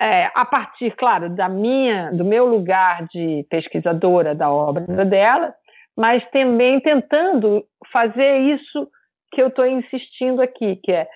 É, 0.00 0.30
a 0.34 0.44
partir, 0.44 0.94
claro, 0.96 1.28
da 1.28 1.48
minha, 1.48 2.12
do 2.12 2.24
meu 2.24 2.46
lugar 2.46 3.06
de 3.08 3.44
pesquisadora 3.50 4.32
da 4.34 4.48
obra 4.48 5.04
dela, 5.04 5.52
mas 5.96 6.22
também 6.30 6.78
tentando 6.80 7.64
fazer 7.92 8.38
isso 8.38 8.88
que 9.32 9.42
eu 9.42 9.48
estou 9.48 9.66
insistindo 9.66 10.40
aqui, 10.40 10.76
que 10.76 10.92
é 10.92 11.08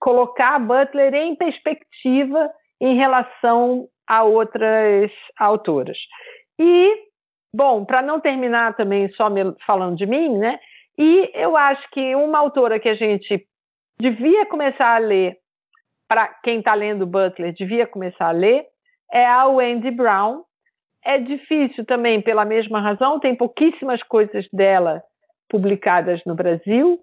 colocar 0.00 0.56
a 0.56 0.58
Butler 0.58 1.14
em 1.14 1.36
perspectiva 1.36 2.50
em 2.80 2.96
relação 2.96 3.86
a 4.08 4.22
outras 4.24 5.10
autoras. 5.38 5.96
E, 6.58 6.94
bom, 7.54 7.84
para 7.84 8.02
não 8.02 8.20
terminar 8.20 8.74
também 8.74 9.08
só 9.12 9.28
falando 9.66 9.96
de 9.96 10.06
mim, 10.06 10.36
né? 10.36 10.58
E 10.98 11.30
eu 11.34 11.56
acho 11.56 11.82
que 11.92 12.14
uma 12.14 12.38
autora 12.38 12.80
que 12.80 12.88
a 12.88 12.94
gente 12.94 13.46
devia 14.00 14.46
começar 14.46 14.96
a 14.96 14.98
ler, 14.98 15.36
para 16.08 16.26
quem 16.42 16.58
está 16.58 16.74
lendo 16.74 17.06
Butler, 17.06 17.54
devia 17.54 17.86
começar 17.86 18.26
a 18.26 18.32
ler, 18.32 18.66
é 19.12 19.26
a 19.26 19.46
Wendy 19.46 19.90
Brown. 19.90 20.42
É 21.04 21.18
difícil 21.18 21.86
também 21.86 22.20
pela 22.20 22.44
mesma 22.44 22.80
razão, 22.80 23.18
tem 23.18 23.34
pouquíssimas 23.34 24.02
coisas 24.02 24.46
dela 24.52 25.02
publicadas 25.48 26.20
no 26.26 26.34
Brasil. 26.34 26.98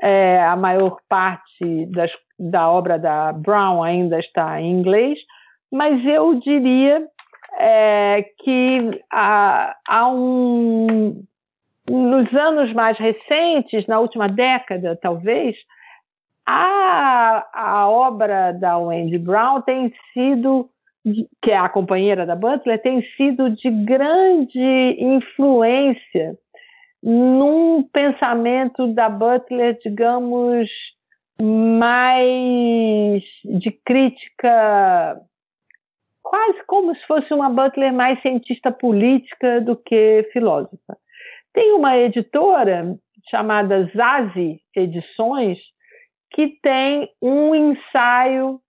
É, 0.00 0.40
a 0.42 0.56
maior 0.56 0.96
parte 1.08 1.86
das, 1.86 2.10
da 2.40 2.70
obra 2.70 2.98
da 2.98 3.32
Brown 3.32 3.82
ainda 3.82 4.18
está 4.18 4.60
em 4.60 4.72
inglês, 4.72 5.18
mas 5.70 6.02
eu 6.06 6.34
diria 6.40 7.06
é, 7.58 8.24
que 8.38 9.02
há, 9.12 9.76
há 9.86 10.08
um, 10.08 11.22
nos 11.88 12.34
anos 12.34 12.72
mais 12.72 12.96
recentes, 12.98 13.86
na 13.86 14.00
última 14.00 14.26
década, 14.28 14.98
talvez, 15.00 15.54
a, 16.46 17.46
a 17.52 17.88
obra 17.88 18.52
da 18.52 18.78
Wendy 18.78 19.18
Brown 19.18 19.60
tem 19.60 19.92
sido 20.14 20.68
que 21.42 21.50
é 21.50 21.56
a 21.56 21.68
companheira 21.68 22.26
da 22.26 22.36
Butler, 22.36 22.80
tem 22.82 23.02
sido 23.16 23.50
de 23.50 23.70
grande 23.70 24.96
influência 24.98 26.36
num 27.02 27.82
pensamento 27.82 28.86
da 28.88 29.08
Butler, 29.08 29.78
digamos, 29.82 30.68
mais 31.42 33.22
de 33.44 33.70
crítica, 33.84 35.20
quase 36.22 36.62
como 36.66 36.94
se 36.94 37.06
fosse 37.06 37.32
uma 37.32 37.48
Butler 37.48 37.92
mais 37.92 38.20
cientista 38.22 38.70
política 38.70 39.60
do 39.60 39.76
que 39.76 40.28
filósofa. 40.32 40.96
Tem 41.52 41.72
uma 41.72 41.96
editora 41.96 42.96
chamada 43.30 43.90
Zazi 43.96 44.60
Edições 44.74 45.58
que 46.32 46.48
tem 46.62 47.10
um 47.20 47.54
ensaio 47.54 48.60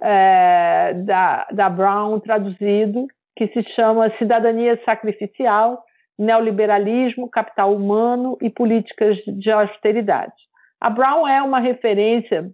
é, 0.00 0.94
da, 1.04 1.46
da 1.52 1.68
Brown 1.68 2.20
traduzido 2.20 3.06
que 3.36 3.48
se 3.48 3.62
chama 3.74 4.10
Cidadania 4.18 4.80
Sacrificial, 4.84 5.82
Neoliberalismo, 6.18 7.28
Capital 7.28 7.74
Humano 7.74 8.36
e 8.40 8.50
Políticas 8.50 9.16
de 9.26 9.50
Austeridade. 9.50 10.49
A 10.80 10.88
Brown 10.88 11.28
é 11.28 11.42
uma 11.42 11.60
referência 11.60 12.50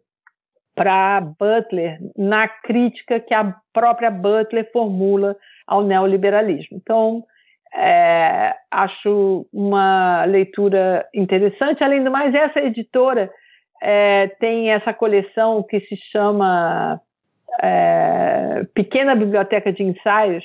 para 0.74 1.20
Butler 1.20 1.98
na 2.16 2.48
crítica 2.48 3.20
que 3.20 3.32
a 3.32 3.54
própria 3.72 4.10
Butler 4.10 4.70
formula 4.72 5.36
ao 5.66 5.82
neoliberalismo. 5.82 6.76
Então, 6.76 7.24
é, 7.74 8.54
acho 8.70 9.46
uma 9.52 10.24
leitura 10.24 11.06
interessante. 11.14 11.82
Além 11.82 12.04
do 12.04 12.10
mais, 12.10 12.34
essa 12.34 12.60
editora 12.60 13.30
é, 13.82 14.28
tem 14.40 14.70
essa 14.70 14.92
coleção 14.92 15.62
que 15.62 15.80
se 15.80 15.96
chama 16.12 17.00
é, 17.62 18.66
Pequena 18.74 19.14
Biblioteca 19.14 19.72
de 19.72 19.82
Ensaios, 19.82 20.44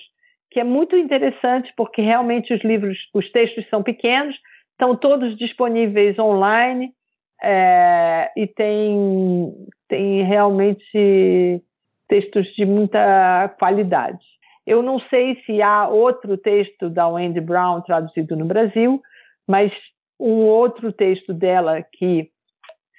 que 0.50 0.60
é 0.60 0.64
muito 0.64 0.96
interessante 0.96 1.74
porque 1.76 2.02
realmente 2.02 2.54
os 2.54 2.64
livros, 2.64 2.98
os 3.14 3.30
textos 3.32 3.68
são 3.70 3.82
pequenos, 3.84 4.36
estão 4.72 4.96
todos 4.96 5.38
disponíveis 5.38 6.18
online 6.20 6.94
é, 7.42 8.30
e 8.38 8.46
tem, 8.48 9.54
tem 9.88 10.24
realmente 10.24 11.64
textos 12.08 12.46
de 12.56 12.66
muita 12.66 13.50
qualidade. 13.58 14.24
Eu 14.66 14.82
não 14.84 15.00
sei 15.10 15.42
se 15.46 15.62
há 15.62 15.88
outro 15.88 16.38
texto 16.38 16.90
da 16.90 17.08
Wendy 17.08 17.42
Brown 17.42 17.82
traduzido 17.82 18.36
no 18.36 18.46
Brasil, 18.46 19.02
mas 19.48 19.72
um 20.20 20.46
outro 20.46 20.92
texto 20.94 21.34
dela 21.34 21.82
que 21.82 22.30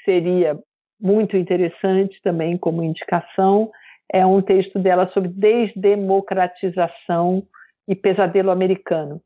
seria 0.05 0.59
muito 1.01 1.36
interessante 1.36 2.20
também 2.23 2.59
como 2.59 2.82
indicação 2.82 3.70
é 4.12 4.27
um 4.27 4.43
texto 4.43 4.78
dela 4.78 5.10
sobre 5.12 5.31
desdemocratização 5.31 7.43
e 7.89 7.94
pesadelo 7.94 8.51
americano, 8.51 9.23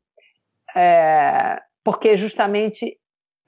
é, 0.75 1.59
porque 1.83 2.17
justamente 2.17 2.97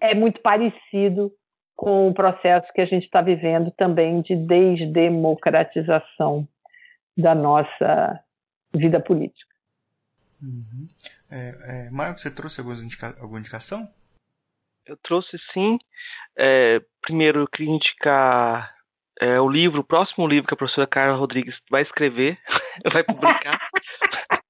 é 0.01 0.13
muito 0.13 0.41
parecido 0.41 1.31
com 1.79 2.09
o 2.09 2.13
processo 2.13 2.67
que 2.73 2.81
a 2.81 2.85
gente 2.85 3.05
está 3.05 3.21
vivendo 3.21 3.71
também 3.71 4.21
de 4.21 4.35
desdemocratização 4.35 6.45
da 7.17 7.33
nossa 7.33 8.21
vida 8.75 8.99
política. 8.99 9.55
Uhum. 10.43 10.85
É, 11.31 11.55
é, 11.61 11.89
Marcos, 11.89 12.21
você 12.21 12.35
trouxe 12.35 12.59
alguma, 12.59 12.75
indica 12.75 13.15
alguma 13.21 13.39
indicação? 13.39 13.87
Eu 14.85 14.97
trouxe 14.97 15.37
sim. 15.53 15.79
É, 16.37 16.81
primeiro, 17.01 17.39
eu 17.39 17.47
queria 17.47 17.73
indicar 17.73 18.75
é, 19.21 19.39
o 19.39 19.47
livro, 19.47 19.79
o 19.79 19.85
próximo 19.85 20.27
livro 20.27 20.49
que 20.49 20.55
a 20.55 20.57
professora 20.57 20.85
Carla 20.85 21.17
Rodrigues 21.17 21.55
vai 21.71 21.83
escrever, 21.83 22.37
vai 22.91 23.05
publicar. 23.05 23.57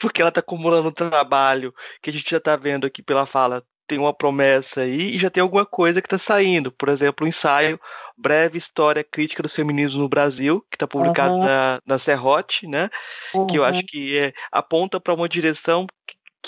Porque 0.00 0.20
ela 0.20 0.30
está 0.30 0.40
acumulando 0.40 0.88
um 0.88 0.92
trabalho 0.92 1.72
que 2.02 2.10
a 2.10 2.12
gente 2.12 2.28
já 2.28 2.38
está 2.38 2.56
vendo 2.56 2.84
aqui 2.84 3.00
pela 3.00 3.28
fala 3.28 3.62
tem 3.88 3.98
uma 3.98 4.14
promessa 4.14 4.80
aí 4.80 5.16
e 5.16 5.18
já 5.18 5.30
tem 5.30 5.42
alguma 5.42 5.64
coisa 5.64 6.00
que 6.00 6.14
está 6.14 6.24
saindo. 6.26 6.70
Por 6.70 6.88
exemplo, 6.90 7.26
o 7.26 7.28
ensaio 7.28 7.80
Breve 8.16 8.58
História 8.58 9.04
Crítica 9.04 9.42
do 9.42 9.48
Feminismo 9.48 10.00
no 10.00 10.08
Brasil, 10.08 10.60
que 10.70 10.76
está 10.76 10.86
publicado 10.86 11.34
uhum. 11.34 11.44
na, 11.44 11.80
na 11.86 11.98
Serrote, 12.00 12.66
né? 12.66 12.90
Uhum. 13.34 13.46
Que 13.46 13.56
eu 13.56 13.64
acho 13.64 13.80
que 13.86 14.18
é, 14.18 14.32
aponta 14.52 15.00
para 15.00 15.14
uma 15.14 15.28
direção 15.28 15.86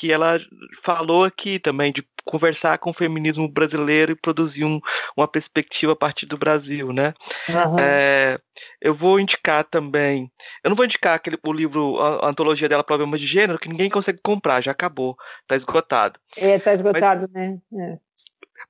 que 0.00 0.10
ela 0.10 0.40
falou 0.82 1.24
aqui 1.24 1.58
também, 1.58 1.92
de 1.92 2.02
conversar 2.24 2.78
com 2.78 2.90
o 2.90 2.94
feminismo 2.94 3.46
brasileiro 3.46 4.12
e 4.12 4.16
produzir 4.16 4.64
um, 4.64 4.80
uma 5.14 5.28
perspectiva 5.28 5.92
a 5.92 5.96
partir 5.96 6.24
do 6.24 6.38
Brasil, 6.38 6.90
né? 6.90 7.12
Uhum. 7.46 7.78
É, 7.78 8.38
eu 8.80 8.94
vou 8.94 9.20
indicar 9.20 9.62
também, 9.64 10.30
eu 10.64 10.70
não 10.70 10.76
vou 10.76 10.86
indicar 10.86 11.16
aquele, 11.16 11.38
o 11.44 11.52
livro, 11.52 11.98
a, 12.00 12.26
a 12.26 12.30
antologia 12.30 12.66
dela, 12.66 12.82
Problemas 12.82 13.20
de 13.20 13.26
Gênero, 13.26 13.58
que 13.58 13.68
ninguém 13.68 13.90
consegue 13.90 14.18
comprar, 14.24 14.62
já 14.62 14.70
acabou, 14.70 15.16
está 15.42 15.56
esgotado. 15.56 16.18
É, 16.34 16.56
está 16.56 16.72
esgotado, 16.72 17.22
Mas, 17.22 17.32
né? 17.32 17.58
É. 17.78 17.98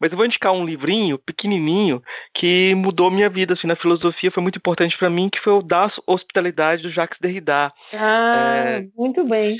Mas 0.01 0.11
eu 0.11 0.16
vou 0.16 0.27
indicar 0.27 0.52
um 0.52 0.65
livrinho 0.65 1.16
pequenininho 1.19 2.02
que 2.35 2.74
mudou 2.74 3.11
minha 3.11 3.28
vida 3.28 3.52
assim 3.52 3.69
na 3.69 3.77
filosofia, 3.77 4.32
foi 4.32 4.43
muito 4.43 4.57
importante 4.57 4.98
para 4.98 5.11
mim, 5.11 5.28
que 5.31 5.40
foi 5.40 5.52
o 5.52 5.62
Das 5.62 5.93
Hospitalidade 6.09 6.82
do 6.82 6.90
Jacques 6.90 7.20
Derrida. 7.20 7.73
Ah, 7.93 8.62
é, 8.66 8.86
muito 8.97 9.23
bem 9.28 9.57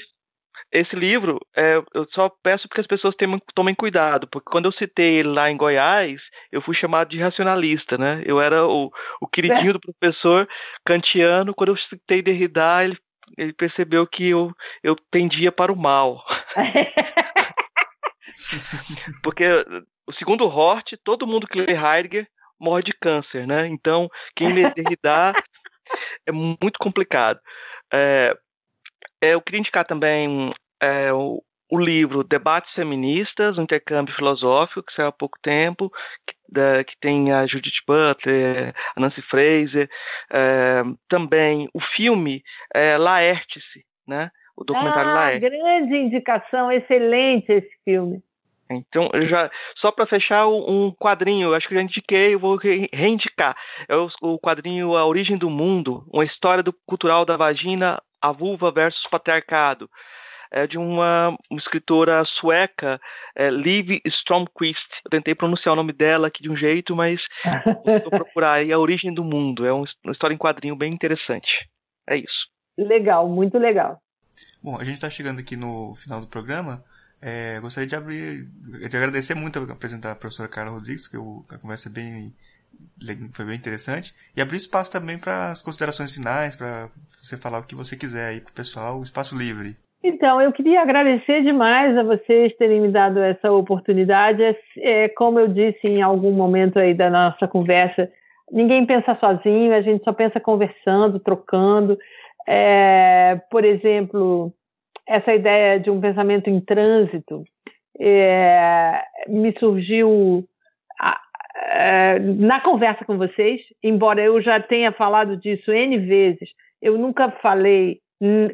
esse 0.73 0.95
livro, 0.95 1.41
é, 1.57 1.83
eu 1.93 2.07
só 2.13 2.31
peço 2.43 2.69
que 2.69 2.81
as 2.81 2.87
pessoas 2.87 3.15
tomem 3.55 3.75
cuidado, 3.75 4.29
porque 4.31 4.51
quando 4.51 4.67
eu 4.67 4.73
citei 4.73 5.19
ele 5.19 5.29
lá 5.29 5.51
em 5.51 5.57
Goiás, 5.57 6.21
eu 6.53 6.63
fui 6.63 6.77
chamado 6.77 7.09
de 7.09 7.21
racionalista, 7.21 7.99
né? 7.99 8.23
Eu 8.25 8.41
era 8.41 8.65
o, 8.65 8.91
o 9.21 9.27
queridinho 9.27 9.71
é. 9.71 9.73
do 9.73 9.81
professor 9.81 10.49
kantiano, 10.87 11.55
quando 11.55 11.71
eu 11.71 11.77
citei 11.77 12.23
Derrida, 12.23 12.85
ele, 12.85 12.97
ele 13.37 13.53
percebeu 13.53 14.07
que 14.07 14.29
eu, 14.29 14.53
eu 14.83 14.97
pendia 15.11 15.51
para 15.51 15.73
o 15.73 15.77
mal. 15.77 16.25
porque, 19.25 19.45
o 20.07 20.13
segundo 20.13 20.47
Hort, 20.47 20.93
todo 21.05 21.27
mundo 21.27 21.49
que 21.49 21.61
lê 21.61 21.73
Heidegger 21.73 22.29
morre 22.61 22.85
de 22.85 22.93
câncer, 22.93 23.45
né? 23.45 23.67
Então, 23.67 24.09
quem 24.37 24.53
lê 24.53 24.71
Derrida 24.71 25.33
é 26.27 26.31
muito 26.31 26.79
complicado. 26.79 27.41
É, 27.93 28.37
é, 29.23 29.35
eu 29.35 29.43
queria 29.43 29.61
indicar 29.61 29.85
também 29.85 30.53
é, 30.81 31.13
o, 31.13 31.43
o, 31.71 31.79
livro 31.79 32.25
Debates 32.25 32.73
Feministas, 32.75 33.59
um 33.59 33.63
intercâmbio 33.63 34.15
filosófico, 34.15 34.83
que 34.83 34.95
saiu 34.95 35.09
há 35.09 35.13
pouco 35.13 35.39
tempo, 35.43 35.91
que, 36.27 36.35
da, 36.49 36.85
que 36.85 36.95
tem 37.01 37.33
a 37.33 37.47
Judith 37.47 37.83
Butler, 37.87 38.75
a 38.97 39.01
Nancy 39.01 39.23
Fraser, 39.23 39.89
é, 40.33 40.83
também 41.09 41.69
o 41.75 41.81
filme 41.81 42.43
é, 42.75 42.97
Laertice, 42.97 43.85
né? 44.07 44.31
O 44.57 44.65
documentário 44.65 45.11
ah, 45.11 45.15
Laertice. 45.15 45.51
grande 45.51 45.97
indicação, 45.97 46.71
excelente 46.71 47.51
esse 47.53 47.71
filme. 47.85 48.23
Então, 48.71 49.11
já 49.29 49.51
só 49.79 49.91
para 49.91 50.07
fechar 50.07 50.47
um 50.47 50.93
quadrinho, 50.93 51.55
acho 51.55 51.67
que 51.67 51.75
já 51.75 51.83
indiquei, 51.83 52.35
eu 52.35 52.39
vou 52.39 52.57
reindicar. 52.57 53.57
É 53.89 53.97
o, 53.97 54.09
o, 54.23 54.39
quadrinho 54.39 54.97
A 54.97 55.05
Origem 55.05 55.37
do 55.37 55.51
Mundo, 55.51 56.05
uma 56.13 56.25
história 56.25 56.63
do 56.63 56.73
cultural 56.87 57.25
da 57.25 57.37
vagina, 57.37 58.01
a 58.23 58.31
vulva 58.31 58.71
versus 58.71 59.05
patriarcado. 59.11 59.91
É 60.53 60.67
de 60.67 60.77
uma, 60.77 61.37
uma 61.51 61.61
escritora 61.61 62.25
sueca, 62.25 63.01
é, 63.37 63.51
Liv 63.51 64.01
Stromquist. 64.05 64.89
Eu 65.05 65.11
tentei 65.11 65.35
pronunciar 65.35 65.73
o 65.73 65.77
nome 65.77 65.93
dela 65.93 66.29
aqui 66.29 66.43
de 66.43 66.51
um 66.51 66.57
jeito, 66.57 66.97
mas 66.97 67.21
vou 68.03 68.11
procurar 68.11 68.55
aí 68.55 68.73
A 68.73 68.79
Origem 68.79 69.15
do 69.15 69.23
Mundo. 69.23 69.65
É 69.65 69.73
uma 69.73 69.87
história 70.11 70.35
em 70.35 70.39
quadrinho 70.39 70.75
bem 70.75 70.93
interessante. 70.93 71.49
É 72.09 72.17
isso. 72.17 72.49
Legal, 72.77 73.29
muito 73.29 73.59
legal. 73.59 74.01
Bom, 74.63 74.79
a 74.79 74.85
gente 74.85 74.95
está 74.95 75.09
chegando 75.09 75.41
aqui 75.41 75.57
no 75.57 75.95
final 75.95 76.21
do 76.21 76.27
programa. 76.27 76.85
É, 77.23 77.61
gostaria 77.61 77.87
de 77.87 77.95
abrir, 77.95 78.47
de 78.47 78.97
agradecer 78.97 79.35
muito 79.35 79.59
a 79.59 79.73
apresentar 79.73 80.13
a 80.13 80.17
professora 80.17 80.49
Carla 80.49 80.73
Rodrigues, 80.73 81.07
que 81.07 81.17
eu, 81.17 81.45
a 81.51 81.59
conversa 81.59 81.89
é 81.89 81.93
bem, 81.93 82.35
foi 83.33 83.45
bem 83.45 83.57
interessante, 83.57 84.15
e 84.35 84.41
abrir 84.41 84.57
espaço 84.57 84.91
também 84.91 85.19
para 85.19 85.51
as 85.51 85.63
considerações 85.63 86.13
finais, 86.13 86.57
para 86.57 86.89
você 87.23 87.37
falar 87.37 87.59
o 87.59 87.65
que 87.65 87.75
você 87.75 87.95
quiser 87.97 88.29
aí 88.29 88.41
para 88.41 88.51
o 88.51 88.55
pessoal, 88.55 89.03
espaço 89.03 89.37
livre. 89.37 89.77
Então, 90.03 90.41
eu 90.41 90.51
queria 90.51 90.81
agradecer 90.81 91.43
demais 91.43 91.97
a 91.97 92.03
vocês 92.03 92.57
terem 92.57 92.81
me 92.81 92.89
dado 92.89 93.19
essa 93.21 93.53
oportunidade. 93.53 94.43
É, 94.43 94.57
é, 94.79 95.09
como 95.11 95.39
eu 95.39 95.49
disse 95.49 95.87
em 95.87 96.01
algum 96.01 96.33
momento 96.33 96.79
aí 96.79 96.95
da 96.95 97.11
nossa 97.11 97.47
conversa, 97.47 98.11
ninguém 98.51 98.87
pensa 98.87 99.15
sozinho, 99.17 99.75
a 99.75 99.83
gente 99.83 100.03
só 100.03 100.13
pensa 100.13 100.41
conversando, 100.41 101.21
trocando. 101.21 101.99
É, 102.49 103.39
por 103.51 103.63
exemplo, 103.63 104.51
essa 105.07 105.35
ideia 105.35 105.79
de 105.79 105.91
um 105.91 106.01
pensamento 106.01 106.49
em 106.49 106.61
trânsito 106.61 107.45
é, 108.01 109.03
me 109.29 109.55
surgiu 109.59 110.45
a, 110.99 111.21
na 112.39 112.59
conversa 112.63 113.05
com 113.05 113.19
vocês, 113.19 113.61
embora 113.83 114.23
eu 114.23 114.41
já 114.41 114.59
tenha 114.61 114.93
falado 114.93 115.37
disso 115.37 115.71
N 115.71 115.99
vezes, 115.99 116.49
eu 116.81 116.97
nunca 116.97 117.31
falei 117.43 118.01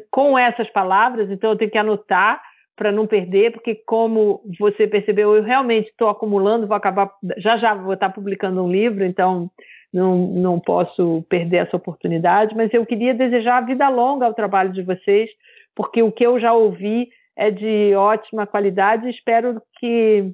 com 0.09 0.37
essas 0.37 0.69
palavras, 0.69 1.29
então 1.29 1.51
eu 1.51 1.57
tenho 1.57 1.71
que 1.71 1.77
anotar 1.77 2.41
para 2.75 2.91
não 2.91 3.07
perder, 3.07 3.51
porque 3.51 3.75
como 3.85 4.41
você 4.59 4.87
percebeu, 4.87 5.35
eu 5.35 5.43
realmente 5.43 5.89
estou 5.89 6.09
acumulando, 6.09 6.67
vou 6.67 6.77
acabar, 6.77 7.11
já 7.37 7.57
já 7.57 7.73
vou 7.73 7.93
estar 7.93 8.09
publicando 8.09 8.63
um 8.63 8.71
livro, 8.71 9.03
então 9.03 9.49
não, 9.91 10.15
não 10.15 10.59
posso 10.59 11.25
perder 11.27 11.57
essa 11.57 11.75
oportunidade, 11.75 12.55
mas 12.55 12.71
eu 12.73 12.85
queria 12.85 13.13
desejar 13.13 13.65
vida 13.65 13.89
longa 13.89 14.25
ao 14.27 14.33
trabalho 14.33 14.71
de 14.71 14.83
vocês, 14.83 15.29
porque 15.75 16.03
o 16.03 16.11
que 16.11 16.25
eu 16.25 16.39
já 16.39 16.53
ouvi 16.53 17.09
é 17.35 17.49
de 17.49 17.93
ótima 17.95 18.45
qualidade 18.45 19.07
e 19.07 19.11
espero 19.11 19.61
que, 19.79 20.31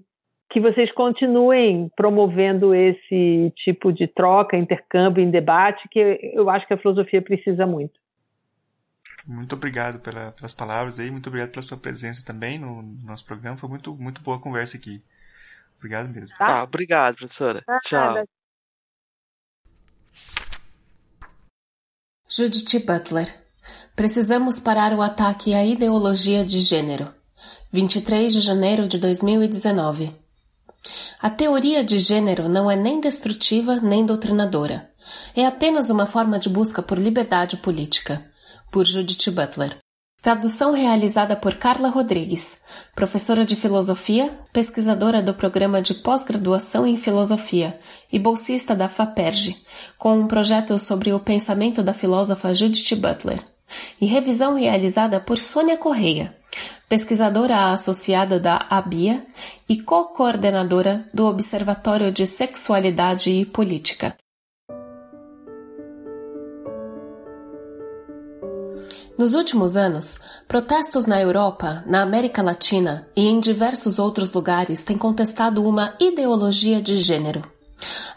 que 0.52 0.60
vocês 0.60 0.92
continuem 0.92 1.90
promovendo 1.96 2.76
esse 2.76 3.54
tipo 3.58 3.92
de 3.92 4.06
troca, 4.08 4.58
intercâmbio, 4.58 5.24
em 5.24 5.32
debate, 5.32 5.88
que 5.90 6.32
eu 6.34 6.50
acho 6.50 6.68
que 6.68 6.74
a 6.74 6.78
filosofia 6.78 7.22
precisa 7.22 7.66
muito. 7.66 8.03
Muito 9.26 9.56
obrigado 9.56 10.00
pela, 10.00 10.32
pelas 10.34 10.54
palavras 10.54 11.00
aí, 11.00 11.10
muito 11.10 11.28
obrigado 11.28 11.52
pela 11.52 11.64
sua 11.64 11.78
presença 11.78 12.26
também 12.26 12.60
no, 12.60 12.82
no 12.82 13.06
nosso 13.06 13.26
programa. 13.26 13.56
Foi 13.56 13.70
muito, 13.70 13.96
muito 13.96 14.22
boa 14.22 14.38
a 14.38 14.40
conversa 14.40 14.76
aqui. 14.76 15.02
Obrigado 15.78 16.10
mesmo. 16.10 16.36
Tá, 16.38 16.60
ah, 16.60 16.64
obrigado, 16.64 17.16
professora. 17.16 17.64
Ah, 17.68 17.80
Tchau. 17.86 18.26
Judith 22.30 22.86
Butler. 22.86 23.34
Precisamos 23.96 24.60
parar 24.60 24.94
o 24.94 25.02
ataque 25.02 25.54
à 25.54 25.64
ideologia 25.66 26.44
de 26.44 26.60
gênero. 26.60 27.14
23 27.72 28.34
de 28.34 28.42
janeiro 28.42 28.88
de 28.88 28.98
2019. 28.98 30.14
A 31.22 31.30
teoria 31.30 31.84
de 31.84 31.98
gênero 31.98 32.50
não 32.50 32.70
é 32.70 32.76
nem 32.76 33.00
destrutiva 33.00 33.78
nem 33.78 34.06
doutrinadora. 34.06 34.90
É 35.36 35.46
apenas 35.46 35.90
uma 35.90 36.06
forma 36.06 36.38
de 36.38 36.50
busca 36.50 36.82
por 36.82 36.98
liberdade 36.98 37.58
política 37.58 38.33
por 38.74 38.86
Judith 38.88 39.30
Butler. 39.30 39.78
Tradução 40.20 40.74
realizada 40.74 41.36
por 41.36 41.58
Carla 41.58 41.90
Rodrigues, 41.90 42.64
professora 42.96 43.46
de 43.46 43.56
filosofia, 43.56 44.40
pesquisadora 44.52 45.22
do 45.22 45.34
programa 45.34 45.80
de 45.80 45.94
pós-graduação 45.94 46.88
em 46.88 46.98
filosofia 46.98 47.80
e 48.12 48.18
bolsista 48.18 48.74
da 48.74 48.90
FAPERJ, 48.90 49.56
com 49.98 50.18
um 50.18 50.28
projeto 50.28 50.80
sobre 50.80 51.14
o 51.14 51.20
pensamento 51.20 51.84
da 51.84 51.94
filósofa 51.94 52.52
Judith 52.52 52.96
Butler, 52.96 53.44
e 54.02 54.08
revisão 54.08 54.56
realizada 54.56 55.20
por 55.20 55.38
Sônia 55.38 55.78
Correia, 55.78 56.36
pesquisadora 56.90 57.72
associada 57.72 58.40
da 58.40 58.66
ABIA 58.70 59.24
e 59.70 59.82
co-coordenadora 59.82 61.08
do 61.14 61.28
Observatório 61.28 62.12
de 62.12 62.26
Sexualidade 62.26 63.30
e 63.30 63.46
Política. 63.46 64.16
Nos 69.16 69.36
últimos 69.36 69.78
anos, 69.78 70.20
protestos 70.48 71.06
na 71.06 71.22
Europa, 71.22 71.84
na 71.86 72.02
América 72.02 72.42
Latina 72.42 73.08
e 73.16 73.28
em 73.28 73.40
diversos 73.40 74.00
outros 74.00 74.32
lugares 74.32 74.82
têm 74.84 74.98
contestado 74.98 75.64
uma 75.64 75.94
ideologia 76.00 76.82
de 76.82 76.98
gênero. 76.98 77.44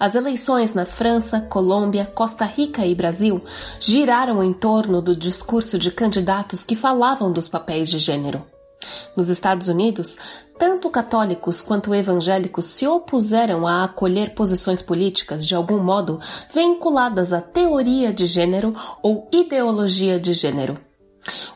As 0.00 0.14
eleições 0.14 0.72
na 0.72 0.86
França, 0.86 1.38
Colômbia, 1.38 2.06
Costa 2.06 2.46
Rica 2.46 2.86
e 2.86 2.94
Brasil 2.94 3.42
giraram 3.78 4.42
em 4.42 4.54
torno 4.54 5.02
do 5.02 5.14
discurso 5.14 5.78
de 5.78 5.90
candidatos 5.90 6.64
que 6.64 6.74
falavam 6.74 7.30
dos 7.30 7.46
papéis 7.46 7.90
de 7.90 7.98
gênero. 7.98 8.42
Nos 9.14 9.28
Estados 9.28 9.68
Unidos, 9.68 10.16
tanto 10.58 10.88
católicos 10.88 11.60
quanto 11.60 11.94
evangélicos 11.94 12.64
se 12.64 12.86
opuseram 12.86 13.66
a 13.66 13.84
acolher 13.84 14.34
posições 14.34 14.80
políticas 14.80 15.46
de 15.46 15.54
algum 15.54 15.78
modo 15.78 16.20
vinculadas 16.54 17.34
à 17.34 17.42
teoria 17.42 18.14
de 18.14 18.24
gênero 18.24 18.74
ou 19.02 19.28
ideologia 19.30 20.18
de 20.18 20.32
gênero. 20.32 20.85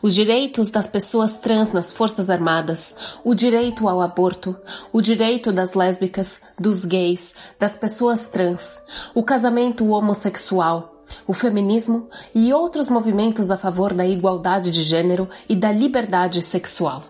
Os 0.03 0.15
direitos 0.15 0.71
das 0.71 0.87
pessoas 0.87 1.39
trans 1.39 1.73
nas 1.73 1.93
Forças 1.93 2.31
Armadas, 2.31 2.97
o 3.25 3.35
direito 3.35 3.89
ao 3.89 4.01
aborto, 4.01 4.57
o 4.93 5.01
direito 5.01 5.53
das 5.53 5.75
lésbicas, 5.75 6.41
dos 6.59 6.85
gays, 6.85 7.35
das 7.59 7.77
pessoas 7.77 8.29
trans, 8.29 8.81
o 9.15 9.23
casamento 9.23 9.89
homossexual, 9.89 11.05
o 11.27 11.35
feminismo 11.35 12.09
e 12.35 12.53
outros 12.53 12.89
movimentos 12.89 13.51
a 13.51 13.59
favor 13.59 13.93
da 13.93 14.07
igualdade 14.07 14.71
de 14.71 14.83
gênero 14.83 15.29
e 15.49 15.55
da 15.55 15.71
liberdade 15.71 16.41
sexual. 16.41 17.03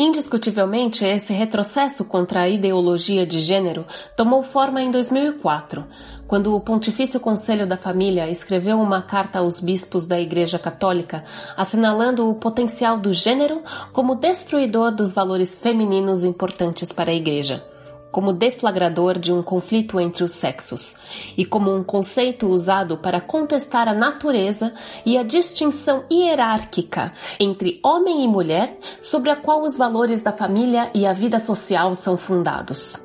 Indiscutivelmente, 0.00 1.04
esse 1.04 1.32
retrocesso 1.32 2.04
contra 2.04 2.42
a 2.42 2.48
ideologia 2.48 3.26
de 3.26 3.40
gênero 3.40 3.84
tomou 4.16 4.44
forma 4.44 4.80
em 4.80 4.92
2004, 4.92 5.84
quando 6.24 6.54
o 6.54 6.60
Pontifício 6.60 7.18
Conselho 7.18 7.66
da 7.66 7.76
Família 7.76 8.30
escreveu 8.30 8.80
uma 8.80 9.02
carta 9.02 9.40
aos 9.40 9.58
bispos 9.58 10.06
da 10.06 10.20
Igreja 10.20 10.56
Católica 10.56 11.24
assinalando 11.56 12.30
o 12.30 12.36
potencial 12.36 12.96
do 12.96 13.12
gênero 13.12 13.60
como 13.92 14.14
destruidor 14.14 14.94
dos 14.94 15.12
valores 15.12 15.52
femininos 15.52 16.22
importantes 16.22 16.92
para 16.92 17.10
a 17.10 17.14
Igreja 17.14 17.67
como 18.10 18.32
deflagrador 18.32 19.18
de 19.18 19.32
um 19.32 19.42
conflito 19.42 20.00
entre 20.00 20.24
os 20.24 20.32
sexos 20.32 20.96
e 21.36 21.44
como 21.44 21.74
um 21.74 21.84
conceito 21.84 22.48
usado 22.48 22.98
para 22.98 23.20
contestar 23.20 23.88
a 23.88 23.94
natureza 23.94 24.72
e 25.04 25.18
a 25.18 25.22
distinção 25.22 26.04
hierárquica 26.10 27.12
entre 27.38 27.80
homem 27.84 28.24
e 28.24 28.28
mulher 28.28 28.78
sobre 29.00 29.30
a 29.30 29.36
qual 29.36 29.62
os 29.62 29.76
valores 29.76 30.22
da 30.22 30.32
família 30.32 30.90
e 30.94 31.06
a 31.06 31.12
vida 31.12 31.38
social 31.38 31.94
são 31.94 32.16
fundados. 32.16 32.96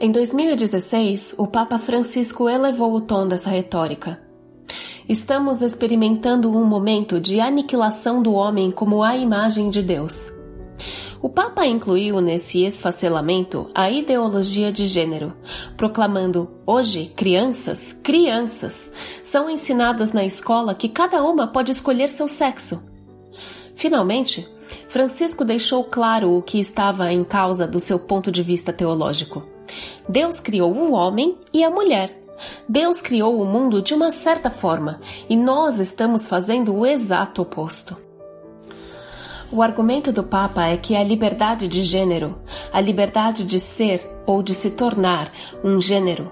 Em 0.00 0.12
2016, 0.12 1.34
o 1.36 1.46
Papa 1.46 1.78
Francisco 1.78 2.48
elevou 2.48 2.94
o 2.94 3.00
tom 3.00 3.26
dessa 3.26 3.50
retórica. 3.50 4.20
Estamos 5.08 5.60
experimentando 5.60 6.54
um 6.54 6.64
momento 6.64 7.20
de 7.20 7.40
aniquilação 7.40 8.22
do 8.22 8.32
homem 8.32 8.70
como 8.70 9.02
a 9.02 9.16
imagem 9.16 9.70
de 9.70 9.82
Deus 9.82 10.37
o 11.20 11.28
Papa 11.28 11.66
incluiu 11.66 12.20
nesse 12.20 12.64
esfacelamento 12.64 13.70
a 13.74 13.90
ideologia 13.90 14.70
de 14.70 14.86
gênero, 14.86 15.34
proclamando: 15.76 16.48
hoje, 16.66 17.12
crianças, 17.16 17.92
crianças, 18.02 18.92
são 19.22 19.50
ensinadas 19.50 20.12
na 20.12 20.24
escola 20.24 20.74
que 20.74 20.88
cada 20.88 21.22
uma 21.22 21.48
pode 21.48 21.72
escolher 21.72 22.08
seu 22.08 22.28
sexo. 22.28 22.82
Finalmente, 23.74 24.48
Francisco 24.88 25.44
deixou 25.44 25.84
claro 25.84 26.36
o 26.36 26.42
que 26.42 26.58
estava 26.58 27.12
em 27.12 27.24
causa 27.24 27.66
do 27.66 27.80
seu 27.80 27.98
ponto 27.98 28.30
de 28.30 28.42
vista 28.42 28.72
teológico. 28.72 29.42
Deus 30.08 30.40
criou 30.40 30.72
o 30.72 30.92
homem 30.92 31.36
e 31.52 31.62
a 31.62 31.70
mulher. 31.70 32.16
Deus 32.68 33.00
criou 33.00 33.40
o 33.40 33.44
mundo 33.44 33.82
de 33.82 33.92
uma 33.94 34.10
certa 34.10 34.50
forma 34.50 35.00
e 35.28 35.36
nós 35.36 35.80
estamos 35.80 36.26
fazendo 36.26 36.74
o 36.74 36.86
exato 36.86 37.42
oposto. 37.42 38.07
O 39.50 39.62
argumento 39.62 40.12
do 40.12 40.22
Papa 40.22 40.66
é 40.66 40.76
que 40.76 40.94
a 40.94 41.02
liberdade 41.02 41.68
de 41.68 41.82
gênero, 41.82 42.38
a 42.70 42.82
liberdade 42.82 43.46
de 43.46 43.58
ser 43.58 44.06
ou 44.26 44.42
de 44.42 44.54
se 44.54 44.72
tornar 44.72 45.32
um 45.64 45.80
gênero, 45.80 46.30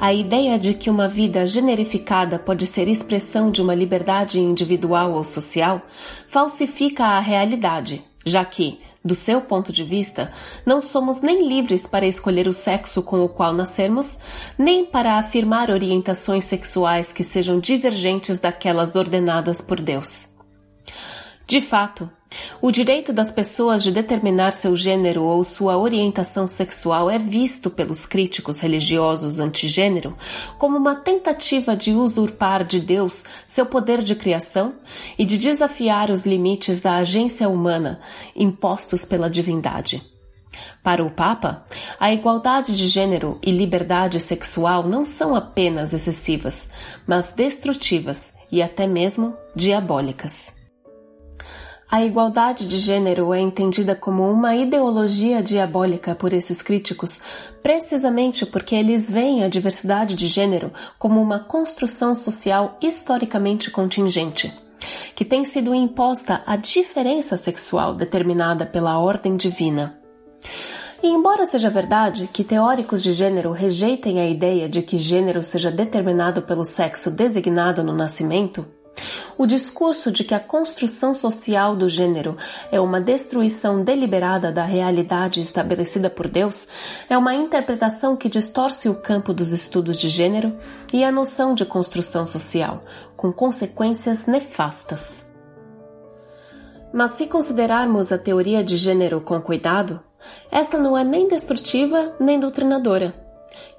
a 0.00 0.12
ideia 0.12 0.58
de 0.58 0.74
que 0.74 0.90
uma 0.90 1.06
vida 1.06 1.46
generificada 1.46 2.40
pode 2.40 2.66
ser 2.66 2.88
expressão 2.88 3.52
de 3.52 3.62
uma 3.62 3.72
liberdade 3.72 4.40
individual 4.40 5.12
ou 5.12 5.22
social, 5.22 5.80
falsifica 6.28 7.04
a 7.04 7.20
realidade, 7.20 8.02
já 8.24 8.44
que, 8.44 8.80
do 9.04 9.14
seu 9.14 9.42
ponto 9.42 9.72
de 9.72 9.84
vista, 9.84 10.32
não 10.66 10.82
somos 10.82 11.22
nem 11.22 11.46
livres 11.46 11.86
para 11.86 12.04
escolher 12.04 12.48
o 12.48 12.52
sexo 12.52 13.00
com 13.00 13.24
o 13.24 13.28
qual 13.28 13.52
nascemos, 13.52 14.18
nem 14.58 14.84
para 14.84 15.20
afirmar 15.20 15.70
orientações 15.70 16.44
sexuais 16.44 17.12
que 17.12 17.22
sejam 17.22 17.60
divergentes 17.60 18.40
daquelas 18.40 18.96
ordenadas 18.96 19.60
por 19.60 19.80
Deus. 19.80 20.34
De 21.46 21.60
fato, 21.60 22.10
o 22.60 22.70
direito 22.70 23.12
das 23.12 23.30
pessoas 23.30 23.82
de 23.82 23.92
determinar 23.92 24.52
seu 24.52 24.74
gênero 24.74 25.22
ou 25.22 25.44
sua 25.44 25.76
orientação 25.76 26.48
sexual 26.48 27.10
é 27.10 27.18
visto 27.18 27.70
pelos 27.70 28.04
críticos 28.04 28.60
religiosos 28.60 29.38
antigênero 29.38 30.16
como 30.58 30.76
uma 30.76 30.96
tentativa 30.96 31.76
de 31.76 31.92
usurpar 31.92 32.64
de 32.64 32.80
Deus 32.80 33.24
seu 33.46 33.66
poder 33.66 34.02
de 34.02 34.14
criação 34.14 34.74
e 35.18 35.24
de 35.24 35.38
desafiar 35.38 36.10
os 36.10 36.26
limites 36.26 36.80
da 36.80 36.96
agência 36.96 37.48
humana 37.48 38.00
impostos 38.34 39.04
pela 39.04 39.30
divindade. 39.30 40.02
Para 40.82 41.04
o 41.04 41.10
Papa, 41.10 41.64
a 42.00 42.12
igualdade 42.12 42.74
de 42.74 42.88
gênero 42.88 43.38
e 43.42 43.50
liberdade 43.50 44.18
sexual 44.18 44.82
não 44.82 45.04
são 45.04 45.34
apenas 45.34 45.92
excessivas, 45.92 46.70
mas 47.06 47.34
destrutivas 47.34 48.34
e 48.50 48.62
até 48.62 48.86
mesmo 48.86 49.36
diabólicas. 49.54 50.65
A 51.88 52.04
igualdade 52.04 52.66
de 52.66 52.78
gênero 52.78 53.32
é 53.32 53.38
entendida 53.38 53.94
como 53.94 54.28
uma 54.28 54.56
ideologia 54.56 55.40
diabólica 55.40 56.16
por 56.16 56.32
esses 56.32 56.60
críticos, 56.60 57.22
precisamente 57.62 58.44
porque 58.44 58.74
eles 58.74 59.08
veem 59.08 59.44
a 59.44 59.48
diversidade 59.48 60.16
de 60.16 60.26
gênero 60.26 60.72
como 60.98 61.22
uma 61.22 61.38
construção 61.38 62.12
social 62.12 62.76
historicamente 62.82 63.70
contingente, 63.70 64.52
que 65.14 65.24
tem 65.24 65.44
sido 65.44 65.72
imposta 65.72 66.42
à 66.44 66.56
diferença 66.56 67.36
sexual 67.36 67.94
determinada 67.94 68.66
pela 68.66 68.98
ordem 68.98 69.36
divina. 69.36 69.96
E 71.00 71.06
embora 71.06 71.46
seja 71.46 71.70
verdade 71.70 72.28
que 72.32 72.42
teóricos 72.42 73.00
de 73.00 73.12
gênero 73.12 73.52
rejeitem 73.52 74.18
a 74.18 74.28
ideia 74.28 74.68
de 74.68 74.82
que 74.82 74.98
gênero 74.98 75.40
seja 75.40 75.70
determinado 75.70 76.42
pelo 76.42 76.64
sexo 76.64 77.12
designado 77.12 77.84
no 77.84 77.94
nascimento, 77.94 78.66
o 79.38 79.46
discurso 79.46 80.10
de 80.10 80.24
que 80.24 80.34
a 80.34 80.40
construção 80.40 81.14
social 81.14 81.76
do 81.76 81.88
gênero 81.88 82.36
é 82.70 82.80
uma 82.80 83.00
destruição 83.00 83.84
deliberada 83.84 84.50
da 84.50 84.64
realidade 84.64 85.40
estabelecida 85.40 86.08
por 86.08 86.28
Deus 86.28 86.68
é 87.08 87.16
uma 87.18 87.34
interpretação 87.34 88.16
que 88.16 88.28
distorce 88.28 88.88
o 88.88 88.94
campo 88.94 89.34
dos 89.34 89.52
estudos 89.52 89.98
de 89.98 90.08
gênero 90.08 90.56
e 90.92 91.04
a 91.04 91.12
noção 91.12 91.54
de 91.54 91.64
construção 91.64 92.26
social, 92.26 92.82
com 93.16 93.32
consequências 93.32 94.26
nefastas. 94.26 95.26
Mas 96.92 97.12
se 97.12 97.26
considerarmos 97.26 98.10
a 98.10 98.18
teoria 98.18 98.64
de 98.64 98.76
gênero 98.76 99.20
com 99.20 99.40
cuidado, 99.40 100.00
esta 100.50 100.78
não 100.78 100.96
é 100.96 101.04
nem 101.04 101.28
destrutiva 101.28 102.16
nem 102.18 102.40
doutrinadora. 102.40 103.25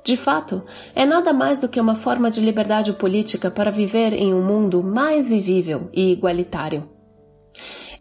De 0.04 0.16
fato, 0.16 0.64
é 0.96 1.06
nada 1.06 1.34
mais 1.34 1.60
do 1.60 1.68
que 1.68 1.80
uma 1.80 1.96
forma 1.96 2.32
de 2.32 2.40
liberdade 2.40 2.94
política 2.94 3.52
para 3.52 3.72
viver 3.72 4.14
em 4.14 4.34
um 4.34 4.42
mundo 4.42 4.82
mais 4.82 5.30
vivível 5.30 5.90
e 5.94 6.12
igualitário. 6.12 6.90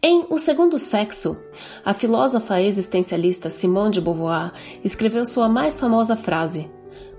Em 0.03 0.27
O 0.31 0.39
Segundo 0.39 0.79
Sexo, 0.79 1.37
a 1.85 1.95
filósofa 1.95 2.61
existencialista 2.61 3.51
Simone 3.51 3.93
de 3.93 4.01
Beauvoir 4.01 4.53
escreveu 4.85 5.25
sua 5.25 5.49
mais 5.49 5.81
famosa 5.81 6.15
frase: 6.15 6.71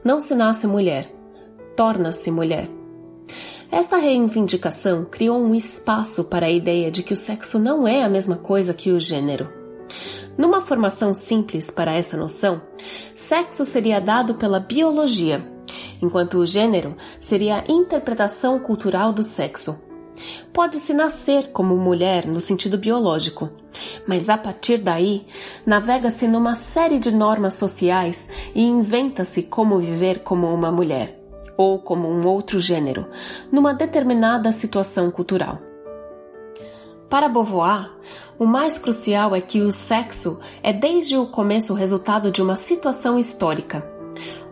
Não 0.04 0.20
se 0.20 0.36
nasce 0.36 0.68
mulher, 0.68 1.12
torna-se 1.76 2.32
mulher. 2.32 2.70
Esta 3.70 3.98
reivindicação 3.98 5.04
criou 5.04 5.38
um 5.38 5.54
espaço 5.54 6.24
para 6.24 6.45
a 6.45 6.52
ideia 6.52 6.90
de 6.90 7.04
que 7.04 7.12
o 7.12 7.18
sexo 7.18 7.60
não 7.60 7.86
é 7.86 8.04
a 8.04 8.10
mesma 8.10 8.38
coisa 8.38 8.74
que 8.74 8.91
o 8.91 8.99
gênero. 8.99 9.57
Numa 10.38 10.61
formação 10.61 11.14
simples 11.14 11.72
para 11.72 11.93
essa 11.93 12.15
noção, 12.15 12.61
sexo 13.15 13.65
seria 13.65 13.99
dado 13.99 14.35
pela 14.35 14.59
biologia, 14.59 15.43
enquanto 16.01 16.38
o 16.38 16.45
gênero 16.45 16.95
seria 17.19 17.57
a 17.57 17.72
interpretação 17.72 18.59
cultural 18.59 19.11
do 19.11 19.23
sexo. 19.23 19.81
Pode-se 20.51 20.93
nascer 20.93 21.51
como 21.51 21.77
mulher 21.77 22.26
no 22.26 22.39
sentido 22.39 22.77
biológico, 22.77 23.49
mas 24.07 24.30
a 24.30 24.38
partir 24.38 24.77
daí 24.77 25.27
navega-se 25.65 26.27
numa 26.27 26.55
série 26.55 26.97
de 26.97 27.11
normas 27.11 27.53
sociais 27.55 28.27
e 28.55 28.64
inventa-se 28.64 29.43
como 29.43 29.77
viver 29.77 30.19
como 30.19 30.47
uma 30.47 30.72
mulher 30.72 31.19
ou 31.55 31.80
como 31.80 32.07
um 32.07 32.26
outro 32.26 32.59
gênero, 32.59 33.07
numa 33.51 33.73
determinada 33.73 34.51
situação 34.51 35.09
cultural. 35.09 35.59
Para 37.10 37.30
Beauvoir, 37.30 37.90
o 38.38 38.46
mais 38.46 38.78
crucial 38.78 39.34
é 39.34 39.40
que 39.40 39.62
o 39.62 39.72
sexo 39.72 40.42
é 40.62 40.74
desde 40.74 41.16
o 41.18 41.26
começo 41.26 41.72
o 41.72 41.76
resultado 41.76 42.30
de 42.32 42.42
uma 42.42 42.58
situação 42.58 43.18
histórica. 43.18 43.90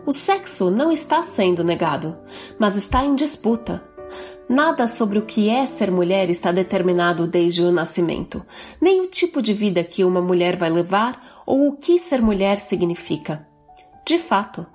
O 0.06 0.12
sexo 0.12 0.70
não 0.70 0.90
está 0.90 1.22
sendo 1.22 1.62
negado, 1.62 2.16
mas 2.58 2.74
está 2.74 3.04
em 3.04 3.14
disputa. 3.14 3.82
Nada 4.48 4.86
sobre 4.86 5.18
o 5.18 5.26
que 5.26 5.50
é 5.50 5.66
ser 5.66 5.90
mulher 5.90 6.30
está 6.30 6.50
determinado 6.50 7.26
desde 7.26 7.62
o 7.62 7.70
nascimento, 7.70 8.42
nem 8.80 9.02
o 9.02 9.06
tipo 9.06 9.42
de 9.42 9.52
vida 9.52 9.84
que 9.84 10.02
uma 10.02 10.22
mulher 10.22 10.56
vai 10.56 10.70
levar 10.70 11.42
ou 11.44 11.68
o 11.68 11.76
que 11.76 11.98
ser 11.98 12.22
mulher 12.22 12.56
significa. 12.56 13.46
De 14.06 14.18
fato, 14.18 14.66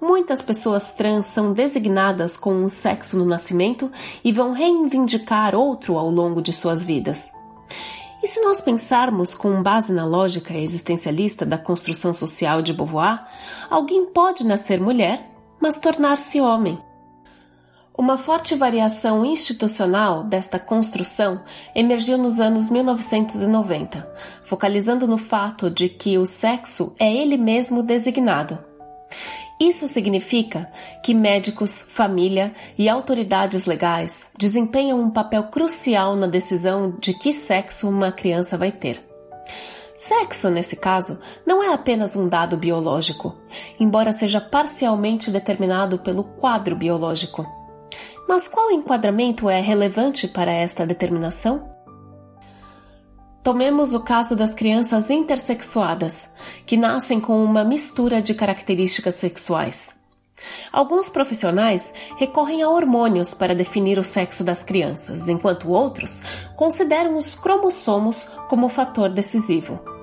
muitas 0.00 0.42
pessoas 0.42 0.92
trans 0.92 1.26
são 1.26 1.52
designadas 1.52 2.36
com 2.36 2.54
um 2.54 2.68
sexo 2.68 3.16
no 3.16 3.24
nascimento 3.24 3.90
e 4.24 4.32
vão 4.32 4.52
reivindicar 4.52 5.54
outro 5.54 5.96
ao 5.96 6.10
longo 6.10 6.42
de 6.42 6.52
suas 6.52 6.84
vidas. 6.84 7.20
E 8.22 8.28
se 8.28 8.40
nós 8.40 8.60
pensarmos 8.60 9.34
com 9.34 9.62
base 9.62 9.92
na 9.92 10.04
lógica 10.04 10.54
existencialista 10.54 11.46
da 11.46 11.58
construção 11.58 12.12
social 12.12 12.60
de 12.60 12.72
Beauvoir, 12.72 13.24
alguém 13.70 14.06
pode 14.06 14.44
nascer 14.44 14.80
mulher, 14.80 15.30
mas 15.60 15.78
tornar-se 15.78 16.40
homem. 16.40 16.78
Uma 17.96 18.18
forte 18.18 18.54
variação 18.54 19.24
institucional 19.24 20.22
desta 20.22 20.58
construção 20.58 21.40
emergiu 21.74 22.18
nos 22.18 22.38
anos 22.38 22.68
1990, 22.68 24.06
focalizando 24.44 25.06
no 25.06 25.16
fato 25.16 25.70
de 25.70 25.88
que 25.88 26.18
o 26.18 26.26
sexo 26.26 26.94
é 26.98 27.10
ele 27.10 27.38
mesmo 27.38 27.82
designado. 27.82 28.58
Isso 29.58 29.88
significa 29.88 30.70
que 31.02 31.14
médicos, 31.14 31.80
família 31.80 32.54
e 32.76 32.88
autoridades 32.90 33.64
legais 33.64 34.30
desempenham 34.36 35.00
um 35.00 35.10
papel 35.10 35.44
crucial 35.44 36.14
na 36.14 36.26
decisão 36.26 36.94
de 37.00 37.14
que 37.14 37.32
sexo 37.32 37.88
uma 37.88 38.12
criança 38.12 38.58
vai 38.58 38.70
ter. 38.70 39.02
Sexo, 39.96 40.50
nesse 40.50 40.76
caso, 40.76 41.18
não 41.46 41.62
é 41.62 41.72
apenas 41.72 42.14
um 42.14 42.28
dado 42.28 42.54
biológico, 42.58 43.34
embora 43.80 44.12
seja 44.12 44.42
parcialmente 44.42 45.30
determinado 45.30 45.98
pelo 46.00 46.22
quadro 46.22 46.76
biológico. 46.76 47.46
Mas 48.28 48.46
qual 48.46 48.70
enquadramento 48.70 49.48
é 49.48 49.60
relevante 49.60 50.28
para 50.28 50.52
esta 50.52 50.84
determinação? 50.84 51.75
Tomemos 53.46 53.94
o 53.94 54.00
caso 54.00 54.34
das 54.34 54.52
crianças 54.52 55.08
intersexuadas, 55.08 56.28
que 56.66 56.76
nascem 56.76 57.20
com 57.20 57.44
uma 57.44 57.62
mistura 57.62 58.20
de 58.20 58.34
características 58.34 59.14
sexuais. 59.14 59.96
Alguns 60.72 61.08
profissionais 61.08 61.94
recorrem 62.16 62.64
a 62.64 62.68
hormônios 62.68 63.34
para 63.34 63.54
definir 63.54 64.00
o 64.00 64.02
sexo 64.02 64.42
das 64.42 64.64
crianças, 64.64 65.28
enquanto 65.28 65.70
outros 65.70 66.24
consideram 66.56 67.16
os 67.16 67.36
cromossomos 67.36 68.28
como 68.48 68.68
fator 68.68 69.10
decisivo. 69.10 69.95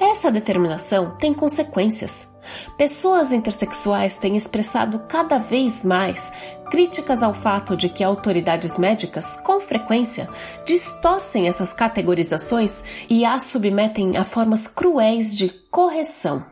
Essa 0.00 0.30
determinação 0.30 1.16
tem 1.18 1.32
consequências. 1.32 2.28
Pessoas 2.76 3.32
intersexuais 3.32 4.16
têm 4.16 4.36
expressado 4.36 5.00
cada 5.08 5.38
vez 5.38 5.82
mais 5.82 6.32
críticas 6.70 7.22
ao 7.22 7.34
fato 7.34 7.76
de 7.76 7.88
que 7.88 8.02
autoridades 8.04 8.78
médicas, 8.78 9.36
com 9.42 9.60
frequência, 9.60 10.28
distorcem 10.66 11.48
essas 11.48 11.72
categorizações 11.72 12.82
e 13.08 13.24
as 13.24 13.46
submetem 13.46 14.16
a 14.16 14.24
formas 14.24 14.66
cruéis 14.66 15.34
de 15.36 15.48
correção. 15.70 16.44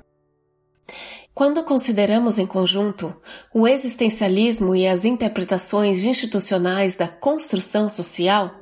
Quando 1.34 1.64
consideramos 1.64 2.38
em 2.38 2.46
conjunto 2.46 3.16
o 3.54 3.66
existencialismo 3.66 4.76
e 4.76 4.86
as 4.86 5.02
interpretações 5.06 6.04
institucionais 6.04 6.94
da 6.94 7.09
construção 7.09 7.88
social, 7.88 8.54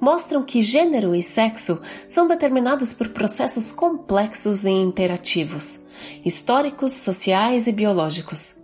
mostram 0.00 0.44
que 0.44 0.60
gênero 0.60 1.16
e 1.16 1.22
sexo 1.22 1.82
são 2.06 2.28
determinados 2.28 2.92
por 2.92 3.08
processos 3.08 3.72
complexos 3.72 4.64
e 4.64 4.70
interativos, 4.70 5.84
históricos, 6.24 6.92
sociais 6.92 7.66
e 7.66 7.72
biológicos. 7.72 8.54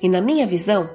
E 0.00 0.08
na 0.08 0.20
minha 0.20 0.46
visão, 0.46 0.88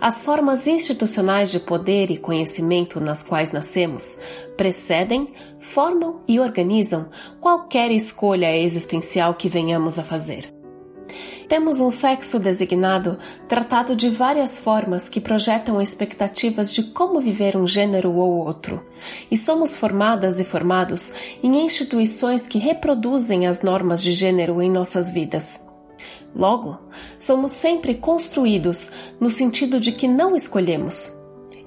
as 0.00 0.24
formas 0.24 0.66
institucionais 0.66 1.52
de 1.52 1.60
poder 1.60 2.10
e 2.10 2.16
conhecimento 2.16 2.98
nas 2.98 3.22
quais 3.22 3.52
nascemos 3.52 4.18
precedem, 4.56 5.32
formam 5.60 6.20
e 6.26 6.40
organizam 6.40 7.10
qualquer 7.40 7.92
escolha 7.92 8.56
existencial 8.56 9.34
que 9.34 9.48
venhamos 9.48 10.00
a 10.00 10.02
fazer. 10.02 10.59
Temos 11.50 11.80
um 11.80 11.90
sexo 11.90 12.38
designado 12.38 13.18
tratado 13.48 13.96
de 13.96 14.08
várias 14.08 14.60
formas 14.60 15.08
que 15.08 15.20
projetam 15.20 15.82
expectativas 15.82 16.72
de 16.72 16.84
como 16.84 17.20
viver 17.20 17.56
um 17.56 17.66
gênero 17.66 18.14
ou 18.14 18.46
outro, 18.46 18.86
e 19.28 19.36
somos 19.36 19.74
formadas 19.74 20.38
e 20.38 20.44
formados 20.44 21.12
em 21.42 21.64
instituições 21.64 22.46
que 22.46 22.56
reproduzem 22.56 23.48
as 23.48 23.62
normas 23.62 24.00
de 24.00 24.12
gênero 24.12 24.62
em 24.62 24.70
nossas 24.70 25.10
vidas. 25.10 25.60
Logo, 26.36 26.78
somos 27.18 27.50
sempre 27.50 27.96
construídos 27.96 28.88
no 29.18 29.28
sentido 29.28 29.80
de 29.80 29.90
que 29.90 30.06
não 30.06 30.36
escolhemos, 30.36 31.10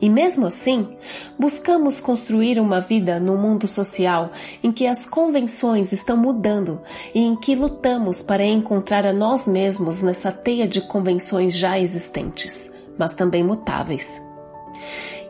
e 0.03 0.09
mesmo 0.09 0.45
assim, 0.45 0.97
buscamos 1.39 2.01
construir 2.01 2.59
uma 2.59 2.81
vida 2.81 3.21
num 3.21 3.37
mundo 3.37 3.69
social 3.69 4.31
em 4.61 4.69
que 4.69 4.85
as 4.85 5.05
convenções 5.05 5.93
estão 5.93 6.17
mudando 6.17 6.81
e 7.15 7.21
em 7.21 7.37
que 7.37 7.55
lutamos 7.55 8.21
para 8.21 8.43
encontrar 8.43 9.05
a 9.05 9.13
nós 9.13 9.47
mesmos 9.47 10.01
nessa 10.01 10.29
teia 10.29 10.67
de 10.67 10.81
convenções 10.81 11.55
já 11.55 11.79
existentes, 11.79 12.69
mas 12.99 13.13
também 13.13 13.45
mutáveis. 13.45 14.21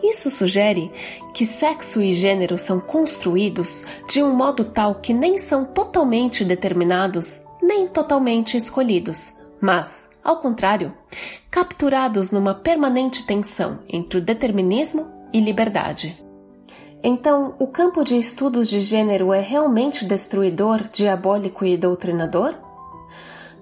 Isso 0.01 0.31
sugere 0.31 0.89
que 1.35 1.45
sexo 1.45 2.01
e 2.01 2.11
gênero 2.11 2.57
são 2.57 2.79
construídos 2.79 3.85
de 4.09 4.23
um 4.23 4.35
modo 4.35 4.65
tal 4.65 4.95
que 4.95 5.13
nem 5.13 5.37
são 5.37 5.65
totalmente 5.65 6.43
determinados 6.43 7.43
nem 7.61 7.87
totalmente 7.87 8.57
escolhidos, 8.57 9.35
mas 9.61 10.09
ao 10.23 10.37
contrário, 10.37 10.93
capturados 11.51 12.31
numa 12.31 12.53
permanente 12.53 13.25
tensão 13.25 13.79
entre 13.89 14.17
o 14.17 14.21
determinismo 14.21 15.11
e 15.33 15.39
liberdade. 15.39 16.15
Então, 17.03 17.55
o 17.59 17.67
campo 17.67 18.03
de 18.03 18.17
estudos 18.17 18.69
de 18.69 18.79
gênero 18.79 19.33
é 19.33 19.41
realmente 19.41 20.05
destruidor, 20.05 20.87
diabólico 20.93 21.65
e 21.65 21.75
doutrinador? 21.75 22.55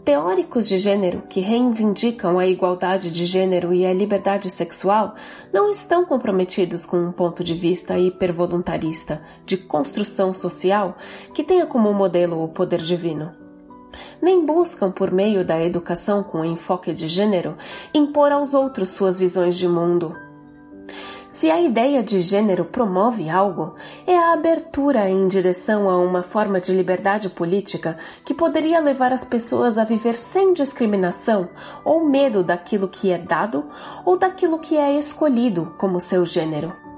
Teóricos 0.05 0.67
de 0.67 0.77
gênero 0.77 1.23
que 1.27 1.41
reivindicam 1.41 2.37
a 2.37 2.45
igualdade 2.45 3.09
de 3.09 3.25
gênero 3.25 3.73
e 3.73 3.85
a 3.85 3.93
liberdade 3.93 4.49
sexual 4.49 5.15
não 5.53 5.71
estão 5.71 6.05
comprometidos 6.05 6.85
com 6.85 6.97
um 6.97 7.11
ponto 7.11 7.43
de 7.43 7.53
vista 7.53 7.97
hipervoluntarista 7.97 9.19
de 9.45 9.57
construção 9.57 10.33
social 10.33 10.97
que 11.33 11.43
tenha 11.43 11.65
como 11.65 11.93
modelo 11.93 12.43
o 12.43 12.47
poder 12.47 12.81
divino 12.81 13.40
nem 14.21 14.45
buscam, 14.45 14.91
por 14.91 15.11
meio 15.11 15.45
da 15.45 15.63
educação 15.63 16.23
com 16.23 16.43
enfoque 16.45 16.93
de 16.93 17.07
gênero, 17.07 17.57
impor 17.93 18.31
aos 18.31 18.53
outros 18.53 18.89
suas 18.89 19.17
visões 19.19 19.55
de 19.55 19.67
mundo. 19.67 20.15
Se 21.41 21.49
a 21.49 21.59
ideia 21.59 22.03
de 22.03 22.21
gênero 22.21 22.65
promove 22.65 23.27
algo, 23.27 23.73
é 24.05 24.15
a 24.15 24.33
abertura 24.33 25.09
em 25.09 25.27
direção 25.27 25.89
a 25.89 25.97
uma 25.97 26.21
forma 26.21 26.61
de 26.61 26.71
liberdade 26.71 27.29
política 27.31 27.97
que 28.23 28.31
poderia 28.31 28.79
levar 28.79 29.11
as 29.11 29.25
pessoas 29.25 29.75
a 29.75 29.83
viver 29.83 30.15
sem 30.15 30.53
discriminação 30.53 31.49
ou 31.83 32.05
medo 32.05 32.43
daquilo 32.43 32.87
que 32.87 33.11
é 33.11 33.17
dado 33.17 33.65
ou 34.05 34.19
daquilo 34.19 34.59
que 34.59 34.77
é 34.77 34.95
escolhido 34.99 35.73
como 35.79 35.99
seu 35.99 36.23
gênero. 36.25 36.90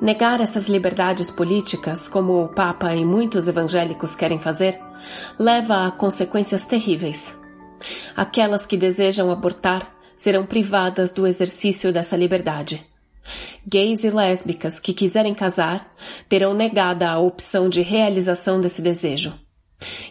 Negar 0.00 0.40
essas 0.40 0.68
liberdades 0.68 1.30
políticas, 1.30 2.08
como 2.08 2.44
o 2.44 2.48
Papa 2.48 2.94
e 2.94 3.04
muitos 3.04 3.46
evangélicos 3.48 4.16
querem 4.16 4.40
fazer, 4.40 4.78
leva 5.38 5.86
a 5.86 5.90
consequências 5.90 6.64
terríveis. 6.64 7.34
Aquelas 8.16 8.66
que 8.66 8.76
desejam 8.76 9.30
abortar 9.30 9.92
serão 10.16 10.44
privadas 10.44 11.10
do 11.10 11.26
exercício 11.26 11.92
dessa 11.92 12.16
liberdade. 12.16 12.82
Gays 13.66 14.04
e 14.04 14.10
lésbicas 14.10 14.78
que 14.78 14.92
quiserem 14.92 15.34
casar 15.34 15.86
terão 16.28 16.52
negada 16.52 17.08
a 17.08 17.18
opção 17.18 17.68
de 17.68 17.80
realização 17.80 18.60
desse 18.60 18.82
desejo. 18.82 19.32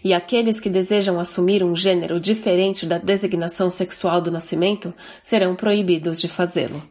E 0.04 0.14
aqueles 0.14 0.60
que 0.60 0.70
desejam 0.70 1.20
assumir 1.20 1.64
um 1.64 1.76
gênero 1.76 2.20
diferente 2.20 2.86
da 2.86 2.98
designação 2.98 3.70
sexual 3.70 4.22
do 4.22 4.32
nascimento 4.32 4.94
serão 5.24 5.56
proibidos 5.56 6.20
de 6.20 6.28
fazê-lo. 6.28 6.82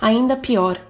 Ainda 0.00 0.36
pior, 0.36 0.80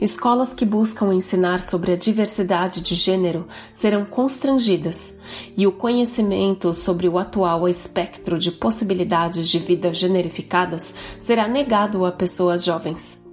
Escolas 0.00 0.52
que 0.52 0.64
buscam 0.66 1.14
ensinar 1.14 1.60
sobre 1.60 1.92
a 1.92 1.96
diversidade 1.96 2.82
de 2.82 2.94
gênero 2.94 3.46
serão 3.72 4.04
constrangidas 4.04 5.18
e 5.56 5.66
o 5.66 5.72
conhecimento 5.72 6.74
sobre 6.74 7.08
o 7.08 7.18
atual 7.18 7.66
espectro 7.66 8.38
de 8.38 8.52
possibilidades 8.52 9.48
de 9.48 9.58
vida 9.58 9.94
generificadas 9.94 10.94
será 11.22 11.48
negado 11.48 12.04
a 12.04 12.12
pessoas 12.12 12.62
jovens. 12.62 13.24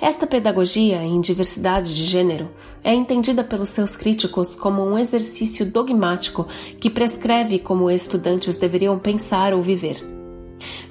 Esta 0.00 0.26
pedagogia 0.26 1.02
em 1.02 1.20
diversidade 1.20 1.94
de 1.94 2.04
gênero 2.04 2.50
é 2.82 2.94
entendida 2.94 3.42
pelos 3.42 3.68
seus 3.70 3.96
críticos 3.96 4.54
como 4.54 4.84
um 4.84 4.98
exercício 4.98 5.66
dogmático 5.66 6.46
que 6.80 6.90
prescreve 6.90 7.58
como 7.58 7.90
estudantes 7.90 8.56
deveriam 8.56 8.98
pensar 8.98 9.52
ou 9.52 9.62
viver. 9.62 10.21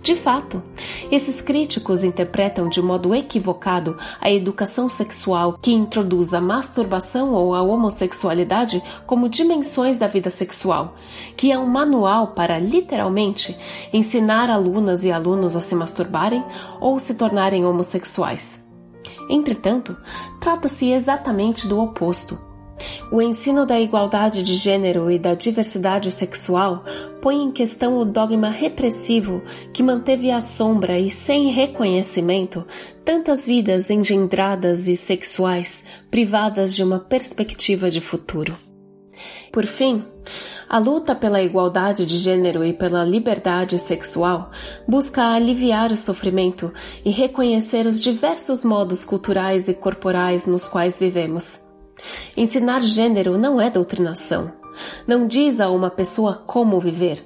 De 0.02 0.15
fato, 0.15 0.64
esses 1.11 1.41
críticos 1.41 2.03
interpretam 2.03 2.68
de 2.68 2.81
modo 2.81 3.14
equivocado 3.14 3.98
a 4.19 4.31
educação 4.31 4.89
sexual 4.89 5.57
que 5.61 5.72
introduz 5.72 6.34
a 6.34 6.41
masturbação 6.41 7.34
ou 7.34 7.53
a 7.53 7.61
homossexualidade 7.61 8.81
como 9.06 9.30
dimensões 9.30 9.98
da 9.98 10.07
vida 10.07 10.30
sexual, 10.30 10.95
que 11.38 11.52
é 11.52 11.60
um 11.60 11.68
manual 11.68 12.30
para, 12.30 12.57
literalmente, 12.57 13.56
ensinar 13.93 14.49
alunas 14.49 15.06
e 15.06 15.11
alunos 15.11 15.56
a 15.56 15.61
se 15.61 15.76
masturbarem 15.76 16.43
ou 16.80 16.98
se 16.98 17.14
tornarem 17.14 17.65
homossexuais. 17.65 18.68
Entretanto, 19.30 19.95
trata-se 20.39 20.91
exatamente 20.91 21.68
do 21.68 21.80
oposto 21.80 22.51
o 23.11 23.21
ensino 23.21 23.65
da 23.65 23.79
igualdade 23.79 24.43
de 24.43 24.55
gênero 24.55 25.11
e 25.11 25.19
da 25.19 25.33
diversidade 25.33 26.11
sexual 26.11 26.83
põe 27.21 27.35
em 27.35 27.51
questão 27.51 27.97
o 27.97 28.05
dogma 28.05 28.49
repressivo 28.49 29.41
que 29.73 29.83
manteve 29.83 30.31
à 30.31 30.41
sombra 30.41 30.97
e 30.97 31.09
sem 31.09 31.49
reconhecimento 31.49 32.65
tantas 33.03 33.45
vidas 33.45 33.89
engendradas 33.89 34.87
e 34.87 34.95
sexuais 34.95 35.83
privadas 36.09 36.75
de 36.75 36.83
uma 36.83 36.99
perspectiva 36.99 37.89
de 37.89 38.01
futuro. 38.01 38.55
Por 39.51 39.65
fim, 39.65 40.03
a 40.69 40.77
luta 40.77 41.13
pela 41.13 41.41
igualdade 41.41 42.05
de 42.05 42.17
gênero 42.17 42.63
e 42.63 42.71
pela 42.71 43.03
liberdade 43.03 43.77
sexual 43.77 44.49
busca 44.87 45.33
aliviar 45.33 45.91
o 45.91 45.97
sofrimento 45.97 46.73
e 47.03 47.11
reconhecer 47.11 47.85
os 47.85 47.99
diversos 47.99 48.63
modos 48.63 49.03
culturais 49.03 49.67
e 49.67 49.73
corporais 49.73 50.47
nos 50.47 50.69
quais 50.69 50.97
vivemos. 50.97 51.70
Ensinar 52.36 52.82
gênero 52.82 53.38
não 53.38 53.60
é 53.60 53.69
doutrinação. 53.69 54.52
Não 55.07 55.28
diz 55.28 55.60
a 55.60 55.69
uma 55.69 55.90
pessoa 55.90 56.36
como 56.45 56.80
viver. 56.80 57.23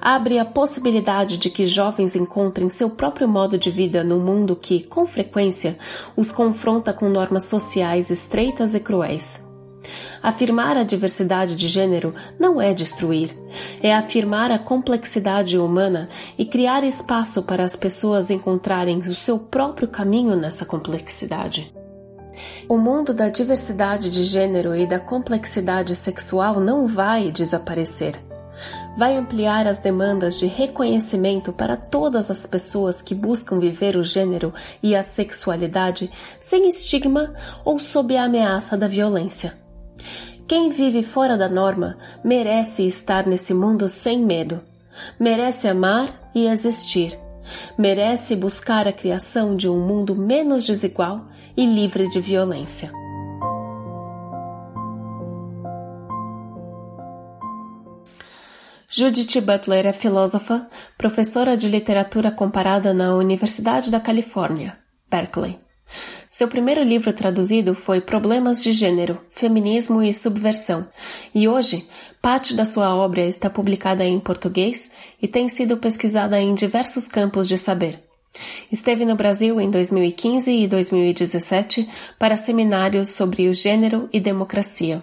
Abre 0.00 0.38
a 0.38 0.44
possibilidade 0.44 1.38
de 1.38 1.48
que 1.48 1.66
jovens 1.66 2.14
encontrem 2.14 2.68
seu 2.68 2.90
próprio 2.90 3.26
modo 3.26 3.56
de 3.56 3.70
vida 3.70 4.04
num 4.04 4.20
mundo 4.20 4.54
que, 4.54 4.82
com 4.82 5.06
frequência, 5.06 5.78
os 6.16 6.30
confronta 6.30 6.92
com 6.92 7.08
normas 7.08 7.46
sociais 7.46 8.10
estreitas 8.10 8.74
e 8.74 8.80
cruéis. 8.80 9.42
Afirmar 10.22 10.76
a 10.76 10.82
diversidade 10.82 11.54
de 11.54 11.68
gênero 11.68 12.14
não 12.38 12.60
é 12.60 12.72
destruir, 12.72 13.36
é 13.82 13.94
afirmar 13.94 14.50
a 14.50 14.58
complexidade 14.58 15.58
humana 15.58 16.08
e 16.38 16.46
criar 16.46 16.82
espaço 16.82 17.42
para 17.42 17.62
as 17.62 17.76
pessoas 17.76 18.30
encontrarem 18.30 18.98
o 18.98 19.14
seu 19.14 19.38
próprio 19.38 19.86
caminho 19.86 20.34
nessa 20.34 20.64
complexidade. 20.64 21.83
O 22.68 22.76
mundo 22.76 23.12
da 23.12 23.28
diversidade 23.28 24.10
de 24.10 24.24
gênero 24.24 24.74
e 24.74 24.86
da 24.86 24.98
complexidade 24.98 25.94
sexual 25.94 26.60
não 26.60 26.86
vai 26.86 27.30
desaparecer. 27.30 28.18
Vai 28.96 29.16
ampliar 29.16 29.66
as 29.66 29.78
demandas 29.78 30.38
de 30.38 30.46
reconhecimento 30.46 31.52
para 31.52 31.76
todas 31.76 32.30
as 32.30 32.46
pessoas 32.46 33.02
que 33.02 33.14
buscam 33.14 33.58
viver 33.58 33.96
o 33.96 34.04
gênero 34.04 34.54
e 34.82 34.94
a 34.94 35.02
sexualidade 35.02 36.10
sem 36.40 36.68
estigma 36.68 37.34
ou 37.64 37.78
sob 37.78 38.16
a 38.16 38.24
ameaça 38.24 38.76
da 38.76 38.86
violência. 38.86 39.54
Quem 40.46 40.70
vive 40.70 41.02
fora 41.02 41.36
da 41.36 41.48
norma 41.48 41.96
merece 42.22 42.86
estar 42.86 43.26
nesse 43.26 43.52
mundo 43.52 43.88
sem 43.88 44.24
medo, 44.24 44.60
merece 45.18 45.66
amar 45.66 46.30
e 46.34 46.46
existir 46.46 47.18
merece 47.76 48.34
buscar 48.34 48.86
a 48.86 48.92
criação 48.92 49.56
de 49.56 49.68
um 49.68 49.78
mundo 49.78 50.14
menos 50.14 50.64
desigual 50.64 51.26
e 51.56 51.64
livre 51.64 52.08
de 52.08 52.20
violência. 52.20 52.90
Judith 58.96 59.40
Butler 59.40 59.86
é 59.86 59.92
filósofa, 59.92 60.68
professora 60.96 61.56
de 61.56 61.68
literatura 61.68 62.30
comparada 62.30 62.94
na 62.94 63.14
Universidade 63.16 63.90
da 63.90 63.98
Califórnia, 63.98 64.78
Berkeley. 65.10 65.58
Seu 66.30 66.48
primeiro 66.48 66.82
livro 66.82 67.12
traduzido 67.12 67.74
foi 67.74 68.00
Problemas 68.00 68.62
de 68.62 68.72
Gênero, 68.72 69.20
Feminismo 69.30 70.02
e 70.02 70.12
Subversão, 70.12 70.88
e 71.34 71.48
hoje 71.48 71.88
parte 72.22 72.54
da 72.54 72.64
sua 72.64 72.94
obra 72.94 73.26
está 73.26 73.50
publicada 73.50 74.04
em 74.04 74.18
português 74.18 74.92
e 75.20 75.28
tem 75.28 75.48
sido 75.48 75.76
pesquisada 75.76 76.40
em 76.40 76.54
diversos 76.54 77.06
campos 77.08 77.48
de 77.48 77.58
saber. 77.58 78.00
Esteve 78.70 79.04
no 79.04 79.16
Brasil 79.16 79.60
em 79.60 79.70
2015 79.70 80.50
e 80.50 80.66
2017 80.66 81.88
para 82.18 82.36
seminários 82.36 83.14
sobre 83.14 83.48
o 83.48 83.54
gênero 83.54 84.08
e 84.12 84.20
democracia. 84.20 85.02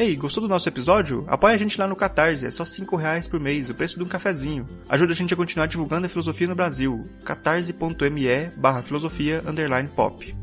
Ei, 0.00 0.16
gostou 0.16 0.40
do 0.42 0.48
nosso 0.48 0.66
episódio? 0.66 1.26
Apoie 1.28 1.52
a 1.54 1.58
gente 1.58 1.78
lá 1.78 1.86
no 1.86 1.94
Catarse, 1.94 2.46
é 2.46 2.50
só 2.50 2.64
5 2.64 2.96
reais 2.96 3.28
por 3.28 3.38
mês, 3.38 3.68
o 3.68 3.74
preço 3.74 3.98
de 3.98 4.02
um 4.02 4.08
cafezinho. 4.08 4.64
Ajuda 4.88 5.12
a 5.12 5.14
gente 5.14 5.34
a 5.34 5.36
continuar 5.36 5.66
divulgando 5.66 6.06
a 6.06 6.08
filosofia 6.08 6.48
no 6.48 6.54
Brasil. 6.54 7.06
catarse.me 7.22 8.50
barra 8.56 8.82
filosofia 8.82 9.42
underline 9.46 9.90
pop. 9.90 10.34